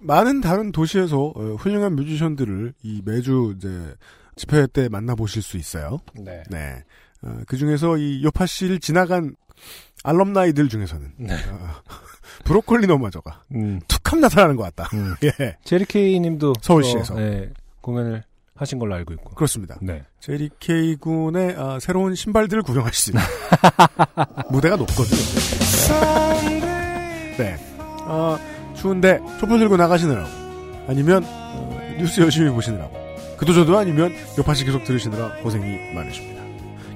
많은 0.00 0.40
다른 0.40 0.72
도시에서 0.72 1.32
어, 1.34 1.54
훌륭한 1.56 1.94
뮤지션들을 1.96 2.72
이 2.82 3.02
매주 3.04 3.54
이제 3.56 3.94
집회 4.36 4.66
때 4.66 4.88
만나보실 4.88 5.42
수 5.42 5.56
있어요. 5.58 5.98
네. 6.14 6.42
네. 6.48 6.82
어, 7.22 7.38
그 7.46 7.56
중에서 7.58 7.96
이 7.98 8.22
요파 8.24 8.46
씨를 8.46 8.78
지나간 8.80 9.34
알럼나이들 10.04 10.68
중에서는 10.68 11.12
네. 11.18 11.36
어, 12.40 12.44
브로콜리 12.44 12.86
너마저가 12.86 13.42
음. 13.54 13.80
툭함 13.88 14.20
나타나는 14.20 14.56
것 14.56 14.74
같다. 14.74 14.90
예. 15.24 15.56
제리케이 15.64 16.18
님도 16.20 16.54
서울시에서. 16.60 17.14
네, 17.14 17.50
공연을 17.80 18.22
하신 18.54 18.78
걸로 18.78 18.94
알고 18.96 19.12
있고. 19.14 19.30
그렇습니다. 19.34 19.76
네. 19.80 20.02
제리 20.20 20.50
케이 20.58 20.96
군의 20.96 21.54
아, 21.56 21.78
새로운 21.80 22.14
신발들을 22.14 22.62
구경하실 22.62 22.94
수 22.94 23.10
있습니다. 23.10 24.44
무대가 24.50 24.76
높거든요. 24.76 25.20
네. 27.38 27.56
어, 28.04 28.36
추운데 28.74 29.20
촛불 29.38 29.58
들고 29.60 29.76
나가시느라고 29.76 30.28
아니면 30.88 31.22
어, 31.26 31.80
뉴스 31.98 32.20
열심히 32.20 32.50
보시느라고 32.50 32.96
그도저도 33.36 33.78
아니면 33.78 34.12
요파시 34.36 34.64
계속 34.64 34.82
들으시느라 34.84 35.36
고생이 35.42 35.92
많으십니다. 35.94 36.42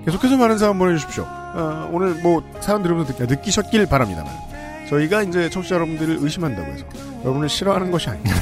계속해서 0.05 0.37
많은 0.37 0.59
사연 0.59 0.79
보내주십시오. 0.79 1.23
어, 1.25 1.89
오늘 1.93 2.15
뭐 2.23 2.43
사연 2.61 2.83
들으면서 2.83 3.13
느끼, 3.13 3.25
느끼셨길 3.35 3.87
바랍니다만 3.87 4.33
저희가 4.93 5.23
이제 5.23 5.49
청취자 5.49 5.77
여러분들을 5.77 6.19
의심한다고 6.21 6.71
해서 6.71 6.85
여러분을 7.23 7.49
싫어하는 7.49 7.91
것이 7.91 8.11
아닙니다. 8.11 8.37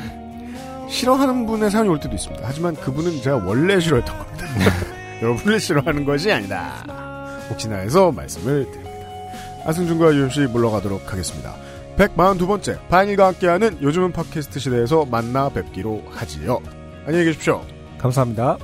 싫어하는 0.88 1.46
분의 1.46 1.70
사연이 1.70 1.88
올 1.90 2.00
때도 2.00 2.14
있습니다. 2.14 2.42
하지만 2.46 2.74
그분은 2.74 3.20
제가 3.20 3.44
원래 3.44 3.78
싫어했던 3.78 4.18
겁니다. 4.18 4.46
여러분을 5.20 5.60
싫어하는 5.60 6.04
것이 6.06 6.32
아니다. 6.32 6.82
혹시나 7.50 7.76
해서 7.76 8.10
말씀을 8.10 8.70
드립니다. 8.70 8.90
안승준과 9.66 10.14
유현씨 10.14 10.40
물러가도록 10.46 11.12
하겠습니다. 11.12 11.54
142번째 11.98 12.88
바인일과 12.88 13.26
함께하는 13.26 13.82
요즘은 13.82 14.12
팟캐스트 14.12 14.58
시대에서 14.58 15.04
만나 15.04 15.50
뵙기로 15.50 16.02
하지요. 16.10 16.60
안녕히 17.06 17.26
계십시오. 17.26 17.62
감사합니다. 17.98 18.56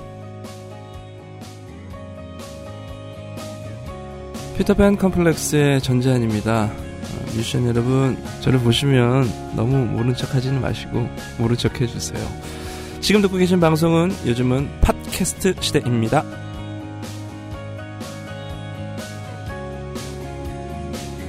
피터팬 4.56 4.96
컴플렉스의 4.96 5.82
전재환입니다. 5.82 6.85
어, 7.16 7.24
뮤지션 7.34 7.66
여러분, 7.66 8.16
저를 8.40 8.60
보시면 8.60 9.54
너무 9.56 9.84
모른 9.84 10.14
척 10.14 10.34
하지는 10.34 10.60
마시고, 10.60 11.08
모른 11.38 11.56
척 11.56 11.80
해주세요. 11.80 12.26
지금 13.00 13.22
듣고 13.22 13.36
계신 13.36 13.60
방송은 13.60 14.14
요즘은 14.26 14.80
팟캐스트 14.80 15.54
시대입니다. 15.60 16.24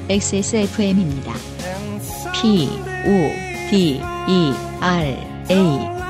XSFM입니다. 0.09 1.33
P, 2.33 2.69
O, 3.05 3.69
D, 3.69 3.99
E, 4.27 4.53
R, 4.79 5.17
A. 5.51 6.06